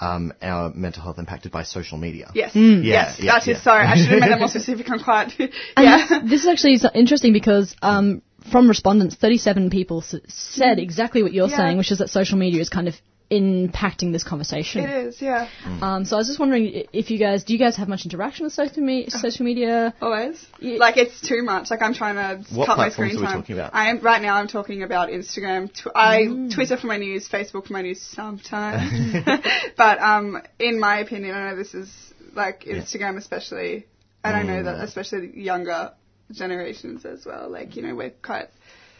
um, 0.00 0.32
our 0.42 0.72
mental 0.74 1.02
health 1.02 1.18
impacted 1.18 1.52
by 1.52 1.62
social 1.62 1.98
media. 1.98 2.30
Yes, 2.34 2.52
Mm. 2.54 2.84
Yeah, 2.84 2.92
yes, 2.92 3.18
yeah, 3.20 3.32
that 3.32 3.42
is 3.42 3.48
yeah. 3.56 3.62
sorry. 3.62 3.86
I 3.86 3.96
should 3.96 4.08
have 4.10 4.20
made 4.20 4.30
that 4.32 4.38
more 4.40 4.48
specific. 4.58 4.90
I'm 4.90 5.02
quite. 5.02 5.32
Yeah. 5.38 6.06
this, 6.22 6.30
this 6.30 6.40
is 6.42 6.46
actually 6.46 6.78
interesting 6.94 7.32
because 7.32 7.74
um, 7.82 8.22
from 8.52 8.68
respondents, 8.68 9.14
37 9.16 9.70
people 9.70 10.02
s- 10.02 10.14
said 10.28 10.78
exactly 10.78 11.22
what 11.22 11.32
you're 11.32 11.48
Yeah. 11.48 11.56
saying, 11.56 11.78
which 11.78 11.90
is 11.92 11.98
that 11.98 12.10
social 12.10 12.38
media 12.38 12.60
is 12.60 12.68
kind 12.68 12.88
of 12.88 12.94
impacting 13.30 14.12
this 14.12 14.22
conversation. 14.22 14.84
It 14.84 15.06
is, 15.06 15.20
yeah. 15.20 15.48
Um, 15.82 16.04
so 16.04 16.16
I 16.16 16.18
was 16.18 16.28
just 16.28 16.38
wondering 16.38 16.84
if 16.92 17.10
you 17.10 17.18
guys 17.18 17.42
do 17.44 17.52
you 17.52 17.58
guys 17.58 17.76
have 17.76 17.88
much 17.88 18.04
interaction 18.04 18.44
with 18.44 18.52
social, 18.52 18.82
me- 18.82 19.08
social 19.08 19.44
media? 19.44 19.94
Always. 20.00 20.46
Like 20.60 20.96
it's 20.96 21.20
too 21.20 21.42
much. 21.42 21.70
Like 21.70 21.82
I'm 21.82 21.94
trying 21.94 22.14
to 22.16 22.54
What 22.54 22.66
cut 22.66 22.76
my 22.76 22.84
platforms 22.88 23.12
screen 23.12 23.16
are 23.16 23.20
we 23.20 23.26
time. 23.26 23.40
talking 23.42 23.54
about? 23.58 23.74
I 23.74 23.90
am 23.90 23.98
right 24.00 24.22
now. 24.22 24.36
I'm 24.36 24.48
talking 24.48 24.82
about 24.84 25.08
Instagram. 25.08 25.72
Tw- 25.72 25.88
I 25.94 26.22
Mm. 26.26 26.54
Twitter 26.54 26.76
for 26.76 26.86
my 26.86 26.98
news, 26.98 27.28
Facebook 27.28 27.66
for 27.66 27.72
my 27.72 27.82
news 27.82 28.00
sometimes. 28.00 29.14
but 29.76 29.98
um, 30.00 30.40
in 30.58 30.78
my 30.78 30.98
opinion, 31.00 31.34
I 31.34 31.50
know 31.50 31.56
this 31.56 31.74
is 31.74 31.90
like 32.34 32.64
Instagram 32.64 33.16
especially, 33.16 33.86
and 34.22 34.36
I 34.36 34.42
know 34.42 34.62
that 34.62 34.76
Mm. 34.76 34.82
especially 34.84 35.40
younger 35.40 35.92
generations 36.32 37.04
as 37.04 37.24
well. 37.26 37.48
Like 37.50 37.76
you 37.76 37.82
know 37.82 37.94
we're 37.94 38.10
quite 38.10 38.48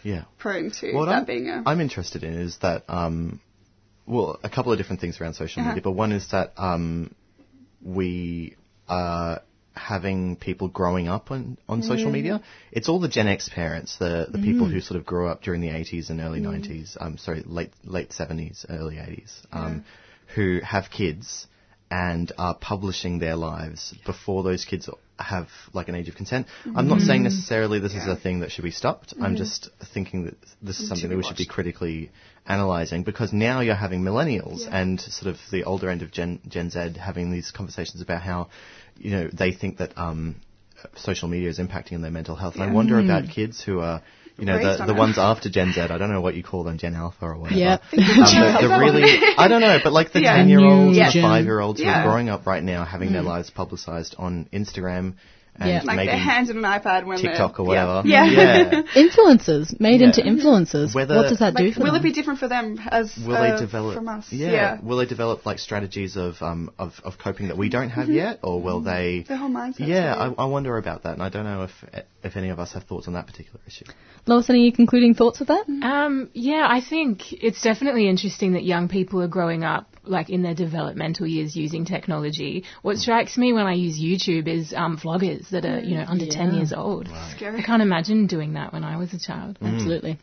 Yeah. 0.03 0.25
prone 0.39 0.71
to 0.81 0.93
What 0.95 1.07
that 1.07 1.15
I'm, 1.19 1.25
being 1.25 1.49
a 1.49 1.63
I'm 1.67 1.81
interested 1.81 2.23
in 2.25 2.35
is 2.35 2.59
that, 2.59 2.85
um, 2.89 3.41
well, 4.07 4.39
a 4.43 4.49
couple 4.49 4.73
of 4.73 4.79
different 4.79 5.01
things 5.01 5.21
around 5.21 5.35
social 5.35 5.61
Uh-huh. 5.63 5.71
media, 5.71 5.83
but 5.83 5.93
one 5.93 6.13
is 6.13 6.29
that 6.31 6.53
um, 6.57 7.15
we 7.83 8.57
are 8.89 9.41
having 9.75 10.37
people 10.37 10.69
growing 10.69 11.07
up 11.07 11.31
on, 11.31 11.59
on 11.69 11.83
social 11.83 12.11
Mm. 12.11 12.15
media. 12.15 12.41
It's 12.73 12.89
all 12.89 12.99
the 12.99 13.09
Gen 13.09 13.29
X 13.29 13.49
parents, 13.51 13.99
the, 13.99 14.27
the 14.31 14.39
people 14.39 14.67
Mm. 14.67 14.73
who 14.73 14.81
sort 14.81 14.99
of 14.99 15.05
grew 15.05 15.29
up 15.29 15.43
during 15.43 15.61
the 15.61 15.69
80s 15.69 16.09
and 16.09 16.21
early 16.21 16.41
Mm. 16.41 16.47
90s, 16.47 16.97
um, 17.01 17.19
sorry, 17.19 17.43
late, 17.45 17.73
late 17.85 18.11
70s, 18.11 18.65
early 18.71 18.97
80s, 18.97 19.33
um, 19.53 19.85
who 20.35 20.61
have 20.65 20.91
kids 20.91 21.47
and 21.91 22.33
are 22.39 22.55
publishing 22.55 23.19
their 23.19 23.37
lives 23.37 23.95
before 24.07 24.43
those 24.43 24.65
kids 24.65 24.89
have 25.19 25.49
like 25.73 25.89
an 25.89 25.95
age 25.95 26.09
of 26.09 26.15
consent. 26.17 26.47
I'm 26.75 26.89
not 26.89 27.01
saying 27.01 27.21
Mhm. 27.21 27.25
necessarily 27.25 27.79
this 27.79 27.95
is 27.95 28.07
a 28.07 28.17
thing 28.17 28.41
that 28.41 28.51
should 28.53 28.65
be 28.65 28.71
stopped. 28.71 29.15
I'm 29.21 29.35
Mhm. 29.35 29.39
just 29.39 29.69
thinking 29.95 30.25
that 30.27 30.37
this 30.63 30.79
is 30.81 30.89
something 30.89 31.09
that 31.09 31.15
be 31.15 31.17
we 31.17 31.23
should 31.23 31.37
be 31.37 31.47
critically 31.47 32.11
analyzing 32.47 33.03
because 33.03 33.33
now 33.33 33.61
you're 33.61 33.75
having 33.75 34.03
millennials 34.03 34.61
Yeah. 34.67 34.79
and 34.79 35.01
sort 35.01 35.29
of 35.35 35.41
the 35.51 35.65
older 35.65 35.89
end 35.91 36.03
of 36.03 36.11
Gen 36.13 36.41
Gen 36.49 36.71
Z 36.71 36.93
having 36.99 37.31
these 37.31 37.51
conversations 37.51 38.01
about 38.03 38.23
how 38.23 38.49
you 38.99 39.11
know 39.11 39.29
they 39.33 39.53
think 39.53 39.79
that 39.79 39.97
um, 39.99 40.37
social 40.97 41.29
media 41.29 41.49
is 41.49 41.59
impacting 41.59 41.95
on 41.95 42.03
their 42.03 42.11
mental 42.11 42.37
health. 42.37 42.55
And 42.55 42.65
I 42.65 42.73
wonder 42.73 42.97
Mm. 43.01 43.05
about 43.05 43.29
kids 43.31 43.63
who 43.63 43.81
are 43.81 44.03
you 44.39 44.45
know 44.47 44.59
the, 44.59 44.81
on 44.83 44.87
the 44.87 44.95
ones 44.95 45.19
after 45.19 45.49
Gen 45.49 45.73
Z. 45.73 45.81
I 45.81 45.99
don't 45.99 46.11
know 46.11 46.21
what 46.21 46.35
you 46.35 46.43
call 46.43 46.65
them, 46.65 46.79
Gen 46.79 46.95
Alpha 46.95 47.25
or 47.27 47.39
whatever. 47.39 47.59
Yeah. 47.59 47.73
Um, 47.75 47.81
the, 47.93 48.69
the 48.69 48.77
really 48.79 49.03
I 49.39 49.49
don't 49.49 49.61
know, 49.61 49.79
but 49.83 49.93
like 49.93 50.13
the 50.13 50.21
Yeah. 50.23 50.37
ten 50.37 50.49
year 50.49 50.61
olds, 50.61 50.97
Yeah. 50.97 51.11
the 51.13 51.23
five 51.23 51.45
year 51.45 51.61
olds 51.61 51.81
who 51.81 51.89
are 51.89 52.03
growing 52.05 52.29
up 52.29 52.47
right 52.47 52.63
now 52.63 52.85
having 52.85 53.13
their 53.13 53.23
Mm. 53.23 53.27
lives 53.27 53.51
publicized 53.51 54.15
on 54.19 54.49
Instagram 54.53 55.15
and 55.59 55.69
Yeah. 55.71 55.81
like 55.85 55.97
maybe 55.97 56.07
their 56.09 56.17
hands 56.19 56.51
on 56.51 56.57
an 56.59 56.63
iPad 56.65 57.05
when 57.07 57.19
TikTok 57.19 57.57
they're, 57.57 57.65
or 57.65 57.67
whatever. 57.69 58.03
Yeah. 58.05 58.25
Yeah. 58.25 58.83
Influencers 58.95 59.79
made 59.81 60.01
Yeah. 60.01 60.09
into 60.09 60.23
influencers. 60.23 60.95
Whether- 60.95 61.17
what 61.17 61.29
does 61.29 61.39
that 61.39 61.55
do 61.55 61.65
Like, 61.65 61.75
for 61.75 61.81
will 61.81 61.93
them? 61.93 62.01
it 62.01 62.03
be 62.03 62.13
different 62.13 62.39
for 62.41 62.49
them 62.49 62.81
as 62.91 63.17
Will 63.17 63.37
uh, 63.37 63.55
they 63.57 63.61
develop 63.65 63.95
from 63.95 64.09
us? 64.09 64.27
Yeah. 64.33 64.79
Will 64.83 64.99
they 64.99 65.07
develop 65.07 65.47
like 65.47 65.59
strategies 65.59 66.17
of 66.17 66.41
um 66.43 66.71
of, 66.79 67.01
of 67.05 67.19
coping 67.19 67.49
that 67.49 67.57
we 67.57 67.69
don't 67.69 67.91
have 67.91 68.09
Mhm. 68.09 68.15
yet, 68.15 68.39
or 68.43 68.61
will 68.61 68.81
they? 68.81 69.25
Their 69.27 69.37
whole 69.37 69.51
mindset. 69.51 69.87
Yeah, 69.89 70.15
I, 70.15 70.43
I 70.43 70.47
wonder 70.47 70.77
about 70.77 71.03
that, 71.05 71.15
and 71.15 71.23
I 71.23 71.29
don't 71.29 71.45
know 71.45 71.63
if 71.65 71.73
if 72.23 72.37
any 72.37 72.49
of 72.51 72.59
us 72.59 72.73
have 72.73 72.85
thoughts 72.85 73.07
on 73.09 73.15
that 73.15 73.27
particular 73.27 73.61
issue. 73.67 73.85
Lois, 74.27 74.51
any 74.51 74.73
concluding 74.73 75.15
thoughts 75.15 75.41
of 75.41 75.47
that? 75.49 75.65
Um, 75.69 76.29
yeah, 76.33 76.67
I 76.69 76.81
think 76.81 77.33
it's 77.33 77.63
definitely 77.63 78.09
interesting 78.09 78.53
that 78.55 78.65
young 78.65 78.89
people 78.89 79.23
are 79.23 79.29
growing 79.29 79.63
up 79.63 79.87
like 80.05 80.31
in 80.31 80.43
their 80.43 80.55
developmental 80.55 81.27
years 81.27 81.57
using 81.57 81.85
technology. 81.85 82.65
What 82.83 82.97
strikes 82.99 83.37
me 83.37 83.53
when 83.53 83.67
I 83.67 83.75
use 83.75 84.01
YouTube 84.01 84.47
is 84.49 84.73
um, 84.73 84.97
vloggers 84.99 85.46
that 85.51 85.65
are 85.65 85.81
you 85.81 85.97
know 85.97 86.05
under 86.07 86.27
ten 86.27 86.55
years 86.55 86.73
old. 86.73 87.09
Scary. 87.31 87.61
I 87.61 87.63
can't 87.63 87.83
imagine 87.83 88.27
doing 88.27 88.55
that 88.55 88.73
when 88.73 88.85
I 88.85 88.97
was 88.97 89.13
a 89.13 89.19
child. 89.19 89.59
Absolutely. 89.63 90.19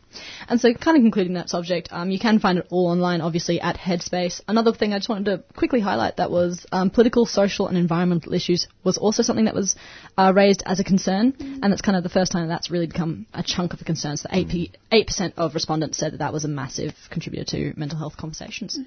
And 0.48 0.60
so, 0.60 0.72
kind 0.74 0.96
of 0.96 1.02
concluding 1.02 1.34
that 1.34 1.48
subject, 1.48 1.88
um, 1.92 2.10
you 2.10 2.18
can 2.18 2.38
find 2.38 2.58
it 2.58 2.66
all 2.70 2.88
online, 2.88 3.20
obviously, 3.20 3.60
at 3.60 3.76
Headspace. 3.76 4.40
Another 4.48 4.72
thing 4.72 4.92
I 4.92 4.98
just 4.98 5.08
wanted 5.08 5.24
to 5.26 5.44
quickly 5.56 5.80
highlight 5.80 6.16
that 6.16 6.30
was 6.30 6.66
um, 6.72 6.90
political, 6.90 7.26
social, 7.26 7.68
and 7.68 7.76
environmental 7.76 8.34
issues 8.34 8.68
was 8.82 8.98
also 8.98 9.22
something 9.22 9.46
that 9.46 9.54
was 9.54 9.76
uh, 10.18 10.32
raised 10.34 10.62
as 10.66 10.80
a 10.80 10.84
concern, 10.84 11.34
and 11.38 11.72
that's 11.72 11.82
kind 11.82 11.96
of 11.96 12.02
the 12.02 12.08
first 12.08 12.32
time 12.32 12.48
that's 12.48 12.70
really 12.70 12.86
become 12.86 13.26
a 13.32 13.42
chunk 13.42 13.72
of 13.72 13.80
a 13.80 13.84
concern. 13.84 14.16
So, 14.16 14.28
eight 14.32 15.06
percent 15.06 15.34
of 15.36 15.54
respondents 15.54 15.98
said 15.98 16.12
that 16.12 16.18
that 16.18 16.32
was 16.32 16.44
a 16.44 16.48
massive 16.48 16.94
contributor 17.10 17.44
to 17.44 17.78
mental 17.78 17.98
health 17.98 18.16
conversations. 18.16 18.78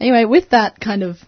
Anyway, 0.00 0.24
with 0.24 0.50
that 0.50 0.80
kind 0.80 1.02
of 1.02 1.18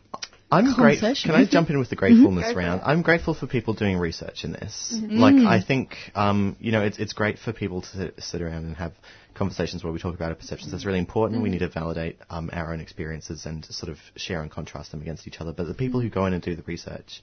I'm 0.52 0.74
grateful. 0.74 1.14
Can 1.14 1.34
I 1.34 1.44
jump 1.46 1.70
in 1.70 1.78
with 1.78 1.88
the 1.88 1.96
gratefulness 1.96 2.52
Mhm. 2.52 2.56
Round? 2.56 2.82
I'm 2.84 3.02
grateful 3.02 3.32
for 3.34 3.46
people 3.46 3.72
doing 3.74 3.96
research 3.96 4.44
in 4.44 4.52
this. 4.52 4.92
Mhm. 4.94 5.18
Like, 5.18 5.34
Mm. 5.34 5.46
I 5.46 5.60
think, 5.60 5.96
um, 6.14 6.56
you 6.60 6.72
know, 6.72 6.82
it's, 6.82 6.98
it's 6.98 7.14
great 7.14 7.38
for 7.38 7.52
people 7.52 7.80
to 7.82 8.12
sit, 8.20 8.42
around 8.42 8.64
and 8.66 8.76
have 8.76 8.92
conversations 9.34 9.82
where 9.82 9.92
we 9.92 9.98
talk 9.98 10.14
about 10.14 10.28
our 10.28 10.34
perceptions. 10.34 10.70
That's 10.72 10.84
really 10.84 10.98
important. 10.98 11.40
We 11.42 11.48
Mhm. 11.48 11.52
need 11.52 11.58
to 11.60 11.68
validate 11.68 12.18
um, 12.28 12.50
our 12.52 12.72
own 12.72 12.80
experiences 12.80 13.46
and 13.46 13.64
sort 13.64 13.90
of 13.90 13.98
share 14.16 14.42
and 14.42 14.50
contrast 14.50 14.90
them 14.90 15.00
against 15.00 15.26
each 15.26 15.40
other. 15.40 15.52
But 15.52 15.66
the 15.68 15.74
people 15.74 16.00
who 16.00 16.10
go 16.10 16.26
in 16.26 16.34
and 16.34 16.42
do 16.42 16.54
the 16.54 16.62
research 16.66 17.22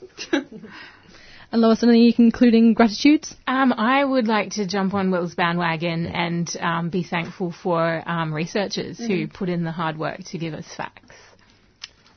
And 1.52 1.62
Lois, 1.62 1.84
any 1.84 2.12
concluding 2.14 2.74
gratitudes? 2.74 3.36
Um, 3.46 3.74
I 3.74 4.04
would 4.04 4.28
like 4.28 4.54
to 4.54 4.66
jump 4.66 4.96
on 4.96 5.12
Will's 5.12 5.36
bandwagon 5.36 6.08
and 6.08 6.50
um, 6.60 6.90
be 6.90 7.04
thankful 7.04 7.52
for 7.52 8.02
um, 8.10 8.34
researchers 8.34 8.98
who 8.98 9.28
Mhm. 9.28 9.34
put 9.34 9.50
in 9.50 9.64
the 9.64 9.72
hard 9.72 9.98
work 10.00 10.24
to 10.32 10.40
give 10.40 10.56
us 10.56 10.66
facts. 10.76 11.16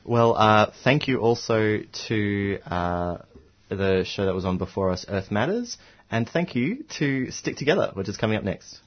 Well, 0.03 0.35
uh, 0.35 0.71
thank 0.83 1.07
you 1.07 1.19
also 1.19 1.81
to 2.07 2.59
uh, 2.65 3.17
the 3.69 4.05
show 4.05 4.25
that 4.25 4.33
was 4.33 4.43
on 4.45 4.57
before 4.57 4.89
us, 4.89 5.05
Earth 5.07 5.29
Matters, 5.29 5.77
and 6.09 6.27
thank 6.27 6.55
you 6.55 6.83
to 6.97 7.29
Stick 7.29 7.57
Together, 7.57 7.91
which 7.93 8.09
is 8.09 8.17
coming 8.17 8.37
up 8.37 8.43
next. 8.43 8.79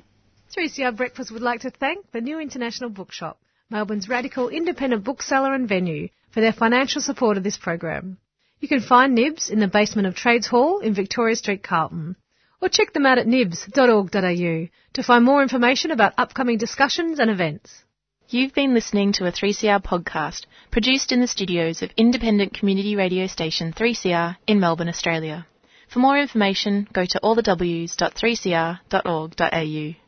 3CR 0.56 0.97
Breakfast 0.97 1.31
would 1.31 1.43
like 1.43 1.60
to 1.60 1.70
thank 1.70 2.10
the 2.10 2.20
New 2.20 2.40
International 2.40 2.90
Bookshop, 2.90 3.40
Melbourne's 3.70 4.09
radical 4.09 4.48
independent 4.48 5.05
bookseller 5.05 5.55
and 5.55 5.68
venue, 5.68 6.09
for 6.31 6.40
their 6.40 6.52
financial 6.52 7.01
support 7.01 7.36
of 7.36 7.44
this 7.44 7.56
program. 7.56 8.18
You 8.59 8.66
can 8.66 8.81
find 8.81 9.14
Nibs 9.14 9.48
in 9.48 9.60
the 9.60 9.68
basement 9.68 10.09
of 10.09 10.16
Trades 10.16 10.48
Hall 10.48 10.81
in 10.81 10.93
Victoria 10.93 11.36
Street, 11.36 11.62
Carlton, 11.62 12.16
or 12.60 12.68
check 12.68 12.93
them 12.93 13.06
out 13.06 13.18
at 13.18 13.28
nibs.org.au 13.28 14.66
to 14.93 15.02
find 15.02 15.24
more 15.24 15.40
information 15.40 15.93
about 15.93 16.14
upcoming 16.18 16.59
discussions 16.59 17.20
and 17.20 17.31
events. 17.31 17.85
You've 18.28 18.52
been 18.52 18.74
listening 18.74 19.12
to 19.14 19.27
a 19.27 19.32
3CR 19.32 19.82
podcast 19.85 20.47
produced 20.70 21.12
in 21.12 21.20
the 21.20 21.28
studios 21.28 21.82
of 21.82 21.90
independent 21.97 22.55
community 22.55 22.97
radio 22.97 23.28
station 23.28 23.72
3CR 23.72 24.36
in 24.47 24.60
Melbourne, 24.60 24.89
Australia. 24.89 25.47
For 25.89 26.01
more 26.01 26.18
information, 26.18 26.89
go 26.93 27.05
to 27.05 27.20
allthews.3cr.org.au. 27.22 29.99